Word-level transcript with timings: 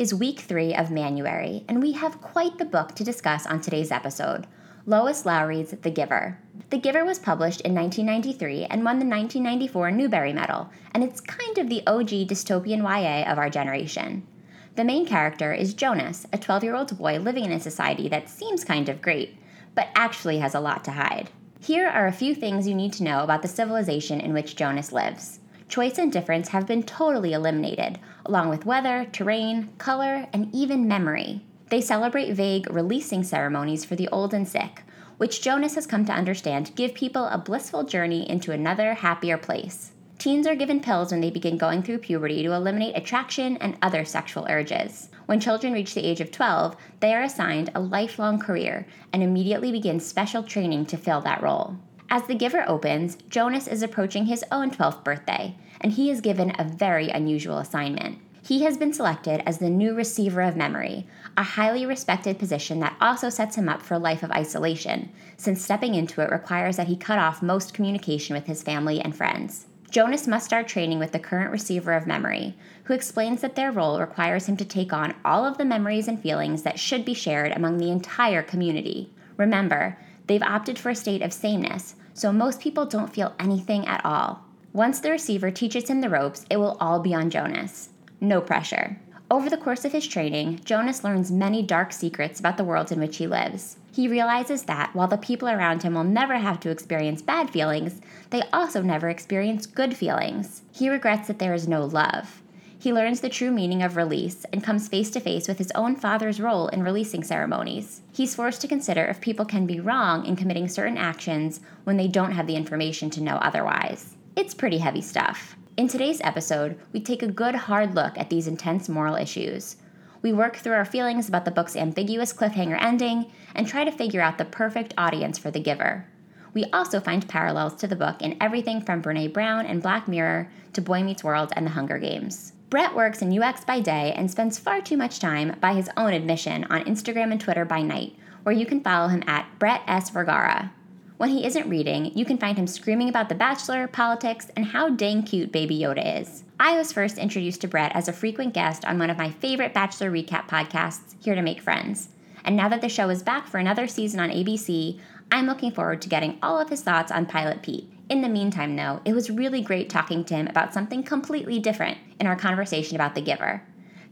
is 0.00 0.14
week 0.14 0.40
three 0.40 0.74
of 0.74 0.90
Manuary, 0.90 1.62
and 1.68 1.82
we 1.82 1.92
have 1.92 2.22
quite 2.22 2.56
the 2.56 2.64
book 2.64 2.94
to 2.94 3.04
discuss 3.04 3.44
on 3.44 3.60
today's 3.60 3.90
episode 3.90 4.46
Lois 4.86 5.26
Lowry's 5.26 5.72
The 5.72 5.90
Giver. 5.90 6.38
The 6.70 6.78
Giver 6.78 7.04
was 7.04 7.18
published 7.18 7.60
in 7.60 7.74
1993 7.74 8.64
and 8.70 8.82
won 8.82 8.98
the 8.98 9.04
1994 9.04 9.90
Newbery 9.90 10.32
Medal, 10.32 10.70
and 10.94 11.04
it's 11.04 11.20
kind 11.20 11.58
of 11.58 11.68
the 11.68 11.86
OG 11.86 12.30
dystopian 12.30 12.78
YA 12.78 13.30
of 13.30 13.36
our 13.36 13.50
generation. 13.50 14.26
The 14.74 14.84
main 14.84 15.04
character 15.04 15.52
is 15.52 15.74
Jonas, 15.74 16.26
a 16.32 16.38
12 16.38 16.64
year 16.64 16.76
old 16.76 16.96
boy 16.96 17.18
living 17.18 17.44
in 17.44 17.52
a 17.52 17.60
society 17.60 18.08
that 18.08 18.30
seems 18.30 18.64
kind 18.64 18.88
of 18.88 19.02
great, 19.02 19.36
but 19.74 19.88
actually 19.94 20.38
has 20.38 20.54
a 20.54 20.60
lot 20.60 20.82
to 20.84 20.92
hide. 20.92 21.28
Here 21.60 21.86
are 21.86 22.06
a 22.06 22.12
few 22.12 22.34
things 22.34 22.66
you 22.66 22.74
need 22.74 22.94
to 22.94 23.04
know 23.04 23.22
about 23.22 23.42
the 23.42 23.48
civilization 23.48 24.18
in 24.18 24.32
which 24.32 24.56
Jonas 24.56 24.92
lives. 24.92 25.40
Choice 25.70 25.98
and 25.98 26.10
difference 26.10 26.48
have 26.48 26.66
been 26.66 26.82
totally 26.82 27.32
eliminated, 27.32 28.00
along 28.26 28.48
with 28.48 28.66
weather, 28.66 29.06
terrain, 29.12 29.68
color, 29.78 30.26
and 30.32 30.52
even 30.52 30.88
memory. 30.88 31.42
They 31.68 31.80
celebrate 31.80 32.32
vague 32.32 32.68
releasing 32.68 33.22
ceremonies 33.22 33.84
for 33.84 33.94
the 33.94 34.08
old 34.08 34.34
and 34.34 34.48
sick, 34.48 34.82
which 35.16 35.40
Jonas 35.40 35.76
has 35.76 35.86
come 35.86 36.04
to 36.06 36.12
understand 36.12 36.74
give 36.74 36.92
people 36.92 37.26
a 37.26 37.38
blissful 37.38 37.84
journey 37.84 38.28
into 38.28 38.50
another, 38.50 38.94
happier 38.94 39.38
place. 39.38 39.92
Teens 40.18 40.44
are 40.48 40.56
given 40.56 40.80
pills 40.80 41.12
when 41.12 41.20
they 41.20 41.30
begin 41.30 41.56
going 41.56 41.84
through 41.84 41.98
puberty 41.98 42.42
to 42.42 42.52
eliminate 42.52 42.96
attraction 42.96 43.56
and 43.58 43.78
other 43.80 44.04
sexual 44.04 44.48
urges. 44.50 45.08
When 45.26 45.38
children 45.38 45.72
reach 45.72 45.94
the 45.94 46.04
age 46.04 46.20
of 46.20 46.32
12, 46.32 46.76
they 46.98 47.14
are 47.14 47.22
assigned 47.22 47.70
a 47.76 47.80
lifelong 47.80 48.40
career 48.40 48.88
and 49.12 49.22
immediately 49.22 49.70
begin 49.70 50.00
special 50.00 50.42
training 50.42 50.86
to 50.86 50.96
fill 50.96 51.20
that 51.20 51.44
role. 51.44 51.76
As 52.12 52.24
The 52.24 52.34
Giver 52.34 52.64
opens, 52.66 53.16
Jonas 53.28 53.68
is 53.68 53.84
approaching 53.84 54.26
his 54.26 54.44
own 54.50 54.72
12th 54.72 55.04
birthday, 55.04 55.54
and 55.80 55.92
he 55.92 56.10
is 56.10 56.20
given 56.20 56.52
a 56.58 56.64
very 56.64 57.08
unusual 57.08 57.58
assignment. 57.58 58.18
He 58.42 58.64
has 58.64 58.76
been 58.76 58.92
selected 58.92 59.44
as 59.46 59.58
the 59.58 59.70
new 59.70 59.94
receiver 59.94 60.40
of 60.40 60.56
memory, 60.56 61.06
a 61.36 61.44
highly 61.44 61.86
respected 61.86 62.36
position 62.36 62.80
that 62.80 62.96
also 63.00 63.30
sets 63.30 63.54
him 63.54 63.68
up 63.68 63.80
for 63.80 63.94
a 63.94 63.98
life 63.98 64.24
of 64.24 64.32
isolation, 64.32 65.12
since 65.36 65.62
stepping 65.62 65.94
into 65.94 66.20
it 66.20 66.32
requires 66.32 66.76
that 66.78 66.88
he 66.88 66.96
cut 66.96 67.20
off 67.20 67.42
most 67.44 67.74
communication 67.74 68.34
with 68.34 68.46
his 68.46 68.60
family 68.60 69.00
and 69.00 69.14
friends. 69.14 69.66
Jonas 69.92 70.26
must 70.26 70.46
start 70.46 70.66
training 70.66 70.98
with 70.98 71.12
the 71.12 71.20
current 71.20 71.52
receiver 71.52 71.92
of 71.92 72.08
memory, 72.08 72.56
who 72.84 72.94
explains 72.94 73.40
that 73.42 73.54
their 73.54 73.70
role 73.70 74.00
requires 74.00 74.46
him 74.46 74.56
to 74.56 74.64
take 74.64 74.92
on 74.92 75.14
all 75.24 75.46
of 75.46 75.58
the 75.58 75.64
memories 75.64 76.08
and 76.08 76.20
feelings 76.20 76.64
that 76.64 76.80
should 76.80 77.04
be 77.04 77.14
shared 77.14 77.52
among 77.52 77.78
the 77.78 77.92
entire 77.92 78.42
community. 78.42 79.12
Remember, 79.36 79.96
they've 80.26 80.42
opted 80.42 80.76
for 80.76 80.90
a 80.90 80.96
state 80.96 81.22
of 81.22 81.32
sameness, 81.32 81.94
so 82.20 82.30
most 82.30 82.60
people 82.60 82.84
don't 82.84 83.14
feel 83.14 83.34
anything 83.40 83.86
at 83.86 84.04
all. 84.04 84.44
Once 84.74 85.00
the 85.00 85.10
receiver 85.10 85.50
teaches 85.50 85.88
him 85.88 86.02
the 86.02 86.10
ropes, 86.10 86.44
it 86.50 86.58
will 86.58 86.76
all 86.78 87.00
be 87.00 87.14
on 87.14 87.30
Jonas. 87.30 87.88
No 88.20 88.42
pressure. 88.42 89.00
Over 89.30 89.48
the 89.48 89.56
course 89.56 89.86
of 89.86 89.92
his 89.92 90.06
training, 90.06 90.60
Jonas 90.66 91.02
learns 91.02 91.32
many 91.32 91.62
dark 91.62 91.94
secrets 91.94 92.38
about 92.38 92.58
the 92.58 92.64
world 92.64 92.92
in 92.92 93.00
which 93.00 93.16
he 93.16 93.26
lives. 93.26 93.78
He 93.90 94.06
realizes 94.06 94.64
that 94.64 94.94
while 94.94 95.08
the 95.08 95.16
people 95.16 95.48
around 95.48 95.82
him 95.82 95.94
will 95.94 96.04
never 96.04 96.36
have 96.36 96.60
to 96.60 96.70
experience 96.70 97.22
bad 97.22 97.48
feelings, 97.48 98.02
they 98.28 98.42
also 98.52 98.82
never 98.82 99.08
experience 99.08 99.64
good 99.64 99.96
feelings. 99.96 100.60
He 100.72 100.90
regrets 100.90 101.26
that 101.26 101.38
there 101.38 101.54
is 101.54 101.66
no 101.66 101.86
love. 101.86 102.39
He 102.80 102.94
learns 102.94 103.20
the 103.20 103.28
true 103.28 103.50
meaning 103.50 103.82
of 103.82 103.94
release 103.94 104.46
and 104.54 104.64
comes 104.64 104.88
face 104.88 105.10
to 105.10 105.20
face 105.20 105.46
with 105.46 105.58
his 105.58 105.70
own 105.72 105.96
father's 105.96 106.40
role 106.40 106.68
in 106.68 106.82
releasing 106.82 107.22
ceremonies. 107.22 108.00
He's 108.10 108.34
forced 108.34 108.62
to 108.62 108.68
consider 108.68 109.04
if 109.04 109.20
people 109.20 109.44
can 109.44 109.66
be 109.66 109.80
wrong 109.80 110.24
in 110.24 110.34
committing 110.34 110.66
certain 110.66 110.96
actions 110.96 111.60
when 111.84 111.98
they 111.98 112.08
don't 112.08 112.32
have 112.32 112.46
the 112.46 112.56
information 112.56 113.10
to 113.10 113.22
know 113.22 113.36
otherwise. 113.36 114.16
It's 114.34 114.54
pretty 114.54 114.78
heavy 114.78 115.02
stuff. 115.02 115.56
In 115.76 115.88
today's 115.88 116.22
episode, 116.22 116.78
we 116.94 117.00
take 117.00 117.22
a 117.22 117.30
good 117.30 117.54
hard 117.54 117.94
look 117.94 118.16
at 118.16 118.30
these 118.30 118.46
intense 118.46 118.88
moral 118.88 119.14
issues. 119.14 119.76
We 120.22 120.32
work 120.32 120.56
through 120.56 120.72
our 120.72 120.86
feelings 120.86 121.28
about 121.28 121.44
the 121.44 121.50
book's 121.50 121.76
ambiguous 121.76 122.32
cliffhanger 122.32 122.82
ending 122.82 123.30
and 123.54 123.68
try 123.68 123.84
to 123.84 123.92
figure 123.92 124.22
out 124.22 124.38
the 124.38 124.46
perfect 124.46 124.94
audience 124.96 125.36
for 125.36 125.50
The 125.50 125.60
Giver. 125.60 126.06
We 126.54 126.64
also 126.72 126.98
find 126.98 127.28
parallels 127.28 127.74
to 127.74 127.86
the 127.86 127.94
book 127.94 128.22
in 128.22 128.38
everything 128.40 128.80
from 128.80 129.02
Brene 129.02 129.34
Brown 129.34 129.66
and 129.66 129.82
Black 129.82 130.08
Mirror 130.08 130.50
to 130.72 130.80
Boy 130.80 131.02
Meets 131.02 131.22
World 131.22 131.52
and 131.54 131.66
The 131.66 131.72
Hunger 131.72 131.98
Games. 131.98 132.54
Brett 132.70 132.94
works 132.94 133.20
in 133.20 133.36
UX 133.36 133.64
by 133.64 133.80
day 133.80 134.12
and 134.16 134.30
spends 134.30 134.56
far 134.56 134.80
too 134.80 134.96
much 134.96 135.18
time, 135.18 135.56
by 135.60 135.74
his 135.74 135.90
own 135.96 136.12
admission, 136.12 136.62
on 136.70 136.84
Instagram 136.84 137.32
and 137.32 137.40
Twitter 137.40 137.64
by 137.64 137.82
night, 137.82 138.14
where 138.44 138.54
you 138.54 138.64
can 138.64 138.80
follow 138.80 139.08
him 139.08 139.24
at 139.26 139.58
Brett 139.58 139.82
S. 139.88 140.08
Vergara. 140.10 140.72
When 141.16 141.30
he 141.30 141.44
isn't 141.44 141.68
reading, 141.68 142.16
you 142.16 142.24
can 142.24 142.38
find 142.38 142.56
him 142.56 142.68
screaming 142.68 143.08
about 143.08 143.28
The 143.28 143.34
Bachelor, 143.34 143.88
politics, 143.88 144.52
and 144.54 144.66
how 144.66 144.88
dang 144.88 145.24
cute 145.24 145.50
Baby 145.50 145.80
Yoda 145.80 146.20
is. 146.20 146.44
I 146.60 146.78
was 146.78 146.92
first 146.92 147.18
introduced 147.18 147.60
to 147.62 147.68
Brett 147.68 147.90
as 147.92 148.06
a 148.06 148.12
frequent 148.12 148.54
guest 148.54 148.84
on 148.84 149.00
one 149.00 149.10
of 149.10 149.18
my 149.18 149.30
favorite 149.30 149.74
Bachelor 149.74 150.12
recap 150.12 150.48
podcasts, 150.48 151.16
Here 151.18 151.34
to 151.34 151.42
Make 151.42 151.60
Friends. 151.60 152.10
And 152.44 152.56
now 152.56 152.68
that 152.68 152.82
the 152.82 152.88
show 152.88 153.08
is 153.08 153.24
back 153.24 153.48
for 153.48 153.58
another 153.58 153.88
season 153.88 154.20
on 154.20 154.30
ABC, 154.30 155.00
I'm 155.32 155.46
looking 155.46 155.72
forward 155.72 156.00
to 156.02 156.08
getting 156.08 156.38
all 156.40 156.60
of 156.60 156.68
his 156.68 156.82
thoughts 156.82 157.10
on 157.10 157.26
Pilot 157.26 157.62
Pete. 157.62 157.90
In 158.10 158.22
the 158.22 158.28
meantime, 158.28 158.74
though, 158.74 159.00
it 159.04 159.12
was 159.12 159.30
really 159.30 159.62
great 159.62 159.88
talking 159.88 160.24
to 160.24 160.34
him 160.34 160.48
about 160.48 160.74
something 160.74 161.04
completely 161.04 161.60
different 161.60 161.96
in 162.18 162.26
our 162.26 162.34
conversation 162.34 162.96
about 162.96 163.14
The 163.14 163.20
Giver. 163.20 163.62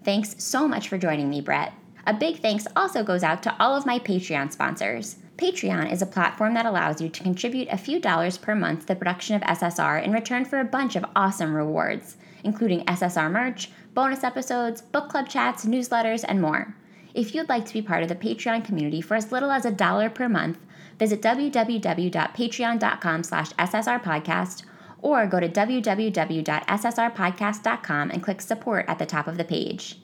Thanks 0.04 0.36
so 0.38 0.68
much 0.68 0.88
for 0.88 0.96
joining 0.96 1.28
me, 1.28 1.40
Brett. 1.40 1.72
A 2.06 2.14
big 2.14 2.38
thanks 2.38 2.68
also 2.76 3.02
goes 3.02 3.24
out 3.24 3.42
to 3.42 3.56
all 3.58 3.74
of 3.74 3.86
my 3.86 3.98
Patreon 3.98 4.52
sponsors. 4.52 5.16
Patreon 5.36 5.90
is 5.90 6.00
a 6.00 6.06
platform 6.06 6.54
that 6.54 6.64
allows 6.64 7.00
you 7.00 7.08
to 7.08 7.22
contribute 7.24 7.66
a 7.72 7.76
few 7.76 7.98
dollars 7.98 8.38
per 8.38 8.54
month 8.54 8.82
to 8.82 8.86
the 8.86 8.94
production 8.94 9.34
of 9.34 9.42
SSR 9.42 10.04
in 10.04 10.12
return 10.12 10.44
for 10.44 10.60
a 10.60 10.64
bunch 10.64 10.94
of 10.94 11.04
awesome 11.16 11.52
rewards, 11.52 12.18
including 12.44 12.84
SSR 12.84 13.28
merch, 13.28 13.68
bonus 13.94 14.22
episodes, 14.22 14.80
book 14.80 15.08
club 15.08 15.28
chats, 15.28 15.66
newsletters, 15.66 16.24
and 16.28 16.40
more. 16.40 16.72
If 17.14 17.34
you'd 17.34 17.48
like 17.48 17.66
to 17.66 17.72
be 17.72 17.82
part 17.82 18.04
of 18.04 18.08
the 18.08 18.14
Patreon 18.14 18.64
community 18.64 19.00
for 19.00 19.16
as 19.16 19.32
little 19.32 19.50
as 19.50 19.64
a 19.64 19.72
dollar 19.72 20.08
per 20.08 20.28
month, 20.28 20.58
visit 20.98 21.22
www.patreon.com 21.22 23.22
slash 23.22 23.52
ssrpodcast 23.52 24.64
or 25.00 25.26
go 25.26 25.40
to 25.40 25.48
www.ssrpodcast.com 25.48 28.10
and 28.10 28.22
click 28.22 28.40
support 28.40 28.84
at 28.88 28.98
the 28.98 29.06
top 29.06 29.28
of 29.28 29.36
the 29.36 29.44
page. 29.44 30.00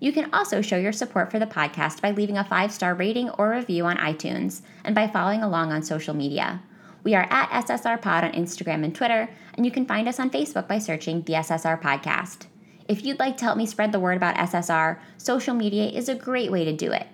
You 0.00 0.12
can 0.12 0.34
also 0.34 0.60
show 0.60 0.76
your 0.76 0.92
support 0.92 1.30
for 1.30 1.38
the 1.38 1.46
podcast 1.46 2.02
by 2.02 2.10
leaving 2.10 2.36
a 2.36 2.44
five 2.44 2.72
star 2.72 2.94
rating 2.94 3.30
or 3.30 3.50
review 3.50 3.86
on 3.86 3.96
iTunes 3.96 4.60
and 4.84 4.94
by 4.94 5.08
following 5.08 5.42
along 5.42 5.72
on 5.72 5.82
social 5.82 6.14
media. 6.14 6.60
We 7.04 7.14
are 7.14 7.26
at 7.30 7.66
SSR 7.66 8.02
Pod 8.02 8.24
on 8.24 8.32
Instagram 8.32 8.84
and 8.84 8.94
Twitter, 8.94 9.28
and 9.54 9.64
you 9.64 9.70
can 9.70 9.86
find 9.86 10.08
us 10.08 10.18
on 10.18 10.30
Facebook 10.30 10.66
by 10.66 10.78
searching 10.78 11.22
the 11.22 11.34
SSR 11.34 11.80
Podcast. 11.80 12.46
If 12.88 13.04
you'd 13.04 13.18
like 13.18 13.36
to 13.38 13.44
help 13.44 13.56
me 13.56 13.66
spread 13.66 13.92
the 13.92 14.00
word 14.00 14.16
about 14.16 14.36
SSR, 14.36 14.98
social 15.16 15.54
media 15.54 15.86
is 15.86 16.08
a 16.08 16.14
great 16.14 16.50
way 16.50 16.64
to 16.64 16.72
do 16.72 16.92
it. 16.92 17.06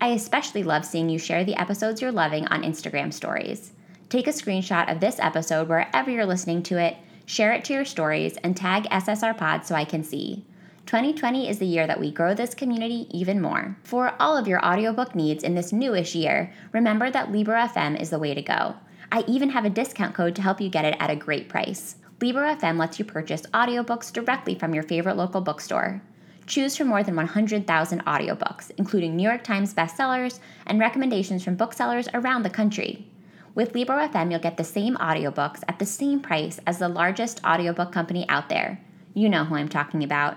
I 0.00 0.08
especially 0.08 0.62
love 0.62 0.84
seeing 0.84 1.08
you 1.08 1.18
share 1.18 1.44
the 1.44 1.58
episodes 1.58 2.02
you're 2.02 2.12
loving 2.12 2.46
on 2.48 2.62
Instagram 2.62 3.12
stories. 3.12 3.72
Take 4.08 4.26
a 4.26 4.30
screenshot 4.30 4.90
of 4.92 5.00
this 5.00 5.18
episode 5.18 5.68
wherever 5.68 6.10
you're 6.10 6.26
listening 6.26 6.62
to 6.64 6.78
it, 6.78 6.96
share 7.24 7.52
it 7.52 7.64
to 7.64 7.72
your 7.72 7.84
stories, 7.84 8.36
and 8.38 8.56
tag 8.56 8.84
SSR 8.84 9.36
Pod 9.36 9.64
so 9.64 9.74
I 9.74 9.84
can 9.84 10.04
see. 10.04 10.44
2020 10.84 11.48
is 11.48 11.58
the 11.58 11.66
year 11.66 11.86
that 11.86 11.98
we 11.98 12.12
grow 12.12 12.34
this 12.34 12.54
community 12.54 13.08
even 13.10 13.40
more. 13.40 13.76
For 13.82 14.14
all 14.20 14.36
of 14.36 14.46
your 14.46 14.64
audiobook 14.64 15.14
needs 15.14 15.42
in 15.42 15.54
this 15.54 15.72
newish 15.72 16.14
year, 16.14 16.52
remember 16.72 17.10
that 17.10 17.32
Libro 17.32 17.56
FM 17.56 18.00
is 18.00 18.10
the 18.10 18.18
way 18.18 18.34
to 18.34 18.42
go. 18.42 18.76
I 19.10 19.24
even 19.26 19.50
have 19.50 19.64
a 19.64 19.70
discount 19.70 20.14
code 20.14 20.36
to 20.36 20.42
help 20.42 20.60
you 20.60 20.68
get 20.68 20.84
it 20.84 20.96
at 21.00 21.10
a 21.10 21.16
great 21.16 21.48
price. 21.48 21.96
Libro 22.20 22.54
FM 22.54 22.76
lets 22.78 22.98
you 22.98 23.04
purchase 23.04 23.42
audiobooks 23.54 24.12
directly 24.12 24.54
from 24.54 24.74
your 24.74 24.84
favorite 24.84 25.16
local 25.16 25.40
bookstore. 25.40 26.02
Choose 26.46 26.76
from 26.76 26.88
more 26.88 27.02
than 27.02 27.16
100,000 27.16 28.04
audiobooks, 28.04 28.70
including 28.76 29.16
New 29.16 29.28
York 29.28 29.44
Times 29.44 29.74
bestsellers 29.74 30.38
and 30.66 30.78
recommendations 30.78 31.44
from 31.44 31.56
booksellers 31.56 32.08
around 32.14 32.42
the 32.42 32.50
country. 32.50 33.08
With 33.54 33.74
Libro 33.74 33.96
FM, 33.96 34.30
you'll 34.30 34.40
get 34.40 34.56
the 34.56 34.64
same 34.64 34.96
audiobooks 34.96 35.62
at 35.66 35.78
the 35.78 35.86
same 35.86 36.20
price 36.20 36.60
as 36.66 36.78
the 36.78 36.88
largest 36.88 37.44
audiobook 37.44 37.90
company 37.90 38.28
out 38.28 38.48
there. 38.48 38.80
You 39.14 39.28
know 39.28 39.44
who 39.44 39.56
I'm 39.56 39.68
talking 39.68 40.04
about 40.04 40.36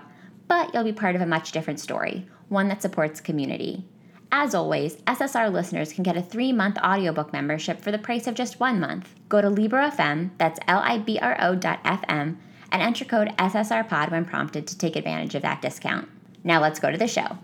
but 0.50 0.74
you'll 0.74 0.82
be 0.82 0.92
part 0.92 1.14
of 1.14 1.22
a 1.22 1.26
much 1.26 1.52
different 1.52 1.78
story, 1.78 2.26
one 2.48 2.66
that 2.66 2.82
supports 2.82 3.20
community. 3.20 3.84
As 4.32 4.52
always, 4.52 4.96
SSR 5.02 5.52
listeners 5.52 5.92
can 5.92 6.02
get 6.02 6.16
a 6.16 6.22
three 6.22 6.52
month 6.52 6.76
audiobook 6.78 7.32
membership 7.32 7.80
for 7.80 7.92
the 7.92 7.98
price 7.98 8.26
of 8.26 8.34
just 8.34 8.58
one 8.58 8.80
month. 8.80 9.14
Go 9.28 9.40
to 9.40 9.48
Libro.fm, 9.48 10.30
that's 10.38 10.58
L 10.66 10.80
I 10.80 10.98
B 10.98 11.20
R 11.22 11.36
O.fm, 11.40 12.36
and 12.72 12.82
enter 12.82 13.04
code 13.04 13.28
SSRPod 13.38 14.10
when 14.10 14.24
prompted 14.24 14.66
to 14.66 14.78
take 14.78 14.96
advantage 14.96 15.34
of 15.34 15.42
that 15.42 15.62
discount. 15.62 16.08
Now 16.44 16.60
let's 16.60 16.80
go 16.80 16.90
to 16.90 16.98
the 16.98 17.08
show. 17.08 17.38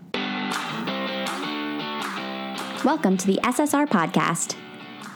Welcome 2.83 3.17
to 3.17 3.27
the 3.27 3.39
SSR 3.43 3.87
Podcast. 3.87 4.55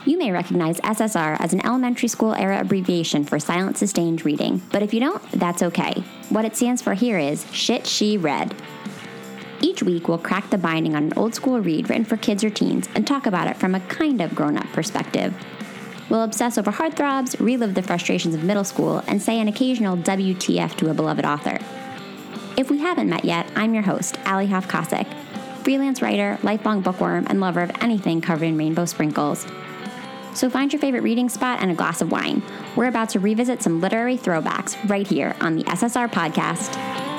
You 0.06 0.18
may 0.18 0.32
recognize 0.32 0.80
SSR 0.82 1.40
as 1.40 1.54
an 1.54 1.64
elementary 1.66 2.10
school 2.10 2.34
era 2.34 2.60
abbreviation 2.60 3.24
for 3.24 3.40
silent 3.40 3.78
sustained 3.78 4.26
reading, 4.26 4.62
but 4.72 4.82
if 4.82 4.94
you 4.94 5.00
don't, 5.00 5.22
that's 5.32 5.62
okay. 5.62 6.04
What 6.30 6.44
it 6.44 6.56
stands 6.56 6.82
for 6.82 6.96
here 6.96 7.20
is 7.20 7.46
Shit 7.54 7.86
She 7.86 8.18
Read. 8.18 8.56
Each 9.62 9.84
week, 9.84 10.08
we'll 10.08 10.18
crack 10.18 10.50
the 10.50 10.58
binding 10.58 10.96
on 10.96 11.04
an 11.04 11.14
old 11.16 11.36
school 11.36 11.60
read 11.60 11.88
written 11.88 12.04
for 12.04 12.18
kids 12.18 12.44
or 12.44 12.50
teens 12.50 12.90
and 12.96 13.06
talk 13.06 13.28
about 13.28 13.48
it 13.48 13.58
from 13.58 13.76
a 13.76 13.80
kind 13.82 14.22
of 14.22 14.34
grown 14.34 14.58
up 14.58 14.66
perspective. 14.74 15.36
We'll 16.12 16.24
obsess 16.24 16.58
over 16.58 16.74
heartthrobs, 16.74 17.40
relive 17.40 17.74
the 17.74 17.82
frustrations 17.82 18.36
of 18.36 18.44
middle 18.44 18.66
school, 18.66 19.02
and 19.08 19.22
say 19.22 19.40
an 19.40 19.48
occasional 19.48 19.96
WTF 19.96 20.76
to 20.76 20.90
a 20.90 20.94
beloved 20.94 21.24
author. 21.24 21.58
If 22.58 22.70
we 22.70 22.80
haven't 22.80 23.08
met 23.08 23.24
yet, 23.24 23.50
I'm 23.56 23.74
your 23.74 23.84
host, 23.84 24.18
Alli 24.26 24.48
Hoff 24.48 24.68
Kosik, 24.68 25.08
freelance 25.64 26.02
writer, 26.02 26.38
lifelong 26.44 26.82
bookworm, 26.82 27.28
and 27.30 27.40
lover 27.40 27.62
of 27.62 27.72
anything 27.80 28.20
covered 28.20 28.44
in 28.44 28.58
rainbow 28.58 28.84
sprinkles. 28.84 29.48
So 30.34 30.50
find 30.50 30.74
your 30.74 30.82
favorite 30.82 31.04
reading 31.04 31.30
spot 31.30 31.60
and 31.62 31.72
a 31.72 31.76
glass 31.76 32.02
of 32.02 32.12
wine. 32.12 32.44
We're 32.76 32.90
about 32.90 33.08
to 33.12 33.20
revisit 33.22 33.64
some 33.64 33.80
literary 33.80 34.18
throwbacks 34.18 34.76
right 34.90 35.08
here 35.08 35.34
on 35.40 35.56
the 35.56 35.64
SSR 35.64 36.12
podcast. 36.12 37.11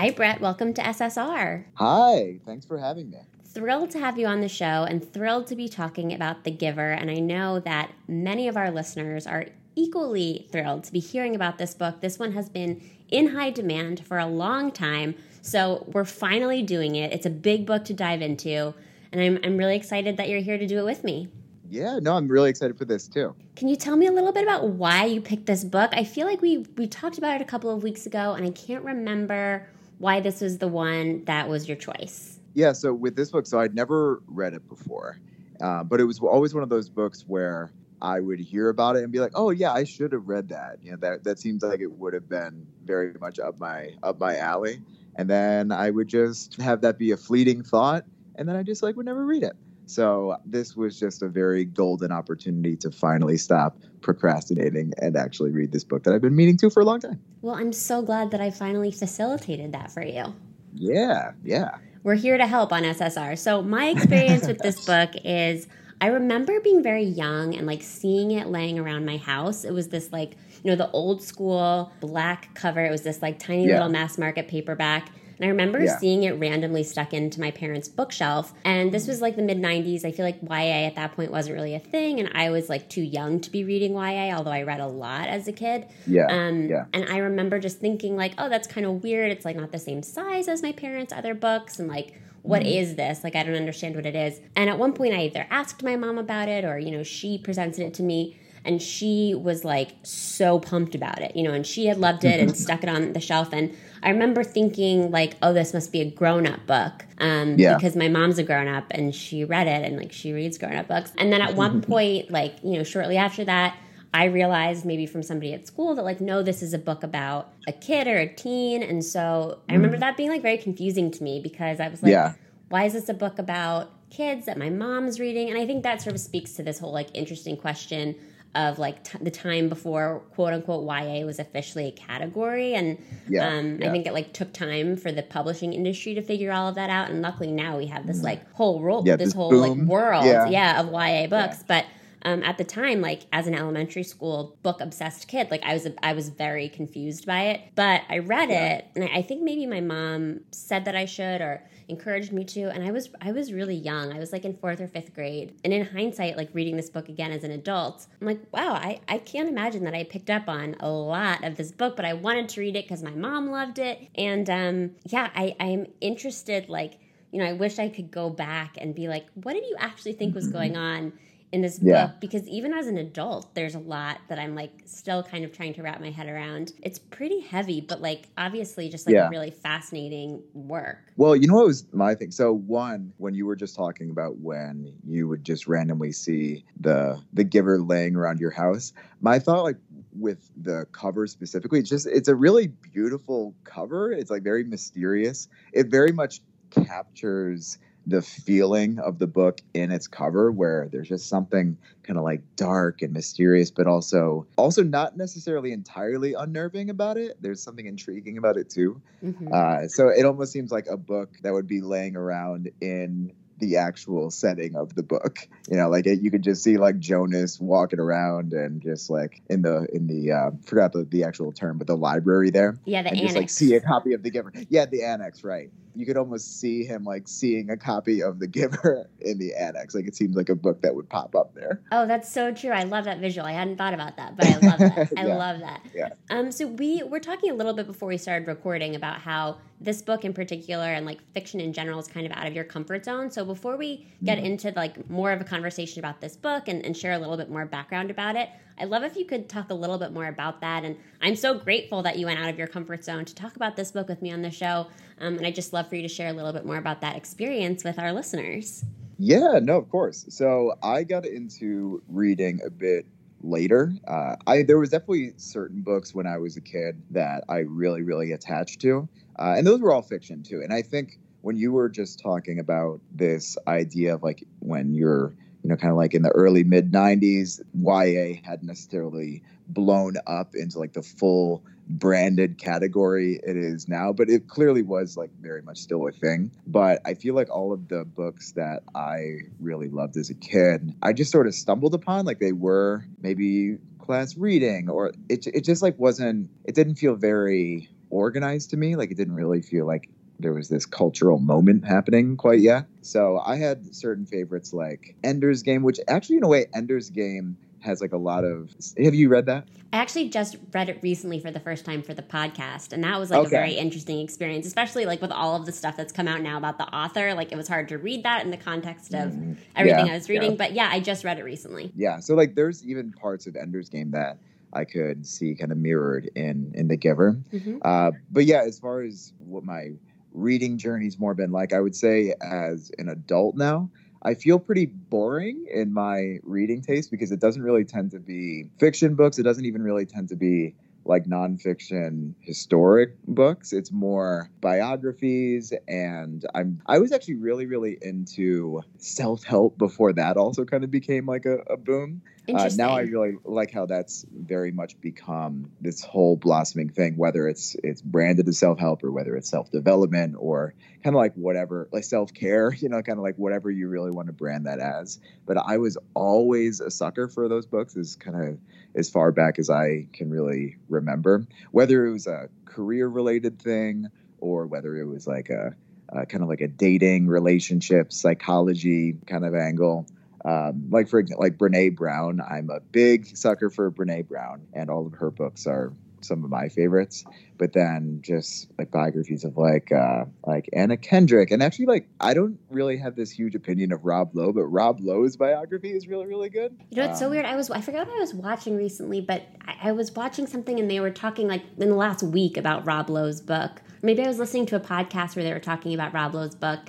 Hi, 0.00 0.08
Brett. 0.08 0.40
Welcome 0.40 0.72
to 0.72 0.80
SSR. 0.80 1.66
Hi. 1.74 2.40
Thanks 2.46 2.64
for 2.64 2.78
having 2.78 3.10
me 3.10 3.18
thrilled 3.44 3.90
to 3.90 3.98
have 3.98 4.18
you 4.18 4.26
on 4.26 4.40
the 4.40 4.48
show 4.48 4.86
and 4.88 5.06
thrilled 5.12 5.46
to 5.48 5.54
be 5.54 5.68
talking 5.68 6.14
about 6.14 6.44
The 6.44 6.50
Giver. 6.50 6.92
And 6.92 7.10
I 7.10 7.16
know 7.16 7.60
that 7.60 7.92
many 8.08 8.48
of 8.48 8.56
our 8.56 8.70
listeners 8.70 9.26
are 9.26 9.44
equally 9.76 10.48
thrilled 10.50 10.84
to 10.84 10.92
be 10.94 11.00
hearing 11.00 11.36
about 11.36 11.58
this 11.58 11.74
book. 11.74 12.00
This 12.00 12.18
one 12.18 12.32
has 12.32 12.48
been 12.48 12.80
in 13.10 13.26
high 13.26 13.50
demand 13.50 14.06
for 14.06 14.18
a 14.18 14.24
long 14.24 14.72
time. 14.72 15.16
So 15.42 15.84
we're 15.92 16.06
finally 16.06 16.62
doing 16.62 16.94
it. 16.94 17.12
It's 17.12 17.26
a 17.26 17.30
big 17.30 17.66
book 17.66 17.84
to 17.84 17.92
dive 17.92 18.22
into. 18.22 18.72
And 19.12 19.20
I'm, 19.20 19.38
I'm 19.44 19.58
really 19.58 19.76
excited 19.76 20.16
that 20.16 20.30
you're 20.30 20.40
here 20.40 20.56
to 20.56 20.66
do 20.66 20.78
it 20.78 20.84
with 20.86 21.04
me. 21.04 21.28
Yeah, 21.68 21.98
no, 21.98 22.14
I'm 22.14 22.26
really 22.26 22.48
excited 22.48 22.78
for 22.78 22.86
this 22.86 23.06
too. 23.06 23.34
Can 23.54 23.68
you 23.68 23.76
tell 23.76 23.96
me 23.96 24.06
a 24.06 24.12
little 24.12 24.32
bit 24.32 24.44
about 24.44 24.66
why 24.66 25.04
you 25.04 25.20
picked 25.20 25.44
this 25.44 25.62
book? 25.62 25.90
I 25.92 26.04
feel 26.04 26.26
like 26.26 26.40
we 26.40 26.64
we 26.78 26.86
talked 26.86 27.18
about 27.18 27.34
it 27.38 27.42
a 27.42 27.44
couple 27.44 27.68
of 27.68 27.82
weeks 27.82 28.06
ago 28.06 28.32
and 28.32 28.46
I 28.46 28.50
can't 28.50 28.82
remember 28.82 29.68
why 30.00 30.18
this 30.18 30.40
was 30.40 30.58
the 30.58 30.66
one 30.66 31.22
that 31.26 31.48
was 31.48 31.68
your 31.68 31.76
choice. 31.76 32.40
Yeah, 32.54 32.72
so 32.72 32.92
with 32.92 33.14
this 33.14 33.30
book, 33.30 33.46
so 33.46 33.60
I'd 33.60 33.74
never 33.74 34.22
read 34.26 34.54
it 34.54 34.66
before, 34.66 35.20
uh, 35.60 35.84
but 35.84 36.00
it 36.00 36.04
was 36.04 36.18
always 36.18 36.54
one 36.54 36.62
of 36.62 36.70
those 36.70 36.88
books 36.88 37.24
where 37.28 37.70
I 38.02 38.18
would 38.18 38.40
hear 38.40 38.70
about 38.70 38.96
it 38.96 39.04
and 39.04 39.12
be 39.12 39.20
like, 39.20 39.32
"Oh 39.34 39.50
yeah, 39.50 39.72
I 39.72 39.84
should 39.84 40.12
have 40.12 40.26
read 40.26 40.48
that." 40.48 40.78
You 40.82 40.92
know, 40.92 40.96
that 41.02 41.22
that 41.24 41.38
seems 41.38 41.62
like 41.62 41.80
it 41.80 41.92
would 41.92 42.14
have 42.14 42.28
been 42.28 42.66
very 42.84 43.12
much 43.20 43.38
up 43.38 43.60
my 43.60 43.90
up 44.02 44.18
my 44.18 44.36
alley. 44.38 44.82
And 45.16 45.28
then 45.28 45.70
I 45.70 45.90
would 45.90 46.08
just 46.08 46.56
have 46.60 46.80
that 46.80 46.98
be 46.98 47.10
a 47.10 47.16
fleeting 47.16 47.62
thought, 47.62 48.06
and 48.36 48.48
then 48.48 48.56
I 48.56 48.62
just 48.62 48.82
like 48.82 48.96
would 48.96 49.06
never 49.06 49.24
read 49.24 49.42
it. 49.42 49.54
So 49.90 50.36
this 50.46 50.76
was 50.76 51.00
just 51.00 51.20
a 51.20 51.28
very 51.28 51.64
golden 51.64 52.12
opportunity 52.12 52.76
to 52.76 52.92
finally 52.92 53.36
stop 53.36 53.76
procrastinating 54.02 54.92
and 54.98 55.16
actually 55.16 55.50
read 55.50 55.72
this 55.72 55.82
book 55.82 56.04
that 56.04 56.14
I've 56.14 56.22
been 56.22 56.36
meaning 56.36 56.56
to 56.58 56.70
for 56.70 56.80
a 56.80 56.84
long 56.84 57.00
time. 57.00 57.20
Well, 57.42 57.56
I'm 57.56 57.72
so 57.72 58.00
glad 58.00 58.30
that 58.30 58.40
I 58.40 58.52
finally 58.52 58.92
facilitated 58.92 59.72
that 59.72 59.90
for 59.90 60.02
you. 60.02 60.32
Yeah, 60.74 61.32
yeah. 61.42 61.78
We're 62.04 62.14
here 62.14 62.38
to 62.38 62.46
help 62.46 62.72
on 62.72 62.84
SSR. 62.84 63.36
So, 63.36 63.62
my 63.62 63.86
experience 63.86 64.46
with 64.46 64.58
this 64.58 64.84
book 64.86 65.10
is 65.24 65.66
I 66.00 66.06
remember 66.06 66.60
being 66.60 66.84
very 66.84 67.04
young 67.04 67.56
and 67.56 67.66
like 67.66 67.82
seeing 67.82 68.30
it 68.30 68.46
laying 68.46 68.78
around 68.78 69.04
my 69.04 69.16
house. 69.16 69.64
It 69.64 69.72
was 69.72 69.88
this 69.88 70.12
like, 70.12 70.36
you 70.62 70.70
know, 70.70 70.76
the 70.76 70.90
old 70.92 71.20
school 71.20 71.92
black 71.98 72.54
cover. 72.54 72.84
It 72.84 72.90
was 72.90 73.02
this 73.02 73.20
like 73.20 73.40
tiny 73.40 73.66
yeah. 73.66 73.74
little 73.74 73.90
mass 73.90 74.16
market 74.18 74.46
paperback. 74.46 75.10
And 75.40 75.46
I 75.46 75.48
remember 75.48 75.82
yeah. 75.82 75.96
seeing 75.96 76.24
it 76.24 76.32
randomly 76.32 76.84
stuck 76.84 77.14
into 77.14 77.40
my 77.40 77.50
parents' 77.50 77.88
bookshelf. 77.88 78.52
And 78.62 78.92
this 78.92 79.08
was 79.08 79.22
like 79.22 79.36
the 79.36 79.42
mid 79.42 79.56
90s. 79.56 80.04
I 80.04 80.12
feel 80.12 80.26
like 80.26 80.42
YA 80.42 80.86
at 80.86 80.96
that 80.96 81.16
point 81.16 81.30
wasn't 81.30 81.54
really 81.54 81.74
a 81.74 81.78
thing. 81.78 82.20
And 82.20 82.28
I 82.34 82.50
was 82.50 82.68
like 82.68 82.90
too 82.90 83.00
young 83.00 83.40
to 83.40 83.50
be 83.50 83.64
reading 83.64 83.94
YA, 83.94 84.36
although 84.36 84.50
I 84.50 84.64
read 84.64 84.80
a 84.80 84.86
lot 84.86 85.28
as 85.28 85.48
a 85.48 85.52
kid. 85.52 85.86
Yeah. 86.06 86.26
Um, 86.26 86.68
yeah. 86.68 86.84
And 86.92 87.08
I 87.08 87.18
remember 87.18 87.58
just 87.58 87.78
thinking, 87.78 88.16
like, 88.16 88.34
oh, 88.36 88.50
that's 88.50 88.68
kind 88.68 88.86
of 88.86 89.02
weird. 89.02 89.32
It's 89.32 89.46
like 89.46 89.56
not 89.56 89.72
the 89.72 89.78
same 89.78 90.02
size 90.02 90.46
as 90.46 90.62
my 90.62 90.72
parents' 90.72 91.10
other 91.10 91.32
books. 91.32 91.78
And 91.78 91.88
like, 91.88 92.20
what 92.42 92.60
mm-hmm. 92.60 92.72
is 92.72 92.96
this? 92.96 93.24
Like, 93.24 93.34
I 93.34 93.42
don't 93.42 93.54
understand 93.54 93.96
what 93.96 94.04
it 94.04 94.14
is. 94.14 94.40
And 94.56 94.68
at 94.68 94.78
one 94.78 94.92
point, 94.92 95.14
I 95.14 95.24
either 95.24 95.46
asked 95.50 95.82
my 95.82 95.96
mom 95.96 96.18
about 96.18 96.48
it 96.48 96.66
or, 96.66 96.78
you 96.78 96.90
know, 96.90 97.02
she 97.02 97.38
presented 97.38 97.86
it 97.86 97.94
to 97.94 98.02
me 98.02 98.38
and 98.64 98.80
she 98.80 99.34
was 99.34 99.64
like 99.64 99.92
so 100.02 100.58
pumped 100.58 100.94
about 100.94 101.20
it, 101.22 101.34
you 101.34 101.42
know, 101.42 101.52
and 101.52 101.66
she 101.66 101.86
had 101.86 101.98
loved 101.98 102.24
it 102.24 102.40
and 102.40 102.56
stuck 102.56 102.82
it 102.82 102.88
on 102.88 103.12
the 103.12 103.20
shelf. 103.20 103.52
And 103.52 103.74
I 104.02 104.10
remember 104.10 104.44
thinking 104.44 105.10
like, 105.10 105.36
oh, 105.42 105.52
this 105.52 105.72
must 105.72 105.92
be 105.92 106.00
a 106.00 106.10
grown 106.10 106.46
up 106.46 106.66
book, 106.66 107.06
um, 107.18 107.58
yeah. 107.58 107.76
because 107.76 107.96
my 107.96 108.08
mom's 108.08 108.38
a 108.38 108.42
grown 108.42 108.68
up 108.68 108.84
and 108.90 109.14
she 109.14 109.44
read 109.44 109.66
it 109.66 109.84
and 109.84 109.96
like 109.96 110.12
she 110.12 110.32
reads 110.32 110.58
grown 110.58 110.76
up 110.76 110.88
books. 110.88 111.12
And 111.16 111.32
then 111.32 111.40
at 111.40 111.54
one 111.54 111.80
point, 111.80 112.30
like 112.30 112.56
you 112.62 112.72
know, 112.72 112.84
shortly 112.84 113.16
after 113.16 113.44
that. 113.44 113.76
I 114.12 114.24
realized 114.24 114.84
maybe 114.84 115.06
from 115.06 115.22
somebody 115.22 115.54
at 115.54 115.68
school 115.68 115.94
that 115.94 116.02
like 116.02 116.20
no 116.20 116.42
this 116.42 116.64
is 116.64 116.74
a 116.74 116.80
book 116.80 117.04
about 117.04 117.52
a 117.68 117.72
kid 117.72 118.08
or 118.08 118.16
a 118.16 118.26
teen 118.26 118.82
and 118.82 119.04
so 119.04 119.60
I 119.68 119.74
remember 119.74 119.98
mm. 119.98 120.00
that 120.00 120.16
being 120.16 120.30
like 120.30 120.42
very 120.42 120.58
confusing 120.58 121.12
to 121.12 121.22
me 121.22 121.38
because 121.38 121.78
I 121.78 121.86
was 121.86 122.02
like 122.02 122.10
yeah. 122.10 122.32
why 122.70 122.86
is 122.86 122.94
this 122.94 123.08
a 123.08 123.14
book 123.14 123.38
about 123.38 123.92
kids 124.10 124.46
that 124.46 124.58
my 124.58 124.68
mom's 124.68 125.20
reading 125.20 125.48
and 125.48 125.56
I 125.56 125.64
think 125.64 125.84
that 125.84 126.02
sort 126.02 126.16
of 126.16 126.20
speaks 126.20 126.54
to 126.54 126.64
this 126.64 126.80
whole 126.80 126.92
like 126.92 127.06
interesting 127.14 127.56
question 127.56 128.16
of 128.54 128.78
like 128.78 129.04
t- 129.04 129.18
the 129.20 129.30
time 129.30 129.68
before 129.68 130.20
quote 130.34 130.52
unquote 130.52 130.84
YA 130.84 131.24
was 131.24 131.38
officially 131.38 131.86
a 131.88 131.92
category, 131.92 132.74
and 132.74 132.98
yeah, 133.28 133.48
um, 133.48 133.78
yeah. 133.80 133.88
I 133.88 133.92
think 133.92 134.06
it 134.06 134.12
like 134.12 134.32
took 134.32 134.52
time 134.52 134.96
for 134.96 135.12
the 135.12 135.22
publishing 135.22 135.72
industry 135.72 136.14
to 136.14 136.22
figure 136.22 136.52
all 136.52 136.68
of 136.68 136.74
that 136.74 136.90
out. 136.90 137.10
And 137.10 137.22
luckily 137.22 137.52
now 137.52 137.78
we 137.78 137.86
have 137.86 138.06
this 138.06 138.20
mm. 138.20 138.24
like 138.24 138.52
whole 138.54 138.80
world, 138.80 139.06
yeah, 139.06 139.16
this, 139.16 139.28
this, 139.28 139.34
whole 139.34 139.50
boom. 139.50 139.60
like 139.60 139.88
world, 139.88 140.24
yeah. 140.24 140.80
of 140.80 140.90
YA 140.92 141.26
books. 141.28 141.62
But 141.66 141.86
um, 142.22 142.42
at 142.42 142.58
the 142.58 142.64
time, 142.64 143.00
like 143.00 143.22
as 143.32 143.46
an 143.46 143.54
elementary 143.54 144.02
school 144.02 144.58
book 144.62 144.80
obsessed 144.80 145.28
kid, 145.28 145.50
like 145.50 145.62
I 145.62 145.74
was 145.74 145.88
I 146.02 146.12
was 146.12 146.28
very 146.28 146.68
confused 146.68 147.26
by 147.26 147.42
it. 147.44 147.60
But 147.74 148.02
I 148.08 148.18
read 148.18 148.50
it, 148.50 148.86
and 148.94 149.08
I 149.12 149.22
think 149.22 149.42
maybe 149.42 149.66
my 149.66 149.80
mom 149.80 150.40
said 150.50 150.84
that 150.84 150.96
I 150.96 151.04
should, 151.04 151.40
or 151.40 151.62
encouraged 151.90 152.32
me 152.32 152.44
to 152.44 152.62
and 152.70 152.82
i 152.84 152.90
was 152.90 153.10
i 153.20 153.32
was 153.32 153.52
really 153.52 153.74
young. 153.74 154.12
I 154.12 154.18
was 154.18 154.32
like 154.32 154.44
in 154.44 154.56
fourth 154.56 154.80
or 154.80 154.88
fifth 154.88 155.12
grade. 155.14 155.54
And 155.64 155.72
in 155.72 155.84
hindsight 155.84 156.36
like 156.36 156.48
reading 156.52 156.76
this 156.76 156.90
book 156.90 157.08
again 157.08 157.32
as 157.32 157.44
an 157.44 157.50
adult 157.50 158.06
i'm 158.20 158.26
like 158.26 158.40
wow 158.52 158.72
i, 158.72 159.00
I 159.08 159.18
can't 159.18 159.48
imagine 159.48 159.84
that 159.84 159.94
i 159.94 160.04
picked 160.04 160.30
up 160.30 160.48
on 160.48 160.76
a 160.80 160.90
lot 160.90 161.44
of 161.44 161.56
this 161.56 161.72
book 161.72 161.96
but 161.96 162.04
i 162.04 162.14
wanted 162.14 162.48
to 162.50 162.60
read 162.60 162.76
it 162.76 162.84
because 162.84 163.02
my 163.02 163.10
mom 163.10 163.50
loved 163.50 163.78
it. 163.78 164.08
And 164.14 164.48
um, 164.48 164.90
yeah 165.06 165.30
i 165.34 165.54
i'm 165.60 165.86
interested 166.00 166.68
like 166.68 166.98
you 167.32 167.40
know 167.40 167.46
i 167.46 167.52
wish 167.52 167.78
i 167.78 167.88
could 167.88 168.10
go 168.10 168.30
back 168.30 168.76
and 168.78 168.94
be 168.94 169.08
like 169.08 169.26
what 169.34 169.52
did 169.52 169.64
you 169.64 169.76
actually 169.78 170.12
think 170.12 170.34
was 170.34 170.48
going 170.48 170.76
on 170.76 171.12
in 171.52 171.62
this 171.62 171.78
yeah. 171.82 172.06
book 172.06 172.16
because 172.20 172.46
even 172.48 172.72
as 172.72 172.86
an 172.86 172.96
adult 172.98 173.54
there's 173.54 173.74
a 173.74 173.80
lot 173.80 174.18
that 174.28 174.38
i'm 174.38 174.54
like 174.54 174.70
still 174.84 175.22
kind 175.22 175.44
of 175.44 175.52
trying 175.52 175.74
to 175.74 175.82
wrap 175.82 176.00
my 176.00 176.10
head 176.10 176.28
around. 176.28 176.72
It's 176.82 176.98
pretty 176.98 177.40
heavy 177.40 177.80
but 177.80 178.00
like 178.00 178.28
obviously 178.36 178.88
just 178.88 179.06
like 179.06 179.14
yeah. 179.14 179.28
a 179.28 179.30
really 179.30 179.50
fascinating 179.50 180.42
work. 180.52 180.98
Well 181.16 181.36
you 181.36 181.46
know 181.46 181.54
what 181.54 181.66
was 181.66 181.86
my 181.92 182.14
thing? 182.14 182.30
So 182.30 182.52
one 182.52 183.12
when 183.18 183.34
you 183.34 183.46
were 183.46 183.56
just 183.56 183.74
talking 183.76 184.10
about 184.10 184.38
when 184.38 184.92
you 185.06 185.28
would 185.28 185.44
just 185.44 185.66
randomly 185.66 186.12
see 186.12 186.64
the 186.78 187.20
the 187.32 187.44
giver 187.44 187.80
laying 187.80 188.16
around 188.16 188.40
your 188.40 188.50
house 188.50 188.92
my 189.20 189.38
thought 189.38 189.62
like 189.62 189.76
with 190.12 190.50
the 190.56 190.86
cover 190.92 191.26
specifically 191.26 191.78
it's 191.78 191.88
just 191.88 192.06
it's 192.06 192.28
a 192.28 192.34
really 192.34 192.66
beautiful 192.66 193.54
cover. 193.64 194.12
It's 194.12 194.30
like 194.30 194.42
very 194.42 194.64
mysterious. 194.64 195.48
It 195.72 195.86
very 195.88 196.12
much 196.12 196.40
captures 196.70 197.78
the 198.06 198.22
feeling 198.22 198.98
of 198.98 199.18
the 199.18 199.26
book 199.26 199.60
in 199.74 199.90
its 199.90 200.06
cover 200.06 200.50
where 200.50 200.88
there's 200.90 201.08
just 201.08 201.28
something 201.28 201.76
kind 202.02 202.18
of 202.18 202.24
like 202.24 202.40
dark 202.56 203.02
and 203.02 203.12
mysterious 203.12 203.70
but 203.70 203.86
also 203.86 204.46
also 204.56 204.82
not 204.82 205.16
necessarily 205.16 205.72
entirely 205.72 206.34
unnerving 206.34 206.90
about 206.90 207.16
it 207.16 207.36
there's 207.40 207.62
something 207.62 207.86
intriguing 207.86 208.38
about 208.38 208.56
it 208.56 208.70
too 208.70 209.00
mm-hmm. 209.22 209.48
uh, 209.52 209.86
so 209.86 210.08
it 210.08 210.24
almost 210.24 210.52
seems 210.52 210.72
like 210.72 210.86
a 210.86 210.96
book 210.96 211.36
that 211.42 211.52
would 211.52 211.66
be 211.66 211.80
laying 211.80 212.16
around 212.16 212.70
in 212.80 213.32
the 213.60 213.76
actual 213.76 214.30
setting 214.30 214.74
of 214.74 214.94
the 214.94 215.02
book. 215.02 215.46
You 215.70 215.76
know, 215.76 215.88
like 215.88 216.06
it, 216.06 216.20
you 216.20 216.30
could 216.30 216.42
just 216.42 216.64
see 216.64 216.78
like 216.78 216.98
Jonas 216.98 217.60
walking 217.60 218.00
around 218.00 218.52
and 218.52 218.82
just 218.82 219.08
like 219.10 219.42
in 219.48 219.62
the 219.62 219.86
in 219.92 220.06
the 220.08 220.32
uh, 220.32 220.50
forgot 220.64 220.92
the, 220.92 221.04
the 221.04 221.22
actual 221.24 221.52
term, 221.52 221.78
but 221.78 221.86
the 221.86 221.96
library 221.96 222.50
there. 222.50 222.76
Yeah, 222.84 223.02
the 223.02 223.10
and 223.10 223.18
annex. 223.18 223.32
Just 223.32 223.36
like 223.36 223.50
see 223.50 223.74
a 223.74 223.80
copy 223.80 224.14
of 224.14 224.22
the 224.22 224.30
Giver. 224.30 224.52
Yeah, 224.68 224.86
the 224.86 225.04
annex, 225.04 225.44
right? 225.44 225.70
You 225.94 226.06
could 226.06 226.16
almost 226.16 226.60
see 226.60 226.84
him 226.84 227.04
like 227.04 227.26
seeing 227.26 227.70
a 227.70 227.76
copy 227.76 228.22
of 228.22 228.38
The 228.38 228.46
Giver 228.46 229.08
in 229.20 229.38
the 229.38 229.54
annex. 229.54 229.94
Like 229.94 230.06
it 230.06 230.16
seems 230.16 230.36
like 230.36 230.48
a 230.48 230.54
book 230.54 230.82
that 230.82 230.94
would 230.94 231.08
pop 231.08 231.34
up 231.34 231.54
there. 231.54 231.80
Oh, 231.92 232.06
that's 232.06 232.30
so 232.30 232.52
true. 232.52 232.70
I 232.70 232.84
love 232.84 233.04
that 233.04 233.18
visual. 233.18 233.46
I 233.46 233.52
hadn't 233.52 233.76
thought 233.76 233.94
about 233.94 234.16
that, 234.16 234.36
but 234.36 234.46
I 234.46 234.58
love 234.58 234.78
that. 234.78 235.12
I 235.16 235.26
yeah. 235.26 235.36
love 235.36 235.60
that. 235.60 235.86
Yeah. 235.94 236.08
Um. 236.30 236.50
So 236.52 236.66
we 236.66 237.02
were 237.02 237.20
talking 237.20 237.50
a 237.50 237.54
little 237.54 237.72
bit 237.72 237.86
before 237.86 238.08
we 238.08 238.18
started 238.18 238.46
recording 238.48 238.94
about 238.94 239.20
how 239.20 239.58
this 239.80 240.02
book 240.02 240.24
in 240.24 240.34
particular 240.34 240.84
and 240.84 241.06
like 241.06 241.20
fiction 241.32 241.58
in 241.60 241.72
general 241.72 241.98
is 241.98 242.06
kind 242.06 242.26
of 242.26 242.32
out 242.32 242.46
of 242.46 242.54
your 242.54 242.64
comfort 242.64 243.04
zone. 243.04 243.30
So 243.30 243.44
before 243.44 243.76
we 243.76 244.06
get 244.22 244.36
mm-hmm. 244.36 244.46
into 244.46 244.72
like 244.76 245.08
more 245.08 245.32
of 245.32 245.40
a 245.40 245.44
conversation 245.44 246.00
about 246.00 246.20
this 246.20 246.36
book 246.36 246.68
and, 246.68 246.84
and 246.84 246.94
share 246.96 247.12
a 247.12 247.18
little 247.18 247.36
bit 247.36 247.50
more 247.50 247.64
background 247.64 248.10
about 248.10 248.36
it, 248.36 248.50
I'd 248.78 248.88
love 248.88 249.02
if 249.02 249.16
you 249.16 249.24
could 249.24 249.48
talk 249.48 249.70
a 249.70 249.74
little 249.74 249.98
bit 249.98 250.12
more 250.12 250.26
about 250.26 250.60
that. 250.60 250.84
And 250.84 250.96
I'm 251.20 251.36
so 251.36 251.54
grateful 251.54 252.02
that 252.02 252.18
you 252.18 252.26
went 252.26 252.40
out 252.40 252.48
of 252.48 252.58
your 252.58 252.66
comfort 252.66 253.04
zone 253.04 253.24
to 253.26 253.34
talk 253.34 253.56
about 253.56 253.76
this 253.76 253.92
book 253.92 254.08
with 254.08 254.22
me 254.22 254.32
on 254.32 254.42
the 254.42 254.50
show. 254.50 254.86
Um, 255.20 255.36
and 255.36 255.46
I 255.46 255.50
just 255.50 255.72
love 255.72 255.88
for 255.88 255.96
you 255.96 256.02
to 256.02 256.08
share 256.08 256.28
a 256.28 256.32
little 256.32 256.52
bit 256.52 256.64
more 256.64 256.76
about 256.76 257.02
that 257.02 257.16
experience 257.16 257.84
with 257.84 257.98
our 257.98 258.12
listeners. 258.12 258.84
Yeah, 259.18 259.58
no, 259.62 259.76
of 259.76 259.88
course. 259.90 260.24
So 260.30 260.74
I 260.82 261.04
got 261.04 261.26
into 261.26 262.02
reading 262.08 262.60
a 262.64 262.70
bit 262.70 263.06
later. 263.42 263.92
Uh, 264.08 264.36
I 264.46 264.62
there 264.62 264.78
was 264.78 264.90
definitely 264.90 265.34
certain 265.36 265.82
books 265.82 266.14
when 266.14 266.26
I 266.26 266.38
was 266.38 266.56
a 266.56 266.60
kid 266.60 267.02
that 267.10 267.44
I 267.48 267.58
really, 267.58 268.02
really 268.02 268.32
attached 268.32 268.80
to, 268.80 269.08
uh, 269.38 269.54
and 269.56 269.66
those 269.66 269.80
were 269.80 269.92
all 269.92 270.02
fiction 270.02 270.42
too. 270.42 270.62
And 270.62 270.72
I 270.72 270.82
think 270.82 271.18
when 271.42 271.56
you 271.56 271.72
were 271.72 271.88
just 271.88 272.20
talking 272.20 272.58
about 272.58 273.00
this 273.12 273.58
idea 273.66 274.14
of 274.14 274.22
like 274.22 274.44
when 274.60 274.94
you're 274.94 275.34
you 275.62 275.68
know, 275.68 275.76
kind 275.76 275.90
of 275.90 275.96
like 275.96 276.14
in 276.14 276.22
the 276.22 276.30
early 276.30 276.64
mid 276.64 276.90
90s, 276.90 277.60
YA 277.74 278.40
hadn't 278.42 278.66
necessarily 278.66 279.42
blown 279.68 280.14
up 280.26 280.54
into 280.54 280.78
like 280.78 280.92
the 280.92 281.02
full 281.02 281.62
branded 281.98 282.58
category 282.58 283.40
it 283.42 283.56
is 283.56 283.88
now, 283.88 284.12
but 284.12 284.30
it 284.30 284.48
clearly 284.48 284.82
was 284.82 285.16
like 285.16 285.30
very 285.40 285.62
much 285.62 285.78
still 285.78 286.06
a 286.06 286.12
thing. 286.12 286.50
But 286.66 287.00
I 287.04 287.14
feel 287.14 287.34
like 287.34 287.50
all 287.50 287.72
of 287.72 287.88
the 287.88 288.04
books 288.04 288.52
that 288.52 288.82
I 288.94 289.38
really 289.58 289.88
loved 289.88 290.16
as 290.16 290.30
a 290.30 290.34
kid, 290.34 290.94
I 291.02 291.12
just 291.12 291.32
sort 291.32 291.46
of 291.46 291.54
stumbled 291.54 291.94
upon, 291.94 292.24
like 292.24 292.38
they 292.38 292.52
were 292.52 293.04
maybe 293.20 293.78
class 293.98 294.36
reading, 294.36 294.88
or 294.88 295.12
it, 295.28 295.46
it 295.46 295.64
just 295.64 295.82
like 295.82 295.98
wasn't, 295.98 296.50
it 296.64 296.74
didn't 296.74 296.96
feel 296.96 297.16
very 297.16 297.88
organized 298.10 298.70
to 298.70 298.76
me. 298.76 298.96
Like 298.96 299.10
it 299.10 299.16
didn't 299.16 299.34
really 299.34 299.62
feel 299.62 299.86
like 299.86 300.08
there 300.38 300.52
was 300.54 300.68
this 300.68 300.86
cultural 300.86 301.38
moment 301.38 301.86
happening 301.86 302.36
quite 302.36 302.60
yet. 302.60 302.86
So 303.02 303.38
I 303.44 303.56
had 303.56 303.94
certain 303.94 304.26
favorites 304.26 304.72
like 304.72 305.16
Ender's 305.22 305.62
Game, 305.62 305.82
which 305.82 306.00
actually, 306.08 306.38
in 306.38 306.44
a 306.44 306.48
way, 306.48 306.66
Ender's 306.74 307.10
Game 307.10 307.56
has 307.80 308.00
like 308.00 308.12
a 308.12 308.18
lot 308.18 308.44
of. 308.44 308.70
Have 309.02 309.14
you 309.14 309.28
read 309.28 309.46
that? 309.46 309.68
I 309.92 309.96
actually 309.96 310.28
just 310.28 310.56
read 310.72 310.88
it 310.88 311.00
recently 311.02 311.40
for 311.40 311.50
the 311.50 311.58
first 311.58 311.84
time 311.84 312.02
for 312.02 312.14
the 312.14 312.22
podcast, 312.22 312.92
and 312.92 313.02
that 313.04 313.18
was 313.18 313.30
like 313.30 313.40
okay. 313.40 313.46
a 313.46 313.50
very 313.50 313.72
interesting 313.72 314.20
experience, 314.20 314.66
especially 314.66 315.06
like 315.06 315.20
with 315.20 315.32
all 315.32 315.56
of 315.56 315.66
the 315.66 315.72
stuff 315.72 315.96
that's 315.96 316.12
come 316.12 316.28
out 316.28 316.42
now 316.42 316.58
about 316.58 316.78
the 316.78 316.86
author. 316.94 317.34
Like 317.34 317.52
it 317.52 317.56
was 317.56 317.68
hard 317.68 317.88
to 317.88 317.98
read 317.98 318.22
that 318.24 318.44
in 318.44 318.50
the 318.50 318.56
context 318.56 319.14
of 319.14 319.32
mm, 319.32 319.56
everything 319.74 320.06
yeah, 320.06 320.12
I 320.12 320.14
was 320.14 320.28
reading, 320.28 320.52
yeah. 320.52 320.56
but 320.56 320.72
yeah, 320.72 320.88
I 320.92 321.00
just 321.00 321.24
read 321.24 321.38
it 321.38 321.44
recently. 321.44 321.92
Yeah, 321.96 322.20
so 322.20 322.34
like 322.34 322.54
there's 322.54 322.84
even 322.84 323.12
parts 323.12 323.46
of 323.46 323.56
Ender's 323.56 323.88
Game 323.88 324.10
that 324.12 324.38
I 324.72 324.84
could 324.84 325.26
see 325.26 325.54
kind 325.54 325.72
of 325.72 325.78
mirrored 325.78 326.30
in 326.34 326.72
in 326.74 326.88
The 326.88 326.96
Giver. 326.96 327.38
Mm-hmm. 327.52 327.78
Uh, 327.82 328.12
but 328.30 328.44
yeah, 328.44 328.62
as 328.62 328.78
far 328.78 329.02
as 329.02 329.32
what 329.38 329.64
my 329.64 329.90
reading 330.32 330.78
journey's 330.78 331.18
more 331.18 331.34
been 331.34 331.52
like, 331.52 331.72
I 331.72 331.80
would 331.80 331.96
say 331.96 332.34
as 332.40 332.90
an 332.98 333.08
adult 333.08 333.56
now, 333.56 333.90
I 334.22 334.34
feel 334.34 334.58
pretty 334.58 334.86
boring 334.86 335.66
in 335.72 335.92
my 335.92 336.38
reading 336.42 336.82
taste 336.82 337.10
because 337.10 337.32
it 337.32 337.40
doesn't 337.40 337.62
really 337.62 337.84
tend 337.84 338.10
to 338.12 338.18
be 338.18 338.66
fiction 338.78 339.14
books. 339.14 339.38
It 339.38 339.44
doesn't 339.44 339.64
even 339.64 339.82
really 339.82 340.06
tend 340.06 340.28
to 340.28 340.36
be 340.36 340.74
like 341.04 341.24
nonfiction 341.24 342.34
historic 342.40 343.16
books. 343.26 343.72
It's 343.72 343.90
more 343.90 344.50
biographies, 344.60 345.72
and 345.88 346.44
I'm 346.54 346.82
I 346.86 346.98
was 346.98 347.12
actually 347.12 347.36
really 347.36 347.66
really 347.66 347.98
into 348.02 348.82
self 348.98 349.44
help 349.44 349.78
before 349.78 350.12
that 350.14 350.36
also 350.36 350.64
kind 350.64 350.84
of 350.84 350.90
became 350.90 351.26
like 351.26 351.46
a, 351.46 351.58
a 351.72 351.76
boom. 351.76 352.22
Uh, 352.54 352.70
now 352.76 352.90
I 352.90 353.02
really 353.02 353.36
like 353.44 353.72
how 353.72 353.86
that's 353.86 354.24
very 354.32 354.72
much 354.72 355.00
become 355.00 355.70
this 355.80 356.02
whole 356.02 356.36
blossoming 356.36 356.88
thing, 356.88 357.16
whether 357.16 357.48
it's 357.48 357.76
it's 357.82 358.02
branded 358.02 358.48
as 358.48 358.58
self 358.58 358.78
help 358.78 359.02
or 359.04 359.10
whether 359.10 359.36
it's 359.36 359.48
self 359.48 359.70
development 359.70 360.36
or 360.38 360.74
kind 361.02 361.14
of 361.14 361.20
like 361.20 361.34
whatever, 361.34 361.88
like 361.92 362.04
self 362.04 362.32
care, 362.32 362.72
you 362.78 362.88
know, 362.88 363.02
kind 363.02 363.18
of 363.18 363.22
like 363.22 363.36
whatever 363.36 363.70
you 363.70 363.88
really 363.88 364.10
want 364.10 364.28
to 364.28 364.32
brand 364.32 364.66
that 364.66 364.80
as. 364.80 365.18
But 365.46 365.58
I 365.58 365.78
was 365.78 365.96
always 366.14 366.80
a 366.80 366.90
sucker 366.90 367.28
for 367.28 367.48
those 367.48 367.66
books, 367.66 367.96
as 367.96 368.16
kind 368.16 368.36
of 368.42 368.58
as 368.94 369.10
far 369.10 369.32
back 369.32 369.58
as 369.58 369.70
I 369.70 370.06
can 370.12 370.30
really 370.30 370.76
remember, 370.88 371.46
whether 371.70 372.06
it 372.06 372.12
was 372.12 372.26
a 372.26 372.48
career 372.64 373.08
related 373.08 373.60
thing 373.60 374.06
or 374.38 374.66
whether 374.66 374.96
it 374.96 375.04
was 375.04 375.26
like 375.26 375.50
a, 375.50 375.74
a 376.08 376.26
kind 376.26 376.42
of 376.42 376.48
like 376.48 376.60
a 376.60 376.68
dating 376.68 377.26
relationship 377.26 378.12
psychology 378.12 379.16
kind 379.26 379.44
of 379.44 379.54
angle 379.54 380.06
um, 380.44 380.88
like 380.90 381.08
for 381.08 381.18
example, 381.18 381.42
like 381.42 381.58
Brene 381.58 381.96
Brown. 381.96 382.40
I'm 382.40 382.70
a 382.70 382.80
big 382.80 383.36
sucker 383.36 383.70
for 383.70 383.90
Brene 383.90 384.26
Brown, 384.26 384.66
and 384.72 384.90
all 384.90 385.06
of 385.06 385.14
her 385.14 385.30
books 385.30 385.66
are 385.66 385.92
some 386.22 386.44
of 386.44 386.50
my 386.50 386.68
favorites. 386.68 387.24
But 387.58 387.72
then 387.72 388.20
just 388.22 388.68
like 388.78 388.90
biographies 388.90 389.44
of 389.44 389.58
like 389.58 389.92
uh, 389.92 390.24
like 390.46 390.68
Anna 390.72 390.96
Kendrick, 390.96 391.50
and 391.50 391.62
actually 391.62 391.86
like 391.86 392.08
I 392.20 392.32
don't 392.32 392.58
really 392.70 392.96
have 392.96 393.16
this 393.16 393.30
huge 393.30 393.54
opinion 393.54 393.92
of 393.92 394.04
Rob 394.04 394.30
Lowe, 394.34 394.52
but 394.52 394.64
Rob 394.64 395.00
Lowe's 395.00 395.36
biography 395.36 395.92
is 395.92 396.08
really 396.08 396.26
really 396.26 396.48
good. 396.48 396.74
You 396.90 396.98
know, 396.98 397.04
it's 397.04 397.20
um, 397.20 397.26
so 397.26 397.30
weird. 397.30 397.44
I 397.44 397.56
was 397.56 397.70
I 397.70 397.82
forgot 397.82 398.06
what 398.06 398.16
I 398.16 398.20
was 398.20 398.32
watching 398.32 398.76
recently, 398.76 399.20
but 399.20 399.42
I, 399.66 399.90
I 399.90 399.92
was 399.92 400.12
watching 400.12 400.46
something 400.46 400.80
and 400.80 400.90
they 400.90 401.00
were 401.00 401.10
talking 401.10 401.48
like 401.48 401.62
in 401.76 401.90
the 401.90 401.96
last 401.96 402.22
week 402.22 402.56
about 402.56 402.86
Rob 402.86 403.10
Lowe's 403.10 403.42
book. 403.42 403.82
Maybe 404.02 404.24
I 404.24 404.28
was 404.28 404.38
listening 404.38 404.64
to 404.66 404.76
a 404.76 404.80
podcast 404.80 405.36
where 405.36 405.44
they 405.44 405.52
were 405.52 405.60
talking 405.60 405.92
about 405.92 406.14
Rob 406.14 406.34
Lowe's 406.34 406.54
book 406.54 406.80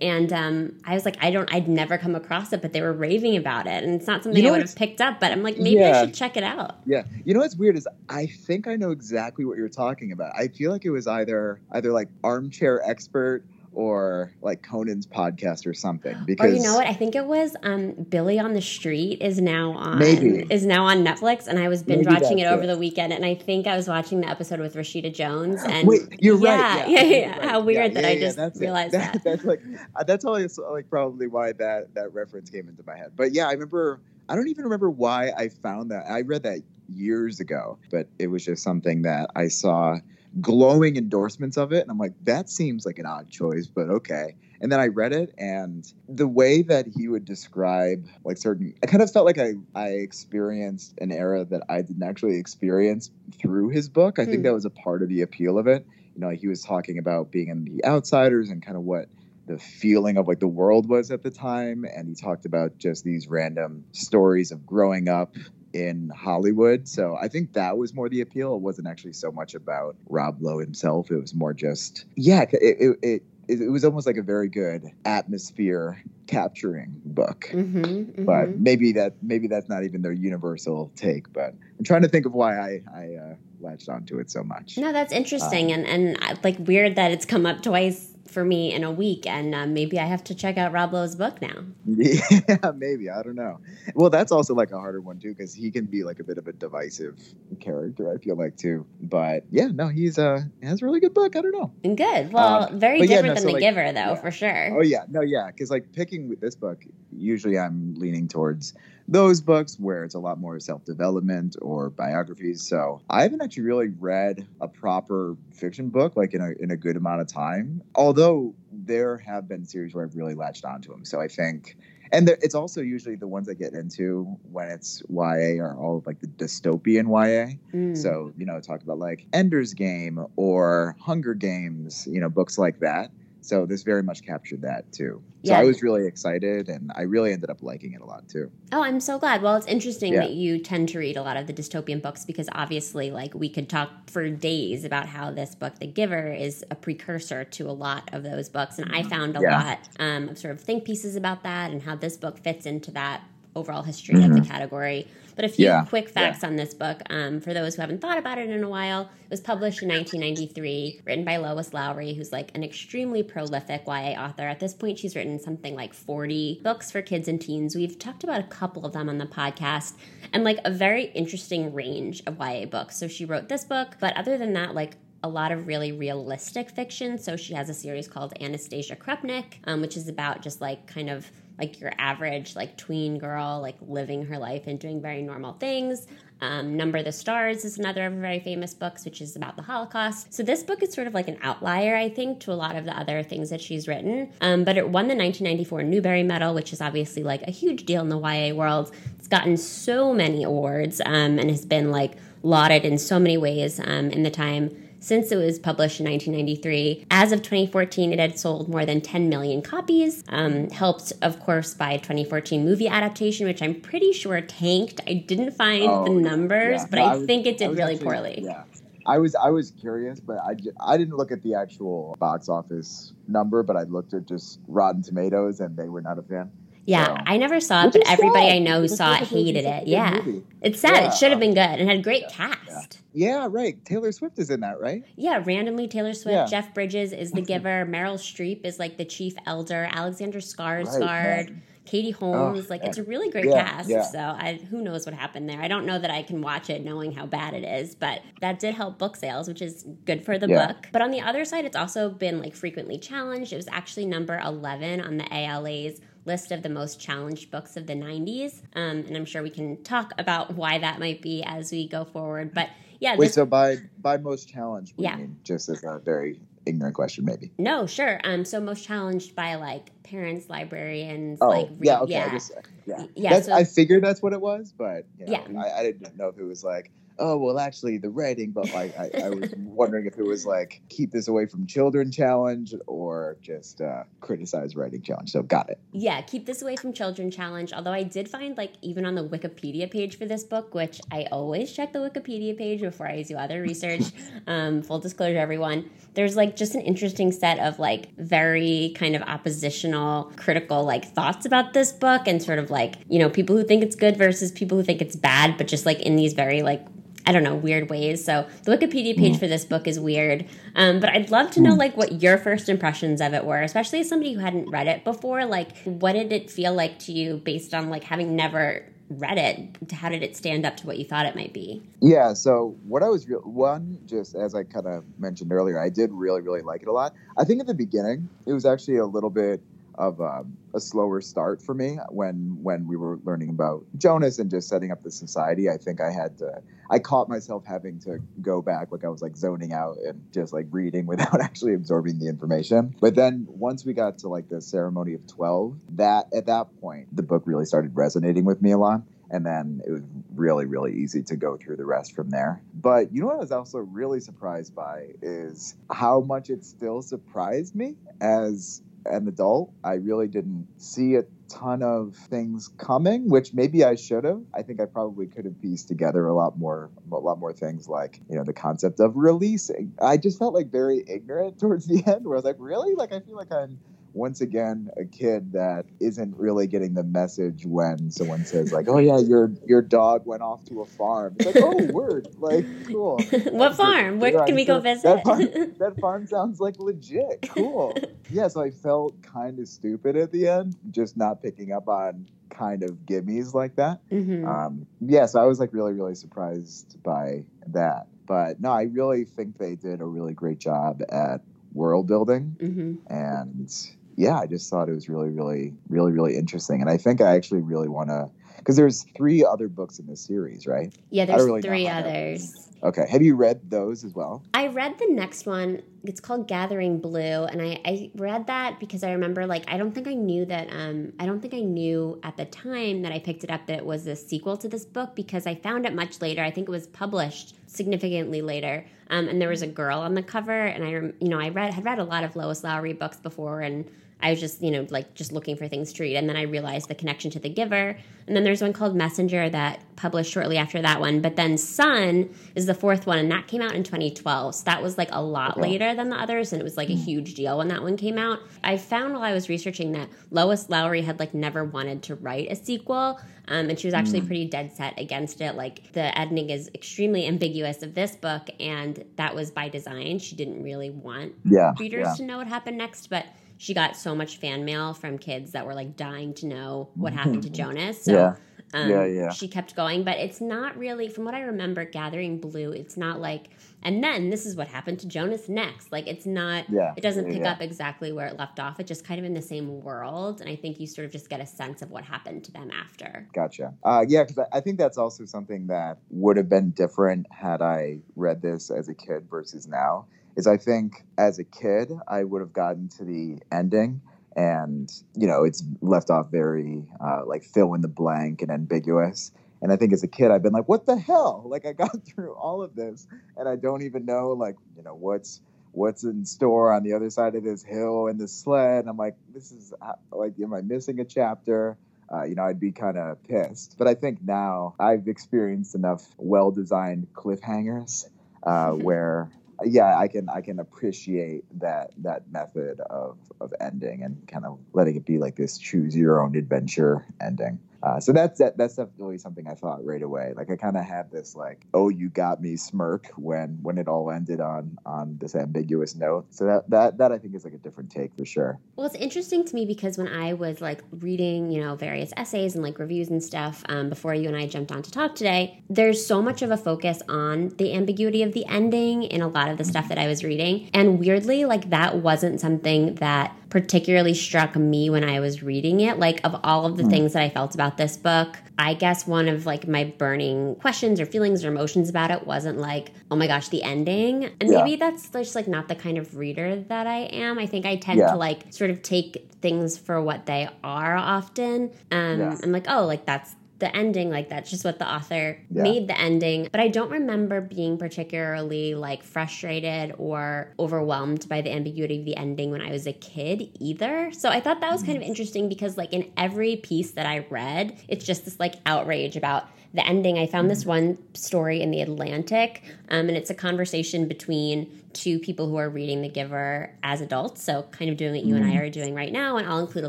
and 0.00 0.32
um, 0.32 0.78
I 0.84 0.94
was 0.94 1.04
like, 1.04 1.16
I 1.20 1.30
don't, 1.30 1.52
I'd 1.52 1.68
never 1.68 1.98
come 1.98 2.14
across 2.14 2.52
it, 2.52 2.62
but 2.62 2.72
they 2.72 2.80
were 2.80 2.92
raving 2.92 3.36
about 3.36 3.66
it, 3.66 3.84
and 3.84 3.94
it's 3.94 4.06
not 4.06 4.22
something 4.22 4.42
you 4.42 4.48
know 4.48 4.54
I 4.54 4.58
would 4.58 4.66
have 4.66 4.76
picked 4.76 5.00
up. 5.00 5.20
But 5.20 5.32
I'm 5.32 5.42
like, 5.42 5.58
maybe 5.58 5.80
yeah. 5.80 6.00
I 6.00 6.04
should 6.04 6.14
check 6.14 6.36
it 6.36 6.42
out. 6.42 6.78
Yeah, 6.86 7.04
you 7.24 7.34
know 7.34 7.40
what's 7.40 7.56
weird 7.56 7.76
is 7.76 7.86
I 8.08 8.26
think 8.26 8.66
I 8.66 8.76
know 8.76 8.90
exactly 8.90 9.44
what 9.44 9.58
you're 9.58 9.68
talking 9.68 10.12
about. 10.12 10.32
I 10.36 10.48
feel 10.48 10.70
like 10.70 10.84
it 10.84 10.90
was 10.90 11.06
either 11.06 11.60
either 11.72 11.92
like 11.92 12.08
armchair 12.24 12.82
expert 12.88 13.44
or 13.72 14.32
like 14.42 14.62
Conan's 14.62 15.06
podcast 15.06 15.66
or 15.66 15.74
something. 15.74 16.16
Because 16.26 16.50
or 16.52 16.56
you 16.56 16.62
know 16.62 16.74
what? 16.74 16.86
I 16.86 16.92
think 16.92 17.14
it 17.14 17.24
was 17.24 17.56
um, 17.62 17.92
Billy 17.92 18.38
on 18.38 18.52
the 18.52 18.62
Street 18.62 19.20
is 19.20 19.40
now 19.40 19.72
on 19.72 19.98
maybe. 19.98 20.46
is 20.50 20.66
now 20.66 20.84
on 20.84 21.04
Netflix, 21.04 21.46
and 21.46 21.58
I 21.58 21.68
was 21.68 21.82
binge 21.82 22.06
maybe 22.06 22.20
watching 22.20 22.38
it 22.40 22.46
over 22.46 22.64
it. 22.64 22.66
the 22.66 22.78
weekend, 22.78 23.12
and 23.12 23.24
I 23.24 23.34
think 23.34 23.66
I 23.66 23.76
was 23.76 23.88
watching 23.88 24.20
the 24.20 24.28
episode 24.28 24.60
with 24.60 24.74
Rashida 24.74 25.14
Jones. 25.14 25.62
And 25.64 25.86
Wait, 25.86 26.02
you're 26.20 26.38
yeah, 26.38 26.80
right. 26.80 26.88
Yeah, 26.88 27.02
yeah, 27.02 27.16
yeah. 27.16 27.38
Right. 27.38 27.48
How 27.48 27.60
weird 27.60 27.92
yeah, 27.94 28.00
that 28.00 28.10
I 28.10 28.18
just 28.18 28.60
realized 28.60 28.94
that, 28.94 29.12
that. 29.24 29.24
That's 29.24 29.44
like 29.44 29.62
uh, 29.96 30.04
that's 30.04 30.24
always 30.24 30.58
like 30.58 30.88
probably 30.90 31.26
why 31.26 31.52
that 31.52 31.94
that 31.94 32.12
reference 32.12 32.50
came 32.50 32.68
into 32.68 32.82
my 32.86 32.96
head. 32.96 33.12
But 33.16 33.32
yeah, 33.32 33.48
I 33.48 33.52
remember. 33.52 34.00
I 34.28 34.36
don't 34.36 34.46
even 34.46 34.62
remember 34.62 34.88
why 34.88 35.32
I 35.36 35.48
found 35.48 35.90
that. 35.90 36.04
I 36.08 36.20
read 36.20 36.44
that 36.44 36.60
years 36.88 37.40
ago, 37.40 37.78
but 37.90 38.06
it 38.20 38.28
was 38.28 38.44
just 38.44 38.62
something 38.62 39.02
that 39.02 39.30
I 39.34 39.48
saw 39.48 39.98
glowing 40.40 40.96
endorsements 40.96 41.56
of 41.56 41.72
it. 41.72 41.82
And 41.82 41.90
I'm 41.90 41.98
like, 41.98 42.12
that 42.24 42.48
seems 42.48 42.86
like 42.86 42.98
an 42.98 43.06
odd 43.06 43.28
choice, 43.30 43.66
but 43.66 43.88
okay. 43.88 44.36
And 44.60 44.70
then 44.70 44.78
I 44.78 44.88
read 44.88 45.14
it, 45.14 45.34
and 45.38 45.90
the 46.06 46.28
way 46.28 46.60
that 46.60 46.86
he 46.86 47.08
would 47.08 47.24
describe 47.24 48.06
like 48.24 48.36
certain, 48.36 48.74
I 48.82 48.86
kind 48.86 49.02
of 49.02 49.10
felt 49.10 49.24
like 49.24 49.38
I, 49.38 49.54
I 49.74 49.88
experienced 49.88 50.98
an 50.98 51.12
era 51.12 51.46
that 51.46 51.62
I 51.70 51.80
didn't 51.80 52.02
actually 52.02 52.38
experience 52.38 53.10
through 53.40 53.70
his 53.70 53.88
book. 53.88 54.18
I 54.18 54.26
think 54.26 54.38
hmm. 54.38 54.42
that 54.42 54.52
was 54.52 54.66
a 54.66 54.70
part 54.70 55.02
of 55.02 55.08
the 55.08 55.22
appeal 55.22 55.58
of 55.58 55.66
it. 55.66 55.86
You 56.14 56.20
know, 56.20 56.28
he 56.28 56.46
was 56.46 56.62
talking 56.62 56.98
about 56.98 57.30
being 57.30 57.48
in 57.48 57.64
the 57.64 57.84
outsiders 57.86 58.50
and 58.50 58.62
kind 58.62 58.76
of 58.76 58.82
what 58.82 59.08
the 59.46 59.58
feeling 59.58 60.18
of 60.18 60.28
like 60.28 60.40
the 60.40 60.46
world 60.46 60.88
was 60.88 61.10
at 61.10 61.22
the 61.22 61.30
time 61.30 61.84
and 61.84 62.06
he 62.06 62.14
talked 62.14 62.44
about 62.44 62.78
just 62.78 63.02
these 63.02 63.26
random 63.26 63.84
stories 63.92 64.52
of 64.52 64.64
growing 64.64 65.08
up 65.08 65.34
in 65.72 66.10
Hollywood. 66.10 66.88
So 66.88 67.16
I 67.20 67.28
think 67.28 67.52
that 67.54 67.76
was 67.76 67.94
more 67.94 68.08
the 68.08 68.20
appeal. 68.20 68.54
It 68.56 68.60
wasn't 68.60 68.88
actually 68.88 69.12
so 69.12 69.30
much 69.30 69.54
about 69.54 69.96
Rob 70.08 70.38
Lowe 70.40 70.58
himself. 70.58 71.10
It 71.10 71.20
was 71.20 71.34
more 71.34 71.54
just, 71.54 72.04
yeah, 72.16 72.42
it, 72.42 72.58
it, 72.60 72.98
it 73.02 73.22
it, 73.50 73.70
was 73.70 73.84
almost 73.84 74.06
like 74.06 74.16
a 74.16 74.22
very 74.22 74.48
good 74.48 74.84
atmosphere 75.04 76.02
capturing 76.26 77.00
book. 77.04 77.48
Mm-hmm, 77.52 77.84
mm-hmm. 77.84 78.24
But 78.24 78.58
maybe 78.58 78.92
that 78.92 79.14
maybe 79.22 79.48
that's 79.48 79.68
not 79.68 79.84
even 79.84 80.02
their 80.02 80.12
universal 80.12 80.92
take. 80.96 81.32
But 81.32 81.54
I'm 81.78 81.84
trying 81.84 82.02
to 82.02 82.08
think 82.08 82.26
of 82.26 82.32
why 82.32 82.58
I 82.58 82.82
I 82.94 83.14
uh, 83.14 83.34
latched 83.60 83.88
onto 83.88 84.18
it 84.18 84.30
so 84.30 84.42
much. 84.42 84.78
No, 84.78 84.92
that's 84.92 85.12
interesting 85.12 85.72
um, 85.72 85.80
and 85.80 85.86
and 85.86 86.22
uh, 86.22 86.36
like 86.44 86.56
weird 86.60 86.96
that 86.96 87.10
it's 87.10 87.26
come 87.26 87.46
up 87.46 87.62
twice 87.62 88.09
for 88.30 88.44
me 88.44 88.72
in 88.72 88.84
a 88.84 88.90
week, 88.90 89.26
and 89.26 89.54
uh, 89.54 89.66
maybe 89.66 89.98
I 89.98 90.06
have 90.06 90.24
to 90.24 90.34
check 90.34 90.56
out 90.56 90.72
Rob 90.72 90.92
Lowe's 90.92 91.16
book 91.16 91.40
now. 91.42 91.64
Yeah, 92.00 92.72
maybe 92.76 93.10
I 93.10 93.22
don't 93.22 93.34
know. 93.34 93.60
Well, 93.94 94.10
that's 94.10 94.32
also 94.32 94.54
like 94.54 94.70
a 94.70 94.78
harder 94.78 95.00
one 95.00 95.18
too 95.18 95.34
because 95.34 95.52
he 95.52 95.70
can 95.70 95.86
be 95.86 96.02
like 96.04 96.18
a 96.20 96.24
bit 96.24 96.38
of 96.38 96.46
a 96.48 96.52
divisive 96.52 97.18
character. 97.60 98.12
I 98.12 98.18
feel 98.18 98.36
like 98.36 98.56
too, 98.56 98.86
but 99.00 99.44
yeah, 99.50 99.66
no, 99.66 99.88
he's 99.88 100.18
uh 100.18 100.40
has 100.62 100.82
a 100.82 100.84
really 100.84 101.00
good 101.00 101.14
book. 101.14 101.36
I 101.36 101.40
don't 101.42 101.52
know. 101.52 101.72
And 101.84 101.96
good. 101.96 102.32
Well, 102.32 102.64
um, 102.64 102.80
very 102.80 103.00
different 103.00 103.10
yeah, 103.10 103.20
no, 103.20 103.34
than 103.34 103.42
so 103.42 103.46
The 103.48 103.52
like, 103.54 103.60
Giver, 103.60 103.92
though, 103.92 104.00
yeah. 104.00 104.14
for 104.14 104.30
sure. 104.30 104.78
Oh 104.78 104.82
yeah, 104.82 105.04
no, 105.08 105.20
yeah, 105.20 105.48
because 105.48 105.70
like 105.70 105.92
picking 105.92 106.28
with 106.28 106.40
this 106.40 106.54
book, 106.54 106.84
usually 107.12 107.58
I'm 107.58 107.94
leaning 107.96 108.28
towards 108.28 108.74
those 109.10 109.40
books 109.40 109.76
where 109.78 110.04
it's 110.04 110.14
a 110.14 110.20
lot 110.20 110.38
more 110.38 110.58
self 110.60 110.84
development 110.84 111.56
or 111.60 111.90
biographies. 111.90 112.62
So 112.62 113.02
I 113.10 113.22
haven't 113.22 113.42
actually 113.42 113.64
really 113.64 113.88
read 113.88 114.46
a 114.60 114.68
proper 114.68 115.36
fiction 115.52 115.88
book 115.88 116.16
like 116.16 116.32
in 116.32 116.40
a 116.40 116.52
in 116.62 116.70
a 116.70 116.76
good 116.76 116.96
amount 116.96 117.20
of 117.20 117.26
time. 117.26 117.82
Although 117.94 118.54
there 118.72 119.18
have 119.18 119.48
been 119.48 119.66
series 119.66 119.94
where 119.94 120.04
I've 120.04 120.14
really 120.14 120.34
latched 120.34 120.64
onto 120.64 120.90
them. 120.90 121.04
So 121.04 121.20
I 121.20 121.28
think. 121.28 121.76
And 122.12 122.26
there, 122.26 122.38
it's 122.42 122.56
also 122.56 122.80
usually 122.80 123.14
the 123.14 123.28
ones 123.28 123.48
I 123.48 123.54
get 123.54 123.72
into 123.72 124.24
when 124.50 124.68
it's 124.68 125.00
YA 125.08 125.62
are 125.62 125.76
all 125.76 126.02
like 126.04 126.18
the 126.18 126.26
dystopian 126.26 127.06
YA. 127.06 127.54
Mm. 127.72 127.96
So, 127.96 128.32
you 128.36 128.46
know, 128.46 128.60
talk 128.60 128.82
about 128.82 128.98
like 128.98 129.26
Ender's 129.32 129.74
Game 129.74 130.26
or 130.34 130.96
Hunger 130.98 131.34
Games, 131.34 132.08
you 132.10 132.20
know, 132.20 132.28
books 132.28 132.58
like 132.58 132.80
that. 132.80 133.12
So 133.42 133.66
this 133.66 133.82
very 133.82 134.02
much 134.02 134.22
captured 134.22 134.62
that 134.62 134.92
too. 134.92 135.22
So 135.44 135.52
yeah. 135.52 135.58
I 135.60 135.64
was 135.64 135.82
really 135.82 136.06
excited 136.06 136.68
and 136.68 136.92
I 136.94 137.02
really 137.02 137.32
ended 137.32 137.48
up 137.48 137.62
liking 137.62 137.94
it 137.94 138.02
a 138.02 138.04
lot 138.04 138.28
too. 138.28 138.50
Oh, 138.72 138.82
I'm 138.82 139.00
so 139.00 139.18
glad. 139.18 139.40
Well, 139.40 139.56
it's 139.56 139.66
interesting 139.66 140.12
yeah. 140.12 140.20
that 140.20 140.32
you 140.32 140.58
tend 140.58 140.90
to 140.90 140.98
read 140.98 141.16
a 141.16 141.22
lot 141.22 141.36
of 141.36 141.46
the 141.46 141.52
dystopian 141.52 142.02
books 142.02 142.24
because 142.26 142.48
obviously 142.52 143.10
like 143.10 143.34
we 143.34 143.48
could 143.48 143.68
talk 143.68 144.10
for 144.10 144.28
days 144.28 144.84
about 144.84 145.06
how 145.06 145.30
this 145.30 145.54
book 145.54 145.78
The 145.78 145.86
Giver 145.86 146.32
is 146.32 146.64
a 146.70 146.74
precursor 146.74 147.44
to 147.44 147.70
a 147.70 147.72
lot 147.72 148.10
of 148.12 148.22
those 148.22 148.48
books 148.48 148.78
and 148.78 148.94
I 148.94 149.02
found 149.02 149.36
a 149.36 149.40
yeah. 149.40 149.62
lot 149.62 149.88
um, 149.98 150.28
of 150.28 150.38
sort 150.38 150.54
of 150.54 150.60
think 150.60 150.84
pieces 150.84 151.16
about 151.16 151.42
that 151.44 151.70
and 151.70 151.82
how 151.82 151.96
this 151.96 152.16
book 152.16 152.38
fits 152.38 152.66
into 152.66 152.90
that 152.90 153.22
overall 153.56 153.82
history 153.82 154.14
mm-hmm. 154.14 154.24
of 154.24 154.30
the 154.30 154.40
mm-hmm. 154.40 154.50
category. 154.50 155.06
But 155.36 155.44
a 155.44 155.48
few 155.48 155.66
yeah. 155.66 155.84
quick 155.84 156.08
facts 156.08 156.40
yeah. 156.42 156.48
on 156.48 156.56
this 156.56 156.74
book 156.74 157.00
um, 157.08 157.40
for 157.40 157.54
those 157.54 157.74
who 157.74 157.80
haven't 157.80 158.00
thought 158.00 158.18
about 158.18 158.38
it 158.38 158.50
in 158.50 158.62
a 158.62 158.68
while. 158.68 159.02
It 159.02 159.30
was 159.30 159.40
published 159.40 159.82
in 159.82 159.88
1993, 159.88 161.00
written 161.04 161.24
by 161.24 161.38
Lois 161.38 161.72
Lowry, 161.72 162.12
who's 162.12 162.32
like 162.32 162.50
an 162.54 162.62
extremely 162.62 163.22
prolific 163.22 163.84
YA 163.86 164.22
author. 164.22 164.42
At 164.42 164.60
this 164.60 164.74
point, 164.74 164.98
she's 164.98 165.16
written 165.16 165.38
something 165.38 165.74
like 165.74 165.94
40 165.94 166.60
books 166.62 166.90
for 166.90 167.00
kids 167.00 167.26
and 167.26 167.40
teens. 167.40 167.74
We've 167.74 167.98
talked 167.98 168.24
about 168.24 168.40
a 168.40 168.48
couple 168.48 168.84
of 168.84 168.92
them 168.92 169.08
on 169.08 169.18
the 169.18 169.26
podcast 169.26 169.94
and 170.32 170.44
like 170.44 170.58
a 170.64 170.70
very 170.70 171.04
interesting 171.04 171.72
range 171.72 172.22
of 172.26 172.38
YA 172.38 172.66
books. 172.66 172.98
So 172.98 173.08
she 173.08 173.24
wrote 173.24 173.48
this 173.48 173.64
book, 173.64 173.96
but 173.98 174.16
other 174.16 174.36
than 174.36 174.52
that, 174.54 174.74
like 174.74 174.96
a 175.22 175.28
lot 175.28 175.52
of 175.52 175.66
really 175.66 175.92
realistic 175.92 176.70
fiction. 176.70 177.18
So 177.18 177.36
she 177.36 177.54
has 177.54 177.68
a 177.68 177.74
series 177.74 178.08
called 178.08 178.32
Anastasia 178.40 178.96
Krupnik, 178.96 179.54
um, 179.64 179.80
which 179.80 179.96
is 179.96 180.08
about 180.08 180.42
just 180.42 180.60
like 180.60 180.86
kind 180.86 181.10
of 181.10 181.30
like 181.58 181.78
your 181.78 181.92
average 181.98 182.56
like 182.56 182.76
tween 182.76 183.18
girl, 183.18 183.60
like 183.60 183.76
living 183.82 184.24
her 184.26 184.38
life 184.38 184.66
and 184.66 184.78
doing 184.78 185.00
very 185.00 185.22
normal 185.22 185.52
things. 185.54 186.06
Um, 186.42 186.74
Number 186.74 187.02
the 187.02 187.12
Stars 187.12 187.66
is 187.66 187.78
another 187.78 188.06
of 188.06 188.14
her 188.14 188.20
very 188.20 188.40
famous 188.40 188.72
books, 188.72 189.04
which 189.04 189.20
is 189.20 189.36
about 189.36 189.56
the 189.56 189.62
Holocaust. 189.62 190.32
So 190.32 190.42
this 190.42 190.62
book 190.62 190.82
is 190.82 190.92
sort 190.92 191.06
of 191.06 191.12
like 191.12 191.28
an 191.28 191.36
outlier, 191.42 191.94
I 191.94 192.08
think, 192.08 192.40
to 192.40 192.52
a 192.52 192.54
lot 192.54 192.76
of 192.76 192.86
the 192.86 192.98
other 192.98 193.22
things 193.22 193.50
that 193.50 193.60
she's 193.60 193.86
written. 193.86 194.32
Um, 194.40 194.64
but 194.64 194.78
it 194.78 194.88
won 194.88 195.08
the 195.08 195.14
1994 195.14 195.82
Newbery 195.82 196.22
Medal, 196.22 196.54
which 196.54 196.72
is 196.72 196.80
obviously 196.80 197.22
like 197.22 197.42
a 197.42 197.50
huge 197.50 197.84
deal 197.84 198.00
in 198.00 198.08
the 198.08 198.18
YA 198.18 198.54
world. 198.54 198.90
It's 199.18 199.28
gotten 199.28 199.58
so 199.58 200.14
many 200.14 200.42
awards 200.42 201.02
um, 201.04 201.38
and 201.38 201.50
has 201.50 201.66
been 201.66 201.90
like 201.90 202.12
lauded 202.42 202.86
in 202.86 202.96
so 202.96 203.18
many 203.18 203.36
ways 203.36 203.78
um, 203.78 204.08
in 204.08 204.22
the 204.22 204.30
time 204.30 204.74
since 205.00 205.32
it 205.32 205.36
was 205.36 205.58
published 205.58 205.98
in 205.98 206.06
1993. 206.06 207.06
As 207.10 207.32
of 207.32 207.42
2014, 207.42 208.12
it 208.12 208.18
had 208.18 208.38
sold 208.38 208.68
more 208.68 208.86
than 208.86 209.00
10 209.00 209.28
million 209.28 209.62
copies, 209.62 210.22
um, 210.28 210.70
helped, 210.70 211.12
of 211.22 211.40
course, 211.40 211.74
by 211.74 211.92
a 211.92 211.98
2014 211.98 212.64
movie 212.64 212.86
adaptation, 212.86 213.46
which 213.46 213.62
I'm 213.62 213.80
pretty 213.80 214.12
sure 214.12 214.40
tanked. 214.40 215.00
I 215.06 215.14
didn't 215.14 215.52
find 215.52 215.84
oh, 215.84 216.04
the 216.04 216.10
numbers, 216.10 216.82
yeah. 216.82 216.86
but 216.90 216.96
no, 216.96 217.04
I, 217.04 217.16
was, 217.16 217.26
think 217.26 217.46
it 217.46 217.58
did 217.58 217.70
really 217.70 217.94
actually, 217.94 218.04
poorly. 218.04 218.42
Yeah. 218.44 218.62
I 219.06 219.18
was 219.18 219.34
I 219.34 219.48
was 219.48 219.70
curious, 219.72 220.20
but 220.20 220.36
I, 220.38 220.54
I 220.78 220.96
didn't 220.98 221.16
look 221.16 221.32
at 221.32 221.42
the 221.42 221.54
actual 221.54 222.14
box 222.20 222.48
office 222.48 223.14
number, 223.26 223.62
but 223.62 223.76
I 223.76 223.84
looked 223.84 224.12
at 224.12 224.26
just 224.26 224.60
Rotten 224.68 225.02
Tomatoes, 225.02 225.60
and 225.60 225.76
they 225.76 225.88
were 225.88 226.02
not 226.02 226.18
a 226.18 226.22
fan. 226.22 226.52
Yeah, 226.90 227.06
so. 227.06 227.16
I 227.24 227.36
never 227.36 227.60
saw 227.60 227.86
it, 227.86 227.92
but 227.92 228.02
everybody 228.08 228.48
sad. 228.48 228.56
I 228.56 228.58
know 228.58 228.80
who 228.80 228.88
saw 228.88 229.14
it 229.14 229.22
hated 229.28 229.64
it. 229.64 229.86
Yeah, 229.86 230.20
movie. 230.24 230.44
it's 230.60 230.80
sad. 230.80 230.94
Yeah. 230.94 231.08
It 231.08 231.14
should 231.14 231.30
have 231.30 231.38
been 231.38 231.54
good 231.54 231.60
and 231.60 231.88
had 231.88 232.00
a 232.00 232.02
great 232.02 232.22
yeah. 232.22 232.30
cast. 232.30 233.00
Yeah. 233.12 233.28
yeah. 233.28 233.48
right. 233.48 233.84
Taylor 233.84 234.10
Swift 234.10 234.40
is 234.40 234.50
in 234.50 234.60
that, 234.60 234.80
right? 234.80 235.04
Yeah, 235.14 235.40
randomly 235.46 235.86
Taylor 235.86 236.14
Swift. 236.14 236.50
Jeff 236.50 236.74
Bridges 236.74 237.12
is 237.12 237.30
the 237.30 237.42
giver. 237.42 237.86
Meryl 237.86 238.18
Streep 238.18 238.66
is 238.66 238.80
like 238.80 238.96
the 238.96 239.04
chief 239.04 239.34
elder. 239.46 239.88
Alexander 239.92 240.40
Skarsgård. 240.40 241.00
Right, 241.00 241.50
Katie 241.86 242.12
Holmes, 242.12 242.66
oh, 242.66 242.70
like 242.70 242.84
it's 242.84 242.98
a 242.98 243.02
really 243.02 243.30
great 243.30 243.50
cast. 243.50 243.88
So 244.12 244.18
I, 244.18 244.60
who 244.70 244.80
knows 244.80 245.06
what 245.06 245.14
happened 245.14 245.48
there? 245.48 245.60
I 245.60 245.66
don't 245.66 245.86
know 245.86 245.98
that 245.98 246.10
I 246.10 246.22
can 246.22 246.40
watch 246.40 246.70
it 246.70 246.84
knowing 246.84 247.10
how 247.10 247.26
bad 247.26 247.52
it 247.52 247.64
is, 247.64 247.96
but 247.96 248.20
that 248.40 248.60
did 248.60 248.74
help 248.74 248.98
book 248.98 249.16
sales, 249.16 249.48
which 249.48 249.60
is 249.60 249.84
good 250.04 250.24
for 250.24 250.38
the 250.38 250.46
book. 250.46 250.88
But 250.92 251.02
on 251.02 251.10
the 251.10 251.20
other 251.20 251.44
side, 251.44 251.64
it's 251.64 251.74
also 251.74 252.08
been 252.08 252.38
like 252.38 252.54
frequently 252.54 252.96
challenged. 252.96 253.52
It 253.52 253.56
was 253.56 253.66
actually 253.72 254.06
number 254.06 254.38
eleven 254.38 255.00
on 255.00 255.16
the 255.16 255.26
ALA's 255.34 256.00
list 256.24 256.52
of 256.52 256.62
the 256.62 256.68
most 256.68 257.00
challenged 257.00 257.50
books 257.50 257.76
of 257.76 257.86
the 257.86 257.94
90s. 257.94 258.62
Um, 258.74 259.04
and 259.06 259.16
I'm 259.16 259.24
sure 259.24 259.42
we 259.42 259.50
can 259.50 259.82
talk 259.82 260.12
about 260.18 260.54
why 260.54 260.78
that 260.78 260.98
might 260.98 261.22
be 261.22 261.42
as 261.44 261.72
we 261.72 261.88
go 261.88 262.04
forward. 262.04 262.54
But 262.54 262.68
yeah. 263.00 263.16
Wait, 263.16 263.26
this, 263.26 263.34
so 263.34 263.46
by 263.46 263.78
by 263.98 264.18
most 264.18 264.48
challenged, 264.48 264.94
yeah. 264.98 265.18
just 265.42 265.68
as 265.68 265.82
a 265.84 266.00
very 266.04 266.40
ignorant 266.66 266.94
question, 266.94 267.24
maybe? 267.24 267.50
No, 267.58 267.86
sure. 267.86 268.20
Um, 268.24 268.44
so 268.44 268.60
most 268.60 268.84
challenged 268.84 269.34
by 269.34 269.54
like 269.56 269.90
parents, 270.02 270.48
librarians, 270.48 271.38
oh, 271.40 271.48
like 271.48 271.68
re- 271.70 271.86
yeah, 271.86 272.00
okay, 272.00 272.12
yeah, 272.12 272.30
just, 272.30 272.52
yeah. 272.86 273.06
yeah 273.14 273.40
so, 273.40 273.52
I 273.52 273.64
figured 273.64 274.04
that's 274.04 274.22
what 274.22 274.32
it 274.32 274.40
was, 274.40 274.72
but 274.76 275.06
you 275.18 275.26
know, 275.26 275.32
yeah, 275.32 275.60
I, 275.60 275.80
I 275.80 275.82
didn't 275.82 276.16
know 276.16 276.28
if 276.28 276.38
it 276.38 276.44
was 276.44 276.62
like 276.62 276.90
oh 277.20 277.36
well 277.36 277.58
actually 277.58 277.98
the 277.98 278.10
writing 278.10 278.50
but 278.50 278.72
like 278.72 278.98
I, 278.98 279.10
I, 279.24 279.28
was 279.30 279.52
wondering 279.56 280.06
if 280.06 280.18
it 280.18 280.24
was 280.24 280.44
like 280.44 280.80
keep 280.88 281.12
this 281.12 281.28
away 281.28 281.46
from 281.46 281.66
children 281.66 282.10
challenge 282.10 282.74
or 282.86 283.36
just 283.40 283.80
uh, 283.80 284.04
criticize 284.20 284.74
writing 284.74 285.02
challenge. 285.02 285.30
So 285.30 285.42
got 285.42 285.70
it. 285.70 285.78
Yeah 285.92 286.20
keep 286.22 286.46
this 286.46 286.62
away 286.62 286.76
from 286.76 286.92
children 286.92 287.30
challenge. 287.30 287.72
Although 287.72 287.92
i 287.92 288.02
did 288.02 288.28
find 288.28 288.56
like 288.56 288.72
even 288.82 289.04
on 289.04 289.14
the 289.14 289.26
wikipedia 289.26 289.90
page 289.90 290.18
for 290.18 290.26
this 290.26 290.44
book 290.44 290.74
which 290.74 291.00
i 291.10 291.26
always 291.30 291.72
check 291.72 291.92
the 291.92 291.98
wikipedia 291.98 292.56
page 292.56 292.80
before 292.80 293.06
i 293.06 293.22
do 293.22 293.36
other 293.36 293.60
research 293.62 294.02
um, 294.46 294.82
full 294.82 294.98
disclosure 294.98 295.38
everyone 295.38 295.88
there's 296.14 296.36
like 296.36 296.56
just 296.56 296.74
an 296.74 296.80
interesting 296.80 297.30
set 297.30 297.58
of 297.58 297.78
like 297.78 298.14
very 298.16 298.92
kind 298.96 299.14
of 299.14 299.22
oppositional 299.22 300.24
critical 300.36 300.84
like 300.84 301.04
thoughts 301.04 301.44
about 301.44 301.72
this 301.72 301.92
book 301.92 302.22
and 302.26 302.42
sort 302.42 302.58
of 302.58 302.70
like 302.70 302.96
you 303.08 303.18
know 303.18 303.28
people 303.28 303.56
who 303.56 303.64
think 303.64 303.82
it's 303.82 303.96
good 303.96 304.16
versus 304.16 304.50
people 304.50 304.78
who 304.78 304.84
think 304.84 305.00
it's 305.00 305.16
bad 305.16 305.56
but 305.58 305.68
just 305.68 305.86
like 305.86 306.00
in 306.00 306.16
these 306.16 306.32
very 306.32 306.62
like 306.62 306.84
I 307.26 307.32
don't 307.32 307.42
know, 307.42 307.54
weird 307.54 307.90
ways. 307.90 308.24
So 308.24 308.46
the 308.64 308.76
Wikipedia 308.76 309.16
page 309.16 309.36
mm. 309.36 309.38
for 309.38 309.46
this 309.46 309.64
book 309.64 309.86
is 309.86 310.00
weird. 310.00 310.46
Um, 310.74 311.00
but 311.00 311.10
I'd 311.10 311.30
love 311.30 311.50
to 311.52 311.60
know 311.60 311.74
mm. 311.74 311.78
like 311.78 311.96
what 311.96 312.22
your 312.22 312.38
first 312.38 312.68
impressions 312.68 313.20
of 313.20 313.34
it 313.34 313.44
were, 313.44 313.60
especially 313.60 314.00
as 314.00 314.08
somebody 314.08 314.32
who 314.32 314.40
hadn't 314.40 314.70
read 314.70 314.86
it 314.86 315.04
before. 315.04 315.44
Like, 315.44 315.76
what 315.84 316.12
did 316.12 316.32
it 316.32 316.50
feel 316.50 316.74
like 316.74 316.98
to 317.00 317.12
you 317.12 317.36
based 317.36 317.74
on 317.74 317.90
like 317.90 318.04
having 318.04 318.36
never 318.36 318.86
read 319.10 319.38
it? 319.38 319.92
How 319.92 320.08
did 320.08 320.22
it 320.22 320.36
stand 320.36 320.64
up 320.64 320.76
to 320.78 320.86
what 320.86 320.98
you 320.98 321.04
thought 321.04 321.26
it 321.26 321.34
might 321.34 321.52
be? 321.52 321.82
Yeah. 322.00 322.32
So 322.32 322.76
what 322.86 323.02
I 323.02 323.08
was 323.08 323.28
real 323.28 323.40
one, 323.40 323.98
just 324.06 324.34
as 324.34 324.54
I 324.54 324.62
kind 324.64 324.86
of 324.86 325.04
mentioned 325.18 325.52
earlier, 325.52 325.80
I 325.80 325.90
did 325.90 326.10
really 326.12 326.40
really 326.40 326.62
like 326.62 326.82
it 326.82 326.88
a 326.88 326.92
lot. 326.92 327.14
I 327.36 327.44
think 327.44 327.60
at 327.60 327.66
the 327.66 327.74
beginning 327.74 328.28
it 328.46 328.52
was 328.52 328.64
actually 328.64 328.96
a 328.96 329.06
little 329.06 329.30
bit 329.30 329.60
of 330.00 330.18
um, 330.20 330.56
a 330.72 330.80
slower 330.80 331.20
start 331.20 331.60
for 331.60 331.74
me 331.74 331.98
when 332.08 332.56
when 332.62 332.86
we 332.86 332.96
were 332.96 333.18
learning 333.22 333.50
about 333.50 333.84
Jonas 333.98 334.38
and 334.38 334.50
just 334.50 334.68
setting 334.68 334.90
up 334.90 335.02
the 335.02 335.10
society. 335.10 335.68
I 335.68 335.76
think 335.76 336.00
I 336.00 336.10
had 336.10 336.38
to. 336.38 336.62
I 336.88 336.98
caught 336.98 337.28
myself 337.28 337.64
having 337.66 338.00
to 338.00 338.18
go 338.40 338.62
back, 338.62 338.90
like 338.90 339.04
I 339.04 339.08
was 339.08 339.22
like 339.22 339.36
zoning 339.36 339.72
out 339.72 339.98
and 339.98 340.24
just 340.32 340.52
like 340.52 340.66
reading 340.70 341.06
without 341.12 341.40
actually 341.40 341.74
absorbing 341.74 342.18
the 342.18 342.28
information. 342.28 342.96
But 343.00 343.14
then 343.14 343.46
once 343.46 343.84
we 343.84 343.92
got 343.92 344.18
to 344.18 344.28
like 344.28 344.48
the 344.48 344.62
ceremony 344.62 345.14
of 345.14 345.26
twelve, 345.26 345.76
that 345.90 346.28
at 346.34 346.46
that 346.46 346.68
point 346.80 347.14
the 347.14 347.22
book 347.22 347.42
really 347.44 347.66
started 347.66 347.94
resonating 347.94 348.46
with 348.46 348.62
me 348.62 348.72
a 348.72 348.78
lot 348.78 349.02
and 349.32 349.46
then 349.46 349.80
it 349.86 349.92
was 349.92 350.02
really 350.34 350.66
really 350.66 350.92
easy 350.92 351.22
to 351.22 351.36
go 351.36 351.56
through 351.56 351.76
the 351.76 351.84
rest 351.84 352.16
from 352.16 352.30
there 352.30 352.60
but 352.74 353.12
you 353.12 353.20
know 353.20 353.28
what 353.28 353.36
i 353.36 353.38
was 353.38 353.52
also 353.52 353.78
really 353.78 354.18
surprised 354.18 354.74
by 354.74 355.06
is 355.22 355.76
how 355.90 356.20
much 356.20 356.50
it 356.50 356.64
still 356.64 357.00
surprised 357.00 357.74
me 357.76 357.94
as 358.20 358.82
an 359.06 359.28
adult, 359.28 359.72
I 359.84 359.94
really 359.94 360.28
didn't 360.28 360.66
see 360.76 361.16
a 361.16 361.24
ton 361.48 361.82
of 361.82 362.14
things 362.14 362.68
coming, 362.78 363.28
which 363.28 363.52
maybe 363.52 363.84
I 363.84 363.96
should 363.96 364.24
have. 364.24 364.40
I 364.54 364.62
think 364.62 364.80
I 364.80 364.86
probably 364.86 365.26
could 365.26 365.44
have 365.44 365.60
pieced 365.60 365.88
together 365.88 366.26
a 366.26 366.34
lot 366.34 366.58
more, 366.58 366.90
a 367.10 367.16
lot 367.16 367.38
more 367.38 367.52
things 367.52 367.88
like 367.88 368.20
you 368.28 368.36
know 368.36 368.44
the 368.44 368.52
concept 368.52 369.00
of 369.00 369.16
releasing. 369.16 369.92
I 370.00 370.16
just 370.16 370.38
felt 370.38 370.54
like 370.54 370.70
very 370.70 371.04
ignorant 371.06 371.58
towards 371.60 371.86
the 371.86 372.02
end, 372.06 372.24
where 372.26 372.36
I 372.36 372.38
was 372.38 372.44
like, 372.44 372.56
really? 372.58 372.94
Like 372.94 373.12
I 373.12 373.20
feel 373.20 373.36
like 373.36 373.52
I'm 373.52 373.78
once 374.12 374.40
again 374.40 374.90
a 374.96 375.04
kid 375.04 375.52
that 375.52 375.86
isn't 376.00 376.36
really 376.36 376.66
getting 376.66 376.94
the 376.94 377.02
message 377.02 377.64
when 377.64 378.10
someone 378.10 378.44
says 378.44 378.72
like 378.72 378.86
oh 378.88 378.98
yeah 378.98 379.18
your 379.18 379.52
your 379.66 379.82
dog 379.82 380.26
went 380.26 380.42
off 380.42 380.64
to 380.64 380.80
a 380.80 380.84
farm. 380.84 381.36
It's 381.38 381.46
like 381.46 381.64
oh 381.64 381.84
word. 381.92 382.28
Like 382.38 382.66
cool. 382.86 383.20
What 383.50 383.76
farm? 383.76 384.20
Where 384.20 384.44
can 384.44 384.54
we 384.54 384.64
go 384.64 384.80
visit? 384.80 385.02
that 385.04 385.24
farm, 385.24 385.40
that 385.78 385.96
farm 386.00 386.26
sounds 386.26 386.60
like 386.60 386.78
legit. 386.78 387.48
Cool. 387.54 387.94
Yeah 388.30 388.48
so 388.48 388.60
i 388.62 388.70
felt 388.70 389.20
kind 389.22 389.58
of 389.58 389.68
stupid 389.68 390.16
at 390.16 390.32
the 390.32 390.48
end 390.48 390.76
just 390.90 391.16
not 391.16 391.42
picking 391.42 391.72
up 391.72 391.88
on 391.88 392.28
kind 392.48 392.82
of 392.82 392.90
gimmies 393.06 393.54
like 393.54 393.76
that. 393.76 394.00
Mm-hmm. 394.10 394.46
um, 394.46 394.86
yeah 395.00 395.26
so 395.26 395.40
i 395.40 395.44
was 395.44 395.60
like 395.60 395.72
really 395.72 395.92
really 395.92 396.14
surprised 396.14 397.02
by 397.02 397.44
that. 397.68 398.06
But 398.26 398.60
no 398.60 398.70
i 398.70 398.82
really 398.82 399.24
think 399.24 399.58
they 399.58 399.76
did 399.76 400.00
a 400.00 400.04
really 400.04 400.34
great 400.34 400.58
job 400.58 401.02
at 401.08 401.42
world 401.72 402.06
building. 402.06 402.56
Mm-hmm. 402.60 403.12
and 403.12 403.90
yeah, 404.20 404.38
I 404.38 404.46
just 404.46 404.68
thought 404.68 404.88
it 404.90 404.92
was 404.92 405.08
really, 405.08 405.30
really, 405.30 405.72
really, 405.88 406.12
really 406.12 406.36
interesting. 406.36 406.82
And 406.82 406.90
I 406.90 406.98
think 406.98 407.22
I 407.22 407.34
actually 407.34 407.62
really 407.62 407.88
want 407.88 408.10
to, 408.10 408.30
because 408.58 408.76
there's 408.76 409.06
three 409.16 409.42
other 409.42 409.66
books 409.66 409.98
in 409.98 410.06
this 410.06 410.20
series, 410.20 410.66
right? 410.66 410.94
Yeah, 411.08 411.24
there's 411.24 411.42
really 411.42 411.62
three 411.62 411.88
others. 411.88 412.68
Okay. 412.82 413.06
Have 413.08 413.22
you 413.22 413.34
read 413.34 413.70
those 413.70 414.04
as 414.04 414.14
well? 414.14 414.42
I 414.52 414.66
read 414.68 414.98
the 414.98 415.06
next 415.10 415.46
one. 415.46 415.82
It's 416.04 416.20
called 416.20 416.48
Gathering 416.48 416.98
Blue, 416.98 417.44
and 417.44 417.60
I, 417.60 417.80
I 417.84 418.10
read 418.14 418.46
that 418.46 418.78
because 418.78 419.02
I 419.02 419.12
remember 419.12 419.46
like 419.46 419.64
I 419.68 419.76
don't 419.76 419.94
think 419.94 420.08
I 420.08 420.14
knew 420.14 420.46
that 420.46 420.68
um 420.70 421.12
I 421.20 421.26
don't 421.26 421.40
think 421.40 421.52
I 421.52 421.60
knew 421.60 422.18
at 422.22 422.38
the 422.38 422.46
time 422.46 423.02
that 423.02 423.12
I 423.12 423.18
picked 423.18 423.44
it 423.44 423.50
up 423.50 423.66
that 423.66 423.78
it 423.78 423.84
was 423.84 424.06
a 424.06 424.16
sequel 424.16 424.56
to 424.58 424.68
this 424.68 424.86
book 424.86 425.14
because 425.14 425.46
I 425.46 425.54
found 425.56 425.84
it 425.84 425.94
much 425.94 426.22
later. 426.22 426.42
I 426.42 426.50
think 426.50 426.68
it 426.68 426.70
was 426.70 426.86
published 426.86 427.54
significantly 427.66 428.40
later. 428.40 428.86
Um, 429.10 429.28
and 429.28 429.40
there 429.40 429.48
was 429.48 429.62
a 429.62 429.66
girl 429.66 430.00
on 430.00 430.14
the 430.14 430.22
cover, 430.22 430.64
and 430.64 430.84
I 430.84 430.90
you 430.90 431.28
know 431.28 431.38
I 431.38 431.50
read 431.50 431.74
had 431.74 431.84
read 431.84 431.98
a 431.98 432.04
lot 432.04 432.24
of 432.24 432.36
Lois 432.36 432.64
Lowry 432.64 432.94
books 432.94 433.18
before, 433.18 433.60
and 433.60 433.90
I 434.22 434.30
was 434.30 434.40
just, 434.40 434.62
you 434.62 434.70
know, 434.70 434.86
like 434.90 435.14
just 435.14 435.32
looking 435.32 435.56
for 435.56 435.68
things 435.68 435.92
to 435.94 436.02
read. 436.02 436.16
And 436.16 436.28
then 436.28 436.36
I 436.36 436.42
realized 436.42 436.88
the 436.88 436.94
connection 436.94 437.30
to 437.32 437.38
The 437.38 437.48
Giver. 437.48 437.96
And 438.26 438.36
then 438.36 438.44
there's 438.44 438.60
one 438.60 438.72
called 438.72 438.94
Messenger 438.94 439.50
that 439.50 439.80
published 439.96 440.30
shortly 440.30 440.56
after 440.56 440.80
that 440.82 441.00
one. 441.00 441.20
But 441.20 441.36
then 441.36 441.56
Son 441.56 442.30
is 442.54 442.66
the 442.66 442.74
fourth 442.74 443.06
one, 443.06 443.18
and 443.18 443.30
that 443.30 443.46
came 443.46 443.62
out 443.62 443.74
in 443.74 443.82
2012. 443.82 444.54
So 444.54 444.64
that 444.64 444.82
was 444.82 444.98
like 444.98 445.08
a 445.12 445.22
lot 445.22 445.52
okay. 445.52 445.62
later 445.62 445.94
than 445.94 446.10
the 446.10 446.16
others. 446.16 446.52
And 446.52 446.60
it 446.60 446.64
was 446.64 446.76
like 446.76 446.90
a 446.90 446.94
hmm. 446.94 447.02
huge 447.02 447.34
deal 447.34 447.58
when 447.58 447.68
that 447.68 447.82
one 447.82 447.96
came 447.96 448.18
out. 448.18 448.40
I 448.62 448.76
found 448.76 449.14
while 449.14 449.22
I 449.22 449.32
was 449.32 449.48
researching 449.48 449.92
that 449.92 450.08
Lois 450.30 450.68
Lowry 450.68 451.02
had 451.02 451.18
like 451.18 451.34
never 451.34 451.64
wanted 451.64 452.02
to 452.04 452.14
write 452.16 452.50
a 452.50 452.56
sequel. 452.56 453.18
Um, 453.48 453.68
and 453.68 453.78
she 453.78 453.88
was 453.88 453.94
actually 453.94 454.20
mm. 454.20 454.26
pretty 454.28 454.44
dead 454.46 454.72
set 454.76 454.96
against 454.96 455.40
it. 455.40 455.56
Like 455.56 455.92
the 455.92 456.16
ending 456.16 456.50
is 456.50 456.70
extremely 456.72 457.26
ambiguous 457.26 457.82
of 457.82 457.94
this 457.94 458.14
book, 458.14 458.48
and 458.60 458.99
that 459.16 459.34
was 459.34 459.50
by 459.50 459.68
design. 459.68 460.18
She 460.18 460.36
didn't 460.36 460.62
really 460.62 460.90
want 460.90 461.34
yeah, 461.44 461.72
readers 461.78 462.06
yeah. 462.08 462.14
to 462.14 462.22
know 462.24 462.38
what 462.38 462.46
happened 462.46 462.78
next, 462.78 463.10
but 463.10 463.26
she 463.58 463.74
got 463.74 463.96
so 463.96 464.14
much 464.14 464.38
fan 464.38 464.64
mail 464.64 464.94
from 464.94 465.18
kids 465.18 465.52
that 465.52 465.66
were 465.66 465.74
like 465.74 465.96
dying 465.96 466.32
to 466.34 466.46
know 466.46 466.88
what 466.94 467.12
happened 467.12 467.42
to 467.42 467.50
Jonas. 467.50 468.04
So 468.04 468.12
yeah. 468.12 468.34
Um, 468.72 468.88
yeah, 468.88 469.04
yeah. 469.04 469.30
she 469.30 469.48
kept 469.48 469.74
going, 469.74 470.04
but 470.04 470.18
it's 470.18 470.40
not 470.40 470.78
really, 470.78 471.08
from 471.08 471.24
what 471.24 471.34
I 471.34 471.40
remember, 471.40 471.84
Gathering 471.84 472.38
Blue. 472.38 472.70
It's 472.70 472.96
not 472.96 473.20
like, 473.20 473.48
and 473.82 474.02
then 474.02 474.30
this 474.30 474.46
is 474.46 474.56
what 474.56 474.68
happened 474.68 474.98
to 475.00 475.06
Jonas 475.06 475.48
next. 475.48 475.92
Like, 475.92 476.06
it's 476.06 476.26
not, 476.26 476.68
yeah, 476.70 476.94
it 476.96 477.00
doesn't 477.00 477.26
pick 477.26 477.40
yeah. 477.40 477.52
up 477.52 477.60
exactly 477.60 478.12
where 478.12 478.26
it 478.26 478.38
left 478.38 478.60
off. 478.60 478.80
It's 478.80 478.88
just 478.88 479.04
kind 479.04 479.18
of 479.18 479.24
in 479.24 479.34
the 479.34 479.42
same 479.42 479.82
world, 479.82 480.40
and 480.40 480.48
I 480.48 480.56
think 480.56 480.80
you 480.80 480.86
sort 480.86 481.04
of 481.06 481.12
just 481.12 481.28
get 481.28 481.40
a 481.40 481.46
sense 481.46 481.82
of 481.82 481.90
what 481.90 482.04
happened 482.04 482.44
to 482.44 482.52
them 482.52 482.70
after. 482.70 483.28
Gotcha. 483.32 483.74
Uh, 483.84 484.04
yeah, 484.06 484.24
because 484.24 484.46
I 484.52 484.60
think 484.60 484.78
that's 484.78 484.98
also 484.98 485.24
something 485.24 485.66
that 485.68 485.98
would 486.10 486.36
have 486.36 486.48
been 486.48 486.70
different 486.70 487.26
had 487.30 487.62
I 487.62 488.00
read 488.16 488.42
this 488.42 488.70
as 488.70 488.88
a 488.88 488.94
kid 488.94 489.28
versus 489.30 489.66
now 489.66 490.06
is 490.36 490.46
I 490.46 490.56
think 490.56 491.04
as 491.18 491.38
a 491.38 491.44
kid, 491.44 491.92
I 492.08 492.24
would 492.24 492.40
have 492.40 492.52
gotten 492.52 492.88
to 492.90 493.04
the 493.04 493.38
ending 493.52 494.00
and, 494.36 494.90
you 495.16 495.26
know, 495.26 495.44
it's 495.44 495.62
left 495.80 496.08
off 496.08 496.30
very 496.30 496.84
uh, 497.04 497.22
like 497.26 497.44
fill 497.44 497.74
in 497.74 497.80
the 497.80 497.88
blank 497.88 498.42
and 498.42 498.50
ambiguous. 498.50 499.32
And 499.62 499.72
I 499.72 499.76
think 499.76 499.92
as 499.92 500.02
a 500.02 500.08
kid, 500.08 500.30
I've 500.30 500.42
been 500.42 500.52
like, 500.52 500.68
what 500.68 500.86
the 500.86 500.96
hell? 500.96 501.44
Like, 501.50 501.66
I 501.66 501.72
got 501.72 502.04
through 502.06 502.34
all 502.34 502.62
of 502.62 502.74
this 502.76 503.06
and 503.36 503.48
I 503.48 503.56
don't 503.56 503.82
even 503.82 504.04
know, 504.04 504.30
like, 504.30 504.56
you 504.76 504.82
know, 504.82 504.94
what's 504.94 505.40
what's 505.72 506.02
in 506.02 506.24
store 506.24 506.72
on 506.72 506.82
the 506.82 506.92
other 506.92 507.10
side 507.10 507.34
of 507.34 507.44
this 507.44 507.62
hill 507.62 508.08
and 508.08 508.18
this 508.20 508.32
sled. 508.32 508.80
And 508.80 508.88
I'm 508.88 508.96
like, 508.96 509.16
this 509.32 509.52
is 509.52 509.72
uh, 509.80 509.92
like, 510.10 510.34
am 510.42 510.52
I 510.52 510.62
missing 510.62 510.98
a 511.00 511.04
chapter? 511.04 511.76
Uh, 512.12 512.24
you 512.24 512.34
know, 512.34 512.42
I'd 512.42 512.58
be 512.58 512.72
kind 512.72 512.98
of 512.98 513.22
pissed. 513.24 513.76
But 513.78 513.86
I 513.86 513.94
think 513.94 514.18
now 514.22 514.74
I've 514.80 515.06
experienced 515.06 515.74
enough 515.74 516.08
well 516.18 516.50
designed 516.50 517.06
cliffhangers 517.14 518.06
uh, 518.44 518.70
where 518.70 519.30
yeah, 519.64 519.98
I 519.98 520.08
can 520.08 520.28
I 520.28 520.40
can 520.40 520.58
appreciate 520.58 521.44
that 521.60 521.90
that 521.98 522.30
method 522.30 522.80
of 522.80 523.18
of 523.40 523.52
ending 523.60 524.02
and 524.02 524.26
kind 524.26 524.44
of 524.44 524.58
letting 524.72 524.96
it 524.96 525.04
be 525.04 525.18
like 525.18 525.36
this 525.36 525.58
choose 525.58 525.94
your 525.96 526.22
own 526.22 526.34
adventure 526.36 527.06
ending. 527.20 527.58
Uh, 527.82 527.98
so 528.00 528.12
that's 528.12 528.38
that, 528.38 528.56
that's 528.56 528.76
definitely 528.76 529.18
something 529.18 529.46
I 529.46 529.54
thought 529.54 529.84
right 529.84 530.02
away. 530.02 530.32
Like 530.36 530.50
I 530.50 530.56
kind 530.56 530.76
of 530.76 530.84
had 530.84 531.10
this 531.10 531.34
like, 531.34 531.66
oh, 531.74 531.88
you 531.88 532.08
got 532.08 532.40
me 532.40 532.56
smirk 532.56 533.08
when 533.16 533.58
when 533.62 533.78
it 533.78 533.88
all 533.88 534.10
ended 534.10 534.40
on 534.40 534.78
on 534.84 535.16
this 535.20 535.34
ambiguous 535.34 535.94
note. 535.94 536.26
So 536.30 536.44
that 536.46 536.70
that 536.70 536.98
that 536.98 537.12
I 537.12 537.18
think 537.18 537.34
is 537.34 537.44
like 537.44 537.54
a 537.54 537.58
different 537.58 537.90
take 537.90 538.14
for 538.16 538.24
sure. 538.24 538.58
Well, 538.76 538.86
it's 538.86 538.96
interesting 538.96 539.44
to 539.44 539.54
me 539.54 539.64
because 539.66 539.98
when 539.98 540.08
I 540.08 540.34
was 540.34 540.60
like 540.60 540.82
reading, 540.90 541.50
you 541.50 541.62
know, 541.62 541.76
various 541.76 542.12
essays 542.16 542.54
and 542.54 542.62
like 542.62 542.78
reviews 542.78 543.08
and 543.08 543.22
stuff 543.22 543.62
um, 543.68 543.88
before 543.88 544.14
you 544.14 544.28
and 544.28 544.36
I 544.36 544.46
jumped 544.46 544.72
on 544.72 544.82
to 544.82 544.90
talk 544.90 545.14
today, 545.14 545.62
there's 545.68 546.04
so 546.06 546.22
much 546.22 546.42
of 546.42 546.50
a 546.50 546.56
focus 546.56 547.02
on 547.08 547.48
the 547.56 547.74
ambiguity 547.74 548.22
of 548.22 548.32
the 548.32 548.46
ending 548.46 549.02
in 549.04 549.22
a 549.22 549.28
lot 549.28 549.48
of 549.48 549.58
the 549.58 549.64
stuff 549.64 549.88
that 549.88 549.98
I 549.98 550.06
was 550.06 550.22
reading, 550.24 550.70
and 550.74 550.98
weirdly, 550.98 551.44
like 551.44 551.70
that 551.70 551.96
wasn't 551.96 552.40
something 552.40 552.96
that 552.96 553.36
particularly 553.50 554.14
struck 554.14 554.56
me 554.56 554.88
when 554.88 555.04
I 555.04 555.20
was 555.20 555.42
reading 555.42 555.80
it. 555.80 555.98
Like, 555.98 556.20
of 556.24 556.40
all 556.44 556.64
of 556.64 556.76
the 556.76 556.84
mm. 556.84 556.90
things 556.90 557.12
that 557.12 557.22
I 557.22 557.28
felt 557.28 557.54
about 557.54 557.76
this 557.76 557.96
book, 557.96 558.38
I 558.58 558.74
guess 558.74 559.06
one 559.06 559.28
of 559.28 559.44
like 559.44 559.66
my 559.66 559.84
burning 559.84 560.54
questions 560.56 561.00
or 561.00 561.06
feelings 561.06 561.44
or 561.44 561.48
emotions 561.48 561.88
about 561.88 562.10
it 562.10 562.26
wasn't 562.26 562.58
like, 562.58 562.92
oh 563.10 563.16
my 563.16 563.26
gosh, 563.26 563.48
the 563.48 563.62
ending. 563.62 564.24
And 564.40 564.50
yeah. 564.50 564.62
maybe 564.62 564.76
that's 564.76 565.08
just 565.08 565.34
like 565.34 565.48
not 565.48 565.68
the 565.68 565.74
kind 565.74 565.98
of 565.98 566.16
reader 566.16 566.56
that 566.68 566.86
I 566.86 567.00
am. 567.00 567.38
I 567.38 567.46
think 567.46 567.66
I 567.66 567.76
tend 567.76 567.98
yeah. 567.98 568.12
to 568.12 568.16
like 568.16 568.52
sort 568.52 568.70
of 568.70 568.82
take 568.82 569.30
things 569.40 569.76
for 569.76 570.00
what 570.00 570.26
they 570.26 570.48
are 570.62 570.96
often. 570.96 571.72
Um, 571.90 572.20
yeah. 572.20 572.38
I'm 572.42 572.52
like, 572.52 572.66
oh, 572.68 572.86
like 572.86 573.04
that's 573.04 573.34
the 573.60 573.74
ending 573.74 574.10
like 574.10 574.28
that's 574.28 574.50
just 574.50 574.64
what 574.64 574.78
the 574.78 574.90
author 574.90 575.38
yeah. 575.50 575.62
made 575.62 575.88
the 575.88 575.98
ending. 575.98 576.48
But 576.50 576.60
i 576.60 576.68
don't 576.68 576.90
remember 576.90 577.40
being 577.40 577.78
particularly 577.78 578.74
like 578.74 579.02
frustrated 579.02 579.94
or 579.98 580.52
overwhelmed 580.58 581.28
by 581.28 581.40
the 581.40 581.52
ambiguity 581.52 582.00
of 582.00 582.04
the 582.04 582.16
ending 582.16 582.50
when 582.50 582.60
i 582.60 582.70
was 582.70 582.86
a 582.86 582.92
kid 582.92 583.50
either. 583.60 584.10
So 584.12 584.28
i 584.28 584.40
thought 584.40 584.60
that 584.60 584.72
was 584.72 584.82
kind 584.82 584.96
of 584.96 585.02
mm-hmm. 585.02 585.10
interesting 585.10 585.48
because 585.48 585.76
like 585.76 585.92
in 585.92 586.10
every 586.16 586.56
piece 586.56 586.92
that 586.92 587.06
i 587.06 587.26
read 587.30 587.78
it's 587.88 588.04
just 588.04 588.24
this 588.24 588.40
like 588.40 588.54
outrage 588.66 589.16
about 589.16 589.48
the 589.74 589.86
ending 589.86 590.18
i 590.18 590.26
found 590.26 590.50
this 590.50 590.64
one 590.64 590.98
story 591.14 591.60
in 591.60 591.70
the 591.70 591.80
atlantic 591.80 592.62
um, 592.88 593.08
and 593.08 593.16
it's 593.16 593.30
a 593.30 593.34
conversation 593.34 594.08
between 594.08 594.80
two 594.92 595.18
people 595.18 595.48
who 595.48 595.56
are 595.56 595.68
reading 595.68 596.02
The 596.02 596.08
Giver 596.08 596.72
as 596.82 597.00
adults. 597.00 597.42
So, 597.42 597.62
kind 597.70 597.90
of 597.90 597.96
doing 597.96 598.12
what 598.12 598.24
you 598.24 598.36
and 598.36 598.44
I 598.44 598.54
mm. 598.54 598.60
are 598.60 598.70
doing 598.70 598.94
right 598.94 599.12
now. 599.12 599.36
And 599.36 599.46
I'll 599.46 599.60
include 599.60 599.84
a 599.84 599.88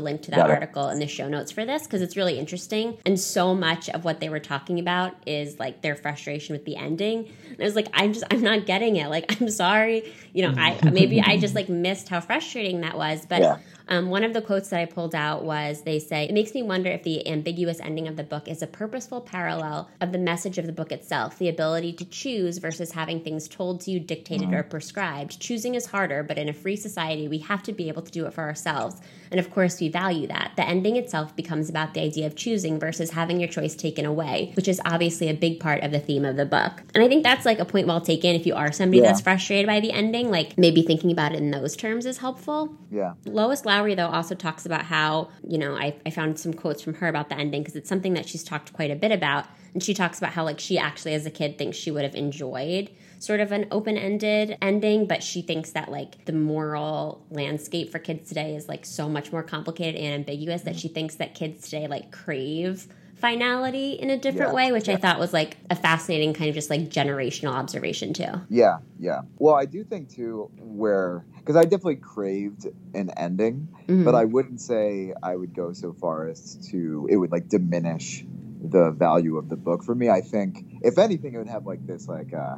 link 0.00 0.22
to 0.22 0.30
that 0.32 0.48
article 0.48 0.88
in 0.90 0.98
the 0.98 1.06
show 1.06 1.28
notes 1.28 1.50
for 1.50 1.64
this 1.64 1.84
because 1.84 2.02
it's 2.02 2.16
really 2.16 2.38
interesting. 2.38 2.98
And 3.04 3.18
so 3.18 3.54
much 3.54 3.88
of 3.90 4.04
what 4.04 4.20
they 4.20 4.28
were 4.28 4.40
talking 4.40 4.78
about 4.78 5.14
is 5.26 5.58
like 5.58 5.82
their 5.82 5.96
frustration 5.96 6.52
with 6.52 6.64
the 6.64 6.76
ending. 6.76 7.30
And 7.48 7.60
I 7.60 7.64
was 7.64 7.74
like, 7.74 7.88
I'm 7.94 8.12
just, 8.12 8.24
I'm 8.30 8.42
not 8.42 8.66
getting 8.66 8.96
it. 8.96 9.08
Like, 9.08 9.40
I'm 9.40 9.50
sorry. 9.50 10.12
You 10.32 10.48
know, 10.48 10.54
I 10.56 10.78
maybe 10.90 11.20
I 11.20 11.38
just 11.38 11.54
like 11.54 11.68
missed 11.68 12.08
how 12.08 12.20
frustrating 12.20 12.82
that 12.82 12.96
was. 12.96 13.26
But 13.26 13.42
yeah. 13.42 13.58
Um, 13.88 14.10
one 14.10 14.24
of 14.24 14.32
the 14.32 14.42
quotes 14.42 14.68
that 14.70 14.80
I 14.80 14.86
pulled 14.86 15.14
out 15.14 15.44
was 15.44 15.82
they 15.82 15.98
say, 15.98 16.24
It 16.24 16.34
makes 16.34 16.54
me 16.54 16.62
wonder 16.62 16.90
if 16.90 17.02
the 17.02 17.26
ambiguous 17.28 17.80
ending 17.80 18.08
of 18.08 18.16
the 18.16 18.24
book 18.24 18.48
is 18.48 18.62
a 18.62 18.66
purposeful 18.66 19.20
parallel 19.20 19.90
of 20.00 20.12
the 20.12 20.18
message 20.18 20.58
of 20.58 20.66
the 20.66 20.72
book 20.72 20.92
itself, 20.92 21.38
the 21.38 21.48
ability 21.48 21.92
to 21.94 22.04
choose 22.04 22.58
versus 22.58 22.92
having 22.92 23.20
things 23.22 23.48
told 23.48 23.80
to 23.82 23.90
you, 23.90 24.00
dictated, 24.00 24.48
mm-hmm. 24.48 24.56
or 24.56 24.62
prescribed. 24.62 25.40
Choosing 25.40 25.74
is 25.74 25.86
harder, 25.86 26.22
but 26.22 26.38
in 26.38 26.48
a 26.48 26.52
free 26.52 26.76
society, 26.76 27.28
we 27.28 27.38
have 27.38 27.62
to 27.64 27.72
be 27.72 27.88
able 27.88 28.02
to 28.02 28.12
do 28.12 28.26
it 28.26 28.34
for 28.34 28.42
ourselves. 28.42 29.00
And 29.30 29.40
of 29.40 29.50
course, 29.50 29.80
we 29.80 29.88
value 29.88 30.26
that. 30.26 30.52
The 30.56 30.68
ending 30.68 30.96
itself 30.96 31.34
becomes 31.34 31.70
about 31.70 31.94
the 31.94 32.00
idea 32.00 32.26
of 32.26 32.36
choosing 32.36 32.78
versus 32.78 33.10
having 33.10 33.40
your 33.40 33.48
choice 33.48 33.74
taken 33.74 34.04
away, 34.04 34.52
which 34.54 34.68
is 34.68 34.80
obviously 34.84 35.28
a 35.28 35.34
big 35.34 35.58
part 35.58 35.82
of 35.82 35.90
the 35.90 36.00
theme 36.00 36.24
of 36.24 36.36
the 36.36 36.44
book. 36.44 36.82
And 36.94 37.02
I 37.02 37.08
think 37.08 37.22
that's 37.22 37.46
like 37.46 37.58
a 37.58 37.64
point 37.64 37.86
well 37.86 38.00
taken. 38.00 38.34
If 38.34 38.46
you 38.46 38.54
are 38.54 38.72
somebody 38.72 39.00
yeah. 39.00 39.08
that's 39.08 39.22
frustrated 39.22 39.66
by 39.66 39.80
the 39.80 39.90
ending, 39.90 40.30
like 40.30 40.58
maybe 40.58 40.82
thinking 40.82 41.10
about 41.10 41.32
it 41.32 41.38
in 41.38 41.50
those 41.50 41.76
terms 41.76 42.04
is 42.04 42.18
helpful. 42.18 42.76
Yeah. 42.90 43.14
Lois 43.24 43.64
Lowry, 43.72 43.94
though, 43.94 44.08
also 44.08 44.34
talks 44.34 44.66
about 44.66 44.84
how, 44.84 45.30
you 45.48 45.56
know, 45.56 45.74
I, 45.74 45.94
I 46.04 46.10
found 46.10 46.38
some 46.38 46.52
quotes 46.52 46.82
from 46.82 46.92
her 46.94 47.08
about 47.08 47.30
the 47.30 47.38
ending 47.38 47.62
because 47.62 47.74
it's 47.74 47.88
something 47.88 48.12
that 48.12 48.28
she's 48.28 48.44
talked 48.44 48.74
quite 48.74 48.90
a 48.90 48.94
bit 48.94 49.10
about. 49.10 49.46
And 49.72 49.82
she 49.82 49.94
talks 49.94 50.18
about 50.18 50.32
how, 50.32 50.44
like, 50.44 50.60
she 50.60 50.76
actually, 50.76 51.14
as 51.14 51.24
a 51.24 51.30
kid, 51.30 51.56
thinks 51.56 51.78
she 51.78 51.90
would 51.90 52.04
have 52.04 52.14
enjoyed 52.14 52.90
sort 53.18 53.40
of 53.40 53.50
an 53.50 53.68
open 53.70 53.96
ended 53.96 54.58
ending, 54.60 55.06
but 55.06 55.22
she 55.22 55.40
thinks 55.40 55.70
that, 55.70 55.90
like, 55.90 56.22
the 56.26 56.34
moral 56.34 57.24
landscape 57.30 57.90
for 57.90 57.98
kids 57.98 58.28
today 58.28 58.54
is, 58.54 58.68
like, 58.68 58.84
so 58.84 59.08
much 59.08 59.32
more 59.32 59.42
complicated 59.42 59.98
and 59.98 60.12
ambiguous 60.12 60.60
that 60.62 60.76
she 60.76 60.88
thinks 60.88 61.14
that 61.14 61.34
kids 61.34 61.64
today, 61.64 61.86
like, 61.86 62.12
crave 62.12 62.86
finality 63.22 63.92
in 63.92 64.10
a 64.10 64.18
different 64.18 64.50
yeah, 64.50 64.54
way, 64.54 64.72
which 64.72 64.88
yeah. 64.88 64.94
I 64.94 64.96
thought 64.98 65.20
was 65.20 65.32
like 65.32 65.56
a 65.70 65.76
fascinating 65.76 66.34
kind 66.34 66.48
of 66.48 66.56
just 66.56 66.68
like 66.68 66.90
generational 66.90 67.52
observation 67.52 68.12
too. 68.12 68.32
Yeah, 68.50 68.78
yeah. 68.98 69.22
Well, 69.38 69.54
I 69.54 69.64
do 69.64 69.84
think 69.84 70.10
too 70.10 70.50
where 70.58 71.24
because 71.36 71.54
I 71.54 71.62
definitely 71.62 71.96
craved 71.96 72.66
an 72.94 73.10
ending, 73.16 73.68
mm-hmm. 73.82 74.04
but 74.04 74.16
I 74.16 74.24
wouldn't 74.24 74.60
say 74.60 75.14
I 75.22 75.36
would 75.36 75.54
go 75.54 75.72
so 75.72 75.92
far 75.92 76.28
as 76.28 76.56
to 76.70 77.06
it 77.08 77.16
would 77.16 77.30
like 77.30 77.48
diminish 77.48 78.24
the 78.60 78.90
value 78.90 79.38
of 79.38 79.48
the 79.48 79.56
book 79.56 79.84
for 79.84 79.94
me. 79.94 80.10
I 80.10 80.20
think 80.20 80.80
if 80.82 80.98
anything, 80.98 81.34
it 81.34 81.38
would 81.38 81.48
have 81.48 81.64
like 81.64 81.86
this 81.86 82.08
like 82.08 82.34
uh 82.34 82.56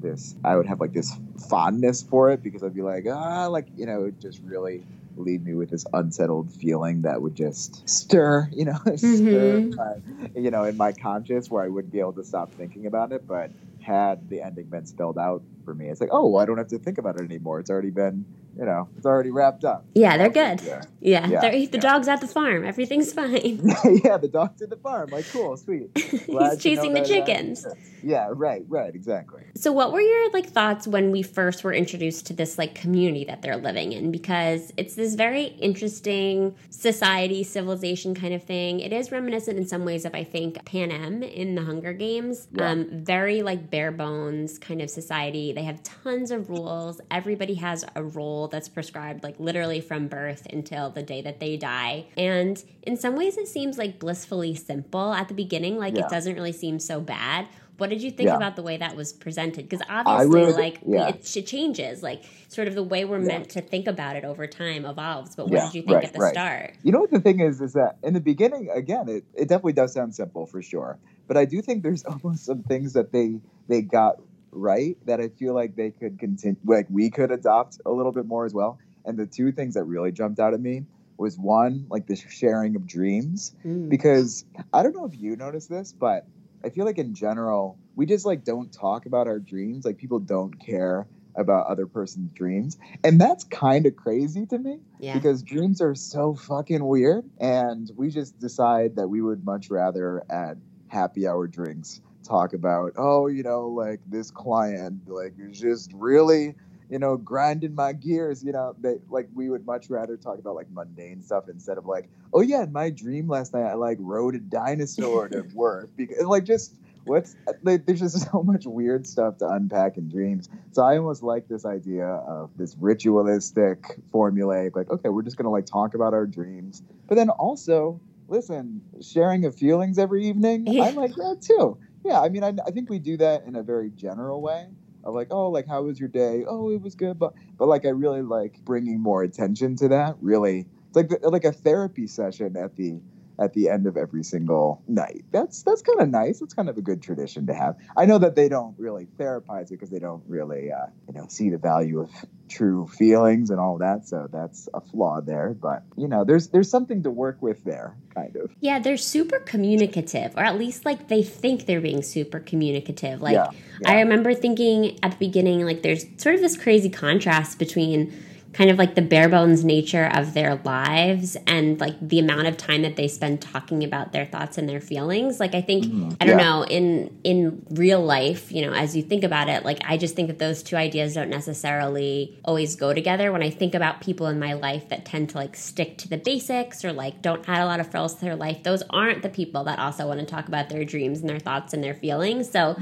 this 0.00 0.34
I 0.44 0.56
would 0.56 0.66
have 0.66 0.80
like 0.80 0.92
this 0.92 1.14
fondness 1.48 2.02
for 2.02 2.30
it 2.30 2.42
because 2.42 2.64
I'd 2.64 2.74
be 2.74 2.82
like 2.82 3.06
ah 3.08 3.46
like 3.46 3.68
you 3.76 3.86
know 3.86 4.06
it 4.06 4.18
just 4.18 4.40
really 4.42 4.84
leave 5.16 5.42
me 5.42 5.54
with 5.54 5.70
this 5.70 5.84
unsettled 5.92 6.50
feeling 6.52 7.02
that 7.02 7.20
would 7.20 7.34
just 7.34 7.88
stir, 7.88 8.48
you 8.52 8.64
know, 8.64 8.72
mm-hmm. 8.86 9.16
stir 9.16 9.60
my, 9.76 10.40
you 10.40 10.50
know, 10.50 10.64
in 10.64 10.76
my 10.76 10.92
conscience 10.92 11.50
where 11.50 11.62
I 11.62 11.68
wouldn't 11.68 11.92
be 11.92 12.00
able 12.00 12.14
to 12.14 12.24
stop 12.24 12.52
thinking 12.54 12.86
about 12.86 13.12
it. 13.12 13.26
But 13.26 13.50
had 13.80 14.28
the 14.28 14.42
ending 14.42 14.66
been 14.66 14.86
spelled 14.86 15.18
out 15.18 15.42
for 15.64 15.74
me, 15.74 15.88
it's 15.88 16.00
like, 16.00 16.10
oh, 16.12 16.28
well, 16.28 16.42
I 16.42 16.46
don't 16.46 16.58
have 16.58 16.68
to 16.68 16.78
think 16.78 16.98
about 16.98 17.16
it 17.20 17.24
anymore. 17.24 17.60
It's 17.60 17.70
already 17.70 17.90
been 17.90 18.24
you 18.58 18.64
know, 18.64 18.88
it's 18.96 19.06
already 19.06 19.30
wrapped 19.30 19.64
up. 19.64 19.86
Yeah, 19.94 20.16
they're 20.18 20.28
good. 20.28 20.60
Yeah, 20.60 20.82
yeah, 21.00 21.26
yeah 21.28 21.50
the 21.50 21.58
yeah. 21.72 21.80
dog's 21.80 22.08
at 22.08 22.20
the 22.20 22.26
farm. 22.26 22.66
Everything's 22.66 23.12
fine. 23.12 23.32
yeah, 24.04 24.16
the 24.16 24.28
dog's 24.30 24.60
at 24.62 24.70
the 24.70 24.76
farm. 24.76 25.10
Like, 25.10 25.26
cool, 25.30 25.56
sweet. 25.56 25.90
He's 25.94 26.62
chasing 26.62 26.92
the 26.92 27.00
uh, 27.00 27.04
chickens. 27.04 27.66
Yeah, 28.02 28.28
right, 28.32 28.62
right, 28.68 28.94
exactly. 28.94 29.44
So, 29.54 29.72
what 29.72 29.92
were 29.92 30.00
your 30.00 30.30
like 30.32 30.46
thoughts 30.46 30.86
when 30.86 31.10
we 31.10 31.22
first 31.22 31.64
were 31.64 31.72
introduced 31.72 32.26
to 32.26 32.32
this 32.32 32.58
like 32.58 32.74
community 32.74 33.24
that 33.24 33.42
they're 33.42 33.56
living 33.56 33.92
in? 33.92 34.10
Because 34.10 34.72
it's 34.76 34.94
this 34.94 35.14
very 35.14 35.44
interesting 35.44 36.54
society, 36.70 37.42
civilization 37.44 38.14
kind 38.14 38.34
of 38.34 38.42
thing. 38.42 38.80
It 38.80 38.92
is 38.92 39.12
reminiscent 39.12 39.56
in 39.56 39.66
some 39.66 39.84
ways 39.84 40.04
of 40.04 40.14
I 40.14 40.24
think 40.24 40.64
Pan 40.64 40.90
Panem 40.90 41.22
in 41.22 41.54
the 41.54 41.62
Hunger 41.62 41.92
Games. 41.92 42.48
Yeah. 42.52 42.70
Um, 42.70 42.88
very 42.90 43.42
like 43.42 43.70
bare 43.70 43.92
bones 43.92 44.58
kind 44.58 44.80
of 44.80 44.90
society. 44.90 45.52
They 45.52 45.64
have 45.64 45.82
tons 45.82 46.30
of 46.30 46.48
rules. 46.48 47.00
Everybody 47.10 47.54
has 47.54 47.84
a 47.94 48.02
role 48.02 48.39
that's 48.48 48.68
prescribed, 48.68 49.22
like 49.22 49.38
literally 49.38 49.80
from 49.80 50.08
birth 50.08 50.46
until 50.52 50.90
the 50.90 51.02
day 51.02 51.22
that 51.22 51.40
they 51.40 51.56
die. 51.56 52.06
And 52.16 52.62
in 52.82 52.96
some 52.96 53.16
ways, 53.16 53.36
it 53.36 53.48
seems 53.48 53.78
like 53.78 53.98
blissfully 53.98 54.54
simple 54.54 55.12
at 55.12 55.28
the 55.28 55.34
beginning. 55.34 55.78
Like 55.78 55.96
Yeah. 55.96 56.04
it 56.04 56.10
doesn't 56.10 56.34
really 56.34 56.52
seem 56.52 56.78
so 56.78 57.00
bad. 57.00 57.46
What 57.78 57.88
did 57.88 58.02
you 58.02 58.10
think 58.10 58.26
Yeah. 58.26 58.36
about 58.36 58.56
the 58.56 58.62
way 58.62 58.76
that 58.76 58.94
was 58.94 59.10
presented? 59.14 59.66
Because 59.66 59.80
obviously, 59.88 60.44
would- 60.46 60.54
like 60.54 60.80
yeah. 60.86 61.08
it, 61.08 61.36
it 61.36 61.42
changes. 61.46 62.02
Like 62.02 62.22
sort 62.48 62.68
of 62.68 62.74
the 62.74 62.82
way 62.82 63.06
we're 63.06 63.20
Yeah. 63.20 63.26
meant 63.28 63.48
to 63.50 63.62
think 63.62 63.86
about 63.86 64.16
it 64.16 64.24
over 64.24 64.46
time 64.46 64.84
evolves. 64.84 65.34
But 65.34 65.48
what 65.48 65.60
did 65.66 65.74
you 65.74 65.82
think 65.82 65.94
right, 65.94 66.04
at 66.04 66.12
the 66.12 66.18
right. 66.18 66.32
start? 66.34 66.74
You 66.82 66.92
know 66.92 67.00
what 67.00 67.10
the 67.10 67.20
thing 67.20 67.40
is, 67.40 67.62
is 67.62 67.72
that 67.72 67.96
in 68.02 68.12
the 68.12 68.20
beginning, 68.20 68.68
again, 68.74 69.08
it, 69.08 69.24
it 69.34 69.48
definitely 69.48 69.72
does 69.72 69.94
sound 69.94 70.14
simple 70.14 70.44
for 70.46 70.60
sure. 70.60 70.98
But 71.26 71.38
I 71.38 71.46
do 71.46 71.62
think 71.62 71.82
there's 71.82 72.04
almost 72.24 72.44
some 72.44 72.62
things 72.64 72.92
that 72.92 73.12
they 73.12 73.40
they 73.68 73.80
got 73.82 74.20
right 74.52 74.96
that 75.06 75.20
I 75.20 75.28
feel 75.28 75.54
like 75.54 75.76
they 75.76 75.90
could 75.90 76.18
continue, 76.18 76.58
like 76.64 76.86
we 76.90 77.10
could 77.10 77.30
adopt 77.30 77.80
a 77.86 77.90
little 77.90 78.12
bit 78.12 78.26
more 78.26 78.44
as 78.44 78.54
well. 78.54 78.78
And 79.04 79.18
the 79.18 79.26
two 79.26 79.52
things 79.52 79.74
that 79.74 79.84
really 79.84 80.12
jumped 80.12 80.38
out 80.40 80.54
at 80.54 80.60
me 80.60 80.84
was 81.16 81.38
one, 81.38 81.86
like 81.90 82.06
the 82.06 82.16
sharing 82.16 82.76
of 82.76 82.86
dreams, 82.86 83.54
Mm. 83.64 83.88
because 83.88 84.44
I 84.72 84.82
don't 84.82 84.94
know 84.94 85.04
if 85.04 85.18
you 85.18 85.36
noticed 85.36 85.68
this, 85.68 85.92
but 85.92 86.26
I 86.64 86.70
feel 86.70 86.84
like 86.84 86.98
in 86.98 87.14
general, 87.14 87.78
we 87.96 88.06
just 88.06 88.26
like 88.26 88.44
don't 88.44 88.72
talk 88.72 89.06
about 89.06 89.26
our 89.26 89.38
dreams. 89.38 89.84
Like 89.84 89.98
people 89.98 90.18
don't 90.18 90.58
care 90.60 91.06
about 91.36 91.66
other 91.68 91.86
person's 91.86 92.30
dreams. 92.32 92.76
And 93.04 93.20
that's 93.20 93.44
kind 93.44 93.86
of 93.86 93.94
crazy 93.96 94.46
to 94.46 94.58
me 94.58 94.80
Yeah. 94.98 95.14
because 95.14 95.42
dreams 95.42 95.80
are 95.80 95.94
so 95.94 96.34
fucking 96.34 96.84
weird 96.84 97.24
and 97.38 97.90
we 97.96 98.10
just 98.10 98.38
decide 98.40 98.96
that 98.96 99.08
we 99.08 99.22
would 99.22 99.44
much 99.44 99.70
rather 99.70 100.24
at 100.28 100.56
happy 100.88 101.28
hour 101.28 101.46
drinks 101.46 102.00
talk 102.22 102.52
about 102.52 102.92
oh 102.96 103.26
you 103.26 103.42
know 103.42 103.68
like 103.68 104.00
this 104.06 104.30
client 104.30 105.00
like 105.06 105.32
is 105.38 105.58
just 105.58 105.90
really 105.94 106.54
you 106.90 106.98
know 106.98 107.16
grinding 107.16 107.74
my 107.74 107.92
gears 107.92 108.44
you 108.44 108.52
know 108.52 108.74
they 108.80 108.96
like 109.08 109.28
we 109.34 109.48
would 109.48 109.64
much 109.64 109.88
rather 109.88 110.16
talk 110.16 110.38
about 110.38 110.54
like 110.54 110.66
mundane 110.70 111.22
stuff 111.22 111.48
instead 111.48 111.78
of 111.78 111.86
like 111.86 112.08
oh 112.32 112.40
yeah 112.40 112.62
in 112.62 112.72
my 112.72 112.90
dream 112.90 113.28
last 113.28 113.54
night 113.54 113.64
i 113.64 113.74
like 113.74 113.96
rode 114.00 114.34
a 114.34 114.38
dinosaur 114.38 115.28
to 115.28 115.42
work 115.54 115.88
because 115.96 116.24
like 116.24 116.44
just 116.44 116.74
what's 117.04 117.34
uh, 117.48 117.52
like, 117.62 117.86
there's 117.86 118.00
just 118.00 118.30
so 118.30 118.42
much 118.42 118.66
weird 118.66 119.06
stuff 119.06 119.38
to 119.38 119.48
unpack 119.48 119.96
in 119.96 120.08
dreams 120.08 120.48
so 120.72 120.82
I 120.82 120.98
almost 120.98 121.22
like 121.22 121.48
this 121.48 121.64
idea 121.64 122.06
of 122.06 122.50
this 122.56 122.76
ritualistic, 122.78 123.98
formulaic, 124.14 124.76
like, 124.76 124.90
okay, 124.90 125.08
we're 125.08 125.22
just 125.22 125.36
gonna 125.36 125.50
like 125.50 125.66
talk 125.66 125.94
about 125.94 126.14
our 126.14 126.26
dreams. 126.26 126.82
But 127.08 127.16
then 127.16 127.28
also, 127.28 128.00
listen, 128.28 128.82
sharing 129.02 129.44
of 129.44 129.56
feelings 129.56 129.98
every 129.98 130.26
evening, 130.26 130.66
Yeah. 130.66 130.84
I 130.84 130.90
like 130.90 131.14
that 131.16 131.38
too. 131.42 131.76
Yeah, 132.04 132.20
I 132.20 132.28
mean, 132.28 132.42
I, 132.42 132.54
I 132.66 132.70
think 132.70 132.88
we 132.88 132.98
do 132.98 133.16
that 133.18 133.44
in 133.44 133.56
a 133.56 133.62
very 133.62 133.90
general 133.90 134.40
way 134.40 134.68
of 135.04 135.14
like, 135.14 135.28
oh, 135.30 135.48
like, 135.50 135.66
how 135.66 135.82
was 135.82 135.98
your 135.98 136.08
day? 136.08 136.44
Oh, 136.46 136.70
it 136.70 136.80
was 136.80 136.94
good. 136.94 137.18
But, 137.18 137.34
but 137.58 137.68
like, 137.68 137.84
I 137.84 137.90
really 137.90 138.22
like 138.22 138.64
bringing 138.64 139.00
more 139.00 139.22
attention 139.22 139.76
to 139.76 139.88
that. 139.88 140.16
Really, 140.20 140.66
it's 140.88 140.96
like, 140.96 141.10
like 141.22 141.44
a 141.44 141.52
therapy 141.52 142.06
session 142.06 142.56
at 142.56 142.76
the, 142.76 143.00
at 143.40 143.54
the 143.54 143.68
end 143.70 143.86
of 143.86 143.96
every 143.96 144.22
single 144.22 144.82
night. 144.86 145.24
That's 145.32 145.62
that's 145.62 145.80
kind 145.80 146.00
of 146.00 146.08
nice. 146.10 146.42
It's 146.42 146.54
kind 146.54 146.68
of 146.68 146.76
a 146.76 146.82
good 146.82 147.02
tradition 147.02 147.46
to 147.46 147.54
have. 147.54 147.76
I 147.96 148.04
know 148.04 148.18
that 148.18 148.36
they 148.36 148.48
don't 148.48 148.78
really 148.78 149.08
therapize 149.18 149.66
it 149.66 149.70
because 149.70 149.90
they 149.90 149.98
don't 149.98 150.22
really, 150.28 150.70
uh, 150.70 150.86
you 151.08 151.14
know, 151.14 151.26
see 151.28 151.48
the 151.48 151.58
value 151.58 152.00
of 152.00 152.10
true 152.48 152.86
feelings 152.86 153.50
and 153.50 153.58
all 153.58 153.78
that. 153.78 154.06
So 154.06 154.28
that's 154.30 154.68
a 154.74 154.80
flaw 154.80 155.20
there. 155.22 155.56
But 155.60 155.82
you 155.96 156.06
know, 156.06 156.24
there's 156.24 156.48
there's 156.48 156.70
something 156.70 157.02
to 157.02 157.10
work 157.10 157.38
with 157.40 157.64
there, 157.64 157.96
kind 158.14 158.36
of. 158.36 158.52
Yeah, 158.60 158.78
they're 158.78 158.98
super 158.98 159.38
communicative, 159.40 160.36
or 160.36 160.44
at 160.44 160.58
least 160.58 160.84
like 160.84 161.08
they 161.08 161.22
think 161.22 161.64
they're 161.64 161.80
being 161.80 162.02
super 162.02 162.40
communicative. 162.40 163.22
Like 163.22 163.34
Yeah, 163.34 163.48
yeah. 163.80 163.90
I 163.90 164.00
remember 164.00 164.34
thinking 164.34 164.98
at 165.02 165.12
the 165.12 165.18
beginning, 165.18 165.64
like 165.64 165.82
there's 165.82 166.04
sort 166.18 166.34
of 166.34 166.42
this 166.42 166.58
crazy 166.58 166.90
contrast 166.90 167.58
between 167.58 168.12
kind 168.52 168.68
of 168.68 168.78
like 168.78 168.96
the 168.96 169.02
bare 169.02 169.28
bones 169.28 169.64
nature 169.64 170.10
of 170.12 170.34
their 170.34 170.56
lives 170.64 171.36
and 171.46 171.78
like 171.78 171.94
the 172.00 172.18
amount 172.18 172.48
of 172.48 172.56
time 172.56 172.82
that 172.82 172.96
they 172.96 173.06
spend 173.06 173.40
talking 173.40 173.84
about 173.84 174.12
their 174.12 174.26
thoughts 174.26 174.58
and 174.58 174.68
their 174.68 174.80
feelings. 174.80 175.38
Like 175.38 175.54
I 175.54 175.60
think 175.60 175.84
Mhm. 175.84 176.16
I 176.20 176.24
don't 176.26 176.38
Yeah. 176.38 176.44
know 176.44 176.62
in 176.64 177.10
in 177.22 177.62
real 177.70 178.00
life, 178.02 178.50
you 178.50 178.62
know, 178.62 178.72
as 178.72 178.96
you 178.96 179.02
think 179.02 179.22
about 179.22 179.48
it, 179.48 179.64
like 179.64 179.78
I 179.86 179.96
just 179.96 180.16
think 180.16 180.26
that 180.28 180.40
those 180.40 180.62
two 180.64 180.74
ideas 180.76 181.14
don't 181.14 181.30
necessarily 181.30 182.38
always 182.44 182.74
go 182.74 182.92
together. 182.92 183.30
When 183.30 183.42
I 183.42 183.50
think 183.50 183.74
about 183.74 184.00
people 184.00 184.26
in 184.26 184.38
my 184.40 184.54
life 184.54 184.88
that 184.88 185.04
tend 185.04 185.28
to 185.30 185.36
like 185.38 185.54
stick 185.54 185.96
to 185.98 186.08
the 186.08 186.16
basics 186.16 186.84
or 186.84 186.92
like 186.92 187.22
don't 187.22 187.48
add 187.48 187.62
a 187.62 187.66
lot 187.66 187.78
of 187.78 187.86
frills 187.88 188.14
to 188.16 188.20
their 188.22 188.36
life, 188.36 188.62
those 188.64 188.82
aren't 188.90 189.22
the 189.22 189.28
people 189.28 189.62
that 189.64 189.78
also 189.78 190.08
want 190.08 190.18
to 190.20 190.26
talk 190.26 190.48
about 190.48 190.68
their 190.70 190.84
dreams 190.84 191.20
and 191.20 191.28
their 191.28 191.38
thoughts 191.38 191.72
and 191.72 191.84
their 191.84 191.94
feelings. 191.94 192.50
So 192.50 192.76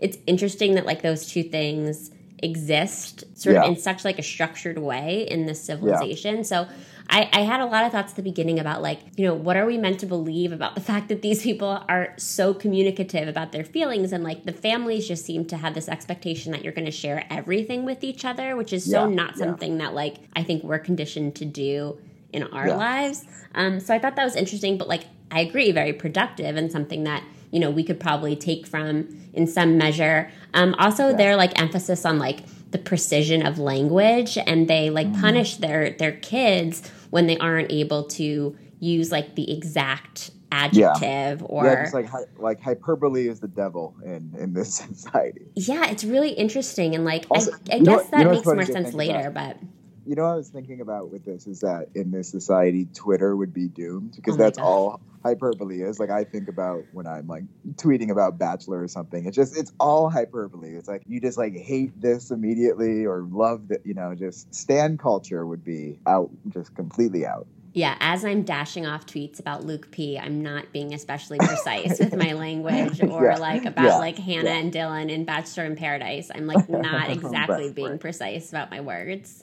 it's 0.00 0.18
interesting 0.26 0.74
that 0.74 0.84
like 0.86 1.02
those 1.02 1.26
two 1.26 1.44
things 1.44 2.10
exist 2.42 3.24
sort 3.38 3.54
Yeah. 3.54 3.62
of 3.62 3.68
in 3.68 3.76
such 3.76 4.04
like 4.04 4.18
a 4.18 4.22
structured 4.22 4.78
way 4.78 5.26
in 5.30 5.46
this 5.46 5.62
civilization. 5.62 6.44
So 6.44 6.66
I, 7.08 7.28
I 7.32 7.40
had 7.42 7.60
a 7.60 7.66
lot 7.66 7.84
of 7.84 7.92
thoughts 7.92 8.12
at 8.12 8.16
the 8.16 8.22
beginning 8.22 8.58
about 8.58 8.82
like, 8.82 9.00
you 9.16 9.26
know, 9.26 9.34
what 9.34 9.56
are 9.56 9.66
we 9.66 9.76
meant 9.78 10.00
to 10.00 10.06
believe 10.06 10.52
about 10.52 10.74
the 10.74 10.80
fact 10.80 11.08
that 11.08 11.22
these 11.22 11.42
people 11.42 11.82
are 11.88 12.14
so 12.16 12.54
communicative 12.54 13.28
about 13.28 13.52
their 13.52 13.64
feelings 13.64 14.12
and 14.12 14.24
like 14.24 14.44
the 14.44 14.52
families 14.52 15.06
just 15.08 15.24
seem 15.24 15.44
to 15.46 15.56
have 15.56 15.74
this 15.74 15.88
expectation 15.88 16.52
that 16.52 16.62
you're 16.64 16.72
going 16.72 16.84
to 16.84 16.90
share 16.90 17.24
everything 17.30 17.84
with 17.84 18.02
each 18.04 18.24
other, 18.24 18.56
which 18.56 18.72
is 18.72 18.84
so 18.90 19.08
Yeah, 19.08 19.14
not 19.14 19.30
yeah. 19.32 19.44
something 19.44 19.78
that 19.78 19.94
like 19.94 20.16
I 20.34 20.42
think 20.42 20.62
we're 20.64 20.78
conditioned 20.78 21.34
to 21.36 21.44
do 21.44 21.98
in 22.32 22.44
our 22.44 22.68
Yeah. 22.68 22.76
lives. 22.76 23.24
Um, 23.54 23.78
so 23.80 23.94
I 23.94 23.98
thought 23.98 24.16
that 24.16 24.24
was 24.24 24.36
interesting, 24.36 24.78
but 24.78 24.88
like 24.88 25.04
I 25.30 25.40
agree, 25.40 25.70
very 25.72 25.92
productive 25.92 26.56
and 26.56 26.70
something 26.72 27.04
that 27.04 27.22
you 27.52 27.60
know 27.60 27.70
we 27.70 27.84
could 27.84 28.00
probably 28.00 28.34
take 28.34 28.66
from 28.66 29.06
in 29.32 29.46
some 29.46 29.78
measure. 29.78 30.28
Um, 30.54 30.74
also, 30.78 31.10
Yeah. 31.10 31.16
their 31.16 31.36
like 31.36 31.58
emphasis 31.60 32.04
on 32.04 32.18
like 32.18 32.40
the 32.72 32.78
precision 32.78 33.46
of 33.46 33.58
language, 33.58 34.36
and 34.46 34.66
they 34.68 34.90
like 34.90 35.06
Mm-hmm. 35.06 35.20
punish 35.20 35.56
their 35.58 35.90
their 35.90 36.12
kids 36.12 36.82
when 37.10 37.26
they 37.28 37.38
aren't 37.38 37.70
able 37.70 38.04
to 38.04 38.56
use 38.80 39.12
like 39.12 39.34
the 39.36 39.52
exact 39.52 40.30
adjective 40.50 41.42
or 41.48 41.64
yeah, 41.64 41.88
like 41.92 42.06
hy- 42.06 42.24
like 42.38 42.60
hyperbole 42.60 43.26
is 43.28 43.40
the 43.40 43.48
devil 43.48 43.94
in 44.04 44.34
in 44.38 44.52
this 44.54 44.74
society. 44.92 45.46
yeah, 45.54 45.90
it's 45.90 46.04
really 46.04 46.30
interesting 46.30 46.94
and 46.94 47.04
like 47.04 47.24
Also, 47.30 47.52
I, 47.70 47.76
I 47.76 47.78
guess 47.78 47.86
what- 47.86 48.10
that 48.10 48.18
you 48.18 48.24
know 48.24 48.30
makes 48.32 48.46
more 48.46 48.64
sense 48.64 48.94
later, 48.94 49.28
about? 49.28 49.56
but 49.60 49.68
You 50.06 50.14
know, 50.16 50.24
what 50.24 50.32
I 50.32 50.36
was 50.36 50.48
thinking 50.48 50.80
about 50.80 51.10
with 51.10 51.24
this 51.24 51.46
is 51.46 51.60
that 51.60 51.88
in 51.94 52.10
this 52.10 52.28
society, 52.28 52.86
Twitter 52.94 53.36
would 53.36 53.52
be 53.54 53.68
doomed 53.68 54.12
because 54.16 54.34
Oh 54.34 54.38
that's 54.38 54.58
God. 54.58 54.64
all 54.64 55.00
hyperbole 55.22 55.82
is. 55.82 55.98
Like 55.98 56.10
I 56.10 56.24
think 56.24 56.48
about 56.48 56.84
when 56.92 57.06
I'm 57.06 57.26
like 57.26 57.44
tweeting 57.74 58.10
about 58.10 58.38
Bachelor 58.38 58.82
or 58.82 58.88
something. 58.88 59.26
It's 59.26 59.36
just 59.36 59.56
it's 59.56 59.72
all 59.80 60.10
hyperbole. 60.10 60.74
It's 60.74 60.88
like 60.88 61.02
you 61.06 61.20
just 61.20 61.38
like 61.38 61.54
hate 61.56 62.00
this 62.00 62.30
immediately 62.30 63.06
or 63.06 63.26
love 63.30 63.68
that. 63.68 63.80
You 63.84 63.94
know, 63.94 64.14
just 64.14 64.54
stan 64.54 64.98
culture 64.98 65.46
would 65.46 65.64
be 65.64 65.98
out, 66.06 66.30
just 66.48 66.74
completely 66.74 67.26
out. 67.26 67.46
Yeah, 67.74 67.96
as 68.00 68.24
I'm 68.24 68.42
dashing 68.42 68.86
off 68.86 69.06
tweets 69.06 69.40
about 69.40 69.64
Luke 69.64 69.90
P, 69.90 70.18
I'm 70.18 70.42
not 70.42 70.72
being 70.72 70.92
especially 70.92 71.38
precise 71.38 71.98
with 71.98 72.14
my 72.14 72.32
language 72.32 73.02
or 73.02 73.24
Yeah, 73.24 73.38
like 73.38 73.64
about 73.64 73.84
yeah, 73.84 73.96
like 73.98 74.18
Hannah 74.18 74.50
yeah. 74.50 74.56
and 74.56 74.72
Dylan 74.72 75.10
in 75.10 75.24
Bachelor 75.24 75.64
in 75.64 75.76
Paradise. 75.76 76.30
I'm 76.34 76.46
like 76.46 76.68
not 76.68 77.10
exactly 77.10 77.66
Right, 77.66 77.74
being 77.74 77.90
right. 77.92 78.00
precise 78.08 78.50
about 78.50 78.70
my 78.70 78.80
words. 78.80 79.38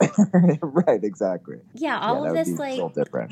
right, 0.62 1.02
exactly. 1.02 1.56
Yeah, 1.74 1.98
all 1.98 2.24
of 2.24 2.34
this 2.34 2.56
like 2.58 2.80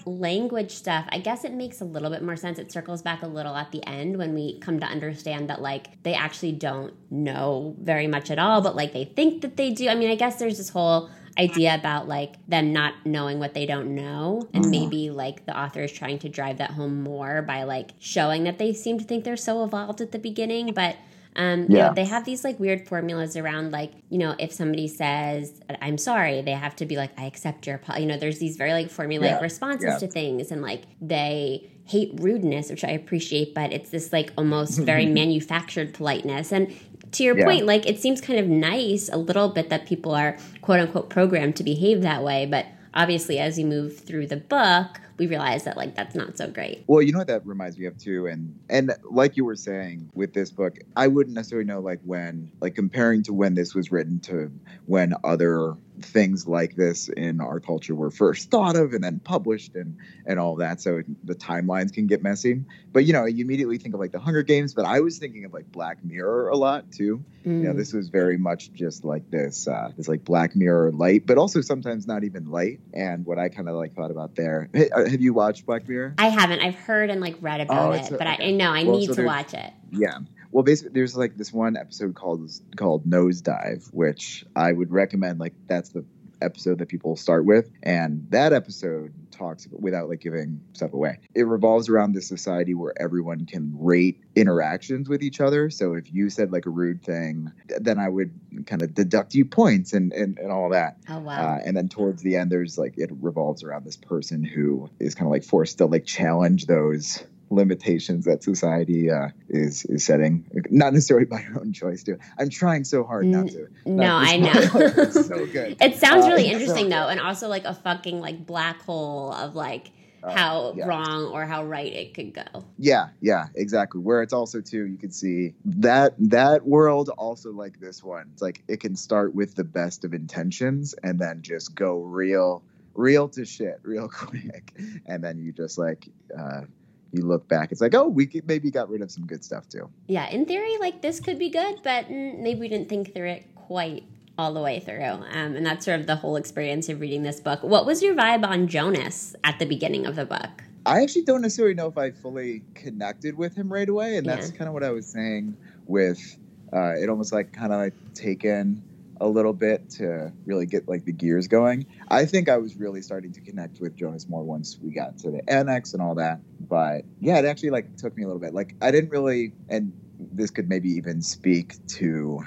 language 0.06 0.72
stuff, 0.72 1.06
I 1.10 1.18
guess 1.20 1.44
it 1.44 1.52
makes 1.52 1.80
a 1.80 1.84
little 1.84 2.10
bit 2.10 2.22
more 2.22 2.36
sense. 2.36 2.58
It 2.58 2.72
circles 2.72 3.02
back 3.02 3.22
a 3.22 3.26
little 3.28 3.54
at 3.56 3.70
the 3.70 3.86
end 3.86 4.16
when 4.18 4.34
we 4.34 4.58
come 4.60 4.80
to 4.80 4.86
understand 4.86 5.48
that 5.50 5.60
like 5.62 6.02
they 6.02 6.14
actually 6.14 6.52
don't 6.52 6.92
know 7.10 7.76
very 7.80 8.06
much 8.06 8.30
at 8.30 8.38
all, 8.38 8.60
but 8.60 8.74
like 8.74 8.92
they 8.92 9.04
think 9.04 9.42
that 9.42 9.56
they 9.56 9.70
do. 9.70 9.88
I 9.88 9.94
mean, 9.94 10.10
I 10.10 10.14
guess 10.16 10.38
there's 10.38 10.58
this 10.58 10.70
whole 10.70 11.10
idea 11.38 11.74
about 11.74 12.08
like 12.08 12.34
them 12.48 12.72
not 12.72 12.94
knowing 13.04 13.38
what 13.38 13.54
they 13.54 13.64
don't 13.66 13.94
know 13.94 14.48
and 14.52 14.64
Mhm. 14.66 14.70
maybe 14.70 15.10
like 15.10 15.46
the 15.46 15.58
author 15.58 15.82
is 15.82 15.92
trying 15.92 16.18
to 16.20 16.28
drive 16.28 16.58
that 16.58 16.72
home 16.72 17.02
more 17.02 17.42
by 17.42 17.62
like 17.62 17.92
showing 18.00 18.44
that 18.44 18.58
they 18.58 18.72
seem 18.72 18.98
to 18.98 19.04
think 19.04 19.24
they're 19.24 19.36
so 19.36 19.62
evolved 19.64 20.00
at 20.00 20.12
the 20.12 20.18
beginning 20.18 20.72
but 20.74 20.96
um, 21.36 21.66
you 21.68 21.76
Yeah. 21.76 21.88
know, 21.88 21.94
they 21.94 22.06
have 22.06 22.24
these 22.24 22.42
like 22.42 22.58
weird 22.58 22.88
formulas 22.88 23.36
around 23.36 23.70
like 23.70 23.92
you 24.10 24.18
know 24.18 24.34
if 24.40 24.50
somebody 24.52 24.88
says 24.88 25.60
i'm 25.80 25.96
sorry 25.98 26.42
they 26.42 26.50
have 26.52 26.74
to 26.76 26.86
be 26.86 26.96
like 26.96 27.10
i 27.16 27.26
accept 27.26 27.66
your 27.66 27.76
apo-" 27.76 28.00
you 28.00 28.06
know 28.06 28.16
there's 28.16 28.40
these 28.40 28.56
very 28.56 28.72
like 28.72 28.88
formulaic 28.88 29.20
Yeah. 29.36 29.40
responses 29.40 29.84
Yeah. 29.92 29.98
to 29.98 30.06
things 30.08 30.50
and 30.50 30.62
like 30.62 30.82
they 31.00 31.70
hate 31.84 32.10
rudeness 32.20 32.70
which 32.70 32.82
i 32.82 32.90
appreciate 32.90 33.54
but 33.54 33.72
it's 33.72 33.90
this 33.90 34.12
like 34.12 34.32
almost 34.36 34.78
very 34.92 35.06
manufactured 35.06 35.94
politeness 35.94 36.50
and 36.50 36.72
to 37.12 37.24
your 37.24 37.38
Yeah. 37.38 37.44
point 37.46 37.66
like 37.66 37.86
it 37.86 38.00
seems 38.00 38.20
kind 38.20 38.38
of 38.38 38.46
nice 38.46 39.08
a 39.12 39.16
little 39.16 39.48
bit 39.48 39.70
that 39.70 39.86
people 39.86 40.14
are 40.14 40.36
quote 40.62 40.80
unquote 40.80 41.08
programmed 41.10 41.56
to 41.56 41.64
behave 41.64 42.02
that 42.02 42.22
way 42.22 42.46
but 42.46 42.66
obviously 42.94 43.38
as 43.38 43.58
you 43.58 43.66
move 43.66 43.98
through 43.98 44.26
the 44.26 44.36
book 44.36 45.00
we 45.18 45.26
realize 45.26 45.64
that 45.64 45.76
like 45.76 45.96
that's 45.96 46.14
not 46.14 46.38
so 46.38 46.48
great. 46.48 46.84
Well, 46.86 47.02
you 47.02 47.12
know 47.12 47.18
what 47.18 47.26
that 47.26 47.44
reminds 47.44 47.76
me 47.76 47.86
of 47.86 47.98
too, 47.98 48.26
and 48.26 48.56
and 48.70 48.92
like 49.10 49.36
you 49.36 49.44
were 49.44 49.56
saying 49.56 50.08
with 50.14 50.32
this 50.32 50.50
book, 50.50 50.78
I 50.96 51.08
wouldn't 51.08 51.34
necessarily 51.34 51.66
know 51.66 51.80
like 51.80 52.00
when, 52.04 52.50
like 52.60 52.74
comparing 52.76 53.22
to 53.24 53.32
when 53.32 53.54
this 53.54 53.74
was 53.74 53.90
written 53.90 54.20
to 54.20 54.50
when 54.86 55.14
other 55.24 55.74
things 56.04 56.46
like 56.46 56.76
this 56.76 57.08
in 57.08 57.40
our 57.40 57.60
culture 57.60 57.94
were 57.94 58.10
first 58.10 58.50
thought 58.50 58.76
of 58.76 58.92
and 58.92 59.02
then 59.02 59.20
published 59.20 59.74
and 59.74 59.96
and 60.26 60.38
all 60.38 60.56
that 60.56 60.80
so 60.80 61.02
the 61.24 61.34
timelines 61.34 61.92
can 61.92 62.06
get 62.06 62.22
messy 62.22 62.64
but 62.92 63.04
you 63.04 63.12
know 63.12 63.24
you 63.24 63.44
immediately 63.44 63.78
think 63.78 63.94
of 63.94 64.00
like 64.00 64.12
the 64.12 64.18
hunger 64.18 64.42
games 64.42 64.74
but 64.74 64.84
i 64.84 65.00
was 65.00 65.18
thinking 65.18 65.44
of 65.44 65.52
like 65.52 65.70
black 65.72 66.04
mirror 66.04 66.48
a 66.48 66.56
lot 66.56 66.90
too 66.92 67.22
mm. 67.44 67.58
you 67.58 67.64
know 67.64 67.72
mm. 67.72 67.76
this 67.76 67.92
was 67.92 68.08
very 68.08 68.36
much 68.36 68.72
just 68.72 69.04
like 69.04 69.28
this 69.30 69.66
uh 69.68 69.90
this 69.96 70.08
like 70.08 70.24
black 70.24 70.54
mirror 70.54 70.90
light 70.92 71.26
but 71.26 71.38
also 71.38 71.60
sometimes 71.60 72.06
not 72.06 72.24
even 72.24 72.50
light 72.50 72.80
and 72.94 73.24
what 73.26 73.38
i 73.38 73.48
kind 73.48 73.68
of 73.68 73.74
like 73.74 73.94
thought 73.94 74.10
about 74.10 74.34
there 74.34 74.68
uh, 74.74 75.04
have 75.08 75.20
you 75.20 75.32
watched 75.32 75.66
black 75.66 75.88
mirror 75.88 76.14
i 76.18 76.28
haven't 76.28 76.60
i've 76.60 76.74
heard 76.76 77.10
and 77.10 77.20
like 77.20 77.36
read 77.40 77.60
about 77.60 77.90
oh, 77.90 77.92
it 77.92 78.08
a, 78.10 78.18
but 78.18 78.26
okay. 78.26 78.48
i 78.48 78.50
know 78.50 78.72
i 78.72 78.84
well, 78.84 78.98
need 78.98 79.06
so 79.06 79.14
to 79.14 79.24
watch 79.24 79.54
it 79.54 79.72
yeah 79.90 80.18
well 80.50 80.64
basically 80.64 80.92
there's 80.92 81.16
like 81.16 81.36
this 81.36 81.52
one 81.52 81.76
episode 81.76 82.14
called 82.14 82.50
called 82.76 83.04
nosedive 83.08 83.92
which 83.92 84.44
i 84.56 84.72
would 84.72 84.90
recommend 84.90 85.38
like 85.38 85.54
that's 85.66 85.90
the 85.90 86.04
episode 86.40 86.78
that 86.78 86.88
people 86.88 87.16
start 87.16 87.44
with 87.44 87.70
and 87.82 88.26
that 88.30 88.52
episode 88.52 89.12
talks 89.30 89.68
without 89.70 90.08
like 90.08 90.20
giving 90.20 90.60
stuff 90.72 90.92
away. 90.92 91.18
It 91.34 91.46
revolves 91.46 91.88
around 91.88 92.12
this 92.12 92.26
society 92.26 92.74
where 92.74 92.92
everyone 93.00 93.46
can 93.46 93.72
rate 93.78 94.20
interactions 94.34 95.08
with 95.08 95.22
each 95.22 95.40
other. 95.40 95.70
So 95.70 95.94
if 95.94 96.12
you 96.12 96.28
said 96.28 96.52
like 96.52 96.66
a 96.66 96.70
rude 96.70 97.02
thing 97.02 97.52
then 97.78 97.98
i 97.98 98.08
would 98.08 98.32
kind 98.66 98.82
of 98.82 98.94
deduct 98.94 99.34
you 99.34 99.44
points 99.44 99.92
and 99.92 100.12
and, 100.12 100.38
and 100.38 100.50
all 100.50 100.70
that. 100.70 100.98
Oh 101.08 101.20
wow. 101.20 101.54
Uh, 101.54 101.60
and 101.64 101.76
then 101.76 101.88
towards 101.88 102.22
the 102.22 102.36
end 102.36 102.50
there's 102.50 102.76
like 102.76 102.94
it 102.98 103.10
revolves 103.20 103.62
around 103.62 103.84
this 103.84 103.96
person 103.96 104.42
who 104.42 104.90
is 104.98 105.14
kind 105.14 105.26
of 105.26 105.32
like 105.32 105.44
forced 105.44 105.78
to 105.78 105.86
like 105.86 106.04
challenge 106.04 106.66
those 106.66 107.24
limitations 107.50 108.24
that 108.24 108.42
society 108.42 109.10
uh, 109.10 109.28
is 109.48 109.84
is 109.86 110.04
setting, 110.04 110.44
not 110.70 110.92
necessarily 110.92 111.26
by 111.26 111.40
your 111.42 111.58
own 111.60 111.72
choice. 111.72 112.02
Too, 112.02 112.18
I'm 112.38 112.48
trying 112.48 112.84
so 112.84 113.04
hard 113.04 113.26
not 113.26 113.48
to. 113.48 113.68
Not 113.86 113.86
no, 113.86 114.14
I 114.14 114.36
know. 114.38 114.60
so 115.10 115.46
good. 115.46 115.76
It 115.80 115.96
sounds 115.96 116.24
uh, 116.24 116.28
really 116.28 116.46
interesting 116.46 116.84
so 116.84 116.90
though, 116.90 117.08
and 117.08 117.20
also 117.20 117.48
like 117.48 117.64
a 117.64 117.74
fucking 117.74 118.20
like 118.20 118.46
black 118.46 118.82
hole 118.82 119.32
of 119.32 119.54
like 119.54 119.90
uh, 120.22 120.30
how 120.30 120.74
yeah. 120.76 120.86
wrong 120.86 121.26
or 121.26 121.46
how 121.46 121.64
right 121.64 121.92
it 121.92 122.14
could 122.14 122.34
go. 122.34 122.64
Yeah, 122.78 123.08
yeah, 123.20 123.46
exactly. 123.54 124.00
Where 124.00 124.22
it's 124.22 124.32
also 124.32 124.60
too, 124.60 124.86
you 124.86 124.96
can 124.96 125.10
see 125.10 125.54
that 125.64 126.14
that 126.18 126.66
world 126.66 127.10
also 127.18 127.52
like 127.52 127.80
this 127.80 128.02
one. 128.02 128.30
It's 128.32 128.42
like 128.42 128.62
it 128.68 128.80
can 128.80 128.96
start 128.96 129.34
with 129.34 129.54
the 129.54 129.64
best 129.64 130.04
of 130.04 130.14
intentions 130.14 130.94
and 131.02 131.18
then 131.18 131.42
just 131.42 131.74
go 131.74 132.00
real 132.00 132.62
real 132.94 133.28
to 133.28 133.44
shit 133.44 133.78
real 133.84 134.08
quick 134.08 134.74
and 135.06 135.22
then 135.22 135.38
you 135.38 135.52
just 135.52 135.78
like 135.78 136.08
uh, 136.36 136.62
you 137.12 137.22
look 137.22 137.48
back, 137.48 137.72
it's 137.72 137.80
like, 137.80 137.94
oh, 137.94 138.08
we 138.08 138.42
maybe 138.46 138.70
got 138.70 138.88
rid 138.88 139.02
of 139.02 139.10
some 139.10 139.26
good 139.26 139.44
stuff 139.44 139.68
too. 139.68 139.88
Yeah, 140.06 140.28
in 140.28 140.44
theory, 140.44 140.76
like 140.78 141.02
this 141.02 141.20
could 141.20 141.38
be 141.38 141.50
good, 141.50 141.80
but 141.82 142.10
maybe 142.10 142.60
we 142.60 142.68
didn't 142.68 142.88
think 142.88 143.14
through 143.14 143.28
it 143.28 143.54
quite 143.54 144.04
all 144.36 144.54
the 144.54 144.60
way 144.60 144.78
through. 144.78 145.02
Um, 145.02 145.56
and 145.56 145.66
that's 145.66 145.84
sort 145.84 146.00
of 146.00 146.06
the 146.06 146.16
whole 146.16 146.36
experience 146.36 146.88
of 146.88 147.00
reading 147.00 147.24
this 147.24 147.40
book. 147.40 147.62
What 147.62 147.86
was 147.86 148.02
your 148.02 148.14
vibe 148.14 148.46
on 148.46 148.68
Jonas 148.68 149.34
at 149.42 149.58
the 149.58 149.66
beginning 149.66 150.06
of 150.06 150.16
the 150.16 150.24
book? 150.24 150.64
I 150.86 151.02
actually 151.02 151.24
don't 151.24 151.42
necessarily 151.42 151.74
know 151.74 151.88
if 151.88 151.98
I 151.98 152.12
fully 152.12 152.62
connected 152.74 153.36
with 153.36 153.54
him 153.54 153.70
right 153.70 153.88
away, 153.88 154.16
and 154.16 154.26
that's 154.26 154.50
yeah. 154.50 154.56
kind 154.56 154.68
of 154.68 154.74
what 154.74 154.84
I 154.84 154.90
was 154.90 155.06
saying 155.06 155.56
with 155.86 156.38
uh, 156.72 156.92
it. 156.92 157.08
Almost 157.08 157.32
like 157.32 157.52
kind 157.52 157.72
of 157.72 157.80
like 157.80 157.94
taken 158.14 158.82
a 159.20 159.28
little 159.28 159.52
bit 159.52 159.90
to 159.90 160.32
really 160.44 160.66
get 160.66 160.88
like 160.88 161.04
the 161.04 161.12
gears 161.12 161.48
going. 161.48 161.86
I 162.08 162.24
think 162.24 162.48
I 162.48 162.58
was 162.58 162.76
really 162.76 163.02
starting 163.02 163.32
to 163.32 163.40
connect 163.40 163.80
with 163.80 163.96
Jonas 163.96 164.28
more 164.28 164.42
once 164.42 164.78
we 164.80 164.92
got 164.92 165.18
to 165.18 165.30
the 165.30 165.48
annex 165.48 165.92
and 165.92 166.02
all 166.02 166.16
that. 166.16 166.40
But 166.60 167.04
yeah, 167.20 167.38
it 167.38 167.44
actually 167.44 167.70
like 167.70 167.96
took 167.96 168.16
me 168.16 168.24
a 168.24 168.26
little 168.26 168.40
bit. 168.40 168.54
Like 168.54 168.74
I 168.80 168.90
didn't 168.90 169.10
really, 169.10 169.52
and 169.68 169.92
this 170.18 170.50
could 170.50 170.68
maybe 170.68 170.90
even 170.90 171.22
speak 171.22 171.74
to 171.88 172.44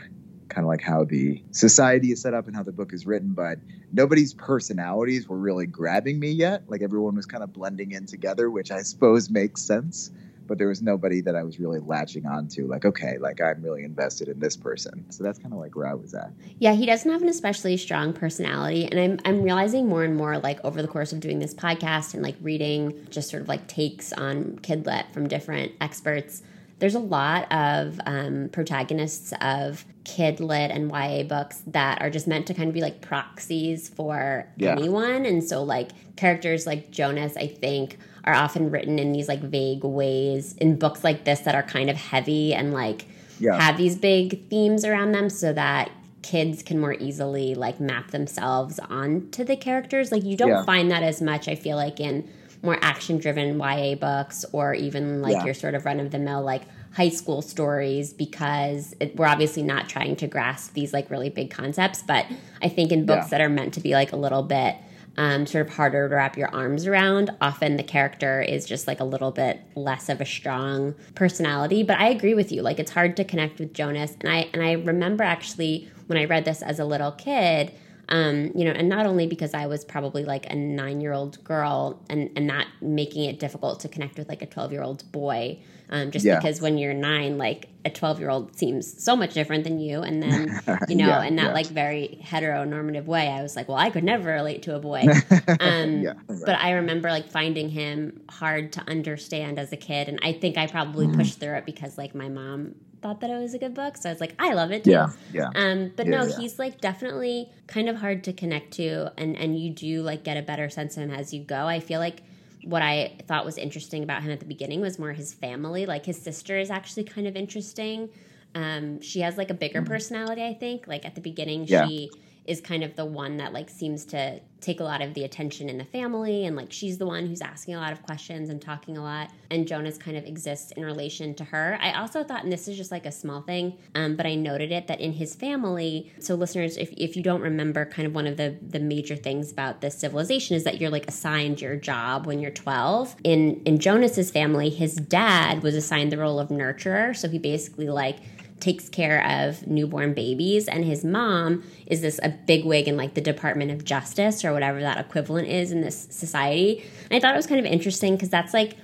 kind 0.50 0.66
of 0.66 0.68
like 0.68 0.82
how 0.82 1.06
the 1.06 1.42
society 1.52 2.12
is 2.12 2.22
set 2.22 2.34
up 2.34 2.48
and 2.48 2.56
how 2.56 2.64
the 2.64 2.74
book 2.74 2.94
is 2.94 3.06
written, 3.06 3.34
but 3.34 3.58
nobody's 3.94 4.34
personalities 4.34 5.28
were 5.28 5.38
really 5.38 5.66
grabbing 5.66 6.20
me 6.20 6.32
yet. 6.32 6.64
Like 6.68 6.82
everyone 6.82 7.16
was 7.16 7.26
kind 7.26 7.44
of 7.44 7.54
blending 7.54 7.92
in 7.92 8.06
together, 8.06 8.50
which 8.52 8.70
I 8.70 8.82
suppose 8.82 9.30
makes 9.30 9.62
sense 9.62 10.12
but 10.52 10.58
there 10.58 10.68
was 10.68 10.82
nobody 10.82 11.22
that 11.22 11.34
I 11.34 11.44
was 11.44 11.62
really 11.62 11.80
latching 11.80 12.26
onto. 12.26 12.68
Like, 12.68 12.84
okay, 12.84 13.18
like 13.20 13.40
I'm 13.40 13.62
really 13.62 13.86
invested 13.86 14.28
in 14.28 14.38
this 14.42 14.58
person. 14.58 15.10
So 15.10 15.24
that's 15.24 15.40
kind 15.40 15.54
of 15.54 15.62
like 15.62 15.78
where 15.78 15.88
I 15.88 15.94
was 15.94 16.14
at. 16.14 16.30
Yeah, 16.60 16.74
he 16.74 16.86
doesn't 16.86 17.10
have 17.10 17.22
an 17.22 17.30
especially 17.30 17.78
strong 17.78 18.12
personality, 18.12 18.86
and 18.86 19.00
I'm 19.00 19.20
I'm 19.24 19.44
realizing 19.44 19.88
more 19.88 20.04
and 20.04 20.18
more 20.18 20.40
like 20.40 20.60
over 20.66 20.82
the 20.82 20.90
course 20.90 21.14
of 21.14 21.22
doing 21.22 21.40
this 21.40 21.54
podcast 21.54 22.16
and 22.16 22.22
like 22.22 22.36
reading 22.42 23.08
just 23.10 23.30
sort 23.30 23.44
of 23.44 23.48
like 23.48 23.66
takes 23.68 24.12
on 24.12 24.60
Kidlit 24.62 25.14
from 25.14 25.30
different 25.30 25.72
experts. 25.80 26.44
There's 26.80 26.96
a 26.96 27.00
lot 27.00 27.50
of 27.50 28.02
um, 28.06 28.50
protagonists 28.52 29.34
of 29.40 29.86
kid 30.04 30.42
lit 30.42 30.70
and 30.70 30.92
YA 30.92 31.24
books 31.24 31.64
that 31.68 32.02
are 32.02 32.10
just 32.10 32.28
meant 32.28 32.48
to 32.48 32.54
kind 32.54 32.68
of 32.68 32.74
be 32.74 32.82
like 32.82 33.00
proxies 33.00 33.88
for 33.88 34.50
yeah. 34.58 34.72
anyone. 34.72 35.26
And 35.26 35.42
so, 35.42 35.64
like, 35.64 35.92
characters 36.18 36.68
like 36.68 36.92
Jonas, 36.92 37.38
I 37.38 37.48
think, 37.48 37.98
are 38.24 38.34
often 38.34 38.70
written 38.72 39.00
in 39.00 39.12
these 39.12 39.28
like 39.28 39.42
vague 39.42 39.84
ways 39.84 40.54
in 40.54 40.78
books 40.78 41.04
like 41.04 41.24
this 41.24 41.42
that 41.42 41.56
are 41.56 41.64
kind 41.64 41.90
of 41.90 41.98
heavy 41.98 42.54
and 42.54 42.74
like 42.74 43.06
yeah. 43.40 43.60
have 43.60 43.78
these 43.78 43.96
big 43.96 44.48
themes 44.50 44.86
around 44.86 45.12
them 45.12 45.30
so 45.30 45.52
that 45.54 45.92
kids 46.22 46.62
can 46.62 46.80
more 46.80 46.94
easily 46.94 47.56
like 47.56 47.80
map 47.80 48.12
themselves 48.12 48.80
onto 48.90 49.44
the 49.44 49.56
characters 49.56 50.12
like 50.12 50.24
you 50.24 50.38
don't 50.38 50.50
yeah. 50.50 50.64
find 50.64 50.92
that 50.92 51.02
as 51.02 51.22
much 51.22 51.48
i 51.48 51.56
feel 51.56 51.76
like 51.76 52.00
in 52.00 52.30
more 52.62 52.78
action 52.84 53.18
driven 53.18 53.58
ya 53.58 53.96
books 53.96 54.46
or 54.52 54.74
even 54.76 55.22
like 55.22 55.34
yeah. 55.34 55.46
your 55.46 55.54
sort 55.54 55.74
of 55.74 55.84
run 55.84 56.00
of 56.00 56.12
the 56.12 56.20
mill 56.20 56.44
like 56.44 56.62
high 56.94 57.10
school 57.10 57.42
stories 57.42 58.14
because 58.14 58.94
it, 59.00 59.16
we're 59.16 59.26
obviously 59.26 59.64
not 59.64 59.90
trying 59.90 60.16
to 60.16 60.28
grasp 60.28 60.74
these 60.74 60.94
like 60.94 61.10
really 61.10 61.30
big 61.30 61.50
concepts 61.50 62.04
but 62.04 62.26
i 62.62 62.70
think 62.70 62.92
in 62.92 63.06
books 63.06 63.30
that 63.30 63.42
are 63.42 63.50
meant 63.50 63.74
to 63.74 63.80
be 63.80 63.94
like 63.94 64.12
a 64.12 64.18
little 64.18 64.44
bit 64.44 64.76
um, 65.18 65.46
sort 65.46 65.68
of 65.68 65.74
harder 65.74 66.08
to 66.08 66.16
wrap 66.16 66.38
your 66.38 66.54
arms 66.54 66.88
around. 66.88 67.32
Often 67.42 67.78
the 67.78 67.84
character 67.84 68.42
is 68.42 68.66
just 68.66 68.88
like 68.88 69.00
a 69.00 69.04
little 69.04 69.32
bit 69.32 69.62
less 69.76 70.10
of 70.10 70.22
a 70.22 70.26
strong 70.26 70.96
personality. 71.16 71.84
But 71.84 72.00
I 72.00 72.10
agree 72.10 72.34
with 72.34 72.52
you. 72.52 72.62
Like 72.62 72.80
it's 72.80 72.92
hard 72.92 73.18
to 73.18 73.24
connect 73.24 73.60
with 73.60 73.74
Jonas. 73.74 74.16
And 74.22 74.30
I 74.30 74.50
and 74.54 74.64
I 74.64 74.74
remember 74.74 75.24
actually 75.24 75.90
when 76.08 76.18
I 76.18 76.26
read 76.26 76.46
this 76.46 76.62
as 76.62 76.80
a 76.80 76.86
little 76.86 77.12
kid, 77.12 77.74
um, 78.12 78.52
you 78.54 78.66
know, 78.66 78.72
and 78.72 78.90
not 78.90 79.06
only 79.06 79.26
because 79.26 79.54
I 79.54 79.68
was 79.68 79.86
probably 79.86 80.26
like 80.26 80.46
a 80.52 80.56
nine 80.56 81.00
year 81.00 81.14
old 81.14 81.42
girl 81.46 82.04
and, 82.10 82.30
and 82.36 82.46
not 82.46 82.68
making 82.82 83.24
it 83.24 83.40
difficult 83.40 83.80
to 83.80 83.88
connect 83.88 84.18
with 84.18 84.28
like 84.28 84.42
a 84.42 84.46
12 84.46 84.74
year 84.74 84.84
old 84.84 85.10
boy, 85.14 85.60
um, 85.90 86.12
just 86.12 86.26
yeah. 86.26 86.36
because 86.36 86.60
when 86.60 86.78
you're 86.78 86.94
nine, 86.94 87.38
like 87.38 87.70
a 87.86 87.90
12 87.90 88.20
year 88.20 88.30
old 88.30 88.58
seems 88.58 89.02
so 89.02 89.16
much 89.16 89.34
different 89.34 89.64
than 89.64 89.80
you. 89.80 90.02
And 90.02 90.22
then, 90.22 90.62
you 90.90 90.98
know, 90.98 91.08
yeah, 91.08 91.24
in 91.24 91.38
that 91.38 91.48
yeah. 91.48 91.54
like 91.54 91.68
very 91.68 92.20
heteronormative 92.22 93.06
way, 93.06 93.30
I 93.30 93.42
was 93.42 93.56
like, 93.56 93.70
well, 93.70 93.78
I 93.78 93.90
could 93.90 94.04
never 94.04 94.30
relate 94.34 94.64
to 94.64 94.76
a 94.76 94.80
boy. 94.80 95.06
Um, 95.60 96.06
right. 96.06 96.16
But 96.46 96.60
I 96.60 96.72
remember 96.72 97.10
like 97.10 97.30
finding 97.30 97.70
him 97.70 98.22
hard 98.30 98.74
to 98.74 98.82
understand 98.90 99.60
as 99.60 99.72
a 99.72 99.78
kid. 99.78 100.08
And 100.08 100.20
I 100.24 100.34
think 100.34 100.58
I 100.58 100.68
probably 100.68 101.08
mm. 101.08 101.16
pushed 101.16 101.40
through 101.40 101.56
it 101.56 101.66
because 101.66 101.98
like 101.98 102.16
my 102.16 102.30
mom 102.30 102.76
thought 103.02 103.22
that 103.22 103.30
it 103.30 103.38
was 103.38 103.54
a 103.54 103.60
good 103.60 103.74
book. 103.74 103.98
So 103.98 104.10
I 104.10 104.12
was 104.14 104.22
like, 104.22 104.36
I 104.40 104.54
love 104.54 104.72
it 104.72 104.84
too. 104.84 104.92
Yeah. 104.92 105.10
Yeah. 105.34 105.50
Um, 105.56 105.92
but 105.96 106.06
yeah, 106.06 106.20
no, 106.20 106.26
yeah. 106.26 106.38
he's 106.38 106.60
like 106.60 106.82
definitely 106.82 107.50
kind 107.68 107.90
of 107.90 107.98
hard 107.98 108.24
to 108.26 108.34
connect 108.34 108.74
to 108.74 109.12
and, 109.18 109.36
and 109.38 109.60
you 109.60 109.72
do 109.72 110.02
like 110.02 110.24
get 110.24 110.38
a 110.38 110.42
better 110.42 110.70
sense 110.70 110.98
of 110.98 111.04
him 111.04 111.12
as 111.12 111.34
you 111.34 111.44
go. 111.44 111.68
I 111.68 111.80
feel 111.80 112.00
like 112.00 112.22
what 112.64 112.82
I 112.82 113.18
thought 113.28 113.46
was 113.46 113.58
interesting 113.58 114.04
about 114.04 114.22
him 114.22 114.32
at 114.32 114.40
the 114.40 114.46
beginning 114.46 114.82
was 114.82 115.00
more 115.00 115.14
his 115.14 115.34
family. 115.34 115.86
Like 115.86 116.06
his 116.06 116.22
sister 116.22 116.58
is 116.58 116.70
actually 116.70 117.06
kind 117.06 117.28
of 117.28 117.36
interesting. 117.36 118.10
Um, 118.54 119.02
she 119.02 119.22
has 119.22 119.38
like 119.38 119.50
a 119.50 119.54
bigger 119.56 119.80
mm-hmm. 119.80 119.92
personality, 119.92 120.44
I 120.44 120.54
think. 120.54 120.88
Like 120.88 121.06
at 121.06 121.16
the 121.16 121.22
beginning, 121.22 121.66
yeah. 121.68 121.88
she 121.88 122.12
is 122.46 122.62
kind 122.62 122.84
of 122.84 122.96
the 122.96 123.06
one 123.06 123.38
that 123.38 123.54
like 123.54 123.70
seems 123.70 124.06
to 124.06 124.40
take 124.62 124.80
a 124.80 124.84
lot 124.84 125.02
of 125.02 125.14
the 125.16 125.24
attention 125.24 125.68
in 125.68 125.78
the 125.78 125.86
family 125.86 126.46
and 126.46 126.56
like 126.56 126.72
she's 126.72 126.98
the 127.00 127.06
one 127.06 127.26
who's 127.26 127.42
asking 127.42 127.74
a 127.74 127.80
lot 127.80 127.92
of 127.92 128.02
questions 128.04 128.50
and 128.50 128.62
talking 128.62 128.96
a 128.96 129.02
lot 129.02 129.32
and 129.50 129.68
jonas 129.68 129.98
kind 129.98 130.16
of 130.16 130.24
exists 130.26 130.72
in 130.74 130.86
relation 130.86 131.34
to 131.34 131.44
her. 131.44 131.78
I 131.82 131.94
also 131.94 132.24
thought 132.24 132.44
and 132.44 132.52
this 132.52 132.68
is 132.68 132.78
just 132.78 132.92
like 132.92 133.06
a 133.06 133.12
small 133.12 133.42
thing 133.42 133.78
um, 133.96 134.16
but 134.16 134.26
i 134.26 134.36
noted 134.36 134.72
it 134.72 134.88
that 134.88 135.02
in 135.02 135.14
his 135.14 135.36
family 135.36 136.12
so 136.20 136.36
listeners 136.36 136.78
if, 136.78 136.92
if 136.92 137.16
you 137.16 137.24
don't 137.24 137.42
remember 137.42 137.86
kind 137.86 138.08
of 138.08 138.14
one 138.14 138.28
of 138.28 138.38
the 138.38 138.56
the 138.62 138.80
major 138.80 139.16
things 139.16 139.52
about 139.52 139.82
this 139.82 139.98
civilization 139.98 140.56
is 140.56 140.64
that 140.64 140.80
you're 140.80 140.92
like 140.92 141.08
assigned 141.08 141.60
your 141.62 141.76
job 141.76 142.28
when 142.28 142.40
you're 142.40 142.52
12 142.52 143.16
in 143.24 143.62
in 143.66 143.80
jonas's 143.80 144.30
family 144.30 144.70
his 144.70 144.96
dad 144.96 145.64
was 145.64 145.76
assigned 145.76 146.12
the 146.12 146.18
role 146.18 146.40
of 146.40 146.50
nurturer 146.50 147.16
so 147.16 147.28
he 147.28 147.40
basically 147.40 147.90
like 147.90 148.18
takes 148.62 148.88
care 148.88 149.26
of 149.26 149.66
newborn 149.68 150.14
babies 150.14 150.68
and 150.68 150.86
his 150.86 151.04
mom 151.04 151.64
is 151.88 152.02
this 152.02 152.20
a 152.24 152.30
big 152.30 152.64
wig 152.64 152.88
in 152.88 152.96
like 152.96 153.14
the 153.14 153.22
department 153.22 153.72
of 153.72 153.84
justice 153.84 154.46
or 154.46 154.54
whatever 154.54 154.80
that 154.80 154.98
equivalent 154.98 155.48
is 155.48 155.72
in 155.72 155.82
this 155.82 156.08
society 156.10 156.84
and 157.10 157.18
i 157.18 157.20
thought 157.20 157.34
it 157.34 157.38
was 157.38 157.48
kind 157.48 157.60
of 157.60 157.66
interesting 157.66 158.16
because 158.16 158.30
that's 158.30 158.54
like 158.54 158.78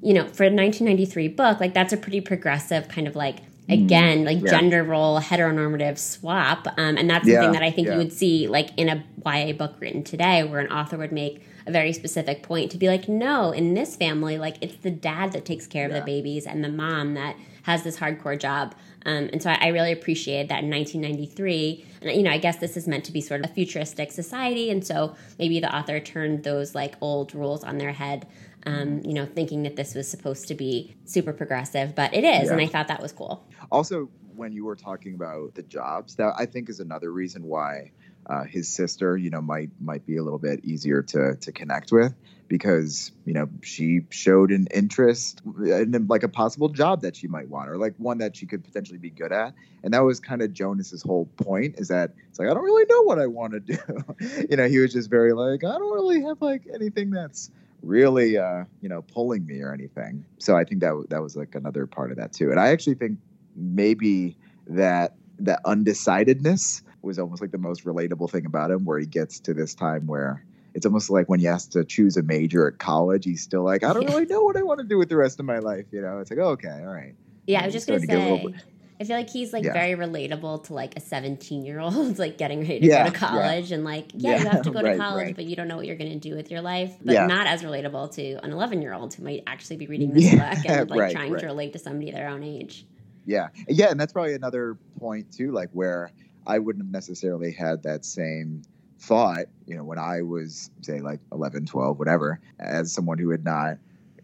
you 0.00 0.14
know 0.14 0.22
for 0.22 0.44
a 0.44 0.50
1993 0.50 1.28
book 1.28 1.60
like 1.60 1.74
that's 1.74 1.92
a 1.92 1.96
pretty 1.96 2.20
progressive 2.20 2.88
kind 2.88 3.06
of 3.06 3.16
like 3.16 3.40
mm-hmm. 3.40 3.72
again 3.72 4.24
like 4.24 4.40
yeah. 4.40 4.50
gender 4.50 4.82
role 4.82 5.20
heteronormative 5.20 5.98
swap 5.98 6.66
um, 6.78 6.96
and 6.96 7.10
that's 7.10 7.26
yeah. 7.26 7.36
something 7.36 7.52
that 7.52 7.62
i 7.62 7.70
think 7.70 7.88
yeah. 7.88 7.94
you 7.94 7.98
would 7.98 8.12
see 8.12 8.46
like 8.46 8.70
in 8.76 8.88
a 8.88 9.04
ya 9.26 9.52
book 9.52 9.74
written 9.80 10.02
today 10.02 10.44
where 10.44 10.60
an 10.60 10.70
author 10.70 10.96
would 10.96 11.12
make 11.12 11.42
a 11.66 11.70
very 11.70 11.92
specific 11.92 12.42
point 12.42 12.70
to 12.70 12.78
be 12.78 12.88
like, 12.88 13.08
no, 13.08 13.52
in 13.52 13.74
this 13.74 13.96
family, 13.96 14.38
like 14.38 14.56
it's 14.60 14.76
the 14.76 14.90
dad 14.90 15.32
that 15.32 15.44
takes 15.44 15.66
care 15.66 15.86
of 15.86 15.92
the 15.92 16.02
babies 16.02 16.46
and 16.46 16.62
the 16.62 16.68
mom 16.68 17.14
that 17.14 17.36
has 17.62 17.82
this 17.82 17.98
hardcore 17.98 18.38
job. 18.38 18.74
Um, 19.06 19.28
and 19.32 19.42
so 19.42 19.50
I, 19.50 19.58
I 19.60 19.66
really 19.68 19.92
appreciated 19.92 20.48
that 20.48 20.64
in 20.64 20.70
1993. 20.70 21.84
And, 22.02 22.16
you 22.16 22.22
know, 22.22 22.30
I 22.30 22.38
guess 22.38 22.56
this 22.56 22.76
is 22.76 22.88
meant 22.88 23.04
to 23.04 23.12
be 23.12 23.20
sort 23.20 23.44
of 23.44 23.50
a 23.50 23.52
futuristic 23.52 24.12
society. 24.12 24.70
And 24.70 24.84
so 24.84 25.14
maybe 25.38 25.60
the 25.60 25.74
author 25.74 26.00
turned 26.00 26.44
those 26.44 26.74
like 26.74 26.94
old 27.00 27.34
rules 27.34 27.64
on 27.64 27.78
their 27.78 27.92
head, 27.92 28.26
um, 28.66 29.00
you 29.04 29.12
know, 29.12 29.26
thinking 29.26 29.62
that 29.64 29.76
this 29.76 29.94
was 29.94 30.08
supposed 30.08 30.48
to 30.48 30.54
be 30.54 30.96
super 31.04 31.32
progressive, 31.32 31.94
but 31.94 32.14
it 32.14 32.24
is. 32.24 32.50
And 32.50 32.60
I 32.60 32.66
thought 32.66 32.88
that 32.88 33.02
was 33.02 33.12
cool. 33.12 33.46
Also, 33.70 34.08
when 34.34 34.52
you 34.52 34.64
were 34.64 34.76
talking 34.76 35.14
about 35.14 35.54
the 35.54 35.62
jobs, 35.62 36.16
that 36.16 36.34
I 36.38 36.46
think 36.46 36.68
is 36.68 36.80
another 36.80 37.12
reason 37.12 37.44
why 37.44 37.92
uh, 38.26 38.44
his 38.44 38.68
sister, 38.68 39.16
you 39.16 39.30
know, 39.30 39.42
might 39.42 39.70
might 39.80 40.06
be 40.06 40.16
a 40.16 40.22
little 40.22 40.38
bit 40.38 40.64
easier 40.64 41.02
to 41.02 41.36
to 41.36 41.52
connect 41.52 41.92
with 41.92 42.14
because 42.48 43.10
you 43.24 43.32
know 43.32 43.48
she 43.62 44.02
showed 44.10 44.50
an 44.50 44.66
interest 44.72 45.40
in 45.64 46.06
like 46.08 46.22
a 46.22 46.28
possible 46.28 46.68
job 46.68 47.02
that 47.02 47.16
she 47.16 47.26
might 47.26 47.48
want 47.48 47.68
or 47.68 47.78
like 47.78 47.94
one 47.98 48.18
that 48.18 48.36
she 48.36 48.46
could 48.46 48.62
potentially 48.64 48.98
be 48.98 49.10
good 49.10 49.32
at. 49.32 49.54
And 49.82 49.92
that 49.94 50.00
was 50.00 50.20
kind 50.20 50.42
of 50.42 50.52
jonas's 50.52 51.02
whole 51.02 51.26
point 51.36 51.76
is 51.78 51.88
that 51.88 52.12
it's 52.28 52.38
like 52.38 52.48
i 52.48 52.54
don't 52.54 52.64
really 52.64 52.86
know 52.88 53.02
what 53.02 53.18
i 53.18 53.26
want 53.26 53.52
to 53.52 53.60
do. 53.60 53.78
You 54.50 54.56
know 54.56 54.68
he 54.68 54.78
was 54.78 54.92
just 54.92 55.10
very 55.10 55.32
like 55.32 55.64
i 55.64 55.78
don't 55.78 55.92
really 55.92 56.22
have 56.22 56.40
like 56.40 56.66
anything 56.72 57.10
that's 57.10 57.50
really 57.82 58.38
uh 58.38 58.64
you 58.80 58.88
know 58.88 59.02
pulling 59.02 59.46
me 59.46 59.60
or 59.60 59.72
anything. 59.72 60.24
So 60.38 60.56
i 60.56 60.64
think 60.64 60.80
that 60.80 61.06
that 61.10 61.22
was 61.22 61.36
like 61.36 61.54
another 61.54 61.86
part 61.86 62.10
of 62.10 62.18
that 62.18 62.32
too. 62.32 62.50
And 62.50 62.60
i 62.60 62.68
actually 62.68 62.94
think 62.94 63.18
maybe 63.56 64.36
that 64.66 65.16
that 65.38 65.60
undecidedness 65.64 66.82
was 67.04 67.18
almost 67.18 67.40
like 67.42 67.50
the 67.52 67.58
most 67.58 67.84
relatable 67.84 68.30
thing 68.30 68.46
about 68.46 68.70
him 68.70 68.84
where 68.84 68.98
he 68.98 69.06
gets 69.06 69.40
to 69.40 69.54
this 69.54 69.74
time 69.74 70.06
where 70.06 70.44
it's 70.74 70.86
almost 70.86 71.08
like 71.10 71.28
when 71.28 71.38
he 71.40 71.46
has 71.46 71.66
to 71.68 71.84
choose 71.84 72.16
a 72.16 72.22
major 72.22 72.66
at 72.68 72.78
college 72.78 73.24
he's 73.24 73.42
still 73.42 73.62
like 73.62 73.84
i 73.84 73.92
don't 73.92 74.06
really 74.06 74.26
know 74.26 74.42
what 74.42 74.56
i 74.56 74.62
want 74.62 74.80
to 74.80 74.86
do 74.86 74.98
with 74.98 75.08
the 75.08 75.16
rest 75.16 75.38
of 75.38 75.46
my 75.46 75.58
life 75.58 75.86
you 75.92 76.00
know 76.00 76.18
it's 76.18 76.30
like 76.30 76.40
oh, 76.40 76.48
okay 76.50 76.68
all 76.80 76.92
right 76.92 77.14
Yeah, 77.46 77.62
I 77.62 77.66
was 77.66 77.74
just 77.74 77.86
gonna 77.86 78.00
to 78.00 78.06
say. 78.06 78.16
little 78.16 78.52
I 79.00 79.02
feel 79.04 79.16
like 79.16 79.28
he's 79.28 79.52
like 79.52 79.64
Yeah. 79.64 79.72
very 79.72 79.94
relatable 79.96 80.64
to 80.64 80.74
like 80.74 80.96
a 80.96 81.00
17 81.00 81.64
year 81.64 81.80
old 81.80 82.18
like 82.24 82.38
getting 82.38 82.60
ready 82.60 82.80
to 82.80 82.86
Yeah, 82.86 83.04
go 83.04 83.10
to 83.10 83.20
yeah. 83.20 83.28
college 83.28 83.72
and 83.72 83.84
like 83.84 84.06
yeah, 84.14 84.38
you 84.38 84.46
have 84.48 84.62
to 84.62 84.70
go 84.70 84.82
to 84.82 84.96
college 84.96 85.26
right. 85.26 85.36
but 85.36 85.44
you 85.44 85.56
don't 85.56 85.68
know 85.68 85.76
what 85.76 85.86
you're 85.86 85.96
gonna 85.96 86.16
do 86.16 86.34
with 86.34 86.50
your 86.50 86.60
life 86.62 86.96
but 87.04 87.12
Yeah. 87.12 87.26
not 87.26 87.46
as 87.46 87.62
relatable 87.62 88.12
to 88.14 88.34
an 88.44 88.52
11 88.52 88.82
year 88.82 88.94
old 88.94 89.12
who 89.14 89.24
might 89.24 89.42
actually 89.46 89.76
be 89.76 89.86
reading 89.88 90.12
this 90.12 90.32
Yeah, 90.32 90.54
book 90.54 90.64
and 90.64 90.90
like 90.90 91.00
right, 91.00 91.12
trying 91.12 91.32
right. 91.32 91.40
to 91.40 91.46
relate 91.46 91.72
to 91.74 91.78
somebody 91.78 92.10
their 92.12 92.28
own 92.28 92.42
age. 92.42 92.86
Yeah. 93.26 93.48
Yeah. 93.68 93.90
And 93.90 93.98
that's 93.98 94.12
probably 94.12 94.34
another 94.34 94.76
point, 94.98 95.32
too, 95.32 95.50
like 95.52 95.70
where 95.72 96.10
I 96.46 96.58
wouldn't 96.58 96.84
have 96.84 96.92
necessarily 96.92 97.52
had 97.52 97.82
that 97.84 98.04
same 98.04 98.62
thought, 98.98 99.46
you 99.66 99.76
know, 99.76 99.84
when 99.84 99.98
I 99.98 100.22
was, 100.22 100.70
say, 100.82 101.00
like 101.00 101.20
11, 101.32 101.66
12, 101.66 101.98
whatever, 101.98 102.40
as 102.58 102.92
someone 102.92 103.18
who 103.18 103.30
had 103.30 103.44
not 103.44 103.78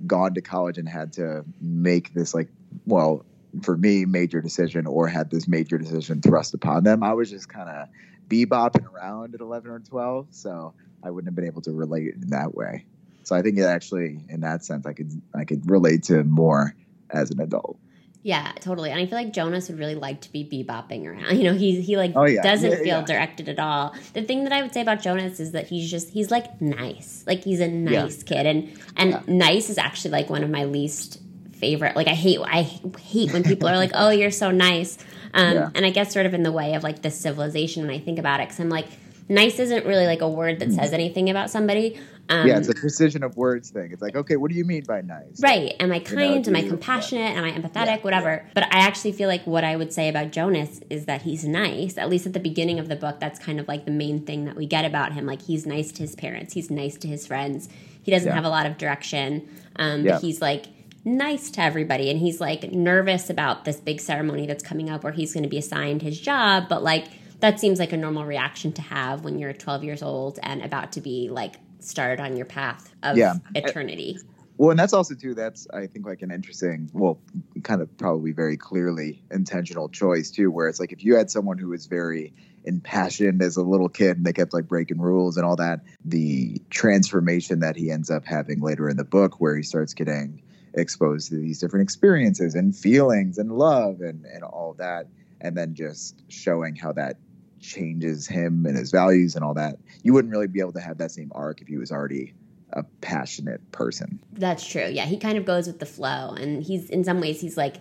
gone 0.06 0.34
to 0.34 0.40
college 0.40 0.78
and 0.78 0.88
had 0.88 1.12
to 1.14 1.44
make 1.60 2.14
this, 2.14 2.34
like, 2.34 2.48
well, 2.86 3.24
for 3.62 3.76
me, 3.76 4.04
major 4.04 4.40
decision 4.40 4.86
or 4.86 5.08
had 5.08 5.30
this 5.30 5.48
major 5.48 5.76
decision 5.76 6.20
thrust 6.20 6.54
upon 6.54 6.84
them. 6.84 7.02
I 7.02 7.12
was 7.12 7.30
just 7.30 7.48
kind 7.48 7.68
of 7.68 7.88
bebopping 8.28 8.90
around 8.92 9.34
at 9.34 9.40
11 9.40 9.70
or 9.70 9.80
12. 9.80 10.28
So 10.30 10.72
I 11.02 11.10
wouldn't 11.10 11.28
have 11.28 11.34
been 11.34 11.46
able 11.46 11.62
to 11.62 11.72
relate 11.72 12.14
in 12.14 12.28
that 12.30 12.54
way. 12.54 12.84
So 13.24 13.36
I 13.36 13.42
think 13.42 13.58
it 13.58 13.62
actually, 13.62 14.24
in 14.28 14.40
that 14.40 14.64
sense, 14.64 14.86
I 14.86 14.92
could 14.92 15.20
I 15.34 15.44
could 15.44 15.68
relate 15.68 16.04
to 16.04 16.24
more 16.24 16.74
as 17.10 17.30
an 17.30 17.40
adult. 17.40 17.78
Yeah, 18.22 18.52
totally. 18.60 18.90
And 18.90 19.00
I 19.00 19.06
feel 19.06 19.16
like 19.16 19.32
Jonas 19.32 19.68
would 19.70 19.78
really 19.78 19.94
like 19.94 20.20
to 20.22 20.32
be 20.32 20.44
bebopping 20.44 21.06
around. 21.06 21.36
You 21.38 21.44
know, 21.44 21.54
he 21.54 21.80
he 21.80 21.96
like 21.96 22.12
Oh, 22.14 22.24
yeah. 22.26 22.42
doesn't 22.42 22.70
Yeah, 22.70 22.76
feel 22.76 22.86
yeah. 22.86 23.04
directed 23.04 23.48
at 23.48 23.58
all. 23.58 23.94
The 24.12 24.22
thing 24.22 24.44
that 24.44 24.52
I 24.52 24.60
would 24.62 24.74
say 24.74 24.82
about 24.82 25.00
Jonas 25.00 25.40
is 25.40 25.52
that 25.52 25.68
he's 25.68 25.90
just 25.90 26.10
he's 26.10 26.30
like 26.30 26.60
nice. 26.60 27.24
Like 27.26 27.42
he's 27.44 27.60
a 27.60 27.68
nice 27.68 28.22
kid 28.22 28.44
and 28.46 28.68
and 28.96 29.26
nice 29.26 29.70
is 29.70 29.78
actually 29.78 30.10
like 30.10 30.28
one 30.28 30.44
of 30.44 30.50
my 30.50 30.64
least 30.64 31.20
favorite. 31.52 31.96
Like 31.96 32.08
I 32.08 32.14
hate 32.14 32.40
I 32.42 32.62
hate 32.62 33.32
when 33.32 33.42
people 33.42 33.68
are 33.68 33.76
like, 33.76 33.92
"Oh, 33.94 34.10
you're 34.10 34.30
so 34.30 34.50
nice." 34.50 34.98
Um 35.32 35.72
and 35.74 35.86
I 35.86 35.90
guess 35.90 36.12
sort 36.12 36.26
of 36.26 36.34
in 36.34 36.42
the 36.42 36.52
way 36.52 36.74
of 36.74 36.82
like 36.82 37.00
the 37.02 37.10
civilization 37.10 37.86
when 37.86 37.94
I 37.94 38.00
think 38.00 38.18
about 38.18 38.40
it 38.40 38.48
cuz 38.50 38.60
I'm 38.60 38.68
like 38.68 38.86
nice 39.30 39.58
isn't 39.60 39.86
really 39.86 40.06
like 40.06 40.20
a 40.22 40.28
word 40.28 40.58
that 40.58 40.72
says 40.72 40.92
anything 40.92 41.30
about 41.30 41.48
somebody. 41.50 41.98
Um 42.30 42.46
yeah, 42.46 42.56
it's 42.58 42.68
a 42.68 42.74
precision 42.74 43.22
of 43.22 43.36
words 43.36 43.70
thing. 43.70 43.90
It's 43.92 44.00
like, 44.00 44.14
okay, 44.16 44.36
what 44.36 44.50
do 44.50 44.56
you 44.56 44.64
mean 44.64 44.84
by 44.86 45.00
nice? 45.02 45.40
Right. 45.42 45.74
Am 45.80 45.90
I 45.92 45.96
You 45.96 46.00
know, 46.02 46.06
kind? 46.06 46.48
Am 46.48 46.56
I 46.56 46.62
compassionate? 46.62 47.36
Am 47.36 47.44
I 47.44 47.50
empathetic? 47.52 47.86
Yeah, 47.86 47.98
Whatever. 47.98 48.46
But 48.54 48.64
I 48.72 48.78
actually 48.80 49.12
feel 49.12 49.28
like 49.28 49.46
what 49.46 49.64
I 49.64 49.76
would 49.76 49.92
say 49.92 50.08
about 50.08 50.30
Jonas 50.30 50.80
is 50.88 51.06
that 51.06 51.22
he's 51.22 51.44
nice. 51.44 51.98
At 51.98 52.08
least 52.08 52.26
at 52.26 52.32
the 52.32 52.40
beginning 52.40 52.78
of 52.78 52.88
the 52.88 52.96
book, 52.96 53.20
that's 53.20 53.38
kind 53.38 53.58
of 53.60 53.68
like 53.68 53.84
the 53.84 53.90
main 53.90 54.24
thing 54.24 54.44
that 54.46 54.56
we 54.56 54.66
get 54.66 54.84
about 54.84 55.12
him. 55.12 55.26
Like 55.26 55.42
he's 55.42 55.66
nice 55.66 55.92
to 55.92 56.02
his 56.02 56.14
parents, 56.14 56.54
he's 56.54 56.70
nice 56.70 56.96
to 56.98 57.08
his 57.08 57.26
friends. 57.26 57.68
He 58.02 58.10
doesn't 58.10 58.28
Yeah. 58.28 58.34
have 58.34 58.44
a 58.44 58.48
lot 58.48 58.64
of 58.66 58.78
direction. 58.78 59.48
Um, 59.76 60.04
Yeah. 60.04 60.12
But 60.12 60.22
he's 60.22 60.40
like 60.40 60.66
nice 61.04 61.50
to 61.52 61.60
everybody. 61.62 62.10
And 62.10 62.18
he's 62.20 62.40
like 62.40 62.70
nervous 62.72 63.28
about 63.30 63.64
this 63.64 63.80
big 63.80 64.00
ceremony 64.00 64.46
that's 64.46 64.62
coming 64.62 64.88
up 64.90 65.02
where 65.02 65.12
he's 65.12 65.32
going 65.32 65.42
to 65.44 65.48
be 65.48 65.58
assigned 65.58 66.02
his 66.02 66.20
job. 66.20 66.68
But 66.68 66.82
like 66.82 67.06
that 67.40 67.58
seems 67.58 67.78
like 67.78 67.92
a 67.92 67.96
normal 67.96 68.24
reaction 68.26 68.70
to 68.74 68.82
have 68.82 69.24
when 69.24 69.38
you're 69.38 69.52
12 69.54 69.82
years 69.82 70.02
old 70.02 70.38
and 70.42 70.62
about 70.62 70.92
to 70.92 71.00
be 71.00 71.28
like 71.30 71.54
started 71.84 72.22
on 72.22 72.36
your 72.36 72.46
path 72.46 72.94
of 73.02 73.16
Yeah. 73.16 73.34
eternity. 73.54 74.18
Well, 74.58 74.70
and 74.70 74.78
that's 74.78 74.92
also 74.92 75.14
too. 75.14 75.32
That's 75.32 75.66
I 75.72 75.86
think 75.86 76.04
like 76.04 76.20
an 76.20 76.30
interesting, 76.30 76.90
well, 76.92 77.18
kind 77.62 77.80
of 77.80 77.96
probably 77.96 78.32
very 78.32 78.58
clearly 78.58 79.22
intentional 79.30 79.88
choice 79.88 80.30
too. 80.30 80.50
Where 80.50 80.68
it's 80.68 80.78
like 80.78 80.92
if 80.92 81.02
you 81.02 81.16
had 81.16 81.30
someone 81.30 81.56
who 81.56 81.68
was 81.68 81.86
very 81.86 82.34
impassioned 82.64 83.40
as 83.40 83.56
a 83.56 83.62
little 83.62 83.88
kid 83.88 84.18
and 84.18 84.26
they 84.26 84.34
kept 84.34 84.52
like 84.52 84.68
breaking 84.68 85.00
rules 85.00 85.38
and 85.38 85.46
all 85.46 85.56
that, 85.56 85.80
the 86.04 86.60
transformation 86.68 87.60
that 87.60 87.74
he 87.74 87.90
ends 87.90 88.10
up 88.10 88.26
having 88.26 88.60
later 88.60 88.90
in 88.90 88.98
the 88.98 89.04
book, 89.04 89.40
where 89.40 89.56
he 89.56 89.62
starts 89.62 89.94
getting 89.94 90.42
exposed 90.74 91.30
to 91.30 91.36
these 91.36 91.58
different 91.58 91.82
experiences 91.82 92.54
and 92.54 92.76
feelings 92.76 93.38
and 93.38 93.52
love 93.52 94.02
and 94.02 94.26
and 94.26 94.44
all 94.44 94.74
that, 94.74 95.06
and 95.40 95.56
then 95.56 95.74
just 95.74 96.22
showing 96.28 96.76
how 96.76 96.92
that 96.92 97.16
changes 97.60 98.26
him 98.26 98.66
and 98.66 98.76
his 98.76 98.90
values 98.90 99.36
and 99.36 99.44
all 99.44 99.54
that. 99.54 99.78
You 100.02 100.12
wouldn't 100.12 100.32
really 100.32 100.46
be 100.46 100.60
able 100.60 100.72
to 100.72 100.80
have 100.80 100.98
that 100.98 101.10
same 101.10 101.30
arc 101.34 101.60
if 101.60 101.68
he 101.68 101.76
was 101.76 101.92
already 101.92 102.34
a 102.72 102.82
passionate 103.00 103.60
person. 103.72 104.20
That's 104.32 104.66
true. 104.66 104.86
Yeah, 104.90 105.04
he 105.04 105.18
kind 105.18 105.36
of 105.36 105.44
goes 105.44 105.66
with 105.66 105.78
the 105.80 105.86
flow, 105.86 106.34
and 106.38 106.62
he's 106.62 106.88
in 106.88 107.04
some 107.04 107.20
ways 107.20 107.40
he's 107.40 107.56
like 107.56 107.76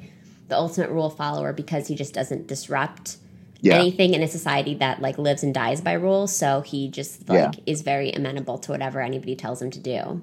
the 0.47 0.55
ultimate 0.57 0.89
rule 0.89 1.09
follower 1.09 1.53
because 1.53 1.87
he 1.87 1.95
just 1.95 2.13
doesn't 2.13 2.47
disrupt 2.47 3.17
Yeah. 3.61 3.75
anything 3.75 4.13
in 4.15 4.23
a 4.23 4.27
society 4.27 4.73
that 4.75 5.01
like 5.01 5.17
lives 5.17 5.43
and 5.43 5.53
dies 5.53 5.79
by 5.81 5.93
rules. 5.93 6.35
So 6.35 6.61
he 6.61 6.87
just 6.89 7.29
like 7.29 7.55
is 7.67 7.81
very 7.81 8.11
amenable 8.11 8.57
to 8.59 8.71
whatever 8.71 8.99
anybody 8.99 9.35
tells 9.35 9.61
him 9.61 9.69
to 9.71 9.79
do. 9.79 10.21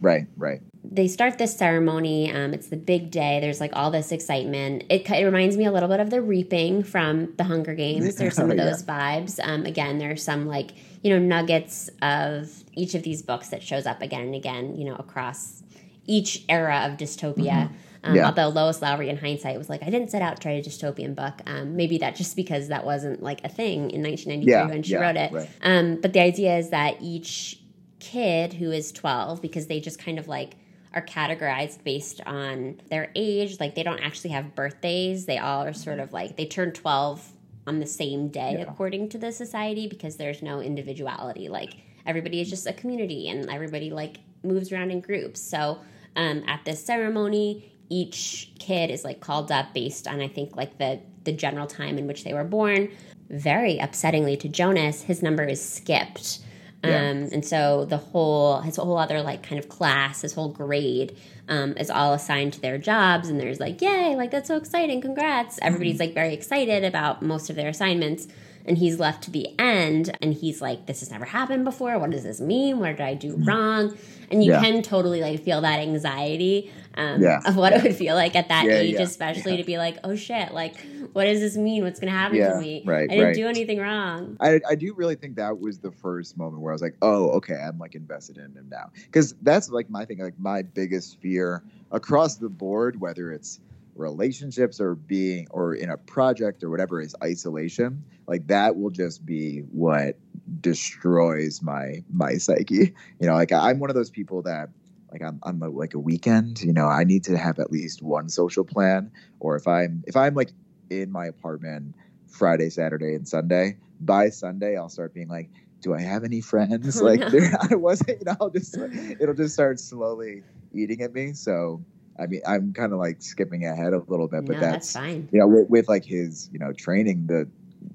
Right, 0.00 0.26
right. 0.36 0.60
They 0.90 1.08
start 1.08 1.38
this 1.38 1.56
ceremony. 1.56 2.30
Um, 2.32 2.54
it's 2.54 2.68
the 2.68 2.76
big 2.76 3.10
day. 3.10 3.40
There's 3.40 3.60
like 3.60 3.72
all 3.74 3.90
this 3.90 4.12
excitement. 4.12 4.84
It, 4.88 5.08
it 5.10 5.24
reminds 5.24 5.56
me 5.56 5.64
a 5.64 5.72
little 5.72 5.88
bit 5.88 6.00
of 6.00 6.10
the 6.10 6.20
reaping 6.22 6.82
from 6.82 7.34
the 7.36 7.44
Hunger 7.44 7.74
Games. 7.74 8.16
There's 8.16 8.34
some 8.34 8.50
of 8.50 8.58
Oh, 8.58 8.62
yeah. 8.64 8.70
those 8.70 8.82
vibes. 8.82 9.38
Um, 9.42 9.64
again, 9.66 9.98
there's 9.98 10.22
some 10.22 10.46
like 10.46 10.72
you 11.02 11.10
know 11.10 11.18
nuggets 11.18 11.90
of 12.02 12.50
each 12.74 12.94
of 12.94 13.02
these 13.02 13.22
books 13.22 13.48
that 13.48 13.62
shows 13.62 13.86
up 13.86 14.02
again 14.02 14.22
and 14.22 14.34
again. 14.34 14.76
You 14.76 14.84
know 14.86 14.96
across 14.96 15.62
each 16.06 16.44
era 16.48 16.88
of 16.90 16.98
dystopia. 16.98 17.62
Um, 17.64 17.76
Mm-hmm. 18.02 18.14
Yeah. 18.14 18.26
Although 18.26 18.48
Lois 18.50 18.80
Lowry, 18.82 19.08
in 19.08 19.16
hindsight, 19.16 19.58
was 19.58 19.68
like, 19.68 19.82
I 19.82 19.86
didn't 19.90 20.12
set 20.12 20.22
out 20.22 20.40
to 20.42 20.48
write 20.48 20.64
a 20.64 20.70
dystopian 20.70 21.16
book. 21.16 21.40
Um, 21.44 21.74
maybe 21.74 21.98
that 21.98 22.14
just 22.14 22.36
because 22.36 22.68
that 22.68 22.84
wasn't 22.86 23.20
like 23.20 23.42
a 23.42 23.48
thing 23.48 23.90
in 23.90 24.00
1993 24.00 24.52
Yeah, 24.52 24.66
when 24.68 24.82
she 24.84 24.92
yeah, 24.92 24.98
wrote 25.00 25.16
it. 25.16 25.32
right. 25.32 25.48
Um, 25.62 26.00
but 26.00 26.12
the 26.12 26.20
idea 26.20 26.56
is 26.56 26.70
that 26.70 26.98
each 27.00 27.58
kid 27.98 28.52
who 28.52 28.70
is 28.70 28.92
12, 28.92 29.42
because 29.42 29.66
they 29.66 29.80
just 29.80 29.98
kind 29.98 30.20
of 30.20 30.28
like 30.28 30.52
are 30.96 31.02
categorized 31.02 31.84
based 31.84 32.22
on 32.24 32.80
their 32.88 33.10
age, 33.14 33.60
like 33.60 33.74
they 33.74 33.82
don't 33.82 34.00
actually 34.00 34.30
have 34.30 34.54
birthdays. 34.54 35.26
They 35.26 35.36
all 35.36 35.62
are 35.62 35.74
sort 35.74 36.00
of 36.00 36.12
like, 36.12 36.36
they 36.36 36.46
turn 36.46 36.72
12 36.72 37.32
on 37.66 37.80
the 37.80 37.86
same 37.86 38.28
day 38.28 38.56
Yeah. 38.58 38.64
according 38.64 39.10
to 39.10 39.18
the 39.18 39.30
society 39.30 39.86
because 39.88 40.16
there's 40.16 40.40
no 40.40 40.60
individuality. 40.60 41.48
Like 41.50 41.74
everybody 42.06 42.40
is 42.40 42.48
just 42.48 42.66
a 42.66 42.72
community 42.72 43.28
and 43.28 43.50
everybody 43.50 43.90
like 43.90 44.16
moves 44.42 44.72
around 44.72 44.90
in 44.90 45.02
groups. 45.02 45.38
So 45.40 45.78
um, 46.16 46.42
at 46.46 46.64
this 46.64 46.82
ceremony, 46.82 47.70
each 47.90 48.52
kid 48.58 48.90
is 48.90 49.04
like 49.04 49.20
called 49.20 49.52
up 49.52 49.74
based 49.74 50.08
on 50.08 50.20
I 50.20 50.28
think 50.28 50.56
like 50.56 50.78
the 50.78 51.00
the 51.24 51.32
general 51.32 51.66
time 51.66 51.98
in 51.98 52.06
which 52.06 52.24
they 52.24 52.32
were 52.32 52.44
born. 52.44 52.88
Very 53.28 53.76
upsettingly 53.78 54.38
to 54.40 54.48
Jonas, 54.48 55.02
his 55.02 55.22
number 55.22 55.44
is 55.44 55.60
skipped. 55.60 56.38
Um, 56.84 56.90
Yeah. 56.90 57.28
and 57.32 57.44
so 57.44 57.84
the 57.86 57.96
whole 57.96 58.60
his 58.60 58.76
whole 58.76 58.96
other 58.98 59.22
like 59.22 59.42
kind 59.42 59.58
of 59.58 59.68
class, 59.68 60.22
his 60.22 60.34
whole 60.34 60.50
grade 60.50 61.16
um, 61.48 61.72
is 61.76 61.90
all 61.90 62.12
assigned 62.12 62.52
to 62.54 62.60
their 62.60 62.78
jobs, 62.78 63.28
and 63.28 63.40
there's 63.40 63.60
like, 63.60 63.80
yay, 63.80 64.14
like 64.16 64.30
that's 64.30 64.48
so 64.48 64.56
exciting, 64.56 65.00
congrats! 65.00 65.58
Everybody's 65.62 66.00
like 66.00 66.12
very 66.14 66.34
excited 66.34 66.84
about 66.84 67.22
most 67.22 67.50
of 67.50 67.56
their 67.56 67.68
assignments, 67.68 68.28
and 68.66 68.76
he's 68.78 68.98
left 69.00 69.22
to 69.24 69.30
the 69.30 69.48
end, 69.58 70.16
and 70.20 70.34
he's 70.34 70.60
like, 70.60 70.86
this 70.86 71.00
has 71.00 71.10
never 71.10 71.24
happened 71.24 71.64
before. 71.64 71.98
What 71.98 72.10
does 72.10 72.24
this 72.24 72.40
mean? 72.40 72.78
What 72.80 72.88
did 72.96 73.00
I 73.00 73.14
do 73.14 73.36
wrong? 73.36 73.96
And 74.30 74.42
you 74.44 74.50
Yeah. 74.52 74.60
can 74.60 74.82
totally 74.82 75.20
like 75.22 75.42
feel 75.42 75.60
that 75.62 75.78
anxiety 75.78 76.70
um, 76.96 77.22
Yeah. 77.22 77.40
of 77.46 77.56
what 77.56 77.72
it 77.72 77.82
would 77.84 77.94
feel 77.94 78.14
like 78.16 78.34
at 78.34 78.48
that 78.48 78.66
age, 78.66 78.94
especially 78.98 79.56
to 79.58 79.64
be 79.64 79.78
like, 79.78 79.98
oh 80.02 80.16
shit, 80.16 80.52
like 80.52 80.74
what 81.16 81.24
does 81.24 81.40
this 81.40 81.56
mean? 81.56 81.82
What's 81.82 81.98
going 81.98 82.12
to 82.12 82.18
happen 82.18 82.36
Yeah, 82.36 82.52
to 82.52 82.60
me? 82.60 82.82
right, 82.84 83.04
I 83.10 83.14
didn't 83.14 83.24
right. 83.24 83.34
do 83.34 83.48
anything 83.48 83.78
wrong. 83.78 84.36
I, 84.38 84.60
I 84.68 84.74
do 84.74 84.92
really 84.92 85.14
think 85.14 85.36
that 85.36 85.58
was 85.58 85.78
the 85.78 85.90
first 85.90 86.36
moment 86.36 86.60
where 86.60 86.72
I 86.72 86.74
was 86.74 86.82
like, 86.82 86.94
oh, 87.00 87.30
okay, 87.30 87.54
I'm 87.54 87.78
like 87.78 87.94
invested 87.94 88.36
in 88.36 88.52
him 88.52 88.68
now. 88.70 88.90
Because 89.06 89.34
that's 89.40 89.70
like 89.70 89.88
my 89.88 90.04
thing, 90.04 90.18
like 90.18 90.38
my 90.38 90.60
biggest 90.60 91.18
fear 91.22 91.64
across 91.90 92.36
the 92.36 92.50
board, 92.50 93.00
whether 93.00 93.32
it's 93.32 93.60
relationships 93.94 94.78
or 94.78 94.94
being 94.94 95.46
or 95.52 95.74
in 95.74 95.88
a 95.88 95.96
project 95.96 96.62
or 96.62 96.68
whatever, 96.68 97.00
is 97.00 97.16
isolation. 97.24 98.04
Like 98.26 98.46
that 98.48 98.76
will 98.76 98.90
just 98.90 99.24
be 99.24 99.60
what 99.72 100.18
destroys 100.60 101.62
my 101.62 102.04
my 102.12 102.34
psyche. 102.34 102.92
You 103.20 103.26
know, 103.26 103.32
like 103.32 103.52
I'm 103.52 103.78
one 103.78 103.88
of 103.88 103.96
those 103.96 104.10
people 104.10 104.42
that 104.42 104.68
like 105.10 105.22
I'm, 105.22 105.40
I'm 105.44 105.62
a, 105.62 105.70
like 105.70 105.94
a 105.94 105.98
weekend 105.98 106.60
you 106.60 106.72
know 106.72 106.88
i 106.88 107.04
need 107.04 107.22
to 107.24 107.38
have 107.38 107.60
at 107.60 107.70
least 107.70 108.02
one 108.02 108.28
social 108.28 108.64
plan 108.64 109.10
or 109.38 109.56
if 109.56 109.68
i'm 109.68 110.02
if 110.06 110.16
i'm 110.16 110.34
like 110.34 110.50
in 110.90 111.10
my 111.10 111.26
apartment 111.26 111.94
friday 112.28 112.70
saturday 112.70 113.14
and 113.14 113.26
sunday. 113.26 113.76
By 114.00 114.28
sunday 114.28 114.76
i'll 114.76 114.88
start 114.88 115.14
being 115.14 115.28
like 115.28 115.50
do 115.82 115.94
i 115.94 116.00
have 116.00 116.24
any 116.24 116.40
friends? 116.40 117.00
Like 117.02 117.30
there 117.30 117.52
i 117.70 117.74
wasn't 117.74 118.18
you 118.20 118.24
know 118.26 118.36
i'll 118.40 118.50
just 118.50 118.76
it'll 119.20 119.34
just 119.34 119.54
start 119.54 119.78
slowly 119.80 120.42
eating 120.72 121.02
at 121.02 121.12
me. 121.14 121.32
So 121.32 121.84
i 122.18 122.26
mean 122.26 122.40
i'm 122.46 122.72
kind 122.72 122.92
of 122.92 122.98
like 122.98 123.22
skipping 123.22 123.64
ahead 123.66 123.92
a 123.92 123.98
little 124.08 124.28
bit 124.28 124.44
but 124.46 124.54
no, 124.54 124.60
that's, 124.60 124.92
that's 124.92 125.04
fine. 125.04 125.28
you 125.32 125.38
know 125.38 125.46
with, 125.46 125.68
with 125.68 125.88
like 125.88 126.04
his 126.04 126.48
you 126.52 126.58
know 126.58 126.72
training 126.72 127.26
the 127.26 127.48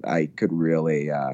i 0.04 0.26
could 0.36 0.52
really 0.52 1.10
uh 1.10 1.32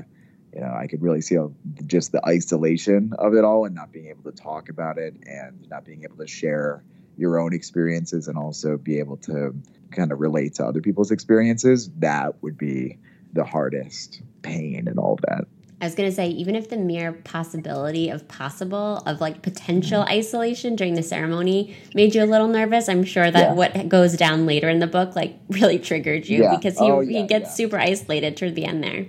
you 0.54 0.60
know 0.60 0.74
i 0.74 0.86
could 0.86 1.02
really 1.02 1.20
see 1.20 1.34
how 1.34 1.52
just 1.86 2.12
the 2.12 2.24
isolation 2.26 3.12
of 3.18 3.34
it 3.34 3.44
all 3.44 3.64
and 3.66 3.74
not 3.74 3.92
being 3.92 4.06
able 4.08 4.22
to 4.22 4.32
talk 4.32 4.68
about 4.68 4.98
it 4.98 5.14
and 5.26 5.68
not 5.70 5.84
being 5.84 6.02
able 6.04 6.16
to 6.16 6.26
share 6.26 6.82
your 7.18 7.38
own 7.38 7.52
experiences 7.52 8.28
and 8.28 8.38
also 8.38 8.76
be 8.78 8.98
able 8.98 9.16
to 9.18 9.54
kind 9.90 10.12
of 10.12 10.20
relate 10.20 10.54
to 10.54 10.64
other 10.64 10.80
people's 10.80 11.10
experiences 11.10 11.90
that 11.98 12.40
would 12.42 12.56
be 12.56 12.96
the 13.32 13.44
hardest 13.44 14.22
pain 14.42 14.86
and 14.88 14.98
all 14.98 15.18
that 15.28 15.44
I 15.80 15.84
was 15.84 15.94
gonna 15.94 16.10
say, 16.10 16.26
even 16.30 16.56
if 16.56 16.68
the 16.70 16.76
mere 16.76 17.12
possibility 17.12 18.10
of 18.10 18.26
possible 18.26 18.96
of 19.06 19.20
like 19.20 19.42
potential 19.42 20.02
Mm-hmm. 20.02 20.12
isolation 20.18 20.74
during 20.74 20.94
the 20.94 21.04
ceremony 21.04 21.76
made 21.94 22.16
you 22.16 22.24
a 22.24 22.26
little 22.26 22.48
nervous, 22.48 22.88
I'm 22.88 23.04
sure 23.04 23.30
that 23.30 23.50
Yeah. 23.50 23.52
what 23.52 23.88
goes 23.88 24.16
down 24.16 24.44
later 24.44 24.68
in 24.68 24.80
the 24.80 24.88
book 24.88 25.14
like 25.14 25.38
really 25.50 25.78
triggered 25.78 26.26
you 26.26 26.42
Yeah. 26.42 26.56
because 26.56 26.76
he 26.80 26.84
Oh, 26.90 26.98
he 27.00 27.22
gets 27.28 27.50
yeah. 27.50 27.54
super 27.54 27.78
isolated 27.78 28.36
toward 28.36 28.56
the 28.56 28.64
end 28.64 28.82
there. 28.82 29.06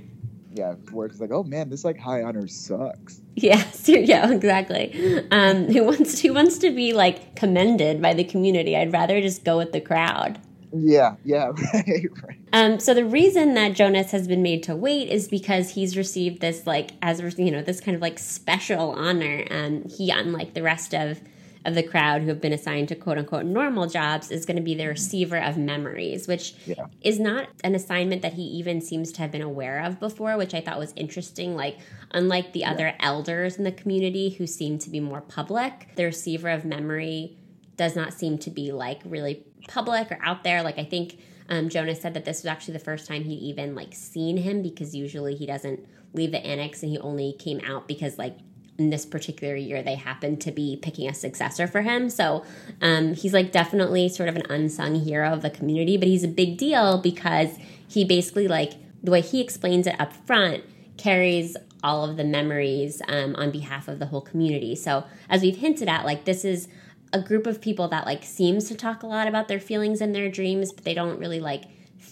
Yeah 0.59 0.73
where 0.91 1.07
it's 1.07 1.19
like 1.19 1.31
oh 1.31 1.43
man 1.43 1.69
this 1.69 1.83
like 1.83 1.97
high 1.97 2.21
honor 2.27 2.47
sucks 2.47 3.21
Yeah, 3.35 3.63
yeah, 3.85 4.29
exactly. 4.31 4.85
Um, 5.31 5.57
who 5.73 5.81
wants 5.89 6.19
who 6.19 6.33
wants 6.33 6.57
to 6.59 6.69
be 6.81 6.87
like 6.93 7.35
commended 7.41 8.01
by 8.01 8.13
the 8.13 8.25
community? 8.33 8.75
I'd 8.75 8.91
rather 8.93 9.21
just 9.21 9.43
go 9.45 9.57
with 9.57 9.71
the 9.71 9.79
crowd. 9.81 10.39
yeah 10.73 11.15
yeah 11.23 11.47
right 11.73 12.05
right 12.23 12.37
Um, 12.53 12.79
so 12.85 12.93
the 12.93 13.05
reason 13.05 13.53
that 13.59 13.73
Jonas 13.79 14.11
has 14.11 14.27
been 14.27 14.43
made 14.43 14.61
to 14.69 14.75
wait 14.75 15.05
is 15.17 15.27
because 15.27 15.65
he's 15.77 15.95
received 16.03 16.41
this 16.41 16.67
like 16.73 16.89
as 17.01 17.15
you 17.45 17.51
know 17.53 17.61
this 17.69 17.79
kind 17.85 17.95
of 17.95 18.01
like 18.07 18.19
special 18.19 18.85
honor. 19.07 19.37
Um, 19.49 19.73
he, 19.95 20.11
unlike 20.11 20.53
the 20.53 20.63
rest 20.73 20.93
of 20.93 21.21
of 21.65 21.75
the 21.75 21.83
crowd 21.83 22.21
who 22.21 22.29
have 22.29 22.39
been 22.41 22.53
assigned 22.53 22.87
to 22.87 22.95
quote 22.95 23.17
unquote 23.17 23.45
normal 23.45 23.87
jobs, 23.87 24.31
is 24.31 24.45
going 24.45 24.55
to 24.57 24.63
be 24.63 24.75
the 24.75 24.87
receiver 24.87 25.37
of 25.37 25.57
memories, 25.57 26.27
which 26.27 26.53
Yeah. 26.65 26.85
is 27.01 27.19
not 27.19 27.49
an 27.63 27.75
assignment 27.75 28.21
that 28.21 28.33
he 28.33 28.43
even 28.43 28.79
seems 28.81 29.11
to 29.13 29.21
have 29.21 29.31
been 29.31 29.41
aware 29.41 29.83
of 29.83 29.99
before, 29.99 30.37
which 30.37 30.53
I 30.53 30.61
thought 30.61 30.79
was 30.79 30.93
interesting. 30.95 31.55
Like, 31.55 31.77
unlike 32.11 32.53
the 32.53 32.65
other 32.65 32.93
elders 32.99 33.57
in 33.57 33.63
the 33.65 33.71
community 33.71 34.29
who 34.29 34.47
seem 34.47 34.79
to 34.79 34.89
be 34.89 34.99
more 34.99 35.21
public, 35.21 35.89
the 35.95 36.05
receiver 36.05 36.49
of 36.49 36.63
memory 36.65 37.37
does 37.75 37.95
not 37.95 38.13
seem 38.13 38.37
to 38.39 38.49
be 38.49 38.71
like 38.71 39.01
really 39.05 39.43
public 39.67 40.11
or 40.11 40.19
out 40.23 40.43
there. 40.43 40.63
Like, 40.63 40.77
I 40.79 40.83
think 40.85 41.19
um, 41.49 41.67
Jonas 41.69 41.99
said 42.01 42.13
that 42.13 42.25
this 42.25 42.37
was 42.43 42.45
actually 42.45 42.73
the 42.73 42.79
first 42.83 43.07
time 43.07 43.23
he'd 43.23 43.35
even 43.39 43.75
like 43.75 43.93
seen 43.93 44.37
him 44.37 44.61
because 44.61 44.95
usually 44.95 45.35
he 45.35 45.45
doesn't 45.45 45.85
leave 46.13 46.31
the 46.31 46.45
annex 46.45 46.83
and 46.83 46.91
he 46.91 46.99
only 46.99 47.33
came 47.39 47.59
out 47.65 47.87
because 47.87 48.17
like 48.17 48.37
in 48.79 48.89
this 48.89 49.05
particular 49.05 49.55
year 49.55 49.83
they 49.83 49.95
happened 49.95 50.41
to 50.41 50.51
be 50.51 50.77
picking 50.81 51.09
a 51.09 51.13
successor 51.13 51.67
for 51.67 51.81
him. 51.81 52.09
So 52.09 52.43
um, 52.81 53.13
he's 53.13 53.33
like 53.33 53.51
definitely 53.51 54.09
sort 54.09 54.29
of 54.29 54.35
an 54.35 54.43
unsung 54.49 54.95
hero 54.95 55.31
of 55.31 55.41
the 55.41 55.49
community 55.49 55.97
but 55.97 56.07
he's 56.07 56.23
a 56.23 56.29
big 56.29 56.57
deal 56.57 56.99
because 56.99 57.57
he 57.87 58.05
basically 58.05 58.47
like 58.47 58.73
the 59.03 59.11
way 59.11 59.21
he 59.21 59.41
explains 59.41 59.87
it 59.87 59.99
up 59.99 60.13
front 60.13 60.63
carries 60.97 61.55
all 61.83 62.03
of 62.03 62.17
the 62.17 62.23
memories 62.23 63.01
um, 63.07 63.35
on 63.35 63.51
behalf 63.51 63.87
of 63.87 63.99
the 63.99 64.07
whole 64.07 64.21
community. 64.21 64.75
So 64.75 65.05
as 65.29 65.41
we've 65.41 65.57
hinted 65.57 65.87
at 65.87 66.05
like 66.05 66.25
this 66.25 66.43
is 66.43 66.67
a 67.11 67.21
group 67.21 67.47
of 67.47 67.61
people 67.61 67.87
that 67.87 68.05
like 68.05 68.23
seems 68.23 68.67
to 68.67 68.75
talk 68.75 69.03
a 69.03 69.07
lot 69.07 69.27
about 69.27 69.47
their 69.47 69.59
feelings 69.59 70.01
and 70.01 70.13
their 70.13 70.29
dreams 70.29 70.71
but 70.71 70.83
they 70.83 70.93
don't 70.93 71.19
really 71.19 71.39
like 71.39 71.63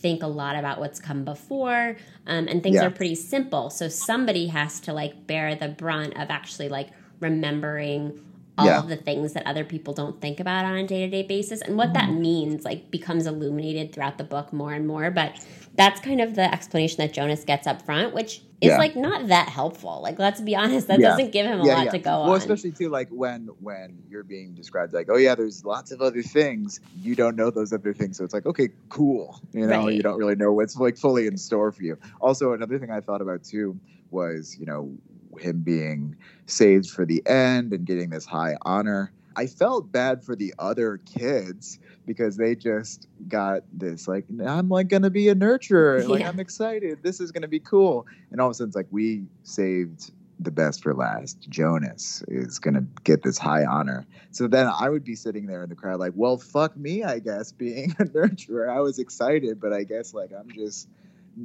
think 0.02 0.24
a 0.24 0.28
lot 0.28 0.56
about 0.56 0.80
what's 0.80 1.00
come 1.00 1.24
before 1.26 1.96
um, 2.28 2.48
and 2.48 2.62
things 2.64 2.76
Yeah. 2.76 2.86
are 2.88 2.92
pretty 2.92 3.16
simple 3.16 3.70
so 3.70 3.88
somebody 3.88 4.48
has 4.48 4.80
to 4.82 4.94
like 4.94 5.28
bear 5.28 5.56
the 5.56 5.68
brunt 5.68 6.14
of 6.18 6.30
actually 6.30 6.70
like 6.70 6.90
remembering 7.20 8.20
all 8.58 8.66
Yeah. 8.66 8.80
of 8.80 8.88
the 8.90 8.96
things 8.96 9.34
that 9.34 9.46
other 9.46 9.64
people 9.64 9.94
don't 9.94 10.20
think 10.20 10.40
about 10.40 10.66
on 10.66 10.76
a 10.78 10.88
day-to-day 10.88 11.24
basis 11.24 11.62
and 11.62 11.78
what 11.78 11.94
that 11.94 12.12
means 12.12 12.66
like 12.66 12.90
becomes 12.90 13.28
illuminated 13.28 13.94
throughout 13.94 14.18
the 14.18 14.24
book 14.24 14.52
more 14.52 14.74
and 14.74 14.88
more 14.88 15.12
but 15.12 15.34
that's 15.76 16.00
kind 16.00 16.20
of 16.22 16.34
the 16.36 16.52
explanation 16.52 16.98
that 16.98 17.14
jonas 17.14 17.44
gets 17.44 17.68
up 17.68 17.82
front 17.84 18.14
which 18.16 18.42
is 18.62 18.70
Yeah. 18.70 18.78
like 18.78 18.96
not 18.96 19.28
that 19.28 19.50
helpful 19.50 20.00
like 20.02 20.18
let's 20.18 20.42
be 20.42 20.56
honest 20.56 20.88
that 20.88 21.00
Yeah. 21.00 21.10
doesn't 21.10 21.32
give 21.32 21.46
him 21.46 21.60
a 21.60 21.64
lot 21.64 21.92
to 21.92 22.00
go 22.00 22.10
well, 22.10 22.32
on 22.32 22.38
especially 22.38 22.72
too 22.72 22.90
like 22.90 23.08
when 23.10 23.48
when 23.60 24.02
you're 24.10 24.24
being 24.24 24.54
described 24.56 24.94
like, 24.94 25.08
oh 25.12 25.18
yeah, 25.18 25.36
there's 25.36 25.64
lots 25.64 25.92
of 25.92 26.02
other 26.02 26.24
things. 26.24 26.80
You 26.96 27.16
don't 27.16 27.36
know 27.36 27.52
those 27.52 27.72
other 27.72 27.94
things, 27.94 28.18
so 28.18 28.24
it's 28.24 28.34
like, 28.34 28.46
okay, 28.48 28.70
cool. 28.90 29.40
You 29.54 29.68
know, 29.68 29.86
Right. 29.86 29.96
you 29.96 30.02
don't 30.02 30.18
really 30.18 30.36
know 30.36 30.54
what's 30.54 30.76
like 30.78 30.98
fully 30.98 31.28
in 31.28 31.38
store 31.38 31.72
for 31.72 31.84
you. 31.84 31.98
Also, 32.20 32.54
another 32.54 32.80
thing 32.80 32.90
I 32.92 33.00
thought 33.02 33.22
about 33.22 33.44
too 33.44 33.80
was 34.12 34.58
you 34.60 34.66
know 34.66 34.92
him 35.40 35.62
being 35.62 36.16
saved 36.48 36.90
for 36.90 37.06
the 37.06 37.22
end 37.28 37.74
and 37.74 37.86
getting 37.86 38.10
this 38.10 38.26
high 38.26 38.58
honor. 38.64 39.12
I 39.36 39.46
felt 39.46 39.92
bad 39.92 40.24
for 40.24 40.36
the 40.36 40.54
other 40.58 41.00
kids 41.06 41.78
because 42.08 42.38
they 42.38 42.56
just 42.56 43.08
got 43.28 43.62
this 43.72 44.08
like 44.08 44.26
I'm 44.44 44.70
like 44.70 44.88
gonna 44.88 45.12
be 45.12 45.30
a 45.30 45.36
nurturer. 45.36 46.08
Like 46.08 46.24
I'm 46.26 46.40
excited. 46.40 47.00
This 47.04 47.20
is 47.20 47.32
gonna 47.32 47.48
be 47.50 47.60
cool. 47.60 48.08
And 48.32 48.42
all 48.42 48.48
of 48.48 48.52
a 48.52 48.54
sudden 48.56 48.70
it's 48.70 48.76
like 48.76 48.88
we 48.90 49.26
saved 49.44 50.12
the 50.40 50.52
best 50.52 50.82
for 50.82 50.94
last. 50.94 51.48
Jonas 51.50 52.24
is 52.28 52.58
gonna 52.58 52.86
get 53.04 53.22
this 53.22 53.38
high 53.38 53.66
honor. 53.66 54.08
So 54.32 54.48
then 54.48 54.68
I 54.68 54.90
would 54.90 55.04
be 55.04 55.16
sitting 55.16 55.46
there 55.46 55.62
in 55.64 55.70
the 55.70 55.76
crowd 55.76 56.00
like, 56.00 56.14
well, 56.16 56.38
fuck 56.38 56.76
me, 56.78 57.04
I 57.04 57.20
guess, 57.20 57.52
being 57.52 57.92
a 58.00 58.06
nurturer. 58.06 58.70
I 58.74 58.80
was 58.80 58.98
excited, 58.98 59.60
but 59.60 59.74
I 59.74 59.84
guess 59.84 60.14
like 60.14 60.32
I'm 60.32 60.50
just 60.52 60.88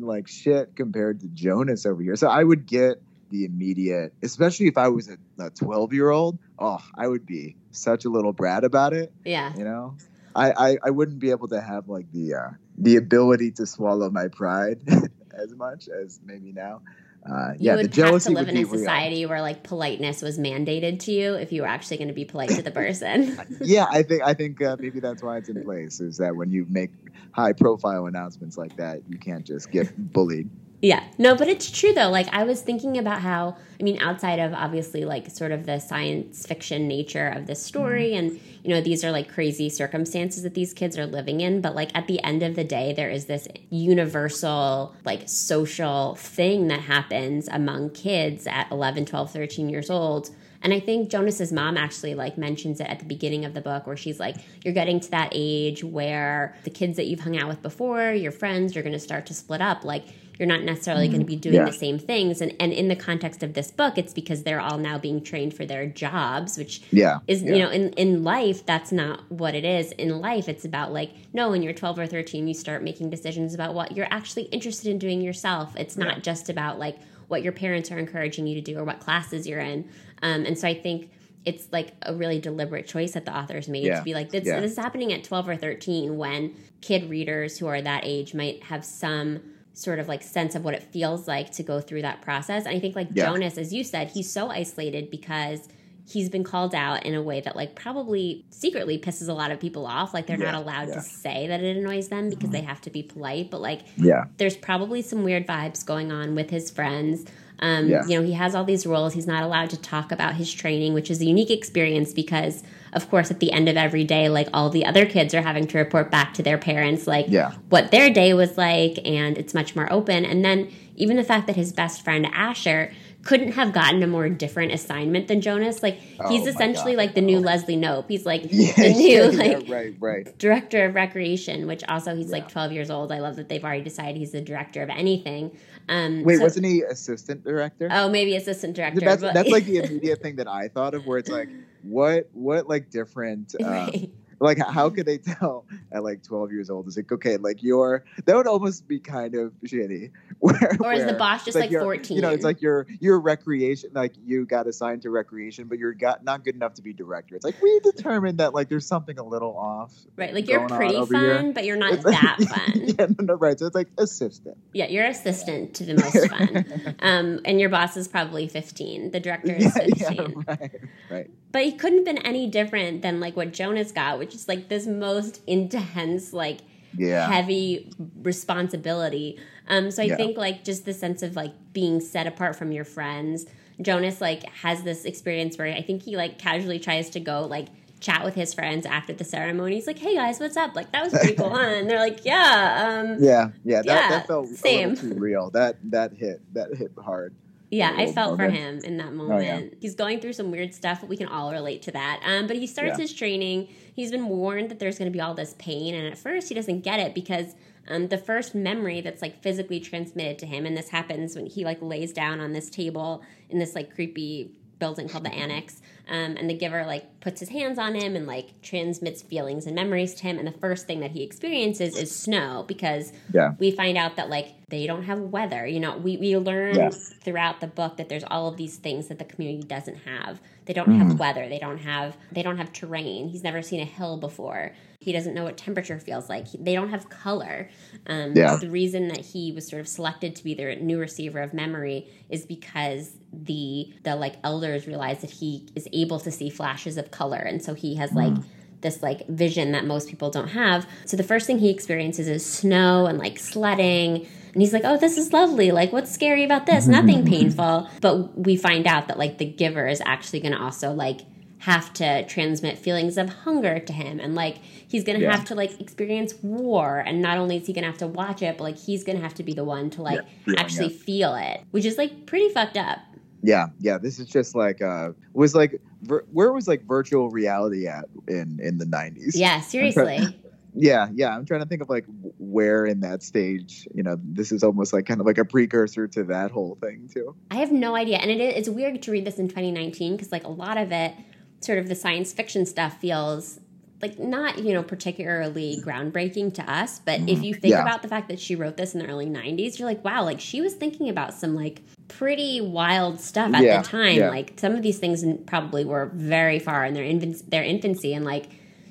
like 0.00 0.28
shit 0.28 0.76
compared 0.76 1.20
to 1.20 1.26
Jonas 1.28 1.84
over 1.84 2.02
here. 2.02 2.16
So 2.16 2.28
I 2.28 2.44
would 2.44 2.66
get 2.66 3.02
the 3.30 3.46
immediate, 3.46 4.12
especially 4.22 4.68
if 4.68 4.78
I 4.78 4.88
was 4.88 5.08
a 5.08 5.50
12 5.50 5.92
year 5.92 6.10
old. 6.10 6.38
Oh, 6.58 6.78
I 6.96 7.08
would 7.08 7.26
be 7.26 7.56
such 7.72 8.04
a 8.04 8.10
little 8.10 8.32
brat 8.32 8.62
about 8.62 8.92
it. 8.92 9.12
yeah 9.24 9.52
You 9.56 9.64
know, 9.64 9.96
I 10.34 10.52
I, 10.52 10.76
I 10.84 10.90
wouldn't 10.90 11.18
be 11.18 11.30
able 11.30 11.48
to 11.48 11.60
have 11.60 11.88
like 11.88 12.10
the 12.12 12.34
uh, 12.34 12.50
the 12.78 12.96
ability 12.96 13.52
to 13.52 13.66
swallow 13.66 14.10
my 14.10 14.28
pride 14.28 14.82
as 15.32 15.54
much 15.54 15.88
as 15.88 16.20
maybe 16.24 16.52
now. 16.52 16.82
Uh, 17.24 17.52
you 17.52 17.58
yeah, 17.60 17.76
the 17.76 17.82
would 17.82 17.86
have 17.86 17.92
jealousy 17.92 18.34
to 18.34 18.40
live 18.40 18.48
in 18.48 18.56
a 18.56 18.64
real. 18.64 18.78
society 18.80 19.24
where 19.26 19.40
like 19.40 19.62
politeness 19.62 20.22
was 20.22 20.40
mandated 20.40 20.98
to 20.98 21.12
you 21.12 21.34
if 21.34 21.52
you 21.52 21.62
were 21.62 21.68
actually 21.68 21.96
going 21.96 22.08
to 22.08 22.14
be 22.14 22.24
polite 22.24 22.48
to 22.48 22.62
the 22.62 22.70
person. 22.72 23.38
yeah, 23.60 23.86
I 23.88 24.02
think 24.02 24.22
I 24.24 24.34
think 24.34 24.60
uh, 24.60 24.76
maybe 24.80 24.98
that's 24.98 25.22
why 25.22 25.36
it's 25.36 25.48
in 25.48 25.62
place. 25.62 26.00
Is 26.00 26.16
that 26.16 26.34
when 26.34 26.50
you 26.50 26.66
make 26.68 26.90
high 27.30 27.52
profile 27.52 28.06
announcements 28.06 28.58
like 28.58 28.76
that, 28.76 29.02
you 29.08 29.18
can't 29.18 29.46
just 29.46 29.70
get 29.70 30.12
bullied. 30.12 30.50
Yeah, 30.82 31.04
no, 31.16 31.36
but 31.36 31.48
it's 31.48 31.70
true 31.70 31.92
though. 31.94 32.10
Like 32.10 32.28
I 32.32 32.42
was 32.44 32.60
thinking 32.60 32.98
about 32.98 33.20
how 33.22 33.56
I 33.80 33.84
mean, 33.84 34.00
outside 34.00 34.38
of 34.38 34.52
obviously 34.52 35.04
like 35.04 35.30
sort 35.30 35.50
of 35.52 35.64
the 35.66 35.78
science 35.80 36.46
fiction 36.46 36.86
nature 36.88 37.28
of 37.28 37.46
this 37.46 37.64
story, 37.64 38.10
Mm-hmm. 38.10 38.18
and 38.18 38.40
you 38.64 38.70
know 38.70 38.80
these 38.80 39.04
are 39.04 39.10
like 39.12 39.28
crazy 39.32 39.68
circumstances 39.70 40.42
that 40.42 40.54
these 40.54 40.72
kids 40.74 40.98
are 40.98 41.06
living 41.06 41.40
in, 41.40 41.60
but 41.60 41.74
like 41.74 41.90
at 41.96 42.06
the 42.08 42.22
end 42.22 42.42
of 42.42 42.54
the 42.56 42.64
day, 42.64 42.92
there 42.92 43.10
is 43.10 43.26
this 43.26 43.48
universal 43.70 44.94
like 45.04 45.28
social 45.28 46.14
thing 46.16 46.68
that 46.68 46.80
happens 46.80 47.48
among 47.48 47.90
kids 47.90 48.46
at 48.46 48.70
11, 48.70 49.06
12, 49.06 49.30
13 49.30 49.68
years 49.68 49.88
old 49.90 50.30
And 50.64 50.72
I 50.72 50.78
think 50.80 51.10
Jonas's 51.10 51.52
mom 51.52 51.76
actually 51.76 52.14
like 52.14 52.38
mentions 52.38 52.80
it 52.80 52.86
at 52.88 52.98
the 53.00 53.04
beginning 53.04 53.44
of 53.44 53.52
the 53.54 53.60
book 53.60 53.86
where 53.86 53.96
she's 53.96 54.20
like, 54.20 54.36
you're 54.64 54.74
getting 54.74 55.00
to 55.00 55.10
that 55.10 55.30
age 55.32 55.82
where 55.82 56.54
the 56.64 56.70
kids 56.70 56.96
that 56.96 57.06
you've 57.06 57.20
hung 57.20 57.36
out 57.36 57.48
with 57.48 57.62
before, 57.62 58.12
your 58.12 58.30
friends, 58.32 58.74
you're 58.74 58.84
going 58.84 58.92
to 58.92 59.00
start 59.00 59.26
to 59.26 59.34
split 59.34 59.60
up. 59.60 59.82
Like 59.84 60.04
you're 60.42 60.48
not 60.48 60.64
necessarily 60.64 61.06
going 61.06 61.20
to 61.20 61.24
be 61.26 61.36
doing 61.36 61.54
Yeah. 61.54 61.66
the 61.66 61.72
same 61.72 62.00
things. 62.00 62.40
And 62.40 62.52
and 62.58 62.72
in 62.72 62.88
the 62.88 62.96
context 62.96 63.44
of 63.44 63.54
this 63.54 63.70
book, 63.70 63.96
it's 63.96 64.12
because 64.12 64.42
they're 64.42 64.60
all 64.60 64.76
now 64.76 64.98
being 64.98 65.22
trained 65.22 65.54
for 65.54 65.64
their 65.64 65.86
jobs, 65.86 66.58
which 66.58 66.82
Yeah. 66.90 67.20
is 67.28 67.44
yeah. 67.44 67.52
you 67.54 67.58
know 67.62 67.70
in 67.70 67.90
in 67.90 68.24
life 68.24 68.66
that's 68.66 68.90
not 68.90 69.20
what 69.30 69.54
it 69.54 69.64
is 69.64 69.92
in 69.92 70.20
life 70.20 70.48
it's 70.48 70.64
about 70.64 70.92
like 70.92 71.10
no 71.32 71.50
when 71.50 71.62
you're 71.62 71.72
12 71.72 71.96
or 72.00 72.06
13 72.08 72.48
you 72.48 72.54
start 72.54 72.82
making 72.82 73.08
decisions 73.10 73.54
about 73.54 73.72
what 73.72 73.96
you're 73.96 74.08
actually 74.10 74.44
interested 74.56 74.90
in 74.90 74.98
doing 74.98 75.20
yourself 75.20 75.76
it's 75.76 75.96
not 75.96 76.16
Yeah. 76.16 76.22
just 76.22 76.48
about 76.50 76.78
like 76.80 76.96
what 77.28 77.42
your 77.44 77.52
parents 77.52 77.92
are 77.92 77.98
encouraging 77.98 78.48
you 78.48 78.56
to 78.56 78.60
do 78.60 78.76
or 78.78 78.84
what 78.84 78.98
classes 78.98 79.46
you're 79.46 79.60
in 79.60 79.84
um, 80.22 80.44
and 80.44 80.58
so 80.58 80.66
i 80.66 80.74
think 80.74 81.10
it's 81.44 81.68
like 81.72 81.88
a 82.02 82.14
really 82.14 82.38
deliberate 82.40 82.86
choice 82.86 83.12
that 83.12 83.24
the 83.24 83.36
authors 83.36 83.68
made 83.68 83.84
Yeah. 83.84 83.98
to 83.98 84.04
be 84.04 84.14
like 84.14 84.30
this, 84.30 84.44
Yeah. 84.46 84.60
this 84.60 84.72
is 84.72 84.78
happening 84.78 85.12
at 85.12 85.24
12 85.24 85.48
or 85.48 85.56
13 85.56 86.16
when 86.16 86.54
kid 86.80 87.08
readers 87.10 87.58
who 87.58 87.66
are 87.66 87.82
that 87.82 88.02
age 88.04 88.32
might 88.34 88.62
have 88.64 88.84
some 88.84 89.40
sort 89.74 89.98
of 89.98 90.08
like 90.08 90.22
sense 90.22 90.54
of 90.54 90.64
what 90.64 90.74
it 90.74 90.82
feels 90.82 91.26
like 91.26 91.50
to 91.52 91.62
go 91.62 91.80
through 91.80 92.02
that 92.02 92.20
process. 92.22 92.66
And 92.66 92.74
I 92.76 92.78
think 92.80 92.94
like 92.94 93.08
Yeah. 93.14 93.26
Jonas, 93.26 93.56
as 93.58 93.72
you 93.72 93.84
said, 93.84 94.08
he's 94.10 94.30
so 94.30 94.48
isolated 94.50 95.10
because 95.10 95.68
he's 96.04 96.28
been 96.28 96.44
called 96.44 96.74
out 96.74 97.06
in 97.06 97.14
a 97.14 97.22
way 97.22 97.40
that 97.40 97.54
like 97.56 97.74
probably 97.74 98.44
secretly 98.50 98.98
pisses 98.98 99.28
a 99.28 99.32
lot 99.32 99.50
of 99.50 99.60
people 99.60 99.86
off. 99.86 100.12
Like 100.12 100.26
they're 100.26 100.38
Yeah, 100.38 100.50
not 100.50 100.62
allowed 100.62 100.88
yeah. 100.88 100.94
to 100.96 101.00
say 101.00 101.46
that 101.46 101.62
it 101.62 101.76
annoys 101.76 102.08
them 102.08 102.28
because 102.28 102.50
they 102.50 102.60
have 102.60 102.80
to 102.82 102.90
be 102.90 103.02
polite. 103.02 103.50
But 103.50 103.60
like 103.60 103.82
Yeah. 103.96 104.24
there's 104.36 104.56
probably 104.56 105.00
some 105.00 105.22
weird 105.22 105.46
vibes 105.46 105.86
going 105.86 106.10
on 106.12 106.34
with 106.34 106.50
his 106.50 106.70
friends. 106.70 107.24
Um, 107.60 107.88
Yeah. 107.88 108.04
You 108.06 108.18
know, 108.20 108.26
he 108.26 108.32
has 108.32 108.54
all 108.54 108.64
these 108.64 108.84
roles. 108.86 109.14
He's 109.14 109.26
not 109.28 109.42
allowed 109.44 109.70
to 109.70 109.80
talk 109.80 110.10
about 110.12 110.34
his 110.34 110.52
training, 110.52 110.92
which 110.92 111.10
is 111.10 111.20
a 111.20 111.24
unique 111.24 111.50
experience 111.50 112.12
because, 112.12 112.62
of 112.92 113.08
course, 113.10 113.30
at 113.30 113.40
the 113.40 113.52
end 113.52 113.68
of 113.68 113.76
every 113.76 114.04
day, 114.04 114.28
like 114.28 114.48
all 114.52 114.68
the 114.70 114.84
other 114.84 115.06
kids 115.06 115.34
are 115.34 115.42
having 115.42 115.66
to 115.68 115.78
report 115.78 116.10
back 116.10 116.34
to 116.34 116.42
their 116.42 116.58
parents, 116.58 117.06
like 117.06 117.26
Yeah. 117.28 117.52
what 117.70 117.90
their 117.90 118.10
day 118.10 118.34
was 118.34 118.58
like, 118.58 118.98
and 119.04 119.38
it's 119.38 119.54
much 119.54 119.74
more 119.74 119.90
open. 119.92 120.24
And 120.24 120.44
then 120.44 120.68
even 120.96 121.16
the 121.16 121.24
fact 121.24 121.46
that 121.46 121.56
his 121.56 121.72
best 121.72 122.04
friend 122.04 122.26
Asher 122.32 122.92
couldn't 123.24 123.52
have 123.52 123.72
gotten 123.72 124.02
a 124.02 124.06
more 124.08 124.28
different 124.28 124.72
assignment 124.72 125.28
than 125.28 125.40
Jonas. 125.40 125.80
Like 125.80 125.94
he's 126.00 126.42
Oh 126.42 126.44
my 126.44 126.50
essentially 126.50 126.92
God, 126.94 126.98
like 126.98 127.14
the 127.14 127.20
new 127.20 127.38
no. 127.40 127.46
Leslie 127.46 127.76
Knope. 127.76 128.06
He's 128.08 128.26
like 128.26 128.42
Yeah, 128.50 128.72
the 128.74 128.92
new 128.96 129.08
yeah, 129.08 129.26
like 129.28 129.68
yeah, 129.68 129.74
right, 129.74 129.94
right. 130.00 130.38
director 130.38 130.84
of 130.86 130.96
recreation, 130.96 131.68
which 131.68 131.84
also 131.88 132.16
he's 132.16 132.30
like 132.32 132.48
12 132.48 132.72
years 132.72 132.90
old. 132.90 133.12
I 133.12 133.20
love 133.20 133.36
that 133.36 133.48
they've 133.48 133.62
already 133.64 133.84
decided 133.84 134.16
he's 134.16 134.32
the 134.32 134.40
director 134.40 134.82
of 134.82 134.90
anything. 134.90 135.56
Um, 135.88 136.24
Wait, 136.24 136.38
so- 136.38 136.42
wasn't 136.42 136.66
he 136.66 136.82
assistant 136.82 137.44
director? 137.44 137.88
Oh, 137.92 138.08
maybe 138.08 138.34
assistant 138.36 138.74
director. 138.74 139.00
that's 139.00 139.22
but- 139.22 139.34
that's 139.34 139.50
like 139.50 139.66
the 139.66 139.78
immediate 139.84 140.20
thing 140.20 140.36
that 140.36 140.48
I 140.48 140.66
thought 140.68 140.94
of, 140.94 141.06
where 141.06 141.18
it's 141.18 141.30
like, 141.30 141.48
what 141.82 142.28
what 142.32 142.68
like 142.68 142.90
different, 142.90 143.54
uh, 143.60 143.64
Right. 143.66 144.10
like 144.40 144.58
how 144.58 144.90
could 144.90 145.06
they 145.06 145.18
tell 145.18 145.66
at 145.92 146.02
like 146.02 146.22
twelve 146.24 146.50
years 146.50 146.68
old? 146.70 146.86
It's 146.88 146.96
like 146.96 147.12
okay, 147.12 147.36
like 147.36 147.62
you're 147.62 148.04
that 148.24 148.34
would 148.34 148.46
almost 148.48 148.88
be 148.88 148.98
kind 148.98 149.34
of 149.36 149.52
shitty. 149.64 150.10
Where, 150.40 150.76
Or 150.80 150.92
is 150.92 151.06
the 151.06 151.12
boss 151.12 151.44
just 151.44 151.56
like 151.56 151.70
you're- 151.70 151.84
14? 151.84 152.16
You 152.16 152.22
know, 152.22 152.30
it's 152.30 152.42
like 152.42 152.60
you're 152.60 152.88
you're 152.98 153.20
recreation, 153.20 153.90
like 153.94 154.14
you 154.24 154.44
got 154.44 154.66
assigned 154.66 155.02
to 155.02 155.10
recreation, 155.10 155.68
but 155.68 155.78
you're 155.78 155.92
got 155.94 156.24
not 156.24 156.44
good 156.44 156.56
enough 156.56 156.74
to 156.74 156.82
be 156.82 156.92
director. 156.92 157.36
It's 157.36 157.44
like 157.44 157.62
we 157.62 157.78
determined 157.84 158.38
that 158.38 158.52
like 158.52 158.68
there's 158.68 158.84
something 158.86 159.16
a 159.20 159.22
little 159.22 159.56
off. 159.56 159.94
right, 160.16 160.34
like 160.34 160.48
you're 160.48 160.66
pretty 160.68 160.94
fun, 160.96 161.08
here. 161.44 161.52
but 161.52 161.64
you're 161.64 161.76
not 161.76 161.92
It's 161.94 162.04
like- 162.04 162.20
that 162.20 162.38
fun. 162.48 162.72
yeah, 162.74 163.06
no, 163.20 163.24
no, 163.26 163.34
right. 163.34 163.56
So 163.56 163.66
it's 163.66 163.76
like 163.76 163.90
assistant. 163.96 164.56
yeah, 164.72 164.86
you're 164.88 165.06
assistant 165.06 165.74
to 165.74 165.84
the 165.84 165.94
most 165.94 166.28
fun. 166.28 166.96
Um, 166.98 167.38
and 167.44 167.60
your 167.60 167.68
boss 167.68 167.96
is 167.96 168.08
probably 168.08 168.48
15. 168.48 169.12
The 169.12 169.20
director 169.20 169.52
is 169.52 169.64
yeah, 169.66 169.70
15. 169.70 170.16
yeah, 170.16 170.26
right, 170.48 170.80
right. 171.08 171.30
But 171.52 171.64
he 171.64 171.72
couldn't 171.72 171.98
have 171.98 172.06
been 172.16 172.18
any 172.26 172.48
different 172.48 173.02
than 173.02 173.20
like 173.20 173.36
what 173.36 173.52
Jonas 173.52 173.92
got, 173.92 174.18
which 174.18 174.34
is 174.34 174.48
like 174.48 174.68
this 174.68 174.86
most 174.86 175.40
intense, 175.46 176.32
like 176.32 176.60
Yeah, 176.96 177.28
heavy 177.30 177.92
responsibility. 178.22 179.38
Um, 179.68 179.90
so 179.90 180.02
I 180.02 180.06
Yeah. 180.06 180.16
think 180.16 180.36
like 180.36 180.64
just 180.64 180.84
the 180.84 180.94
sense 180.94 181.22
of 181.22 181.36
like 181.36 181.52
being 181.72 182.00
set 182.00 182.26
apart 182.26 182.56
from 182.56 182.72
your 182.72 182.84
friends. 182.84 183.46
Jonas 183.80 184.20
like 184.20 184.44
has 184.62 184.82
this 184.82 185.04
experience 185.04 185.58
where 185.58 185.72
I 185.74 185.82
think 185.82 186.02
he 186.02 186.16
like 186.16 186.38
casually 186.38 186.78
tries 186.78 187.10
to 187.10 187.20
go 187.20 187.42
like 187.42 187.68
chat 188.00 188.24
with 188.24 188.34
his 188.34 188.52
friends 188.52 188.84
after 188.86 189.12
the 189.12 189.24
ceremony. 189.24 189.76
He's 189.76 189.86
like, 189.86 189.98
"Hey 189.98 190.14
guys, 190.16 190.40
what's 190.40 190.56
up?" 190.56 190.74
Like 190.76 190.92
that 190.92 191.02
was 191.04 191.14
pretty 191.14 191.34
cool, 191.34 191.50
huh? 191.50 191.58
And 191.58 191.88
they're 191.88 191.98
like, 191.98 192.24
"Yeah, 192.24 193.02
um, 193.04 193.22
yeah, 193.22 193.50
yeah. 193.64 193.82
That, 193.82 193.86
Yeah, 193.86 194.08
that 194.08 194.26
felt 194.26 194.48
same. 194.48 194.96
too 194.96 195.14
real. 195.14 195.50
That 195.50 195.78
that 195.90 196.12
hit 196.12 196.40
that 196.54 196.74
hit 196.76 196.92
hard. 197.02 197.34
Yeah, 197.72 197.94
I 197.96 198.12
felt 198.12 198.36
for 198.36 198.50
him 198.50 198.80
in 198.84 198.98
that 198.98 199.08
Oh, 199.08 199.12
moment. 199.12 199.44
yeah. 199.72 199.78
He's 199.80 199.94
going 199.94 200.20
through 200.20 200.34
some 200.34 200.50
weird 200.50 200.74
stuff, 200.74 201.00
but 201.00 201.08
we 201.08 201.16
can 201.16 201.26
all 201.26 201.50
relate 201.50 201.80
to 201.82 201.90
that. 201.92 202.20
Um, 202.24 202.46
but 202.46 202.56
he 202.56 202.66
starts 202.66 202.98
Yeah. 202.98 203.02
his 203.02 203.14
training. 203.14 203.68
He's 203.94 204.10
been 204.10 204.28
warned 204.28 204.70
that 204.70 204.78
there's 204.78 204.98
going 204.98 205.10
to 205.10 205.12
be 205.12 205.22
all 205.22 205.32
this 205.32 205.54
pain, 205.58 205.94
and 205.94 206.06
at 206.06 206.18
first 206.18 206.48
he 206.50 206.54
doesn't 206.54 206.82
get 206.82 207.00
it 207.00 207.14
because 207.14 207.54
um, 207.88 208.08
the 208.08 208.18
first 208.18 208.54
memory 208.54 209.00
that's 209.00 209.22
like 209.22 209.42
physically 209.42 209.80
transmitted 209.80 210.38
to 210.40 210.46
him, 210.46 210.66
and 210.66 210.76
this 210.76 210.90
happens 210.90 211.34
when 211.34 211.46
he 211.46 211.64
like 211.64 211.80
lays 211.80 212.12
down 212.12 212.40
on 212.40 212.52
this 212.52 212.68
table 212.68 213.22
in 213.48 213.58
this 213.58 213.74
like 213.74 213.94
creepy 213.94 214.50
building 214.78 215.08
called 215.08 215.24
the 215.24 215.32
annex 215.32 215.80
um, 216.08 216.36
and 216.36 216.48
the 216.50 216.54
giver 216.54 216.84
like 216.84 217.20
puts 217.20 217.40
his 217.40 217.48
hands 217.50 217.78
on 217.78 217.94
him 217.94 218.16
and 218.16 218.26
like 218.26 218.60
transmits 218.62 219.22
feelings 219.22 219.66
and 219.66 219.74
memories 219.74 220.14
to 220.14 220.22
him. 220.22 220.38
And 220.38 220.46
the 220.46 220.58
first 220.58 220.86
thing 220.86 221.00
that 221.00 221.12
he 221.12 221.22
experiences 221.22 221.96
is 221.96 222.14
snow 222.14 222.64
because 222.66 223.12
Yeah. 223.32 223.52
we 223.58 223.70
find 223.70 223.96
out 223.96 224.16
that 224.16 224.28
like 224.28 224.54
they 224.68 224.86
don't 224.86 225.04
have 225.04 225.18
weather. 225.20 225.66
You 225.66 225.80
know 225.80 225.96
we, 225.96 226.16
we 226.16 226.36
learn 226.36 226.74
Yeah. 226.74 226.90
throughout 227.22 227.60
the 227.60 227.66
book 227.68 227.96
that 227.98 228.08
there's 228.08 228.24
all 228.24 228.48
of 228.48 228.56
these 228.56 228.76
things 228.76 229.08
that 229.08 229.18
the 229.18 229.24
community 229.24 229.66
doesn't 229.66 229.98
have. 230.04 230.40
They 230.64 230.72
don't 230.72 230.92
have 230.92 231.18
weather. 231.18 231.48
They 231.48 231.58
don't 231.58 231.78
have 231.78 232.16
they 232.30 232.42
don't 232.42 232.58
have 232.58 232.72
terrain. 232.72 233.28
He's 233.28 233.42
never 233.44 233.62
seen 233.62 233.80
a 233.80 233.84
hill 233.84 234.16
before 234.16 234.72
he 235.02 235.12
doesn't 235.12 235.34
know 235.34 235.44
what 235.44 235.56
temperature 235.56 235.98
feels 235.98 236.28
like. 236.28 236.48
He- 236.48 236.58
they 236.58 236.74
don't 236.74 236.90
have 236.90 237.08
color. 237.08 237.68
Um, 238.06 238.32
Yeah. 238.36 238.56
the 238.56 238.70
reason 238.70 239.08
that 239.08 239.20
he 239.20 239.52
was 239.52 239.66
sort 239.68 239.80
of 239.80 239.88
selected 239.88 240.34
to 240.36 240.44
be 240.44 240.54
their 240.54 240.74
new 240.76 240.98
receiver 240.98 241.40
of 241.40 241.52
memory 241.52 242.06
is 242.30 242.46
because 242.46 243.12
the 243.32 243.88
the 244.04 244.14
like 244.16 244.34
elders 244.44 244.86
realize 244.86 245.20
that 245.22 245.30
he 245.30 245.66
is 245.74 245.88
able 245.92 246.20
to 246.20 246.30
see 246.30 246.50
flashes 246.50 246.96
of 246.96 247.10
color. 247.10 247.38
And 247.38 247.62
so 247.62 247.74
he 247.74 247.96
has 247.96 248.12
like 248.12 248.34
this 248.82 249.02
like 249.02 249.26
vision 249.28 249.72
that 249.72 249.86
most 249.86 250.08
people 250.08 250.30
don't 250.30 250.48
have. 250.48 250.86
So 251.06 251.16
the 251.16 251.22
first 251.22 251.46
thing 251.46 251.58
he 251.58 251.70
experiences 251.70 252.26
is 252.28 252.44
snow 252.44 253.06
and 253.06 253.16
like 253.18 253.38
sledding. 253.38 254.26
And 254.52 254.60
he's 254.60 254.72
like 254.72 254.82
oh 254.84 254.96
this 254.98 255.16
is 255.16 255.32
lovely. 255.32 255.70
Like 255.72 255.92
what's 255.92 256.10
scary 256.12 256.44
about 256.44 256.66
this? 256.66 256.86
Nothing 256.98 257.24
painful. 257.24 257.88
But 258.00 258.38
we 258.38 258.56
find 258.56 258.86
out 258.86 259.08
that 259.08 259.18
like 259.18 259.38
the 259.38 259.46
giver 259.46 259.86
is 259.88 260.02
actually 260.04 260.40
going 260.40 260.52
to 260.52 260.60
also 260.62 260.92
like 260.92 261.20
have 261.58 261.92
to 261.94 262.26
transmit 262.26 262.76
feelings 262.76 263.16
of 263.16 263.28
hunger 263.28 263.78
to 263.78 263.92
him. 263.92 264.18
And 264.18 264.34
like 264.34 264.56
he's 264.92 265.02
gonna 265.04 265.18
Yeah. 265.18 265.32
have 265.34 265.44
to 265.46 265.54
like 265.54 265.80
experience 265.80 266.34
war 266.42 266.98
and 267.06 267.20
not 267.20 267.38
only 267.38 267.56
is 267.56 267.66
he 267.66 267.72
gonna 267.72 267.86
have 267.88 267.98
to 267.98 268.06
watch 268.06 268.42
it 268.42 268.56
but 268.58 268.64
like 268.64 268.78
he's 268.78 269.02
gonna 269.04 269.20
have 269.20 269.34
to 269.34 269.42
be 269.42 269.52
the 269.54 269.64
one 269.64 269.90
to 269.90 270.02
like 270.02 270.20
Yeah, 270.46 270.54
actually 270.60 270.86
it. 270.86 271.00
feel 271.00 271.34
it 271.34 271.62
which 271.72 271.84
is 271.84 271.98
like 271.98 272.26
pretty 272.26 272.48
fucked 272.50 272.76
up 272.76 272.98
Yeah, 273.42 273.66
yeah. 273.80 273.98
This 273.98 274.20
is 274.20 274.26
just 274.28 274.54
like 274.54 274.80
uh 274.80 275.12
was 275.34 275.54
like 275.54 275.80
vir- 276.02 276.24
where 276.30 276.52
was 276.52 276.68
like 276.68 276.86
virtual 276.86 277.28
reality 277.30 277.88
at 277.88 278.04
in 278.28 278.60
in 278.62 278.78
the 278.78 278.86
nineties? 278.86 279.34
yeah 279.36 279.60
seriously 279.60 280.18
yeah, 280.74 281.08
yeah. 281.14 281.36
I'm 281.36 281.44
trying 281.44 281.60
to 281.60 281.66
think 281.66 281.82
of 281.82 281.90
like 281.90 282.06
where 282.38 282.86
in 282.86 283.00
that 283.00 283.22
stage. 283.22 283.86
You 283.94 284.02
know, 284.02 284.16
this 284.22 284.52
is 284.52 284.62
almost 284.62 284.94
like 284.94 285.04
kind 285.04 285.20
of 285.20 285.26
like 285.26 285.36
a 285.36 285.44
precursor 285.44 286.08
to 286.08 286.24
that 286.24 286.50
whole 286.50 286.78
thing 286.80 287.10
too. 287.12 287.34
i 287.50 287.56
have 287.56 287.70
no 287.72 287.94
idea 287.94 288.16
and 288.18 288.30
it 288.30 288.40
is 288.40 288.54
it's 288.56 288.68
weird 288.68 289.02
to 289.02 289.10
read 289.10 289.24
this 289.26 289.38
in 289.38 289.48
2019 289.48 290.16
because 290.16 290.32
like 290.32 290.44
a 290.44 290.48
lot 290.64 290.78
of 290.78 290.90
it 290.92 291.12
sort 291.60 291.78
of 291.78 291.88
the 291.88 291.94
science 291.94 292.32
fiction 292.32 292.64
stuff 292.64 292.98
feels 293.00 293.60
like 294.02 294.18
not 294.18 294.58
you 294.58 294.72
know 294.74 294.82
particularly 294.82 295.80
groundbreaking 295.84 296.52
to 296.54 296.62
us 296.70 296.98
but 296.98 297.20
if 297.28 297.42
you 297.42 297.54
think 297.54 297.72
Yeah. 297.72 297.82
about 297.82 298.02
the 298.02 298.08
fact 298.08 298.28
that 298.28 298.40
she 298.40 298.56
wrote 298.56 298.76
this 298.76 298.94
in 298.94 299.00
the 299.00 299.06
early 299.06 299.26
90s 299.26 299.78
you're 299.78 299.88
like 299.88 300.04
wow 300.04 300.24
like 300.24 300.40
she 300.40 300.60
was 300.60 300.74
thinking 300.74 301.08
about 301.08 301.32
some 301.34 301.54
like 301.54 301.80
pretty 302.08 302.60
wild 302.60 303.20
stuff 303.20 303.54
at 303.54 303.62
Yeah, 303.62 303.80
the 303.80 303.88
time 303.88 304.16
yeah. 304.16 304.28
like 304.28 304.54
some 304.56 304.74
of 304.74 304.82
these 304.82 304.98
things 304.98 305.24
probably 305.46 305.84
were 305.84 306.10
very 306.14 306.58
far 306.58 306.84
in 306.84 306.94
their 306.94 307.04
infan- 307.04 307.48
their 307.48 307.62
infancy 307.64 308.12
and 308.12 308.24
like 308.24 308.46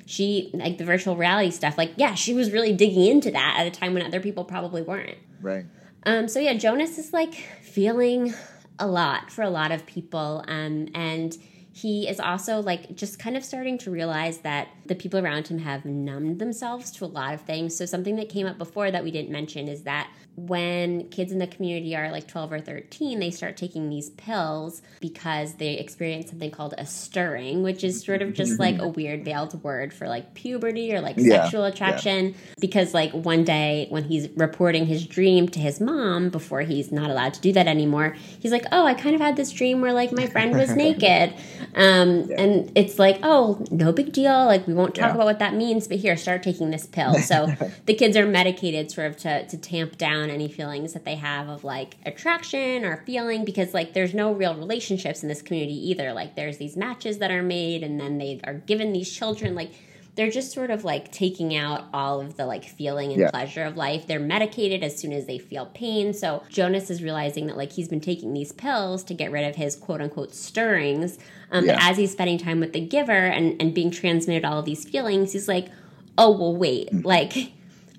she 0.05 0.49
like 0.53 0.77
the 0.77 0.85
virtual 0.85 1.15
reality 1.15 1.51
stuff 1.51 1.77
like 1.77 1.91
yeah 1.97 2.13
she 2.15 2.33
was 2.33 2.51
really 2.51 2.73
digging 2.73 3.05
into 3.05 3.31
that 3.31 3.55
at 3.59 3.67
a 3.67 3.71
time 3.71 3.93
when 3.93 4.03
other 4.03 4.19
people 4.21 4.43
probably 4.45 4.81
weren't 4.81 5.17
Right. 5.41 5.65
um, 6.05 6.27
so 6.27 6.39
yeah, 6.39 6.53
Jonas 6.53 6.97
is 6.97 7.11
like 7.13 7.33
feeling 7.61 8.33
a 8.79 8.87
lot 8.87 9.31
for 9.31 9.41
a 9.43 9.49
lot 9.49 9.71
of 9.71 9.85
people, 9.87 10.43
um, 10.47 10.87
and 10.93 11.35
he 11.73 12.07
is 12.07 12.19
also 12.19 12.61
like 12.61 12.95
just 12.95 13.17
kind 13.17 13.35
of 13.37 13.43
starting 13.43 13.77
to 13.79 13.89
realize 13.91 14.39
that 14.39 14.67
the 14.91 14.95
people 14.95 15.21
around 15.21 15.47
him 15.47 15.59
have 15.59 15.85
numbed 15.85 16.37
themselves 16.37 16.91
to 16.91 17.05
a 17.05 17.07
lot 17.07 17.33
of 17.33 17.39
things. 17.39 17.73
So 17.73 17.85
something 17.85 18.17
that 18.17 18.27
came 18.27 18.45
up 18.45 18.57
before 18.57 18.91
that 18.91 19.05
we 19.05 19.09
didn't 19.09 19.31
mention 19.31 19.69
is 19.69 19.83
that 19.83 20.09
when 20.35 21.07
kids 21.09 21.31
in 21.31 21.39
the 21.39 21.47
community 21.47 21.95
are 21.95 22.11
like 22.11 22.27
12 22.27 22.51
or 22.51 22.59
13, 22.59 23.19
they 23.19 23.31
start 23.31 23.55
taking 23.55 23.89
these 23.89 24.09
pills 24.11 24.81
because 24.99 25.53
they 25.55 25.75
experience 25.75 26.29
something 26.29 26.51
called 26.51 26.73
a 26.77 26.85
stirring, 26.85 27.63
which 27.63 27.85
is 27.85 28.03
sort 28.03 28.21
of 28.21 28.33
just 28.33 28.59
like 28.59 28.81
a 28.81 28.87
weird 28.87 29.23
veiled 29.23 29.61
word 29.63 29.93
for 29.93 30.09
like 30.09 30.33
puberty 30.33 30.93
or 30.93 30.99
like 30.99 31.15
Yeah, 31.17 31.43
sexual 31.43 31.63
attraction. 31.63 32.35
Because 32.59 32.93
like 32.93 33.11
one 33.11 33.45
day 33.45 33.87
when 33.89 34.03
he's 34.03 34.29
reporting 34.35 34.85
his 34.85 35.05
dream 35.05 35.47
to 35.49 35.59
his 35.59 35.79
mom 35.79 36.29
before 36.29 36.61
he's 36.61 36.91
not 36.91 37.09
allowed 37.09 37.33
to 37.35 37.41
do 37.41 37.53
that 37.53 37.67
anymore, 37.67 38.15
he's 38.39 38.51
like, 38.51 38.65
"Oh, 38.73 38.85
I 38.85 38.93
kind 38.93 39.15
of 39.15 39.21
had 39.21 39.37
this 39.37 39.51
dream 39.51 39.79
where 39.79 39.93
like 39.93 40.11
my 40.11 40.27
friend 40.27 40.53
was 40.55 40.75
naked," 40.75 41.33
um, 41.75 42.29
and 42.37 42.71
it's 42.75 42.99
like, 42.99 43.19
"Oh, 43.23 43.63
no 43.69 43.91
big 43.91 44.11
deal. 44.11 44.45
Like 44.45 44.65
we 44.65 44.73
won't 44.81 44.95
talk 44.95 45.09
Yeah. 45.09 45.15
about 45.15 45.25
what 45.25 45.39
that 45.39 45.53
means, 45.53 45.87
but 45.87 45.97
here, 45.97 46.17
start 46.17 46.43
taking 46.43 46.71
this 46.71 46.85
pill." 46.85 47.15
So 47.15 47.53
the 47.85 47.93
kids 47.93 48.17
are 48.17 48.25
medicated 48.25 48.91
sort 48.91 49.07
of 49.07 49.17
to 49.17 49.45
to 49.47 49.57
tamp 49.57 49.97
down 49.97 50.29
any 50.29 50.47
feelings 50.47 50.93
that 50.93 51.05
they 51.05 51.15
have 51.15 51.47
of 51.49 51.63
like 51.63 51.95
attraction 52.05 52.83
or 52.85 53.03
feeling 53.05 53.45
because 53.45 53.73
like 53.73 53.93
there's 53.93 54.13
no 54.13 54.31
real 54.31 54.55
relationships 54.55 55.23
in 55.23 55.29
this 55.29 55.41
community 55.41 55.89
either. 55.89 56.13
Like 56.13 56.35
there's 56.35 56.57
these 56.57 56.75
matches 56.77 57.17
that 57.19 57.31
are 57.31 57.43
made 57.43 57.83
and 57.83 57.99
then 57.99 58.17
they 58.17 58.39
are 58.43 58.55
given 58.55 58.93
these 58.93 59.11
children 59.11 59.55
like 59.55 59.71
they're 60.15 60.29
just 60.31 60.51
sort 60.51 60.69
of 60.71 60.83
like 60.83 61.11
taking 61.11 61.55
out 61.55 61.85
all 61.93 62.19
of 62.19 62.35
the 62.35 62.45
like 62.45 62.65
feeling 62.65 63.11
and 63.11 63.21
Yeah. 63.21 63.29
pleasure 63.31 63.63
of 63.63 63.77
life. 63.77 64.07
They're 64.07 64.19
medicated 64.19 64.83
as 64.83 64.97
soon 64.97 65.13
as 65.13 65.25
they 65.25 65.37
feel 65.37 65.67
pain. 65.67 66.13
So 66.13 66.43
Jonas 66.49 66.89
is 66.89 67.01
realizing 67.01 67.47
that 67.47 67.55
like 67.57 67.71
he's 67.71 67.87
been 67.87 68.01
taking 68.01 68.33
these 68.33 68.51
pills 68.51 69.03
to 69.05 69.13
get 69.13 69.31
rid 69.31 69.45
of 69.47 69.55
his 69.55 69.75
quote 69.75 70.01
unquote 70.01 70.33
stirrings. 70.35 71.17
Um, 71.51 71.65
But 71.65 71.77
as 71.81 71.97
he's 71.97 72.11
spending 72.11 72.37
time 72.37 72.59
with 72.59 72.73
the 72.73 72.81
giver 72.81 73.11
and, 73.11 73.61
and 73.61 73.73
being 73.73 73.89
transmitted 73.91 74.43
all 74.45 74.59
of 74.59 74.65
these 74.65 74.83
feelings, 74.83 75.31
he's 75.33 75.47
like, 75.47 75.67
oh, 76.17 76.31
well, 76.37 76.55
wait, 76.55 76.91
Mm. 76.91 77.05
like. 77.05 77.53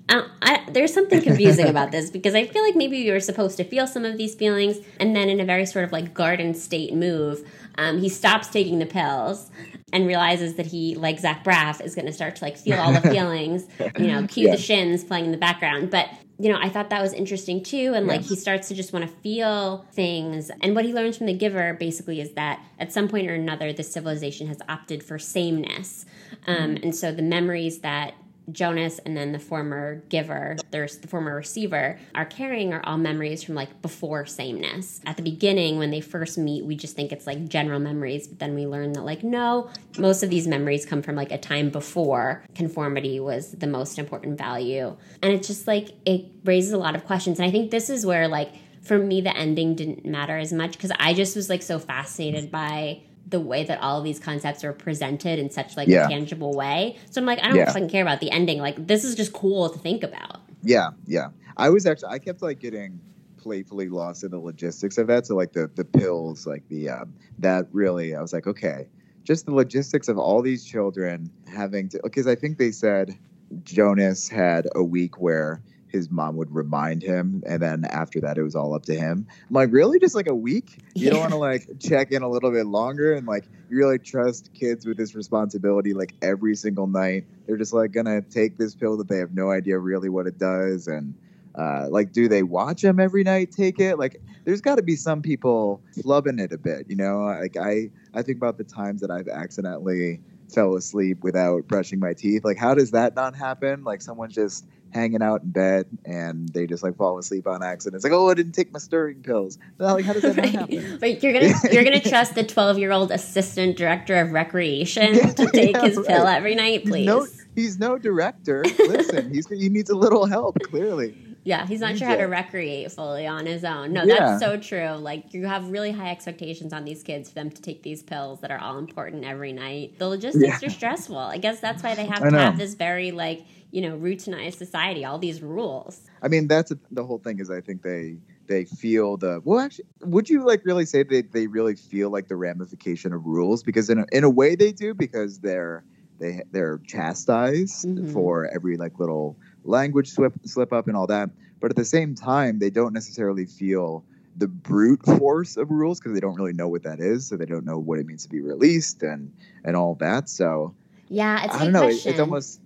Uh, 0.09 0.23
I, 0.41 0.59
there's 0.69 0.93
something 0.93 1.21
confusing 1.21 1.67
about 1.67 1.91
this 1.91 2.09
because 2.17 2.35
I 2.35 2.45
feel 2.45 2.61
like 2.61 2.75
maybe 2.75 2.97
you 2.97 3.13
were 3.13 3.21
supposed 3.21 3.55
to 3.55 3.63
feel 3.63 3.87
some 3.87 4.03
of 4.03 4.17
these 4.17 4.35
feelings, 4.35 4.77
and 4.99 5.15
then 5.15 5.29
in 5.29 5.39
a 5.39 5.45
very 5.45 5.65
sort 5.65 5.85
of 5.85 5.93
like 5.93 6.13
garden 6.13 6.53
state 6.53 6.93
move, 6.93 7.39
um, 7.77 7.99
he 7.99 8.09
stops 8.09 8.49
taking 8.49 8.79
the 8.79 8.85
pills 8.85 9.49
and 9.93 10.05
realizes 10.05 10.55
that 10.55 10.65
he, 10.65 10.95
like 10.95 11.19
Zach 11.19 11.45
Braff, 11.45 11.79
is 11.81 11.95
going 11.95 12.07
to 12.07 12.11
start 12.11 12.35
to 12.37 12.43
like 12.43 12.57
feel 12.57 12.77
all 12.77 12.91
the 12.91 13.01
feelings. 13.09 13.65
You 13.97 14.07
know, 14.07 14.27
cue 14.27 14.51
the 14.51 14.57
shins 14.57 15.05
playing 15.05 15.25
in 15.25 15.31
the 15.31 15.37
background, 15.37 15.89
but. 15.89 16.09
You 16.39 16.51
know, 16.51 16.57
I 16.59 16.67
thought 16.67 16.89
that 16.89 17.01
was 17.01 17.13
interesting 17.13 17.61
too. 17.61 17.93
And 17.95 18.07
like, 18.07 18.21
he 18.21 18.35
starts 18.35 18.67
to 18.69 18.73
just 18.73 18.91
want 18.91 19.05
to 19.07 19.15
feel 19.17 19.85
things. 19.93 20.49
And 20.61 20.75
what 20.75 20.83
he 20.83 20.91
learns 20.91 21.15
from 21.15 21.27
the 21.27 21.33
giver 21.33 21.75
basically 21.75 22.19
is 22.19 22.31
that 22.33 22.59
at 22.79 22.91
some 22.91 23.07
point 23.07 23.29
or 23.29 23.35
another, 23.35 23.71
the 23.71 23.83
civilization 23.83 24.47
has 24.47 24.57
opted 24.67 25.03
for 25.03 25.19
sameness. 25.19 26.05
Um, 26.47 26.75
And 26.81 26.93
so 26.95 27.11
the 27.11 27.21
memories 27.21 27.79
that 27.81 28.15
Jonas 28.51 28.99
and 28.99 29.15
then 29.15 29.31
the 29.31 29.39
former 29.39 30.03
giver, 30.09 30.57
there's 30.71 30.97
the 30.97 31.07
former 31.07 31.35
receiver, 31.35 31.99
are 32.15 32.25
carrying 32.25 32.73
are 32.73 32.85
all 32.85 32.97
memories 32.97 33.43
from 33.43 33.55
like 33.55 33.81
before 33.81 34.25
sameness. 34.25 35.01
At 35.05 35.17
the 35.17 35.23
beginning, 35.23 35.77
when 35.77 35.91
they 35.91 36.01
first 36.01 36.37
meet, 36.37 36.65
we 36.65 36.75
just 36.75 36.95
think 36.95 37.11
it's 37.11 37.27
like 37.27 37.47
general 37.47 37.79
memories, 37.79 38.27
but 38.27 38.39
then 38.39 38.55
we 38.55 38.65
learn 38.67 38.93
that 38.93 39.03
like 39.03 39.23
no, 39.23 39.69
most 39.97 40.23
of 40.23 40.29
these 40.29 40.47
memories 40.47 40.85
come 40.85 41.01
from 41.01 41.15
like 41.15 41.31
a 41.31 41.37
time 41.37 41.69
before 41.69 42.43
conformity 42.55 43.19
was 43.19 43.51
the 43.51 43.67
most 43.67 43.97
important 43.97 44.37
value. 44.37 44.95
And 45.21 45.33
it's 45.33 45.47
just 45.47 45.67
like 45.67 45.89
it 46.05 46.25
raises 46.43 46.73
a 46.73 46.77
lot 46.77 46.95
of 46.95 47.05
questions. 47.05 47.39
And 47.39 47.47
I 47.47 47.51
think 47.51 47.71
this 47.71 47.89
is 47.89 48.05
where 48.05 48.27
like 48.27 48.51
for 48.83 48.97
me 48.97 49.21
the 49.21 49.35
ending 49.35 49.75
didn't 49.75 50.05
matter 50.05 50.37
as 50.37 50.51
much 50.51 50.73
because 50.73 50.91
I 50.99 51.13
just 51.13 51.35
was 51.35 51.49
like 51.49 51.61
so 51.61 51.79
fascinated 51.79 52.51
by 52.51 53.01
the 53.25 53.39
way 53.39 53.63
that 53.63 53.79
all 53.81 53.97
of 53.99 54.03
these 54.03 54.19
concepts 54.19 54.63
are 54.63 54.73
presented 54.73 55.39
in 55.39 55.49
such 55.49 55.77
like 55.77 55.87
Yeah. 55.87 56.05
a 56.05 56.09
tangible 56.09 56.53
way. 56.53 56.97
So 57.09 57.21
I'm 57.21 57.25
like, 57.25 57.39
I 57.41 57.47
don't 57.47 57.55
Yeah. 57.57 57.71
fucking 57.71 57.89
care 57.89 58.01
about 58.01 58.19
the 58.19 58.29
ending. 58.31 58.59
Like 58.59 58.87
this 58.87 59.03
is 59.03 59.15
just 59.15 59.33
cool 59.33 59.69
to 59.69 59.79
think 59.79 60.03
about. 60.03 60.41
Yeah, 60.61 60.89
yeah. 61.05 61.29
I 61.57 61.69
was 61.69 61.85
actually 61.85 62.09
I 62.09 62.19
kept 62.19 62.41
like 62.41 62.59
getting 62.59 62.99
playfully 63.37 63.89
lost 63.89 64.23
in 64.23 64.31
the 64.31 64.39
logistics 64.39 64.97
of 64.97 65.07
that. 65.07 65.25
So 65.25 65.35
like 65.35 65.53
the 65.53 65.69
the 65.73 65.85
pills, 65.85 66.45
like 66.47 66.67
the 66.69 66.89
um, 66.89 67.13
that 67.39 67.67
really 67.71 68.15
I 68.15 68.21
was 68.21 68.33
like, 68.33 68.47
okay, 68.47 68.87
just 69.23 69.45
the 69.45 69.53
logistics 69.53 70.07
of 70.07 70.17
all 70.17 70.41
these 70.41 70.63
children 70.65 71.29
having 71.47 71.89
to 71.89 71.99
because 72.03 72.27
I 72.27 72.35
think 72.35 72.57
they 72.57 72.71
said 72.71 73.17
Jonas 73.63 74.27
had 74.27 74.67
a 74.75 74.83
week 74.83 75.19
where 75.19 75.61
his 75.93 76.09
mom 76.09 76.35
would 76.35 76.53
remind 76.53 77.03
him 77.03 77.43
and 77.45 77.61
then 77.61 77.85
after 77.85 78.19
that 78.19 78.37
it 78.37 78.43
was 78.43 78.55
all 78.55 78.73
up 78.73 78.83
to 78.83 78.95
him. 78.95 79.27
I'm 79.47 79.53
like, 79.53 79.71
really? 79.71 79.99
Just 79.99 80.15
like 80.15 80.27
a 80.27 80.35
week? 80.35 80.79
You 80.95 81.11
don't 81.11 81.19
want 81.19 81.31
to 81.31 81.37
like 81.37 81.67
check 81.79 82.11
in 82.11 82.23
a 82.23 82.29
little 82.29 82.51
bit 82.51 82.65
longer 82.65 83.13
and 83.13 83.27
like 83.27 83.45
you 83.69 83.77
really 83.77 83.99
trust 83.99 84.49
kids 84.53 84.85
with 84.85 84.97
this 84.97 85.13
responsibility 85.15 85.93
like 85.93 86.15
every 86.21 86.55
single 86.55 86.87
night. 86.87 87.25
They're 87.45 87.57
just 87.57 87.73
like 87.73 87.91
gonna 87.91 88.21
take 88.21 88.57
this 88.57 88.75
pill 88.75 88.97
that 88.97 89.07
they 89.07 89.19
have 89.19 89.33
no 89.33 89.51
idea 89.51 89.77
really 89.77 90.09
what 90.09 90.25
it 90.25 90.39
does 90.39 90.87
and 90.87 91.13
uh, 91.55 91.87
like 91.89 92.11
do 92.11 92.27
they 92.27 92.41
watch 92.41 92.81
them 92.81 92.99
every 92.99 93.23
night 93.23 93.51
take 93.51 93.79
it 93.79 93.99
like 93.99 94.19
there's 94.43 94.59
got 94.59 94.75
to 94.75 94.81
be 94.81 94.95
some 94.95 95.21
people 95.21 95.81
flubbing 95.95 96.41
it 96.41 96.51
a 96.51 96.57
bit 96.57 96.85
you 96.89 96.95
know 96.95 97.19
like 97.19 97.55
i 97.57 97.87
i 98.15 98.23
think 98.23 98.37
about 98.37 98.57
the 98.57 98.63
times 98.63 99.01
that 99.01 99.11
i've 99.11 99.27
accidentally 99.27 100.19
fell 100.51 100.75
asleep 100.75 101.23
without 101.23 101.67
brushing 101.67 101.99
my 101.99 102.11
teeth 102.11 102.43
like 102.43 102.57
how 102.57 102.73
does 102.73 102.89
that 102.89 103.15
not 103.15 103.35
happen 103.35 103.83
like 103.83 104.01
someone's 104.01 104.33
just 104.33 104.65
hanging 104.93 105.21
out 105.21 105.41
in 105.41 105.49
bed 105.51 105.85
and 106.05 106.47
they 106.49 106.67
just 106.67 106.83
like 106.83 106.95
fall 106.95 107.17
asleep 107.17 107.47
on 107.47 107.63
accident 107.63 107.95
it's 107.95 108.03
like 108.03 108.13
oh 108.13 108.29
i 108.29 108.33
didn't 108.33 108.51
take 108.53 108.71
my 108.71 108.79
stirring 108.79 109.21
pills 109.23 109.57
like 109.79 110.05
how 110.05 110.13
does 110.13 110.21
that 110.21 110.35
not 110.35 110.45
happen 110.49 110.97
But 110.99 111.23
you're 111.23 111.33
gonna 111.33 111.53
you're 111.71 111.83
gonna 111.83 111.99
trust 111.99 112.35
the 112.35 112.43
12 112.43 112.77
year 112.77 112.91
old 112.91 113.11
assistant 113.11 113.75
director 113.77 114.19
of 114.21 114.31
recreation 114.31 115.13
to 115.35 115.49
take 115.51 115.75
Yeah, 115.75 115.81
his 115.85 115.97
right. 115.97 116.05
pill 116.07 116.27
every 116.27 116.55
night, 116.55 116.81
He's 116.81 116.89
please. 116.89 117.05
no, 117.05 117.25
he's 117.55 117.79
no 117.79 117.97
director. 117.97 118.63
Listen, 118.79 119.33
he's 119.33 119.47
he 119.49 119.69
needs 119.69 119.89
a 119.89 119.95
little 119.95 120.25
help. 120.25 120.59
Clearly, 120.63 121.15
Yeah, 121.45 121.67
he's 121.67 121.81
not 121.81 121.97
sure 121.97 122.07
how 122.07 122.15
to 122.15 122.23
recreate 122.23 122.91
fully 122.91 123.27
on 123.27 123.45
his 123.45 123.63
own. 123.65 123.91
No, 123.93 124.03
Yeah. 124.03 124.19
that's 124.19 124.39
so 124.39 124.57
true. 124.57 124.91
Like 124.97 125.33
you 125.33 125.45
have 125.45 125.69
really 125.69 125.91
high 125.91 126.09
expectations 126.11 126.71
on 126.71 126.85
these 126.85 127.03
kids 127.03 127.29
for 127.29 127.35
them 127.35 127.49
to 127.49 127.61
take 127.61 127.83
these 127.83 128.01
pills 128.01 128.39
that 128.41 128.49
are 128.51 128.59
all 128.59 128.77
important 128.77 129.25
every 129.25 129.51
night. 129.51 129.99
The 129.99 130.07
logistics 130.07 130.61
Yeah. 130.61 130.67
are 130.67 130.71
stressful. 130.71 131.17
I 131.17 131.37
guess 131.37 131.59
that's 131.59 131.83
why 131.83 131.95
they 131.95 132.05
have 132.05 132.21
I 132.23 132.29
to 132.29 132.31
know. 132.31 132.37
have 132.37 132.57
this 132.57 132.75
very 132.75 133.11
like, 133.11 133.45
you 133.71 133.81
know, 133.81 133.97
routinized 133.97 134.55
society, 134.55 135.03
all 135.03 135.19
these 135.19 135.41
rules. 135.41 136.01
I 136.21 136.29
mean 136.29 136.47
that's 136.47 136.71
the 136.91 137.03
whole 137.05 137.19
thing. 137.19 137.39
Is 137.39 137.49
I 137.51 137.59
think 137.59 137.81
they 137.81 138.19
they 138.47 138.63
feel 138.65 139.17
the 139.17 139.41
well. 139.43 139.59
Actually, 139.59 139.85
would 140.01 140.29
you 140.29 140.45
like 140.45 140.61
really 140.63 140.85
say 140.85 141.03
they 141.03 141.23
they 141.23 141.47
really 141.47 141.75
feel 141.75 142.09
like 142.09 142.27
the 142.29 142.37
ramification 142.37 143.11
of 143.11 143.25
rules? 143.25 143.63
Because 143.63 143.89
in 143.89 143.99
a, 143.99 144.05
in 144.13 144.23
a 144.23 144.29
way 144.29 144.55
they 144.55 144.71
do 144.71 144.93
because 144.93 145.39
they're 145.39 145.83
they 146.19 146.41
they're 146.51 146.79
chastised 146.85 147.85
Mhm. 147.85 148.13
for 148.13 148.47
every 148.53 148.77
like 148.77 148.99
little 148.99 149.37
language 149.63 150.09
slip 150.09 150.33
slip 150.45 150.73
up 150.73 150.87
and 150.87 150.95
all 150.95 151.07
that. 151.07 151.29
But 151.59 151.71
at 151.71 151.77
the 151.77 151.85
same 151.85 152.15
time, 152.15 152.59
they 152.59 152.69
don't 152.69 152.93
necessarily 152.93 153.45
feel 153.45 154.03
the 154.35 154.47
brute 154.47 155.05
force 155.05 155.57
of 155.57 155.69
rules 155.69 155.99
because 155.99 156.13
they 156.13 156.19
don't 156.19 156.35
really 156.35 156.53
know 156.53 156.67
what 156.67 156.83
that 156.83 156.99
is, 156.99 157.27
so 157.27 157.37
they 157.37 157.45
don't 157.45 157.65
know 157.65 157.77
what 157.77 157.99
it 157.99 158.05
means 158.05 158.23
to 158.23 158.29
be 158.29 158.41
released 158.41 159.03
and 159.03 159.31
and 159.63 159.75
all 159.75 159.95
that. 159.95 160.29
So 160.29 160.75
Yeah, 161.09 161.45
it's 161.45 161.55
I 161.55 161.63
don't 161.63 161.73
know. 161.73 161.87
It, 161.87 162.05
it's 162.05 162.19
almost 162.19 162.59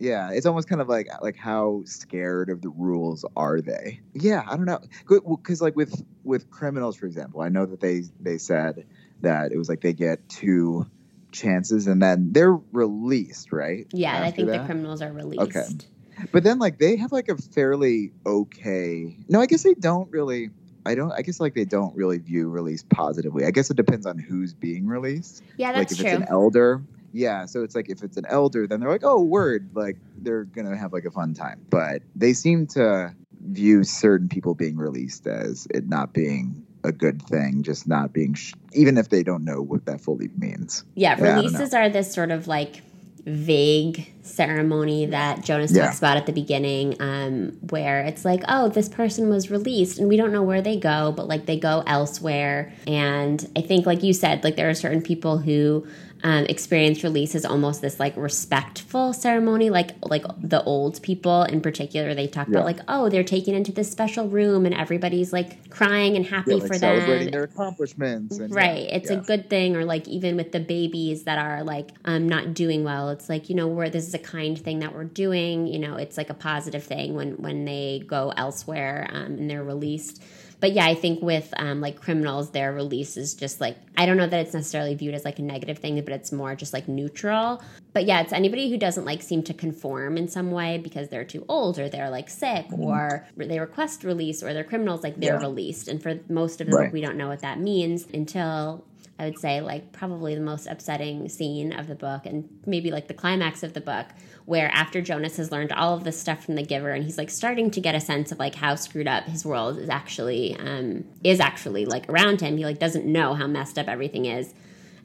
yeah, 0.00 0.30
it's 0.30 0.46
almost 0.46 0.66
kind 0.66 0.80
of 0.80 0.88
like 0.88 1.08
like 1.20 1.36
how 1.36 1.82
scared 1.84 2.48
of 2.48 2.62
the 2.62 2.70
rules 2.70 3.24
are 3.36 3.60
they? 3.60 4.00
Yeah, 4.14 4.42
I 4.48 4.56
don't 4.56 4.64
know. 4.64 4.80
Because 5.06 5.60
like 5.60 5.76
with 5.76 6.02
with 6.24 6.50
criminals, 6.50 6.96
for 6.96 7.06
example, 7.06 7.42
I 7.42 7.50
know 7.50 7.66
that 7.66 7.80
they 7.80 8.04
they 8.18 8.38
said 8.38 8.86
that 9.20 9.52
it 9.52 9.58
was 9.58 9.68
like 9.68 9.82
they 9.82 9.92
get 9.92 10.26
two 10.28 10.86
chances 11.32 11.86
and 11.86 12.02
then 12.02 12.32
they're 12.32 12.58
released, 12.72 13.52
right? 13.52 13.86
yeah, 13.92 14.22
I 14.22 14.30
think 14.30 14.48
the 14.50 14.64
criminals 14.64 15.02
are 15.02 15.12
released. 15.12 15.86
But 16.32 16.44
then 16.44 16.58
like 16.58 16.78
they 16.78 16.96
have 16.96 17.12
like 17.12 17.28
a 17.28 17.36
fairly 17.36 18.12
okay. 18.26 19.16
No, 19.28 19.40
I 19.40 19.46
guess 19.46 19.62
they 19.62 19.74
don't 19.74 20.10
really. 20.10 20.50
I 20.86 20.94
don't. 20.94 21.12
I 21.12 21.22
guess 21.22 21.40
like 21.40 21.54
they 21.54 21.64
don't 21.66 21.94
really 21.94 22.18
view 22.18 22.48
release 22.48 22.82
positively. 22.90 23.44
I 23.44 23.50
guess 23.50 23.70
it 23.70 23.76
depends 23.76 24.06
on 24.06 24.18
who's 24.18 24.54
being 24.54 24.86
released 24.86 25.42
Yeah, 25.58 25.72
that's 25.72 25.92
like 25.92 25.92
if 25.92 25.98
true. 25.98 26.18
it's 26.18 26.28
an 26.28 26.32
elder 26.32 26.82
yeah 27.12 27.44
so 27.44 27.64
it's 27.64 27.74
like 27.74 27.88
if 27.90 28.04
it's 28.04 28.16
an 28.16 28.24
elder 28.28 28.68
then 28.68 28.78
they're 28.78 28.88
like 28.88 29.02
oh 29.02 29.20
word 29.20 29.68
like 29.74 29.96
they're 30.18 30.44
gonna 30.44 30.76
have 30.76 30.92
like 30.92 31.04
a 31.04 31.10
fun 31.10 31.34
time 31.34 31.60
but 31.68 32.02
they 32.14 32.32
seem 32.32 32.68
to 32.68 33.12
view 33.48 33.82
certain 33.82 34.28
people 34.28 34.54
being 34.54 34.76
released 34.76 35.26
as 35.26 35.66
it 35.74 35.88
not 35.88 36.12
being 36.12 36.64
a 36.84 36.92
good 36.92 37.20
thing 37.22 37.64
just 37.64 37.88
not 37.88 38.12
being 38.12 38.32
sh- 38.34 38.52
even 38.74 38.96
if 38.96 39.08
they 39.08 39.24
don't 39.24 39.44
know 39.44 39.60
what 39.60 39.84
that 39.86 40.00
fully 40.00 40.28
means 40.38 40.84
Yeah, 40.94 41.16
Yeah, 41.18 41.34
releases 41.34 41.74
are 41.74 41.88
this 41.88 42.12
sort 42.14 42.30
of 42.30 42.46
like 42.46 42.82
vague 43.26 44.12
ceremony 44.22 45.06
that 45.06 45.44
Jonas 45.44 45.72
Yeah. 45.72 45.86
talks 45.86 45.98
about 45.98 46.16
at 46.16 46.26
the 46.26 46.32
beginning, 46.32 46.96
um, 47.00 47.52
where 47.70 48.02
it's 48.02 48.24
like, 48.24 48.42
oh, 48.48 48.68
this 48.68 48.88
person 48.88 49.28
was 49.28 49.50
released 49.50 49.98
and 49.98 50.08
we 50.08 50.16
don't 50.16 50.32
know 50.32 50.42
where 50.42 50.62
they 50.62 50.76
go, 50.76 51.12
but 51.16 51.28
like 51.28 51.46
they 51.46 51.58
go 51.58 51.82
elsewhere. 51.86 52.72
And 52.86 53.46
I 53.56 53.60
think, 53.62 53.86
like 53.86 54.02
you 54.02 54.12
said, 54.12 54.44
like 54.44 54.56
there 54.56 54.68
are 54.70 54.74
certain 54.74 55.02
people 55.02 55.38
who 55.38 55.86
um, 56.22 56.44
experience 56.46 57.02
release 57.02 57.34
is 57.34 57.44
almost 57.44 57.80
this 57.80 57.98
like 57.98 58.16
respectful 58.16 59.12
ceremony, 59.12 59.70
like 59.70 59.92
like 60.02 60.24
the 60.40 60.62
old 60.64 61.02
people 61.02 61.42
in 61.44 61.60
particular. 61.60 62.14
They 62.14 62.26
talk 62.26 62.48
Yeah. 62.48 62.58
about 62.58 62.66
like, 62.66 62.80
oh, 62.88 63.08
they're 63.08 63.24
taken 63.24 63.54
into 63.54 63.72
this 63.72 63.90
special 63.90 64.28
room 64.28 64.66
and 64.66 64.74
everybody's 64.74 65.32
like 65.32 65.70
crying 65.70 66.16
and 66.16 66.26
happy 66.26 66.50
yeah, 66.50 66.56
like 66.56 66.62
for 66.66 66.78
them 66.78 67.00
celebrating 67.00 67.30
their 67.30 67.44
accomplishments 67.44 68.38
and, 68.38 68.54
right 68.54 68.82
yeah, 68.88 68.96
it's 68.96 69.10
a 69.10 69.16
good 69.16 69.48
thing 69.48 69.76
or 69.76 69.84
like 69.84 70.06
even 70.08 70.36
with 70.36 70.52
the 70.52 70.60
babies 70.60 71.24
that 71.24 71.38
are 71.38 71.62
like 71.62 71.90
um 72.04 72.28
not 72.28 72.54
doing 72.54 72.84
well 72.84 73.10
it's 73.10 73.28
like 73.28 73.48
you 73.48 73.54
know 73.54 73.68
where 73.68 73.88
this 73.88 74.06
is 74.06 74.14
a 74.14 74.18
kind 74.18 74.58
thing 74.58 74.80
that 74.80 74.94
we're 74.94 75.04
doing 75.04 75.66
you 75.66 75.78
know 75.78 75.94
it's 75.96 76.16
like 76.16 76.28
a 76.28 76.34
positive 76.34 76.82
thing 76.82 77.14
when 77.14 77.32
when 77.36 77.64
they 77.64 78.02
go 78.06 78.32
elsewhere 78.36 79.08
um, 79.12 79.24
and 79.38 79.48
they're 79.50 79.64
released 79.64 80.22
but 80.60 80.72
yeah 80.72 80.84
i 80.86 80.94
think 80.94 81.20
with 81.22 81.52
um, 81.56 81.80
like 81.80 82.00
criminals 82.00 82.50
their 82.50 82.72
release 82.72 83.16
is 83.16 83.34
just 83.34 83.60
like 83.60 83.76
i 83.96 84.06
don't 84.06 84.16
know 84.16 84.26
that 84.26 84.40
it's 84.40 84.54
necessarily 84.54 84.94
viewed 84.94 85.14
as 85.14 85.24
like 85.24 85.38
a 85.38 85.42
negative 85.42 85.78
thing 85.78 85.94
but 86.02 86.12
it's 86.12 86.30
more 86.32 86.54
just 86.54 86.72
like 86.72 86.86
neutral 86.88 87.62
but 87.92 88.04
yeah 88.04 88.20
it's 88.20 88.32
anybody 88.32 88.70
who 88.70 88.76
doesn't 88.76 89.04
like 89.04 89.22
seem 89.22 89.42
to 89.42 89.54
conform 89.54 90.16
in 90.16 90.28
some 90.28 90.50
way 90.50 90.78
because 90.78 91.08
they're 91.08 91.24
too 91.24 91.44
old 91.48 91.78
or 91.78 91.88
they're 91.88 92.10
like 92.10 92.28
sick 92.28 92.66
or 92.72 93.26
they 93.36 93.58
request 93.58 94.04
release 94.04 94.42
or 94.42 94.52
they're 94.54 94.64
criminals 94.64 95.02
like 95.02 95.16
they're 95.16 95.30
Mm-hmm. 95.34 95.42
Yeah. 95.42 95.48
released 95.48 95.88
and 95.88 96.02
for 96.02 96.18
most 96.28 96.60
of 96.60 96.66
the 96.66 96.72
book 96.72 96.80
Right. 96.80 96.92
we 96.92 97.00
don't 97.00 97.16
know 97.16 97.28
what 97.28 97.40
that 97.40 97.58
means 97.60 98.06
until 98.12 98.84
I 99.20 99.24
would 99.24 99.38
say 99.38 99.60
like 99.60 99.92
probably 99.92 100.34
the 100.34 100.40
most 100.40 100.66
upsetting 100.66 101.28
scene 101.28 101.72
of 101.74 101.88
the 101.88 101.94
book 101.94 102.24
and 102.24 102.48
maybe 102.66 102.90
like 102.90 103.06
the 103.08 103.14
climax 103.14 103.62
of 103.62 103.74
the 103.74 103.80
book 103.82 104.06
where 104.46 104.70
after 104.72 105.02
Jonas 105.02 105.36
has 105.36 105.52
learned 105.52 105.72
all 105.72 105.94
of 105.94 106.04
this 106.04 106.18
stuff 106.18 106.44
from 106.44 106.54
the 106.56 106.62
giver 106.62 106.90
and 106.90 107.04
he's 107.04 107.18
like 107.18 107.30
starting 107.30 107.70
to 107.72 107.80
get 107.80 107.94
a 107.94 108.00
sense 108.00 108.32
of 108.32 108.38
like 108.38 108.54
how 108.54 108.74
screwed 108.76 109.06
up 109.06 109.24
his 109.24 109.44
world 109.44 109.78
is 109.78 109.90
actually 109.90 110.56
um 110.56 111.04
is 111.22 111.38
actually 111.40 111.84
like 111.84 112.08
around 112.08 112.40
him 112.40 112.56
he 112.56 112.64
like 112.64 112.78
doesn't 112.78 113.04
know 113.04 113.34
how 113.34 113.46
messed 113.46 113.78
up 113.78 113.88
everything 113.88 114.24
is 114.24 114.54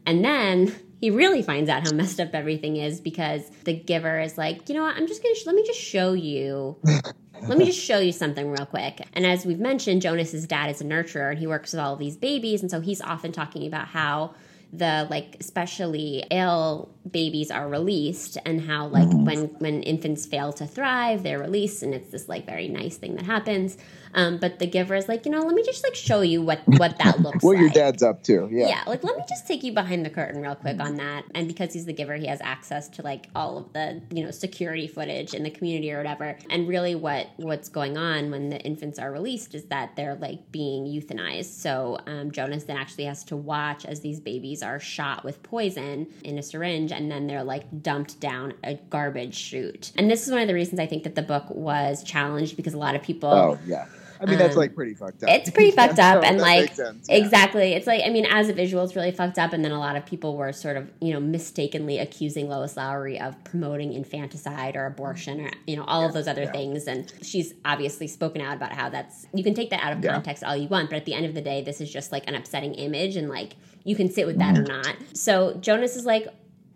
And 0.05 0.24
then 0.24 0.74
he 1.01 1.11
really 1.11 1.41
finds 1.41 1.70
out 1.70 1.84
how 1.84 1.91
messed 1.93 2.20
up 2.20 2.30
everything 2.34 2.78
is 2.78 3.01
because 3.01 3.49
the 3.66 3.74
giver 3.74 4.20
is 4.20 4.38
like, 4.38 4.70
you 4.70 4.76
know 4.76 4.84
what, 4.84 4.95
I'm 4.95 5.07
just 5.07 5.22
gonna 5.22 5.36
sh- 5.36 5.45
let 5.45 5.55
me 5.55 5.63
just 5.66 5.80
show 5.80 6.13
you. 6.13 6.78
let 7.43 7.57
me 7.57 7.65
just 7.65 7.79
show 7.79 7.99
you 7.99 8.11
something 8.11 8.49
real 8.49 8.65
quick. 8.65 9.01
And 9.13 9.25
as 9.25 9.45
we've 9.45 9.59
mentioned, 9.59 10.01
Jonas's 10.01 10.47
dad 10.47 10.69
is 10.69 10.81
a 10.81 10.83
nurturer 10.83 11.29
and 11.31 11.39
he 11.39 11.47
works 11.47 11.73
with 11.73 11.79
all 11.79 11.93
of 11.93 11.99
these 11.99 12.17
babies, 12.17 12.61
and 12.61 12.71
so 12.71 12.81
he's 12.81 13.01
often 13.01 13.31
talking 13.31 13.67
about 13.67 13.88
how 13.88 14.33
the 14.73 15.07
like 15.09 15.38
especially 15.39 16.25
ill 16.31 16.89
babies 17.12 17.51
are 17.51 17.68
released 17.68 18.38
and 18.45 18.62
how 18.62 18.88
like 18.88 19.08
Mhm. 19.08 19.26
when 19.26 19.39
when 19.60 19.84
infants 19.84 20.26
fail 20.26 20.51
to 20.53 20.66
thrive 20.66 21.24
they're 21.24 21.39
released 21.39 21.84
and 21.84 21.93
it's 21.93 22.10
this 22.10 22.28
like 22.28 22.45
very 22.45 22.68
nice 22.68 22.97
thing 22.97 23.16
that 23.16 23.26
happens 23.26 23.78
um, 24.16 24.38
but 24.38 24.60
the 24.60 24.66
giver 24.66 24.95
is 24.95 25.08
like 25.10 25.26
you 25.26 25.32
know 25.32 25.39
let 25.41 25.53
me 25.53 25.62
just 25.64 25.84
like 25.84 25.93
show 25.93 26.22
you 26.22 26.41
what 26.41 26.62
what 26.78 26.97
that 26.99 27.20
looks 27.26 27.36
like. 27.36 27.43
what 27.43 27.51
like 27.58 27.62
your 27.62 27.70
dad's 27.70 28.01
up 28.01 28.24
to. 28.24 28.47
Yeah. 28.51 28.68
yeah. 28.68 28.84
like 28.88 29.03
let 29.03 29.18
me 29.18 29.24
just 29.28 29.45
take 29.45 29.62
you 29.64 29.74
behind 29.74 30.06
the 30.06 30.10
curtain 30.10 30.41
real 30.41 30.56
quick 30.56 30.80
on 30.80 30.95
that. 30.95 31.26
And 31.36 31.47
because 31.49 31.74
he's 31.74 31.86
the 31.86 31.91
giver, 31.93 32.16
he 32.16 32.28
has 32.28 32.39
access 32.41 32.88
to 32.89 33.01
like 33.01 33.28
all 33.36 33.58
of 33.58 33.74
the 33.74 34.01
you 34.12 34.24
know 34.24 34.32
security 34.32 34.88
footage 34.88 35.34
in 35.34 35.43
the 35.43 35.49
community 35.49 35.91
or 35.91 35.97
whatever. 35.97 36.38
And 36.49 36.66
really, 36.66 36.95
what 36.95 37.28
what's 37.36 37.68
going 37.68 37.97
on 37.97 38.32
when 38.32 38.49
the 38.49 38.60
infants 38.62 38.99
are 38.99 39.12
released 39.12 39.53
is 39.53 39.66
that 39.66 39.97
they're 39.97 40.16
like 40.16 40.49
being 40.49 40.86
euthanized. 40.86 41.60
So 41.60 41.99
um, 42.08 42.32
Jonas 42.32 42.64
then 42.64 42.78
actually 42.78 43.06
has 43.06 43.26
to 43.26 43.36
watch 43.36 43.84
as 43.86 43.99
these 43.99 44.22
babies 44.22 44.64
are 44.64 44.80
shot 44.80 45.26
with 45.26 45.43
poison 45.43 46.08
in 46.24 46.38
a 46.38 46.41
syringe, 46.43 46.93
and 46.95 47.11
then 47.11 47.27
they're 47.27 47.43
like 47.43 47.81
dumped 47.83 48.19
down 48.19 48.53
a 48.63 48.75
garbage 48.89 49.35
chute. 49.35 49.91
And 49.97 50.09
this 50.09 50.25
is 50.25 50.31
one 50.31 50.41
of 50.41 50.47
the 50.47 50.53
reasons 50.53 50.79
I 50.79 50.87
think 50.87 51.03
that 51.03 51.15
the 51.15 51.21
book 51.23 51.45
was 51.49 52.03
challenged 52.03 52.55
because 52.57 52.73
a 52.73 52.79
lot 52.79 52.95
of 52.95 53.01
people. 53.03 53.29
Oh 53.29 53.59
yeah. 53.65 53.85
I 54.17 54.27
mean, 54.27 54.37
that's 54.39 54.55
Um, 54.55 54.61
like 54.61 54.75
pretty 54.75 54.93
fucked 54.93 55.23
up. 55.23 55.29
it's 55.29 55.49
pretty 55.51 55.71
fucked 55.71 55.99
up 55.99 56.23
and, 56.25 56.39
like, 56.39 56.73
sense, 56.73 57.07
yeah. 57.09 57.17
Exactly. 57.17 57.73
It's 57.73 57.85
like 57.85 58.01
I 58.05 58.09
mean, 58.09 58.25
as 58.25 58.47
a 58.47 58.53
visual, 58.53 58.81
it's 58.85 58.95
really 58.95 59.11
fucked 59.11 59.37
up, 59.37 59.51
and 59.51 59.63
then 59.63 59.73
a 59.73 59.77
lot 59.77 59.97
of 59.97 60.05
people 60.05 60.37
were 60.37 60.53
sort 60.53 60.77
of 60.77 60.89
you 61.01 61.11
know 61.11 61.19
mistakenly 61.19 61.99
accusing 61.99 62.47
Lois 62.47 62.77
Lowry 62.77 63.19
of 63.19 63.35
promoting 63.43 63.91
infanticide 63.91 64.77
or 64.77 64.85
abortion 64.85 65.41
or 65.41 65.51
you 65.67 65.75
know 65.75 65.83
all 65.83 66.05
of 66.05 66.13
those 66.13 66.29
other 66.29 66.43
yeah. 66.43 66.51
things, 66.53 66.87
and 66.87 67.11
she's 67.21 67.53
obviously 67.65 68.07
spoken 68.07 68.41
out 68.41 68.55
about 68.55 68.71
how 68.71 68.87
that's 68.87 69.27
you 69.33 69.43
can 69.43 69.53
take 69.53 69.69
that 69.71 69.83
out 69.83 69.91
of 69.97 70.01
context 70.01 70.45
all 70.45 70.55
you 70.55 70.69
want, 70.69 70.89
but 70.89 70.95
at 70.95 71.03
the 71.03 71.13
end 71.13 71.25
of 71.25 71.33
the 71.33 71.41
day, 71.41 71.61
this 71.61 71.81
is 71.81 71.91
just 71.91 72.13
like 72.13 72.23
an 72.29 72.35
upsetting 72.35 72.73
image, 72.75 73.17
and 73.17 73.27
like 73.27 73.57
you 73.83 73.97
can 73.97 74.09
sit 74.09 74.25
with 74.25 74.37
that 74.39 74.57
or 74.57 74.63
Mm-hmm. 74.63 74.81
not. 74.81 74.95
So 75.13 75.55
Jonas 75.55 75.97
is 75.97 76.05
like, 76.05 76.27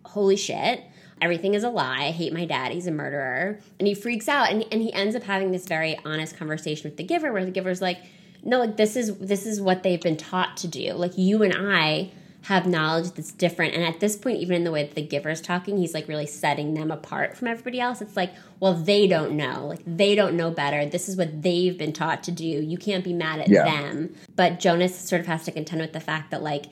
holy 0.09 0.35
shit. 0.35 0.83
Everything 1.21 1.53
is 1.53 1.63
a 1.63 1.69
lie. 1.69 2.05
I 2.05 2.11
hate 2.11 2.31
my 2.33 2.45
dad. 2.45 2.71
He's 2.71 2.87
a 2.87 2.91
murderer. 2.91 3.59
And 3.77 3.87
he 3.87 3.93
freaks 3.93 4.29
out 4.29 4.49
and, 4.51 4.65
and 4.71 4.81
he 4.81 4.93
ends 4.93 5.15
up 5.15 5.23
having 5.23 5.51
this 5.51 5.67
very 5.67 5.97
honest 6.05 6.37
conversation 6.37 6.89
with 6.89 6.97
the 6.97 7.03
giver 7.03 7.33
where 7.33 7.43
the 7.43 7.51
giver's 7.51 7.81
like, 7.81 7.97
no, 8.41 8.59
like 8.59 8.77
this 8.77 8.95
is 8.95 9.17
this 9.17 9.45
is 9.45 9.59
what 9.59 9.83
they've 9.83 10.01
been 10.01 10.15
taught 10.15 10.55
to 10.57 10.67
do. 10.69 10.93
Like 10.93 11.17
you 11.17 11.43
and 11.43 11.53
I 11.53 12.11
have 12.43 12.65
knowledge 12.65 13.11
that's 13.11 13.33
different. 13.33 13.73
And 13.75 13.83
at 13.83 13.99
this 13.99 14.15
point, 14.15 14.37
even 14.39 14.55
in 14.55 14.63
the 14.63 14.71
way 14.71 14.83
that 14.83 14.95
the 14.95 15.01
giver's 15.01 15.41
talking, 15.41 15.77
he's 15.77 15.93
like 15.93 16.07
really 16.07 16.25
setting 16.25 16.73
them 16.73 16.89
apart 16.89 17.35
from 17.35 17.49
everybody 17.49 17.81
else. 17.81 18.01
It's 18.01 18.15
like, 18.15 18.31
well, 18.61 18.73
they 18.73 19.07
don't 19.07 19.33
know. 19.33 19.67
Like 19.67 19.81
they 19.85 20.15
don't 20.15 20.35
know 20.37 20.49
better. 20.51 20.85
This 20.85 21.09
is 21.09 21.17
what 21.17 21.41
they've 21.41 21.77
been 21.77 21.91
taught 21.91 22.23
to 22.23 22.31
do. 22.31 22.45
You 22.45 22.77
can't 22.77 23.03
be 23.03 23.11
mad 23.11 23.41
at 23.41 23.49
Yeah. 23.49 23.65
them. 23.65 24.15
But 24.37 24.61
Jonas 24.61 24.95
sort 24.97 25.19
of 25.19 25.27
has 25.27 25.43
to 25.45 25.51
contend 25.51 25.81
with 25.81 25.91
the 25.91 25.99
fact 25.99 26.31
that 26.31 26.41
like 26.41 26.67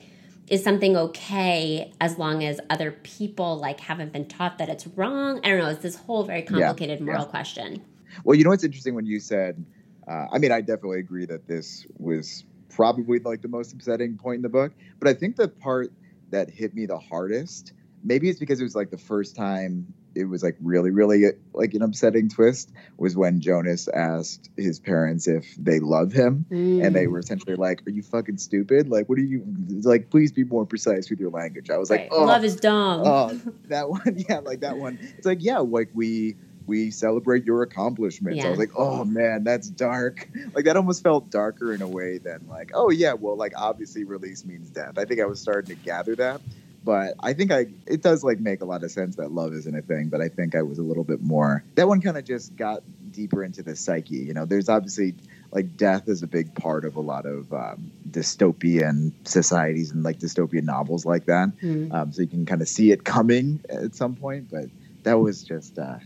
is 0.50 0.62
something 0.62 0.96
okay 0.96 1.92
as 2.00 2.18
long 2.18 2.44
as 2.44 2.60
other 2.70 2.92
people 3.02 3.56
like 3.56 3.80
haven't 3.80 4.12
been 4.12 4.26
taught 4.26 4.58
that 4.58 4.68
it's 4.68 4.86
wrong? 4.88 5.40
I 5.44 5.48
don't 5.48 5.58
know. 5.58 5.68
It's 5.68 5.82
this 5.82 5.96
whole 5.96 6.24
very 6.24 6.42
complicated 6.42 7.00
moral 7.00 7.22
yeah. 7.22 7.28
question. 7.28 7.84
Well, 8.24 8.36
you 8.36 8.44
know 8.44 8.50
what's 8.50 8.64
interesting 8.64 8.94
when 8.94 9.06
you 9.06 9.20
said, 9.20 9.64
uh, 10.06 10.26
I 10.32 10.38
mean, 10.38 10.52
I 10.52 10.60
definitely 10.60 11.00
agree 11.00 11.26
that 11.26 11.46
this 11.46 11.86
was 11.98 12.44
probably 12.68 13.18
like 13.18 13.42
the 13.42 13.48
most 13.48 13.72
upsetting 13.72 14.16
point 14.16 14.36
in 14.36 14.42
the 14.42 14.48
book. 14.48 14.72
But 14.98 15.08
I 15.08 15.14
think 15.14 15.36
the 15.36 15.48
part 15.48 15.92
that 16.30 16.50
hit 16.50 16.74
me 16.74 16.86
the 16.86 16.98
hardest, 16.98 17.72
maybe 18.04 18.28
it's 18.28 18.38
because 18.38 18.60
it 18.60 18.64
was 18.64 18.74
like 18.74 18.90
the 18.90 18.98
first 18.98 19.36
time 19.36 19.92
it 20.18 20.24
was 20.24 20.42
like 20.42 20.56
really, 20.60 20.90
really 20.90 21.24
like 21.52 21.74
an 21.74 21.82
upsetting 21.82 22.28
twist, 22.28 22.72
was 22.96 23.16
when 23.16 23.40
Jonas 23.40 23.86
asked 23.88 24.50
his 24.56 24.80
parents 24.80 25.28
if 25.28 25.46
they 25.56 25.78
love 25.78 26.12
him. 26.12 26.44
And 26.50 26.94
they 26.94 27.06
mm. 27.06 27.12
were 27.12 27.20
essentially 27.20 27.54
like, 27.54 27.86
Are 27.86 27.90
you 27.90 28.02
fucking 28.02 28.38
stupid? 28.38 28.88
Like, 28.88 29.08
what 29.08 29.18
are 29.18 29.22
you 29.22 29.44
like? 29.82 30.10
Please 30.10 30.32
be 30.32 30.44
more 30.44 30.66
precise 30.66 31.08
with 31.08 31.20
your 31.20 31.30
language. 31.30 31.70
I 31.70 31.78
was 31.78 31.88
like, 31.88 32.08
Oh, 32.10 32.24
love 32.24 32.44
is 32.44 32.56
dumb. 32.56 33.02
oh, 33.04 33.40
that 33.68 33.88
one, 33.88 34.24
yeah, 34.28 34.38
like 34.38 34.60
that 34.60 34.76
one. 34.76 34.98
It's 35.16 35.26
like, 35.26 35.42
yeah, 35.42 35.58
like 35.58 35.90
we 35.94 36.36
we 36.66 36.90
celebrate 36.90 37.44
your 37.44 37.62
accomplishments. 37.62 38.44
I 38.44 38.50
was 38.50 38.58
like, 38.58 38.72
oh 38.76 39.04
man, 39.04 39.42
that's 39.42 39.68
dark. 39.68 40.28
Like 40.54 40.64
that 40.64 40.76
almost 40.76 41.02
felt 41.02 41.30
darker 41.30 41.72
in 41.72 41.82
a 41.82 41.88
way 41.88 42.18
than 42.18 42.46
like, 42.48 42.72
oh 42.74 42.90
yeah, 42.90 43.12
well, 43.12 43.36
like 43.36 43.52
obviously 43.56 44.04
release 44.04 44.44
means 44.44 44.70
death. 44.70 44.98
I 44.98 45.04
think 45.04 45.20
I 45.20 45.24
was 45.24 45.40
starting 45.40 45.76
to 45.76 45.82
gather 45.82 46.16
that. 46.16 46.40
But 46.84 47.14
I 47.20 47.32
think 47.32 47.50
I 47.50 47.66
it 47.86 48.02
does 48.02 48.24
like 48.24 48.40
make 48.40 48.60
a 48.60 48.64
lot 48.64 48.82
of 48.84 48.90
sense 48.90 49.16
that 49.16 49.32
love 49.32 49.52
isn't 49.52 49.76
a 49.76 49.82
thing. 49.82 50.08
But 50.08 50.20
I 50.20 50.28
think 50.28 50.54
I 50.54 50.62
was 50.62 50.78
a 50.78 50.82
little 50.82 51.04
bit 51.04 51.22
more 51.22 51.64
that 51.74 51.88
one 51.88 52.00
kind 52.00 52.16
of 52.16 52.24
just 52.24 52.56
got 52.56 52.82
deeper 53.12 53.42
into 53.42 53.62
the 53.62 53.76
psyche. 53.76 54.16
You 54.16 54.34
know, 54.34 54.44
there's 54.44 54.68
obviously 54.68 55.14
like 55.50 55.76
death 55.76 56.08
is 56.08 56.22
a 56.22 56.26
big 56.26 56.54
part 56.54 56.84
of 56.84 56.96
a 56.96 57.00
lot 57.00 57.24
of 57.26 57.52
um, 57.52 57.90
dystopian 58.10 59.12
societies 59.24 59.90
and 59.90 60.02
like 60.02 60.18
dystopian 60.18 60.64
novels 60.64 61.06
like 61.06 61.24
that 61.24 61.48
Hmm. 61.60 61.90
um, 61.90 62.12
so 62.12 62.20
you 62.22 62.28
can 62.28 62.44
kind 62.44 62.60
of 62.60 62.68
see 62.68 62.90
it 62.92 63.04
coming 63.04 63.60
at 63.70 63.94
some 63.94 64.14
point. 64.14 64.48
But 64.50 64.66
that 65.04 65.14
was 65.18 65.42
just 65.42 65.78
uh, 65.78 65.98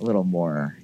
a 0.00 0.04
little 0.04 0.24
more. 0.24 0.76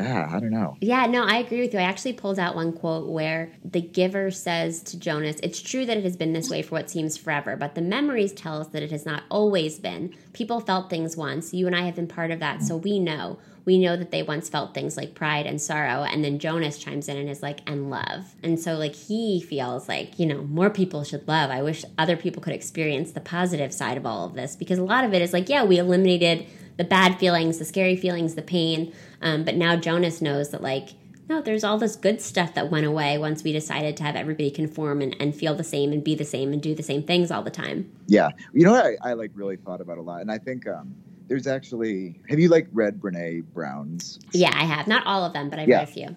Ah, 0.00 0.34
I 0.34 0.40
don't 0.40 0.50
know. 0.50 0.76
Yeah, 0.80 1.06
no, 1.06 1.24
I 1.24 1.36
agree 1.36 1.60
with 1.60 1.74
you. 1.74 1.78
I 1.78 1.84
actually 1.84 2.14
pulled 2.14 2.38
out 2.38 2.56
one 2.56 2.72
quote 2.72 3.08
where 3.08 3.52
the 3.64 3.82
giver 3.82 4.30
says 4.30 4.82
to 4.84 4.98
Jonas, 4.98 5.36
It's 5.42 5.60
true 5.60 5.84
that 5.84 5.96
it 5.96 6.04
has 6.04 6.16
been 6.16 6.32
this 6.32 6.48
way 6.48 6.62
for 6.62 6.76
what 6.76 6.88
seems 6.88 7.16
forever, 7.16 7.56
but 7.56 7.74
the 7.74 7.82
memories 7.82 8.32
tell 8.32 8.60
us 8.60 8.68
that 8.68 8.82
it 8.82 8.90
has 8.90 9.04
not 9.04 9.24
always 9.30 9.78
been. 9.78 10.14
People 10.32 10.60
felt 10.60 10.88
things 10.88 11.16
once. 11.16 11.52
You 11.52 11.66
and 11.66 11.76
I 11.76 11.82
have 11.82 11.96
been 11.96 12.06
part 12.06 12.30
of 12.30 12.40
that, 12.40 12.62
so 12.62 12.76
we 12.76 12.98
know. 12.98 13.38
We 13.64 13.78
know 13.78 13.96
that 13.96 14.10
they 14.10 14.22
once 14.22 14.48
felt 14.48 14.72
things 14.72 14.96
like 14.96 15.14
pride 15.14 15.46
and 15.46 15.60
sorrow. 15.60 16.02
And 16.02 16.24
then 16.24 16.38
Jonas 16.38 16.78
chimes 16.78 17.08
in 17.08 17.16
and 17.16 17.28
is 17.28 17.42
like, 17.42 17.60
and 17.66 17.90
love. 17.90 18.34
And 18.42 18.58
so, 18.58 18.74
like, 18.74 18.94
he 18.94 19.40
feels 19.40 19.86
like, 19.86 20.18
you 20.18 20.26
know, 20.26 20.42
more 20.44 20.70
people 20.70 21.04
should 21.04 21.28
love. 21.28 21.50
I 21.50 21.62
wish 21.62 21.84
other 21.98 22.16
people 22.16 22.42
could 22.42 22.54
experience 22.54 23.12
the 23.12 23.20
positive 23.20 23.72
side 23.72 23.98
of 23.98 24.06
all 24.06 24.24
of 24.24 24.34
this 24.34 24.56
because 24.56 24.78
a 24.78 24.84
lot 24.84 25.04
of 25.04 25.12
it 25.12 25.20
is 25.20 25.32
like, 25.32 25.48
yeah, 25.48 25.62
we 25.62 25.78
eliminated 25.78 26.46
the 26.78 26.84
bad 26.84 27.18
feelings, 27.18 27.58
the 27.58 27.64
scary 27.64 27.96
feelings, 27.96 28.34
the 28.34 28.42
pain. 28.42 28.92
Um, 29.20 29.44
but 29.44 29.56
now 29.56 29.76
Jonas 29.76 30.20
knows 30.22 30.50
that, 30.50 30.62
like, 30.62 30.90
no, 31.28 31.40
there's 31.40 31.62
all 31.62 31.78
this 31.78 31.94
good 31.94 32.20
stuff 32.20 32.54
that 32.54 32.70
went 32.70 32.86
away 32.86 33.16
once 33.16 33.44
we 33.44 33.52
decided 33.52 33.96
to 33.98 34.02
have 34.02 34.16
everybody 34.16 34.50
conform 34.50 35.00
and, 35.00 35.14
and 35.20 35.34
feel 35.34 35.54
the 35.54 35.62
same 35.62 35.92
and 35.92 36.02
be 36.02 36.14
the 36.14 36.24
same 36.24 36.52
and 36.52 36.60
do 36.60 36.74
the 36.74 36.82
same 36.82 37.02
things 37.04 37.30
all 37.30 37.42
the 37.42 37.50
time. 37.50 37.90
Yeah, 38.06 38.30
you 38.52 38.64
know 38.64 38.72
what 38.72 38.84
I, 38.84 39.10
I 39.10 39.12
like 39.12 39.30
really 39.34 39.56
thought 39.56 39.80
about 39.80 39.98
a 39.98 40.02
lot, 40.02 40.22
and 40.22 40.30
I 40.30 40.38
think 40.38 40.66
um, 40.66 40.94
there's 41.28 41.46
actually. 41.46 42.20
Have 42.28 42.40
you 42.40 42.48
like 42.48 42.66
read 42.72 43.00
Brene 43.00 43.44
Brown's? 43.54 44.18
Yeah, 44.32 44.50
I 44.52 44.64
have. 44.64 44.88
Not 44.88 45.06
all 45.06 45.24
of 45.24 45.32
them, 45.32 45.50
but 45.50 45.58
I've 45.60 45.68
Yeah. 45.68 45.78
read 45.78 45.88
a 45.88 45.92
few. 45.92 46.16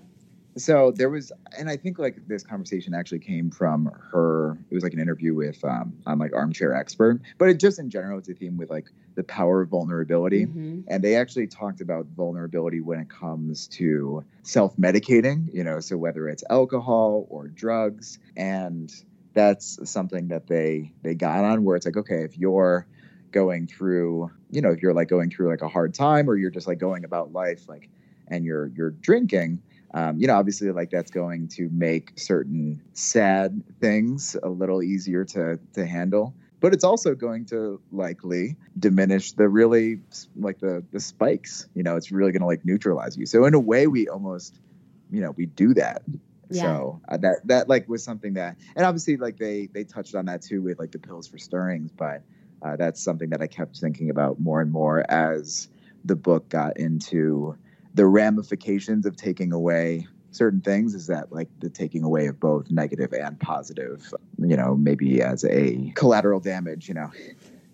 So 0.55 0.91
there 0.91 1.09
was, 1.09 1.31
and 1.57 1.69
I 1.69 1.77
think 1.77 1.97
like 1.97 2.27
this 2.27 2.43
conversation 2.43 2.93
actually 2.93 3.19
came 3.19 3.49
from 3.49 3.91
her. 4.11 4.57
It 4.69 4.73
was 4.73 4.83
like 4.83 4.93
an 4.93 4.99
interview 4.99 5.33
with 5.33 5.63
um, 5.65 5.93
on 6.05 6.19
like 6.19 6.33
Armchair 6.33 6.73
Expert, 6.75 7.21
but 7.37 7.49
it 7.49 7.59
just 7.59 7.79
in 7.79 7.89
general, 7.89 8.19
it's 8.19 8.29
a 8.29 8.33
theme 8.33 8.57
with 8.57 8.69
like 8.69 8.87
the 9.15 9.23
power 9.23 9.61
of 9.61 9.69
vulnerability. 9.69 10.43
hmm 10.43 10.81
and 10.87 11.03
they 11.03 11.15
actually 11.15 11.47
talked 11.47 11.81
about 11.81 12.05
vulnerability 12.15 12.81
when 12.81 12.99
it 12.99 13.09
comes 13.09 13.67
to 13.67 14.23
self-medicating 14.41 15.47
you 15.53 15.63
know 15.63 15.79
so 15.79 15.95
whether 15.97 16.27
it's 16.27 16.43
alcohol 16.49 17.25
or 17.29 17.47
drugs 17.47 18.19
and 18.35 18.91
that's 19.33 19.79
something 19.89 20.27
that 20.27 20.47
they 20.47 20.91
they 21.01 21.15
got 21.15 21.43
on 21.43 21.63
where 21.63 21.75
it's 21.75 21.85
like 21.85 21.97
okay 21.97 22.23
if 22.23 22.37
you're 22.37 22.85
going 23.31 23.65
through 23.67 24.29
you 24.51 24.61
know 24.61 24.71
if 24.71 24.81
you're 24.81 24.93
like 24.93 25.07
going 25.07 25.29
through 25.29 25.49
like 25.49 25.61
a 25.61 25.69
hard 25.69 25.93
time 25.93 26.29
or 26.29 26.35
you're 26.35 26.51
just 26.51 26.67
like 26.67 26.79
going 26.79 27.05
about 27.05 27.31
life 27.31 27.67
like 27.67 27.89
and 28.27 28.45
you're 28.45 28.67
you're 28.75 28.91
drinking 28.91 29.61
um, 29.93 30.19
you 30.19 30.27
know 30.27 30.35
obviously 30.35 30.71
like 30.71 30.89
that's 30.89 31.11
going 31.11 31.47
to 31.47 31.69
make 31.71 32.13
certain 32.15 32.81
sad 32.93 33.61
things 33.79 34.35
a 34.43 34.49
little 34.49 34.81
easier 34.81 35.23
to 35.25 35.59
to 35.73 35.85
handle 35.85 36.33
but 36.63 36.73
it's 36.73 36.85
also 36.85 37.13
going 37.13 37.43
to 37.43 37.81
likely 37.91 38.55
diminish 38.79 39.33
the 39.33 39.49
really 39.49 39.99
like 40.37 40.59
the 40.59 40.81
the 40.93 40.99
spikes. 41.01 41.67
You 41.75 41.83
know 41.83 41.97
it's 41.97 42.09
really 42.09 42.31
going 42.31 42.39
to 42.39 42.47
like 42.47 42.63
neutralize 42.63 43.17
you. 43.17 43.25
So 43.25 43.43
in 43.43 43.53
a 43.53 43.59
way 43.59 43.85
we 43.85 44.07
almost 44.07 44.61
you 45.11 45.19
know 45.19 45.31
we 45.31 45.45
do 45.45 45.73
that. 45.73 46.03
Yeah. 46.49 46.61
so 46.61 47.01
uh, 47.09 47.17
that 47.17 47.45
that 47.47 47.67
like 47.67 47.89
was 47.89 48.01
something 48.01 48.35
that 48.35 48.55
and 48.77 48.85
obviously 48.85 49.17
like 49.17 49.37
they 49.37 49.67
they 49.73 49.83
touched 49.83 50.15
on 50.15 50.25
that 50.27 50.41
too 50.41 50.61
with 50.61 50.79
like 50.79 50.91
the 50.91 50.99
pills 50.99 51.27
for 51.27 51.37
stirrings 51.37 51.89
but 51.91 52.21
uh, 52.61 52.75
that's 52.75 53.01
something 53.01 53.29
that 53.29 53.41
i 53.41 53.47
kept 53.47 53.77
thinking 53.77 54.09
about 54.11 54.39
more 54.39 54.61
and 54.61 54.69
more 54.69 55.09
as 55.09 55.69
the 56.05 56.15
book 56.15 56.49
got 56.49 56.77
into 56.77 57.57
the 57.93 58.05
ramifications 58.05 59.05
of 59.05 59.15
taking 59.15 59.51
away 59.51 60.07
certain 60.31 60.61
things 60.61 60.95
is 60.95 61.05
that 61.07 61.31
like 61.31 61.47
the 61.59 61.69
taking 61.69 62.03
away 62.03 62.25
of 62.27 62.39
both 62.39 62.71
negative 62.71 63.13
and 63.13 63.39
positive 63.39 64.11
you 64.39 64.57
know 64.57 64.75
maybe 64.75 65.21
as 65.21 65.45
a 65.45 65.91
collateral 65.95 66.39
damage 66.39 66.87
you 66.87 66.93
know 66.95 67.11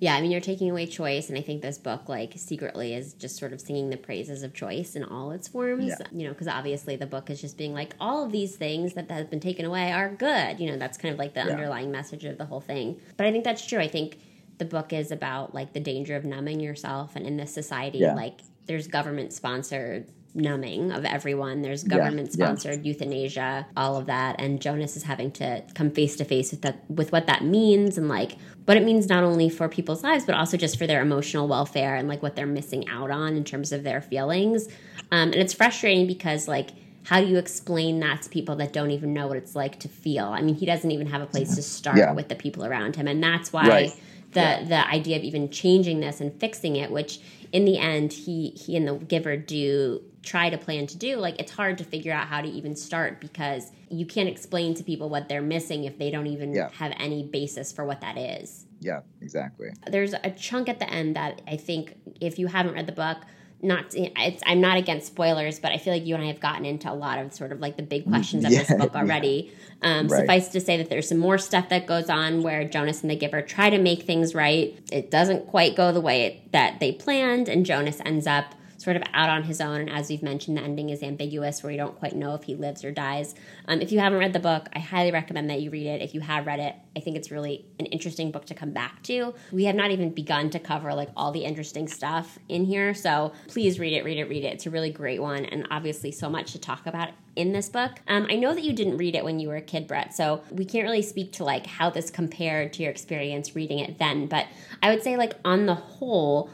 Yeah, 0.01 0.15
I 0.15 0.21
mean, 0.21 0.31
you're 0.31 0.39
taking 0.39 0.71
away 0.71 0.85
choice, 0.85 1.27
and 1.27 1.37
I 1.37 1.41
think 1.41 1.61
this 1.61 1.77
book, 1.77 2.07
like, 2.07 2.31
secretly 2.37 2.93
is 2.93 3.11
just 3.15 3.35
sort 3.35 3.51
of 3.51 3.59
singing 3.59 3.89
the 3.89 3.97
praises 3.97 4.43
of 4.43 4.53
choice 4.53 4.95
in 4.95 5.03
all 5.03 5.31
its 5.31 5.49
forms. 5.49 5.87
Yeah. 5.87 6.07
You 6.13 6.23
know, 6.23 6.29
because 6.29 6.47
obviously 6.47 6.95
the 6.95 7.05
book 7.05 7.29
is 7.29 7.41
just 7.41 7.57
being 7.57 7.73
like, 7.73 7.95
all 7.99 8.23
of 8.25 8.31
these 8.31 8.55
things 8.55 8.93
that 8.93 9.11
have 9.11 9.29
been 9.29 9.41
taken 9.41 9.65
away 9.65 9.91
are 9.91 10.07
good. 10.15 10.57
You 10.57 10.71
know, 10.71 10.77
that's 10.77 10.97
kind 10.97 11.11
of 11.11 11.19
like 11.19 11.33
the 11.33 11.41
Yeah. 11.41 11.51
underlying 11.51 11.91
message 11.91 12.23
of 12.23 12.37
the 12.37 12.45
whole 12.45 12.61
thing. 12.61 12.97
But 13.17 13.25
I 13.25 13.31
think 13.33 13.43
that's 13.43 13.67
true. 13.67 13.79
I 13.79 13.89
think 13.89 14.19
the 14.57 14.63
book 14.63 14.93
is 14.93 15.11
about 15.11 15.53
like 15.53 15.73
the 15.73 15.81
danger 15.81 16.15
of 16.15 16.23
numbing 16.23 16.61
yourself 16.61 17.17
and 17.17 17.25
in 17.27 17.35
this 17.35 17.53
society 17.53 17.97
Yeah. 17.97 18.13
like 18.15 18.39
there's 18.69 18.87
government 18.87 19.33
sponsored 19.33 20.05
numbing 20.35 20.91
of 20.91 21.03
everyone. 21.05 21.63
There's 21.63 21.83
Yeah, 21.83 21.97
government 21.97 22.31
sponsored 22.31 22.85
euthanasia 22.85 23.65
all 23.75 23.97
of 23.97 24.05
that. 24.05 24.35
And 24.39 24.61
jonas 24.61 24.95
is 24.95 25.03
having 25.03 25.31
to 25.31 25.63
come 25.73 25.89
face 25.89 26.15
to 26.17 26.23
face 26.23 26.51
with 26.51 26.61
that 26.61 26.83
with 26.89 27.11
what 27.11 27.25
that 27.25 27.43
means 27.43 27.97
and 27.97 28.07
like 28.07 28.37
what 28.65 28.77
it 28.77 28.83
means 28.83 29.09
not 29.09 29.23
only 29.23 29.49
for 29.49 29.67
people's 29.67 30.03
lives 30.03 30.25
but 30.25 30.35
also 30.35 30.55
just 30.55 30.77
for 30.77 30.85
their 30.85 31.01
emotional 31.01 31.47
welfare 31.47 31.95
and 31.95 32.07
like 32.07 32.21
what 32.21 32.35
they're 32.35 32.45
missing 32.45 32.87
out 32.89 33.09
on 33.09 33.35
in 33.35 33.43
terms 33.43 33.71
of 33.71 33.83
their 33.83 34.01
feelings. 34.01 34.67
Um, 35.11 35.29
and 35.33 35.35
it's 35.35 35.53
frustrating 35.53 36.05
because 36.05 36.47
like 36.47 36.69
how 37.05 37.19
do 37.21 37.25
you 37.27 37.37
explain 37.39 37.99
that 38.01 38.21
to 38.21 38.29
people 38.29 38.55
that 38.57 38.71
don't 38.71 38.91
even 38.91 39.13
know 39.13 39.25
what 39.27 39.37
it's 39.37 39.55
like 39.55 39.79
to 39.79 39.87
feel. 39.89 40.25
I 40.25 40.41
mean 40.43 40.53
he 40.53 40.67
doesn't 40.67 40.91
even 40.91 41.07
have 41.07 41.23
a 41.23 41.25
place 41.25 41.55
to 41.55 41.63
start 41.63 41.97
Yeah. 41.97 42.13
with 42.13 42.29
the 42.29 42.35
people 42.35 42.63
around 42.63 42.95
him. 42.95 43.07
And 43.07 43.21
that's 43.23 43.51
why 43.51 43.67
Right. 43.67 43.91
the 44.33 44.63
the 44.67 44.87
idea 44.87 45.17
of 45.17 45.23
even 45.23 45.49
changing 45.49 46.01
this 46.01 46.21
and 46.21 46.31
fixing 46.39 46.75
it 46.75 46.91
which 46.91 47.19
in 47.51 47.65
the 47.65 47.77
end 47.77 48.13
he 48.13 48.49
he 48.51 48.75
and 48.75 48.87
the 48.87 48.95
giver 48.95 49.35
do 49.37 50.01
try 50.21 50.49
to 50.49 50.57
plan 50.57 50.85
to 50.85 50.97
do 50.97 51.15
like 51.17 51.39
it's 51.39 51.51
hard 51.51 51.77
to 51.77 51.83
figure 51.83 52.11
out 52.11 52.27
how 52.27 52.41
to 52.41 52.47
even 52.47 52.75
start 52.75 53.21
because 53.21 53.71
you 53.89 54.05
can't 54.05 54.27
explain 54.29 54.73
to 54.75 54.83
people 54.83 55.09
what 55.09 55.29
they're 55.29 55.41
missing 55.41 55.85
if 55.85 55.97
they 55.97 56.11
don't 56.11 56.27
even 56.27 56.53
Yeah. 56.53 56.69
have 56.73 56.93
any 56.97 57.23
basis 57.23 57.71
for 57.71 57.85
what 57.85 58.01
that 58.01 58.17
is 58.17 58.65
Yeah, 58.81 58.99
exactly. 59.21 59.69
there's 59.89 60.13
a 60.13 60.31
chunk 60.31 60.67
at 60.69 60.79
the 60.79 60.89
end 60.89 61.15
that 61.15 61.41
I 61.47 61.55
think 61.57 61.95
if 62.19 62.37
you 62.37 62.47
haven't 62.47 62.73
read 62.73 62.85
the 62.87 62.91
book, 62.93 63.17
not 63.61 63.85
it's, 63.93 64.41
I'm 64.45 64.61
not 64.61 64.77
against 64.77 65.07
spoilers, 65.07 65.59
but 65.59 65.71
I 65.71 65.77
feel 65.77 65.93
like 65.93 66.05
you 66.05 66.15
and 66.15 66.23
I 66.23 66.27
have 66.27 66.39
gotten 66.39 66.65
into 66.65 66.91
a 66.91 66.93
lot 66.93 67.19
of 67.19 67.33
sort 67.33 67.51
of 67.51 67.59
like 67.59 67.75
the 67.77 67.83
big 67.83 68.05
questions 68.07 68.45
of 68.45 68.51
this 68.51 68.69
Yeah, 68.69 68.77
book 68.77 68.91
yeah. 68.95 68.99
already. 69.01 69.51
Um, 69.81 70.07
Right. 70.07 70.19
Suffice 70.21 70.47
to 70.49 70.61
say 70.61 70.77
that 70.77 70.89
there's 70.89 71.07
some 71.09 71.17
more 71.17 71.37
stuff 71.37 71.69
that 71.69 71.85
goes 71.85 72.09
on 72.09 72.41
where 72.43 72.63
Jonas 72.67 73.01
and 73.01 73.09
the 73.11 73.15
Giver 73.15 73.41
try 73.41 73.69
to 73.69 73.77
make 73.77 74.03
things 74.03 74.33
right. 74.33 74.77
It 74.91 75.11
doesn't 75.11 75.47
quite 75.47 75.75
go 75.75 75.91
the 75.91 76.01
way 76.01 76.23
it, 76.23 76.51
that 76.53 76.79
they 76.79 76.91
planned, 76.91 77.47
and 77.49 77.65
Jonas 77.65 78.01
ends 78.05 78.27
up 78.27 78.55
sort 78.89 78.97
of 78.97 79.03
out 79.13 79.29
on 79.29 79.43
his 79.43 79.61
own. 79.61 79.81
And 79.81 79.89
as 79.91 80.09
we've 80.09 80.23
mentioned, 80.23 80.57
the 80.57 80.61
ending 80.61 80.89
is 80.89 81.03
ambiguous, 81.03 81.61
where 81.61 81.71
you 81.71 81.77
don't 81.77 81.95
quite 81.99 82.15
know 82.15 82.33
if 82.33 82.41
he 82.41 82.55
lives 82.55 82.83
or 82.83 82.91
dies. 82.91 83.35
Um, 83.67 83.81
if 83.81 83.91
you 83.91 83.99
haven't 83.99 84.17
read 84.17 84.33
the 84.33 84.39
book, 84.39 84.67
I 84.73 84.79
highly 84.79 85.11
recommend 85.11 85.47
that 85.51 85.61
you 85.61 85.69
read 85.69 85.85
it. 85.85 86.01
If 86.01 86.15
you 86.15 86.21
have 86.21 86.47
read 86.47 86.59
it, 86.59 86.73
I 86.97 87.01
think 87.01 87.15
it's 87.15 87.29
really 87.29 87.67
an 87.77 87.85
interesting 87.85 88.31
book 88.31 88.45
to 88.47 88.55
come 88.55 88.71
back 88.71 89.03
to. 89.03 89.35
We 89.51 89.65
have 89.65 89.75
not 89.75 89.91
even 89.91 90.09
begun 90.09 90.49
to 90.49 90.59
cover 90.59 90.91
like 90.95 91.09
all 91.15 91.31
the 91.31 91.45
interesting 91.45 91.87
stuff 91.87 92.39
in 92.49 92.65
here, 92.65 92.95
so 92.95 93.31
please 93.47 93.77
read 93.77 93.93
it, 93.93 94.03
read 94.03 94.17
it, 94.17 94.27
read 94.27 94.43
it. 94.43 94.53
It's 94.53 94.65
a 94.65 94.71
really 94.71 94.89
great 94.89 95.21
one, 95.21 95.45
and 95.45 95.67
obviously 95.69 96.11
so 96.11 96.27
much 96.27 96.53
to 96.53 96.59
talk 96.59 96.87
about 96.87 97.09
in 97.35 97.53
this 97.53 97.69
book. 97.69 97.91
Um, 98.07 98.25
I 98.27 98.37
know 98.37 98.55
that 98.55 98.63
you 98.63 98.73
didn't 98.73 98.97
read 98.97 99.13
it 99.13 99.23
when 99.23 99.39
you 99.39 99.49
were 99.49 99.57
a 99.57 99.61
kid, 99.61 99.85
Brett, 99.85 100.15
so 100.15 100.41
we 100.49 100.65
can't 100.65 100.83
really 100.83 101.03
speak 101.03 101.31
to 101.33 101.43
like 101.43 101.67
how 101.67 101.91
this 101.91 102.09
compared 102.09 102.73
to 102.73 102.81
your 102.81 102.91
experience 102.91 103.55
reading 103.55 103.77
it 103.77 103.99
then. 103.99 104.25
But 104.25 104.47
I 104.81 104.89
would 104.89 105.03
say 105.03 105.15
like 105.15 105.35
on 105.45 105.67
the 105.67 105.75
whole 105.75 106.49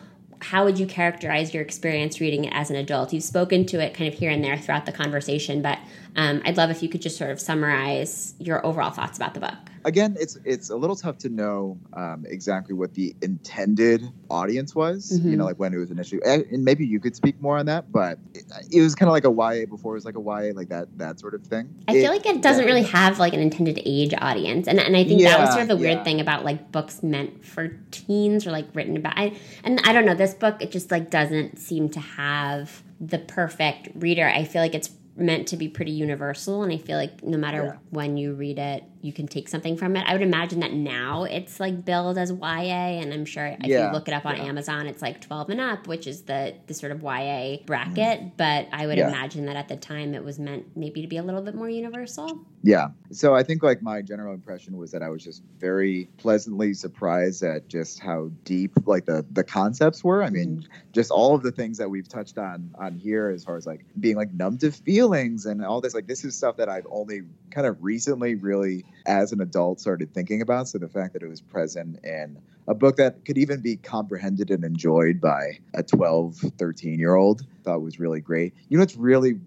how 0.50 0.64
would 0.64 0.78
you 0.78 0.86
characterize 0.86 1.54
your 1.56 1.64
experience 1.64 2.22
reading 2.22 2.46
it 2.46 2.54
as 2.54 2.70
an 2.70 2.76
adult? 2.76 3.12
You've 3.12 3.24
spoken 3.24 3.66
to 3.66 3.80
it 3.80 3.96
kind 3.96 4.12
of 4.12 4.20
here 4.20 4.30
and 4.30 4.44
there 4.44 4.58
throughout 4.58 4.86
the 4.86 4.92
conversation, 4.92 5.64
but 5.64 5.80
um, 6.16 6.42
I'd 6.46 6.56
love 6.56 6.70
if 6.70 6.84
you 6.84 6.90
could 6.90 7.02
just 7.02 7.18
sort 7.18 7.32
of 7.32 7.40
summarize 7.40 8.36
your 8.38 8.64
overall 8.64 8.92
thoughts 8.92 9.18
about 9.18 9.34
the 9.34 9.40
book. 9.40 9.58
Again, 9.86 10.18
it's 10.20 10.38
it's 10.44 10.70
a 10.72 10.76
little 10.76 10.96
tough 10.96 11.18
to 11.20 11.30
know 11.30 11.78
um, 11.94 12.26
exactly 12.28 12.74
what 12.74 12.94
the 12.96 13.16
intended 13.22 14.04
audience 14.30 14.74
was. 14.76 15.18
You 15.24 15.32
Mhm. 15.34 15.38
know, 15.38 15.46
like 15.46 15.60
when 15.60 15.74
it 15.74 15.78
was 15.78 15.92
initially, 15.92 16.22
and 16.26 16.44
and 16.52 16.66
maybe 16.66 16.86
you 16.86 17.00
could 17.00 17.16
speak 17.16 17.40
more 17.40 17.58
on 17.58 17.68
that. 17.68 17.92
But 17.92 18.18
it, 18.34 18.44
it 18.72 18.82
was 18.82 18.96
kind 18.96 19.08
of 19.08 19.14
like 19.14 19.26
a 19.26 19.32
YA 19.32 19.66
before 19.68 19.94
it 19.94 19.98
was 19.98 20.06
like 20.06 20.18
a 20.18 20.20
YA, 20.20 20.52
like 20.54 20.70
that 20.70 20.88
that 20.98 21.20
sort 21.20 21.36
of 21.36 21.44
thing. 21.44 21.70
I 21.88 21.94
feel 21.94 22.12
like 22.12 22.26
it 22.26 22.42
doesn't 22.42 22.66
really 22.66 22.84
have 22.84 23.20
like 23.20 23.34
an 23.34 23.40
intended 23.40 23.80
age 23.86 24.14
audience, 24.18 24.68
and 24.68 24.80
and 24.80 24.98
I 24.98 25.04
think 25.04 25.22
that 25.22 25.40
was 25.40 25.50
sort 25.52 25.62
of 25.62 25.68
the 25.70 25.78
weird 25.78 26.00
yeah. 26.00 26.04
thing 26.04 26.20
about 26.20 26.44
like 26.44 26.72
books 26.72 27.04
meant 27.04 27.46
for 27.46 27.78
teens 27.92 28.48
or 28.48 28.52
like 28.52 28.66
written 28.74 28.98
about. 28.98 29.14
I, 29.18 29.34
and 29.64 29.80
I 29.86 29.94
don't 29.94 30.06
know, 30.06 30.16
this 30.16 30.34
book 30.34 30.62
it 30.62 30.72
just 30.72 30.90
like 30.92 31.10
doesn't 31.12 31.60
seem 31.60 31.90
to 31.90 32.00
have 32.00 32.82
the 33.00 33.20
perfect 33.20 33.90
reader. 33.96 34.28
I 34.28 34.46
feel 34.46 34.62
like 34.62 34.74
it's 34.74 34.90
meant 35.18 35.48
to 35.48 35.56
be 35.56 35.70
pretty 35.70 35.92
universal, 35.92 36.64
and 36.64 36.74
I 36.74 36.78
feel 36.78 36.98
like 36.98 37.24
no 37.24 37.38
matter 37.38 37.64
Yeah. 37.64 37.78
when 37.92 38.18
you 38.18 38.34
read 38.34 38.60
it, 38.60 38.84
you 39.06 39.14
can 39.14 39.28
take 39.28 39.48
something 39.48 39.78
from 39.78 39.96
it. 39.96 40.04
I 40.08 40.14
would 40.14 40.24
imagine 40.24 40.62
that 40.62 40.74
now 40.74 41.26
it's 41.26 41.60
like 41.60 41.86
billed 41.86 42.18
as 42.18 42.32
YA, 42.32 43.00
and 43.00 43.14
I'm 43.14 43.24
sure 43.24 43.46
if 43.46 43.60
Yeah, 43.64 43.88
you 43.88 43.94
look 43.94 44.08
it 44.08 44.16
up 44.16 44.26
on 44.26 44.38
yeah. 44.38 44.46
Amazon, 44.46 44.88
it's 44.88 45.02
like 45.02 45.22
12 45.22 45.52
and 45.52 45.62
up, 45.62 45.88
which 45.88 46.08
is 46.08 46.24
the 46.24 46.56
the 46.66 46.74
sort 46.74 46.92
of 46.92 47.04
YA 47.04 47.60
mm. 47.60 47.66
bracket. 47.68 48.36
But 48.36 48.68
I 48.72 48.88
would 48.88 48.98
Yeah. 48.98 49.10
imagine 49.10 49.46
that 49.46 49.56
at 49.56 49.68
the 49.68 49.76
time 49.76 50.16
it 50.16 50.24
was 50.24 50.40
meant 50.40 50.76
maybe 50.76 51.04
to 51.04 51.08
be 51.08 51.18
a 51.18 51.24
little 51.24 51.44
bit 51.44 51.54
more 51.54 51.70
universal. 51.70 52.40
Yeah. 52.64 52.88
So 53.12 53.36
I 53.36 53.44
think 53.44 53.62
like 53.62 53.84
my 53.84 54.02
general 54.02 54.34
impression 54.34 54.76
was 54.76 54.90
that 54.90 55.04
I 55.04 55.10
was 55.10 55.24
just 55.24 55.44
very 55.60 56.10
pleasantly 56.18 56.74
surprised 56.74 57.44
at 57.44 57.68
just 57.68 58.00
how 58.00 58.32
deep 58.44 58.72
like 58.88 59.06
the 59.06 59.24
the 59.32 59.44
concepts 59.44 60.04
were. 60.04 60.24
I 60.24 60.32
mean, 60.32 60.62
mm-hmm. 60.62 60.74
just 60.94 61.12
all 61.12 61.36
of 61.36 61.44
the 61.44 61.52
things 61.52 61.78
that 61.78 61.88
we've 61.88 62.10
touched 62.10 62.40
on 62.40 62.72
on 62.80 62.96
here 62.96 63.30
as 63.30 63.44
far 63.44 63.56
as 63.56 63.68
like 63.68 63.86
being 64.00 64.16
like 64.16 64.34
numb 64.34 64.58
to 64.58 64.72
feelings 64.72 65.46
and 65.46 65.64
all 65.64 65.80
this 65.80 65.94
like 65.94 66.08
this 66.08 66.26
is 66.26 66.36
stuff 66.36 66.58
that 66.58 66.70
I've 66.70 66.88
only 66.90 67.22
kind 67.52 67.68
of 67.68 67.78
recently 67.84 68.34
really 68.34 68.84
as 69.06 69.32
an 69.32 69.42
adult 69.42 69.80
started 69.80 70.14
thinking 70.14 70.42
about. 70.42 70.68
So 70.68 70.78
the 70.78 70.88
fact 70.88 71.14
that 71.14 71.22
it 71.22 71.28
was 71.28 71.42
present 71.42 72.04
in 72.04 72.38
a 72.68 72.74
book 72.74 72.98
that 72.98 73.26
could 73.26 73.38
even 73.38 73.62
be 73.62 73.76
comprehended 73.78 74.50
and 74.50 74.64
enjoyed 74.64 75.22
by 75.22 75.60
a 75.74 75.84
12, 75.84 76.38
13 76.58 77.00
year 77.00 77.16
old 77.16 77.46
thought 77.64 77.82
was 77.82 78.00
really 78.00 78.22
great. 78.22 78.54
You 78.70 78.78
know, 78.78 78.84
it's 78.84 78.96
really 78.96 79.40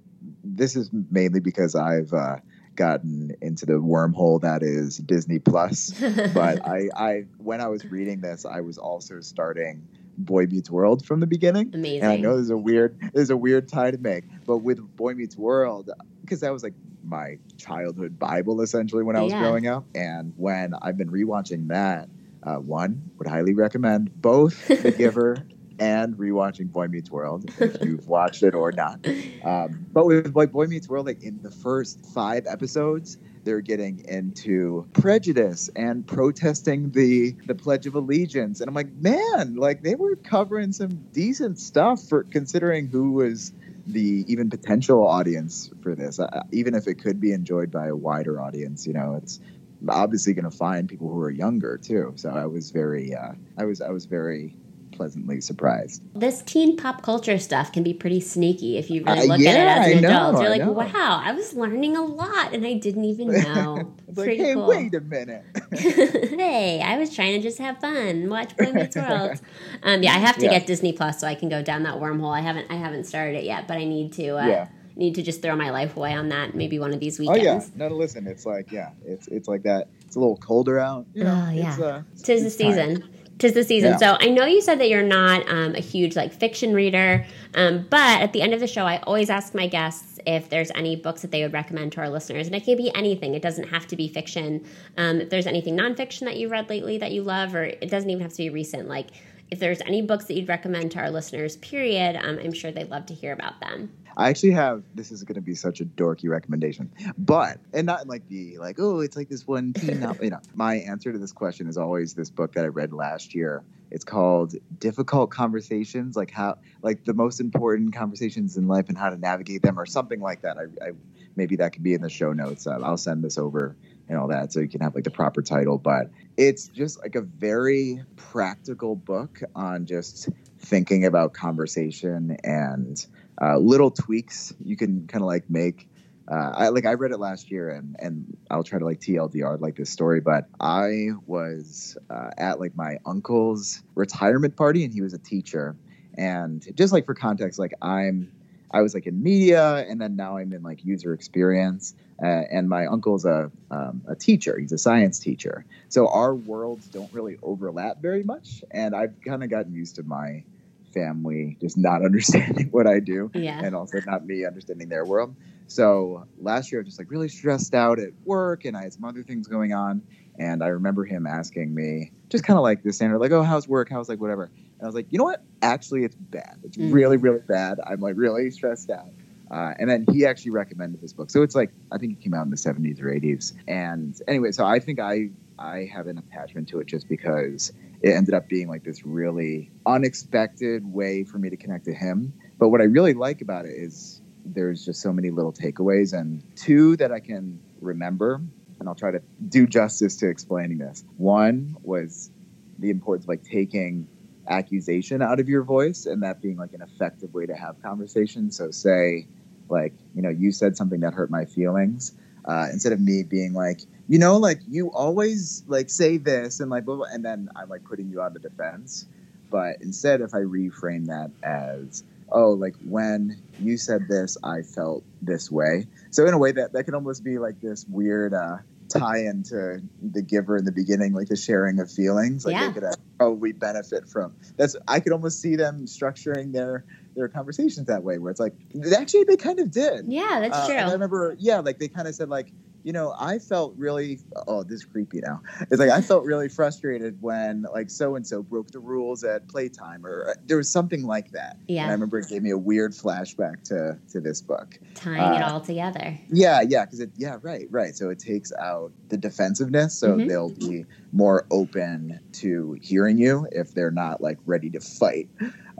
this 0.44 0.76
is 0.76 0.90
mainly 1.10 1.40
because 1.40 1.74
I've 1.74 2.12
uh, 2.12 2.36
gotten 2.78 3.34
into 3.40 3.66
the 3.66 3.74
wormhole 3.74 4.40
that 4.40 4.62
is 4.62 4.98
Disney 4.98 5.38
Plus. 5.38 5.92
But 6.34 6.66
I, 6.66 6.88
I, 6.94 7.24
when 7.38 7.60
I 7.60 7.68
was 7.68 7.84
reading 7.84 8.20
this, 8.20 8.46
I 8.46 8.60
was 8.60 8.78
also 8.78 9.20
starting 9.20 9.86
Boy 10.16 10.46
Meets 10.46 10.70
World 10.70 11.04
from 11.04 11.20
the 11.20 11.26
beginning. 11.26 11.70
Amazing. 11.74 12.02
And 12.02 12.12
I 12.12 12.16
know 12.16 12.36
there's 12.36 12.50
a 12.50 12.56
weird, 12.56 12.98
there's 13.12 13.30
a 13.30 13.36
weird 13.36 13.68
tie 13.68 13.90
to 13.90 13.98
make, 13.98 14.24
but 14.46 14.58
with 14.58 14.78
Boy 14.96 15.14
Meets 15.14 15.36
World, 15.36 15.90
because 16.22 16.40
that 16.40 16.52
was 16.52 16.62
like 16.62 16.74
my 17.02 17.36
childhood 17.58 18.18
Bible 18.18 18.60
essentially 18.60 19.02
when 19.04 19.16
I 19.16 19.22
was 19.22 19.32
Yeah. 19.32 19.38
growing 19.38 19.66
up, 19.66 19.86
and 19.94 20.32
when 20.36 20.74
I've 20.82 20.96
been 20.96 21.10
rewatching 21.10 21.68
that, 21.68 22.08
uh, 22.42 22.56
one 22.56 23.10
would 23.18 23.28
highly 23.28 23.54
recommend 23.54 24.10
both 24.14 24.66
The 24.82 24.92
Giver 24.92 25.46
and 25.78 26.14
rewatching 26.16 26.72
Boy 26.72 26.88
Meets 26.88 27.10
World 27.10 27.44
if 27.60 27.80
you've 27.80 28.06
watched 28.08 28.42
it 28.42 28.54
or 28.54 28.72
not. 28.72 29.00
Um, 29.44 29.86
but 29.92 30.06
with 30.06 30.34
like 30.34 30.50
Boy 30.50 30.66
Meets 30.66 30.88
World, 30.88 31.06
like 31.06 31.22
in 31.22 31.40
the 31.42 31.52
first 31.52 32.04
five 32.12 32.44
episodes, 32.48 33.16
they're 33.44 33.60
getting 33.60 34.02
into 34.08 34.86
prejudice 34.92 35.70
and 35.76 36.06
protesting 36.06 36.90
the 36.90 37.36
the 37.46 37.54
Pledge 37.54 37.86
of 37.86 37.94
Allegiance, 37.94 38.60
and 38.60 38.68
I'm 38.68 38.74
like, 38.74 38.92
man, 38.92 39.54
like 39.54 39.82
they 39.82 39.94
were 39.94 40.16
covering 40.24 40.72
some 40.72 41.06
decent 41.14 41.58
stuff 41.60 42.02
for 42.08 42.24
considering 42.24 42.88
who 42.88 43.12
was 43.12 43.52
the 43.92 44.24
even 44.28 44.50
potential 44.50 45.06
audience 45.06 45.70
for 45.82 45.94
this. 45.94 46.20
Uh, 46.20 46.42
even 46.52 46.74
if 46.74 46.86
it 46.86 46.96
could 47.02 47.20
be 47.20 47.32
enjoyed 47.32 47.70
by 47.70 47.86
a 47.88 47.96
wider 47.96 48.40
audience, 48.40 48.86
you 48.86 48.92
know, 48.92 49.14
it's 49.20 49.40
obviously 49.88 50.34
going 50.34 50.44
to 50.44 50.56
find 50.56 50.88
people 50.88 51.08
who 51.10 51.20
are 51.20 51.30
younger 51.30 51.78
too. 51.78 52.12
So 52.16 52.30
I 52.30 52.46
was 52.46 52.70
very, 52.70 53.14
uh, 53.14 53.32
I 53.56 53.64
was, 53.64 53.80
I 53.80 53.90
was 53.90 54.04
very 54.06 54.54
pleasantly 54.92 55.40
surprised. 55.40 56.02
this 56.14 56.42
teen 56.42 56.76
pop 56.76 57.02
culture 57.02 57.38
stuff 57.38 57.70
can 57.72 57.84
be 57.84 57.94
pretty 57.94 58.20
sneaky 58.20 58.78
if 58.78 58.90
you 58.90 59.04
really 59.04 59.20
Uh, 59.20 59.36
look 59.36 59.40
at 59.40 59.54
it 59.54 59.68
as 59.68 59.96
an 59.96 60.02
know, 60.02 60.08
adult. 60.08 60.42
You're 60.42 60.50
like, 60.50 60.92
wow, 60.92 61.22
I 61.24 61.32
was 61.32 61.54
learning 61.54 61.96
a 61.96 62.04
lot 62.04 62.52
and 62.52 62.66
I 62.66 62.74
didn't 62.74 63.04
even 63.04 63.28
know. 63.42 63.94
Like, 64.16 64.36
hey, 64.36 64.54
cool. 64.54 64.66
wait 64.66 64.94
a 64.94 65.00
minute. 65.00 65.44
hey, 65.72 66.80
I 66.84 66.96
was 66.98 67.14
trying 67.14 67.34
to 67.34 67.40
just 67.40 67.58
have 67.58 67.78
fun, 67.78 68.28
watch 68.28 68.56
Boy 68.56 68.72
Meets 68.72 68.96
World. 68.96 69.40
Um, 69.82 70.02
yeah, 70.02 70.12
I 70.14 70.18
have 70.18 70.36
to 70.38 70.44
Yeah. 70.44 70.50
get 70.58 70.66
Disney 70.66 70.92
Plus 70.92 71.20
so 71.20 71.26
I 71.26 71.34
can 71.34 71.48
go 71.48 71.62
down 71.62 71.82
that 71.84 71.94
wormhole. 71.96 72.34
I 72.36 72.40
haven't, 72.40 72.70
I 72.70 72.74
haven't 72.76 73.04
started 73.04 73.36
it 73.36 73.44
yet, 73.44 73.68
but 73.68 73.76
I 73.76 73.84
need 73.84 74.12
to. 74.14 74.38
Uh, 74.38 74.46
Yeah. 74.46 74.68
Need 74.96 75.14
to 75.14 75.22
just 75.22 75.42
throw 75.42 75.54
my 75.54 75.70
life 75.70 75.96
away 75.96 76.12
on 76.14 76.30
that. 76.30 76.56
Maybe 76.56 76.80
one 76.80 76.92
of 76.92 76.98
these 76.98 77.20
weekends. 77.20 77.38
Oh 77.40 77.42
yeah, 77.76 77.88
no, 77.88 77.94
listen, 77.94 78.26
it's 78.26 78.44
like 78.44 78.72
yeah, 78.72 78.90
it's 79.06 79.28
it's 79.28 79.46
like 79.46 79.62
that. 79.62 79.86
It's 80.04 80.16
a 80.16 80.18
little 80.18 80.36
colder 80.38 80.80
out. 80.80 81.06
You 81.14 81.22
know, 81.22 81.44
Oh, 81.46 81.52
yeah. 81.52 81.70
It's, 81.70 81.80
uh, 81.80 82.02
Tis 82.24 82.40
the 82.40 82.46
it's 82.48 82.56
time. 82.56 82.72
season. 82.72 83.08
Tis 83.38 83.52
the 83.52 83.62
season. 83.62 83.90
Yeah. 83.92 83.96
So 83.98 84.16
I 84.20 84.30
know 84.30 84.44
you 84.44 84.60
said 84.60 84.80
that 84.80 84.88
you're 84.88 85.04
not 85.04 85.48
um, 85.48 85.76
a 85.76 85.80
huge 85.80 86.16
like 86.16 86.32
fiction 86.32 86.74
reader, 86.74 87.24
um, 87.54 87.86
but 87.88 88.20
at 88.22 88.32
the 88.32 88.42
end 88.42 88.54
of 88.54 88.58
the 88.58 88.66
show, 88.66 88.86
I 88.86 88.96
always 89.06 89.30
ask 89.30 89.54
my 89.54 89.68
guests 89.68 90.07
if 90.28 90.50
there's 90.50 90.70
any 90.74 90.94
books 90.94 91.22
that 91.22 91.30
they 91.30 91.42
would 91.42 91.54
recommend 91.54 91.92
to 91.92 92.00
our 92.00 92.10
listeners, 92.10 92.46
and 92.46 92.54
it 92.54 92.64
can 92.64 92.76
be 92.76 92.94
anything. 92.94 93.34
It 93.34 93.42
doesn't 93.42 93.68
have 93.68 93.86
to 93.88 93.96
be 93.96 94.08
fiction. 94.08 94.64
Um, 94.96 95.20
if 95.22 95.30
there's 95.30 95.46
anything 95.46 95.76
nonfiction 95.76 96.20
that 96.26 96.36
you've 96.36 96.50
read 96.50 96.68
lately 96.68 96.98
that 96.98 97.12
you 97.12 97.22
love, 97.22 97.54
or 97.54 97.64
it 97.64 97.88
doesn't 97.90 98.10
even 98.10 98.22
have 98.22 98.32
to 98.32 98.38
be 98.38 98.50
recent, 98.50 98.88
like. 98.88 99.08
If 99.50 99.60
there's 99.60 99.80
any 99.80 100.02
books 100.02 100.26
that 100.26 100.34
you'd 100.34 100.46
recommend 100.46 100.92
to 100.92 100.98
our 100.98 101.10
listeners, 101.10 101.56
period, 101.56 102.16
um, 102.16 102.38
I'm 102.38 102.52
sure 102.52 102.70
they'd 102.70 102.90
love 102.90 103.06
to 103.06 103.14
hear 103.14 103.32
about 103.32 103.58
them. 103.60 103.90
I 104.18 104.28
actually 104.28 104.50
have. 104.50 104.82
This 104.94 105.10
is 105.10 105.22
going 105.22 105.36
to 105.36 105.40
be 105.40 105.54
such 105.54 105.80
a 105.80 105.86
dorky 105.86 106.28
recommendation, 106.28 106.92
but 107.16 107.58
and 107.72 107.86
not 107.86 108.08
like 108.08 108.28
the 108.28 108.58
like 108.58 108.76
oh 108.78 109.00
it's 109.00 109.16
like 109.16 109.30
this 109.30 109.46
one. 109.46 109.72
You 109.80 109.94
know, 110.30 110.40
my 110.54 110.74
answer 110.74 111.12
to 111.12 111.18
this 111.18 111.32
question 111.32 111.66
is 111.66 111.78
always 111.78 112.12
this 112.12 112.28
book 112.28 112.52
that 112.54 112.64
I 112.64 112.68
read 112.68 112.92
last 112.92 113.34
year. 113.34 113.62
It's 113.90 114.04
called 114.04 114.54
Difficult 114.78 115.30
Conversations, 115.30 116.16
like 116.16 116.30
how 116.30 116.58
like 116.82 117.04
the 117.04 117.14
most 117.14 117.40
important 117.40 117.94
conversations 117.94 118.56
in 118.56 118.68
life 118.68 118.88
and 118.88 118.98
how 118.98 119.10
to 119.10 119.16
navigate 119.16 119.62
them, 119.62 119.78
or 119.78 119.86
something 119.86 120.20
like 120.20 120.42
that. 120.42 120.58
I, 120.58 120.64
I 120.84 120.90
maybe 121.36 121.56
that 121.56 121.72
could 121.72 121.82
be 121.82 121.94
in 121.94 122.02
the 122.02 122.10
show 122.10 122.32
notes. 122.32 122.66
Uh, 122.66 122.78
I'll 122.82 122.96
send 122.96 123.24
this 123.24 123.38
over 123.38 123.76
and 124.08 124.18
all 124.18 124.28
that, 124.28 124.52
so 124.52 124.60
you 124.60 124.68
can 124.68 124.80
have 124.80 124.94
like 124.94 125.04
the 125.04 125.10
proper 125.10 125.42
title. 125.42 125.78
But 125.78 126.10
it's 126.36 126.68
just 126.68 127.00
like 127.00 127.14
a 127.14 127.22
very 127.22 128.02
practical 128.16 128.96
book 128.96 129.40
on 129.54 129.86
just 129.86 130.28
thinking 130.58 131.04
about 131.04 131.32
conversation 131.34 132.36
and 132.44 133.06
uh, 133.40 133.56
little 133.58 133.90
tweaks 133.90 134.52
you 134.64 134.76
can 134.76 135.06
kind 135.06 135.22
of 135.22 135.26
like 135.26 135.48
make. 135.48 135.88
Uh, 136.30 136.52
I 136.54 136.68
like 136.68 136.84
I 136.84 136.92
read 136.94 137.12
it 137.12 137.18
last 137.18 137.50
year 137.50 137.70
and 137.70 137.96
and 137.98 138.36
I'll 138.50 138.64
try 138.64 138.78
to 138.78 138.84
like 138.84 139.00
TLDR 139.00 139.60
like 139.60 139.76
this 139.76 139.90
story, 139.90 140.20
but 140.20 140.44
I 140.60 141.08
was 141.26 141.96
uh, 142.10 142.30
at 142.36 142.60
like 142.60 142.76
my 142.76 142.98
uncle's 143.06 143.82
retirement 143.94 144.56
party 144.56 144.84
and 144.84 144.92
he 144.92 145.00
was 145.00 145.14
a 145.14 145.18
teacher, 145.18 145.76
and 146.16 146.66
just 146.74 146.92
like 146.92 147.06
for 147.06 147.14
context, 147.14 147.58
like 147.58 147.72
I'm 147.80 148.30
I 148.70 148.82
was 148.82 148.94
like 148.94 149.06
in 149.06 149.22
media 149.22 149.86
and 149.88 150.00
then 150.00 150.16
now 150.16 150.36
I'm 150.36 150.52
in 150.52 150.62
like 150.62 150.84
user 150.84 151.12
experience. 151.14 151.94
Uh, 152.22 152.42
and 152.50 152.68
my 152.68 152.86
uncle's 152.86 153.24
a, 153.24 153.50
um, 153.70 154.02
a 154.08 154.16
teacher. 154.16 154.58
He's 154.58 154.72
a 154.72 154.78
science 154.78 155.20
teacher. 155.20 155.64
So 155.88 156.08
our 156.08 156.34
worlds 156.34 156.88
don't 156.88 157.12
really 157.12 157.36
overlap 157.42 158.02
very 158.02 158.24
much. 158.24 158.64
And 158.72 158.94
I've 158.94 159.14
kind 159.24 159.44
of 159.44 159.50
gotten 159.50 159.72
used 159.72 159.96
to 159.96 160.02
my 160.02 160.44
family 160.92 161.56
just 161.60 161.78
not 161.78 162.04
understanding 162.04 162.68
what 162.70 162.86
I 162.86 163.00
do 163.00 163.30
Yeah. 163.34 163.60
and 163.62 163.74
also 163.74 164.00
not 164.06 164.26
me 164.26 164.44
understanding 164.44 164.88
their 164.88 165.04
world. 165.04 165.34
So 165.68 166.24
last 166.40 166.72
year 166.72 166.80
I 166.80 166.82
was 166.82 166.88
just 166.88 166.98
like 166.98 167.10
really 167.10 167.28
stressed 167.28 167.74
out 167.74 167.98
at 167.98 168.08
work 168.24 168.64
and 168.64 168.76
I 168.76 168.82
had 168.82 168.92
some 168.92 169.04
other 169.04 169.22
things 169.22 169.46
going 169.46 169.72
on. 169.72 170.02
And 170.38 170.62
I 170.62 170.68
remember 170.68 171.04
him 171.04 171.26
asking 171.26 171.74
me 171.74 172.10
just 172.30 172.44
kind 172.44 172.56
of 172.58 172.62
like 172.62 172.82
the 172.82 172.92
standard, 172.92 173.18
like, 173.18 173.32
oh, 173.32 173.42
how's 173.42 173.68
work? 173.68 173.88
How's 173.90 174.08
like 174.08 174.20
whatever. 174.20 174.44
And 174.44 174.82
I 174.82 174.86
was 174.86 174.94
like, 174.94 175.06
you 175.10 175.18
know 175.18 175.24
what? 175.24 175.44
Actually, 175.62 176.04
it's 176.04 176.14
bad. 176.16 176.58
It's 176.62 176.76
Mm. 176.76 176.92
really, 176.92 177.16
really 177.16 177.40
bad. 177.48 177.78
I'm 177.86 178.00
like 178.00 178.16
really 178.16 178.50
stressed 178.50 178.90
out. 178.90 179.08
Uh, 179.50 179.72
and 179.78 179.88
then 179.90 180.04
he 180.12 180.26
actually 180.26 180.50
recommended 180.52 181.00
this 181.00 181.12
book. 181.12 181.30
So 181.30 181.42
it's 181.42 181.54
like 181.54 181.70
I 181.90 181.98
think 181.98 182.12
it 182.12 182.20
came 182.20 182.34
out 182.34 182.44
in 182.44 182.50
the 182.50 182.56
70s 182.56 183.00
or 183.00 183.06
80s. 183.10 183.54
And 183.66 184.14
anyway, 184.28 184.52
so 184.52 184.64
I 184.64 184.78
think 184.78 185.00
I 185.00 185.30
I 185.58 185.88
have 185.92 186.06
an 186.06 186.18
attachment 186.18 186.68
to 186.68 186.78
it 186.80 186.86
just 186.86 187.08
because 187.08 187.72
it 188.02 188.10
ended 188.10 188.32
up 188.34 188.48
being 188.48 188.68
like 188.68 188.84
this 188.84 189.04
really 189.04 189.70
unexpected 189.86 190.84
way 190.84 191.24
for 191.24 191.38
me 191.38 191.50
to 191.50 191.56
connect 191.56 191.86
to 191.86 191.94
him. 191.94 192.32
But 192.58 192.68
what 192.68 192.80
I 192.80 192.84
really 192.84 193.14
like 193.14 193.40
about 193.40 193.64
it 193.64 193.72
is 193.72 194.22
there's 194.54 194.84
just 194.84 195.00
so 195.00 195.12
many 195.12 195.30
little 195.30 195.52
takeaways 195.52 196.18
and 196.18 196.42
two 196.56 196.96
that 196.96 197.12
I 197.12 197.20
can 197.20 197.60
remember 197.80 198.40
and 198.78 198.88
I'll 198.88 198.94
try 198.94 199.10
to 199.10 199.22
do 199.48 199.66
justice 199.66 200.16
to 200.16 200.28
explaining 200.28 200.78
this. 200.78 201.04
One 201.16 201.76
was 201.82 202.30
the 202.78 202.90
importance 202.90 203.24
of 203.24 203.28
like 203.28 203.44
taking 203.44 204.06
accusation 204.48 205.20
out 205.20 205.40
of 205.40 205.48
your 205.48 205.62
voice 205.62 206.06
and 206.06 206.22
that 206.22 206.40
being 206.40 206.56
like 206.56 206.72
an 206.72 206.82
effective 206.82 207.34
way 207.34 207.46
to 207.46 207.54
have 207.54 207.82
conversation. 207.82 208.50
So 208.50 208.70
say 208.70 209.26
like, 209.68 209.92
you 210.14 210.22
know, 210.22 210.30
you 210.30 210.52
said 210.52 210.76
something 210.76 211.00
that 211.00 211.14
hurt 211.14 211.30
my 211.30 211.44
feelings. 211.44 212.12
Uh, 212.44 212.68
instead 212.72 212.92
of 212.92 213.00
me 213.00 213.22
being 213.22 213.52
like, 213.52 213.82
you 214.08 214.18
know, 214.18 214.38
like 214.38 214.60
you 214.68 214.90
always 214.90 215.64
like 215.66 215.90
say 215.90 216.16
this 216.16 216.60
and 216.60 216.70
like 216.70 216.84
blah, 216.84 216.96
blah, 216.96 217.06
and 217.12 217.22
then 217.22 217.50
I'm 217.54 217.68
like 217.68 217.84
putting 217.84 218.08
you 218.08 218.22
on 218.22 218.32
the 218.32 218.38
defense. 218.38 219.06
But 219.50 219.82
instead, 219.82 220.20
if 220.20 220.34
I 220.34 220.38
reframe 220.38 221.06
that 221.06 221.30
as, 221.42 222.04
oh, 222.30 222.50
like 222.50 222.74
when 222.84 223.40
you 223.60 223.76
said 223.76 224.02
this, 224.08 224.36
I 224.42 224.62
felt 224.62 225.04
this 225.22 225.50
way. 225.50 225.86
So 226.10 226.26
in 226.26 226.34
a 226.34 226.38
way 226.38 226.52
that 226.52 226.72
that 226.72 226.84
can 226.84 226.94
almost 226.94 227.24
be 227.24 227.38
like 227.38 227.60
this 227.60 227.84
weird 227.88 228.34
uh, 228.34 228.58
tie 228.88 229.18
into 229.18 229.80
the 230.02 230.22
giver 230.22 230.56
in 230.56 230.64
the 230.64 230.72
beginning, 230.72 231.12
like 231.12 231.28
the 231.28 231.36
sharing 231.36 231.78
of 231.80 231.90
feelings. 231.90 232.44
Like 232.44 232.54
Yeah. 232.54 232.68
they 232.68 232.72
could 232.74 232.84
uh, 232.84 232.92
probably 233.18 233.52
benefit 233.52 234.08
from. 234.08 234.34
That's 234.56 234.76
I 234.86 235.00
could 235.00 235.12
almost 235.12 235.40
see 235.40 235.56
them 235.56 235.86
structuring 235.86 236.52
their 236.52 236.84
their 237.16 237.28
conversations 237.28 237.86
that 237.88 238.04
way, 238.04 238.18
where 238.18 238.30
it's 238.30 238.38
like 238.40 238.54
actually 238.96 239.24
they 239.24 239.36
kind 239.36 239.58
of 239.60 239.70
did. 239.70 240.04
Yeah, 240.06 240.38
that's 240.40 240.56
Uh, 240.56 240.66
true. 240.68 240.76
I 240.76 240.92
remember, 240.92 241.34
yeah, 241.38 241.58
like 241.58 241.78
they 241.78 241.88
kind 241.88 242.06
of 242.06 242.14
said, 242.14 242.28
like, 242.28 242.52
you 242.84 242.92
know, 242.92 243.14
I 243.18 243.38
felt 243.38 243.74
really, 243.76 244.20
oh, 244.46 244.62
this 244.62 244.76
is 244.80 244.84
creepy 244.84 245.20
now. 245.20 245.42
It's 245.70 245.78
like 245.80 245.90
I 245.90 246.00
felt 246.00 246.24
really 246.24 246.48
frustrated 246.48 247.16
when 247.20 247.66
like 247.74 247.90
so 247.90 248.16
and 248.16 248.26
so 248.26 248.42
broke 248.42 248.70
the 248.70 248.78
rules 248.80 249.24
at 249.24 249.48
playtime, 249.48 250.06
or 250.06 250.30
uh, 250.30 250.34
there 250.46 250.56
was 250.56 250.70
something 250.70 251.02
like 251.04 251.30
that. 251.32 251.56
And 251.68 251.90
I 251.90 251.92
remember 251.92 252.18
it 252.18 252.28
gave 252.28 252.42
me 252.42 252.50
a 252.50 252.58
weird 252.58 252.92
flashback 252.92 253.62
to 253.64 253.98
to 254.12 254.20
this 254.20 254.40
book. 254.40 254.78
tying 254.94 255.34
it 255.34 255.42
uh, 255.42 255.52
all 255.52 255.60
together. 255.60 256.18
Yeah, 256.30 256.60
yeah, 256.60 256.84
because 256.84 257.00
it, 257.00 257.10
yeah, 257.16 257.38
right, 257.42 257.66
right. 257.70 257.94
So 257.94 258.10
it 258.10 258.18
takes 258.18 258.52
out 258.60 258.92
the 259.08 259.16
defensiveness, 259.16 259.94
so 259.98 260.16
Mhm. 260.16 260.28
they'll 260.28 260.50
be 260.50 260.84
more 261.12 261.46
open 261.50 262.20
to 262.32 262.76
hearing 262.82 263.18
you 263.18 263.46
if 263.52 263.72
they're 263.74 263.90
not 263.90 264.20
like 264.20 264.38
ready 264.44 264.68
to 264.70 264.80
fight 264.80 265.28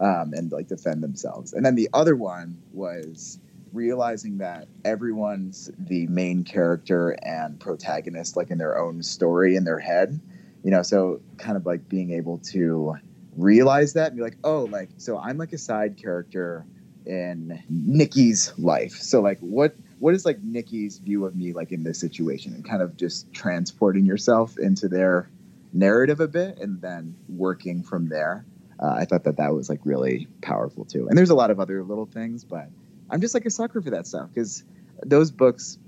um, 0.01 0.32
and 0.32 0.51
like 0.51 0.68
defend 0.68 1.03
themselves. 1.03 1.53
And 1.53 1.64
then 1.66 1.74
the 1.74 1.88
other 1.92 2.16
one 2.16 2.59
was 2.72 3.38
realizing 3.72 4.38
that 4.38 4.68
everyone's 4.84 5.70
the 5.78 6.06
main 6.08 6.44
character 6.44 7.10
and 7.22 7.58
protagonist, 7.58 8.36
like 8.36 8.50
in 8.50 8.58
their 8.58 8.78
own 8.78 9.02
story 9.02 9.56
in 9.56 9.64
their 9.64 9.78
head. 9.78 10.20
You 10.64 10.70
know, 10.70 10.82
so 10.82 11.20
kind 11.38 11.56
of 11.56 11.64
like 11.66 11.88
being 11.88 12.12
able 12.12 12.38
to 12.50 12.96
realize 13.36 13.94
that 13.94 14.08
and 14.08 14.16
be 14.16 14.22
like, 14.22 14.36
oh, 14.44 14.64
like 14.64 14.90
so 14.98 15.18
I'm 15.18 15.38
like 15.38 15.52
a 15.52 15.58
side 15.58 15.96
character 15.96 16.66
in 17.06 17.62
Nikki's 17.68 18.52
life. 18.58 18.92
So 18.92 19.20
like 19.20 19.38
what 19.40 19.74
what 19.98 20.14
is 20.14 20.24
like 20.24 20.40
Nikki's 20.42 20.98
view 20.98 21.24
of 21.24 21.34
me 21.34 21.52
like 21.52 21.72
in 21.72 21.82
this 21.82 21.98
situation 21.98 22.54
and 22.54 22.64
kind 22.64 22.82
of 22.82 22.96
just 22.96 23.32
transporting 23.32 24.04
yourself 24.04 24.58
into 24.58 24.88
their 24.88 25.28
narrative 25.72 26.20
a 26.20 26.28
bit 26.28 26.58
and 26.58 26.80
then 26.80 27.16
working 27.28 27.82
from 27.82 28.08
there. 28.08 28.44
Uh, 28.80 28.90
I 28.90 29.04
thought 29.06 29.24
that 29.24 29.38
that 29.38 29.52
was 29.54 29.68
like 29.68 29.80
really 29.84 30.28
powerful 30.40 30.84
too. 30.84 31.08
And 31.08 31.18
there's 31.18 31.30
a 31.30 31.34
lot 31.34 31.50
of 31.50 31.58
other 31.58 31.82
little 31.82 32.06
things, 32.06 32.44
but 32.44 32.68
I'm 33.11 33.20
just 33.20 33.34
like 33.34 33.46
a 33.46 33.50
sucker 33.50 33.80
for 33.80 33.90
that 33.90 34.06
stuff 34.06 34.28
because 34.32 34.64
those 35.04 35.30
books, 35.30 35.78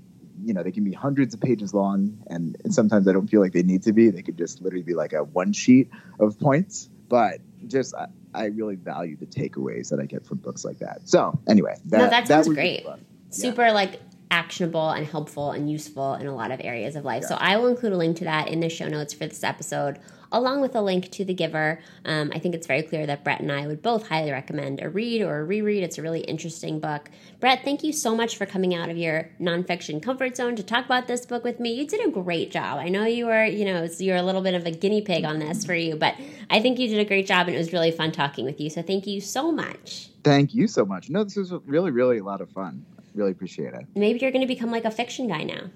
you 0.43 0.53
know, 0.53 0.63
they 0.63 0.71
can 0.71 0.83
be 0.83 0.93
hundreds 0.93 1.33
of 1.33 1.41
pages 1.41 1.73
long, 1.73 2.17
and, 2.27 2.57
and 2.63 2.73
sometimes 2.73 3.07
I 3.07 3.13
don't 3.13 3.27
feel 3.27 3.41
like 3.41 3.53
they 3.53 3.63
need 3.63 3.83
to 3.83 3.93
be. 3.93 4.09
They 4.09 4.21
could 4.21 4.37
just 4.37 4.61
literally 4.61 4.83
be 4.83 4.93
like 4.93 5.13
a 5.13 5.23
one 5.23 5.53
sheet 5.53 5.89
of 6.19 6.39
points. 6.39 6.89
But 7.09 7.39
just 7.67 7.93
I, 7.95 8.07
I 8.33 8.45
really 8.45 8.75
value 8.75 9.17
the 9.17 9.25
takeaways 9.25 9.89
that 9.89 9.99
I 9.99 10.05
get 10.05 10.25
from 10.25 10.37
books 10.37 10.63
like 10.63 10.79
that. 10.79 11.01
So 11.07 11.37
anyway, 11.47 11.75
that, 11.85 11.97
No, 11.97 12.09
that 12.09 12.27
sounds 12.27 12.47
be 12.47 12.55
great. 12.55 12.85
super 13.29 13.71
like 13.71 13.99
actionable 14.31 14.89
and 14.89 15.05
helpful 15.05 15.51
and 15.51 15.69
useful 15.69 16.15
in 16.15 16.25
a 16.25 16.33
lot 16.33 16.51
of 16.51 16.61
areas 16.63 16.95
of 16.95 17.05
life. 17.05 17.23
So 17.25 17.35
I 17.35 17.57
will 17.57 17.67
include 17.67 17.93
a 17.93 17.97
link 17.97 18.17
to 18.17 18.23
that 18.23 18.47
in 18.47 18.61
the 18.61 18.69
show 18.69 18.87
notes 18.87 19.13
for 19.13 19.27
this 19.27 19.43
episode, 19.43 19.99
along 20.31 20.61
with 20.61 20.73
a 20.73 20.81
link 20.81 21.11
to 21.11 21.25
The 21.25 21.33
Giver. 21.33 21.81
Um, 22.05 22.31
I 22.33 22.39
think 22.39 22.55
it's 22.55 22.65
very 22.65 22.81
clear 22.81 23.05
that 23.05 23.25
Brett 23.25 23.41
and 23.41 23.51
I 23.51 23.67
would 23.67 23.81
both 23.81 24.07
highly 24.07 24.31
recommend 24.31 24.81
a 24.81 24.89
read 24.89 25.21
or 25.21 25.41
a 25.41 25.43
reread. 25.43 25.83
It's 25.83 25.97
a 25.97 26.01
really 26.01 26.21
interesting 26.21 26.79
book. 26.79 27.11
Brett, 27.41 27.63
thank 27.65 27.83
you 27.83 27.91
so 27.91 28.15
much 28.15 28.37
for 28.37 28.45
coming 28.45 28.73
out 28.73 28.89
of 28.89 28.97
your 28.97 29.29
nonfiction 29.39 30.01
comfort 30.01 30.37
zone 30.37 30.55
to 30.55 30.63
talk 30.63 30.85
about 30.85 31.07
this 31.07 31.25
book 31.25 31.43
with 31.43 31.59
me. 31.59 31.73
You 31.73 31.85
did 31.85 32.07
a 32.07 32.09
great 32.09 32.51
job. 32.51 32.79
I 32.79 32.87
know 32.87 33.05
you 33.05 33.25
were, 33.25 33.43
you 33.43 33.65
know, 33.65 33.87
you're 33.99 34.15
a 34.15 34.23
little 34.23 34.41
bit 34.41 34.53
of 34.53 34.65
a 34.65 34.71
guinea 34.71 35.01
pig 35.01 35.25
on 35.25 35.39
this 35.39 35.65
for 35.65 35.75
you, 35.75 35.97
but 35.97 36.15
I 36.49 36.61
think 36.61 36.79
you 36.79 36.87
did 36.87 36.99
a 36.99 37.05
great 37.05 37.27
job 37.27 37.47
and 37.47 37.55
it 37.55 37.59
was 37.59 37.73
really 37.73 37.91
fun 37.91 38.13
talking 38.13 38.45
with 38.45 38.61
you. 38.61 38.69
So 38.69 38.81
thank 38.81 39.05
you 39.07 39.19
so 39.19 39.51
much. 39.51 40.09
Thank 40.23 40.53
you 40.53 40.67
so 40.67 40.85
much. 40.85 41.09
No, 41.09 41.25
this 41.25 41.35
was 41.35 41.51
really, 41.65 41.91
really 41.91 42.19
a 42.19 42.23
lot 42.23 42.39
of 42.39 42.49
fun. 42.51 42.85
Really 43.13 43.31
appreciate 43.31 43.73
it. 43.73 43.85
Maybe 43.95 44.19
you're 44.19 44.31
going 44.31 44.41
to 44.41 44.47
become 44.47 44.71
like 44.71 44.85
a 44.85 44.91
fiction 44.91 45.27
guy 45.27 45.43
now. 45.43 45.69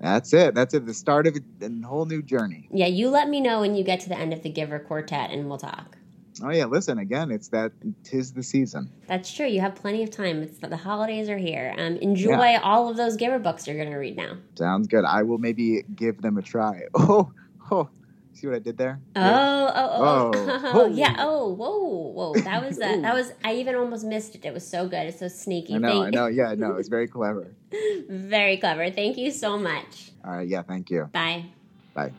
That's 0.00 0.32
it. 0.32 0.54
That's 0.54 0.74
it. 0.74 0.86
The 0.86 0.94
start 0.94 1.26
of 1.26 1.36
a, 1.36 1.66
a 1.66 1.86
whole 1.86 2.06
new 2.06 2.22
journey. 2.22 2.68
Yeah, 2.70 2.86
you 2.86 3.10
let 3.10 3.28
me 3.28 3.40
know 3.40 3.60
when 3.60 3.74
you 3.74 3.82
get 3.82 4.00
to 4.00 4.08
the 4.08 4.16
end 4.16 4.32
of 4.32 4.42
the 4.42 4.50
Giver 4.50 4.78
Quartet 4.78 5.30
and 5.30 5.48
we'll 5.48 5.58
talk. 5.58 5.96
Oh 6.42 6.50
yeah, 6.50 6.66
listen 6.66 6.98
again. 6.98 7.32
It's 7.32 7.48
that 7.48 7.72
tis 8.04 8.32
the 8.32 8.42
season. 8.44 8.92
That's 9.08 9.32
true. 9.32 9.46
You 9.46 9.60
have 9.60 9.74
plenty 9.74 10.04
of 10.04 10.10
time. 10.10 10.42
It's 10.42 10.58
the 10.58 10.76
holidays 10.76 11.28
are 11.28 11.38
here. 11.38 11.74
Um, 11.76 11.96
enjoy 11.96 12.58
all 12.62 12.88
of 12.88 12.96
those 12.96 13.16
Giver 13.16 13.40
books 13.40 13.66
you're 13.66 13.76
going 13.76 13.90
to 13.90 13.96
read 13.96 14.16
now. 14.16 14.36
Sounds 14.54 14.86
good. 14.86 15.04
I 15.04 15.22
will 15.24 15.38
maybe 15.38 15.82
give 15.94 16.22
them 16.22 16.38
a 16.38 16.42
try. 16.42 16.82
Oh, 16.94 17.32
oh. 17.70 17.88
See 18.38 18.46
what 18.46 18.54
I 18.54 18.60
did 18.60 18.78
there? 18.78 19.00
Oh, 19.16 19.20
oh, 19.20 19.72
oh, 19.74 20.32
Oh. 20.34 20.60
oh, 20.82 20.86
yeah. 20.86 21.16
Oh, 21.18 21.48
whoa, 21.54 22.12
whoa. 22.12 22.34
That 22.40 22.64
was 22.64 22.78
that. 22.78 23.02
That 23.02 23.12
was. 23.12 23.32
I 23.44 23.54
even 23.56 23.74
almost 23.74 24.04
missed 24.06 24.36
it. 24.36 24.44
It 24.44 24.54
was 24.54 24.64
so 24.64 24.86
good. 24.86 25.08
It's 25.08 25.18
so 25.18 25.26
sneaky. 25.26 25.74
I 25.74 25.78
know. 25.78 26.02
Thank- 26.04 26.06
I 26.06 26.10
know. 26.10 26.26
Yeah, 26.28 26.54
no. 26.54 26.76
It's 26.78 26.88
very 26.88 27.08
clever. 27.08 27.52
Very 28.08 28.58
clever. 28.58 28.92
Thank 28.92 29.18
you 29.18 29.32
so 29.32 29.58
much. 29.58 30.12
All 30.24 30.30
right. 30.30 30.46
Yeah. 30.46 30.62
Thank 30.62 30.88
you. 30.88 31.10
Bye. 31.12 31.46
Bye. 31.94 32.12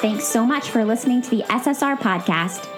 Thanks 0.00 0.24
so 0.28 0.46
much 0.46 0.70
for 0.70 0.84
listening 0.84 1.22
to 1.22 1.30
the 1.30 1.42
SSR 1.48 1.98
podcast. 1.98 2.77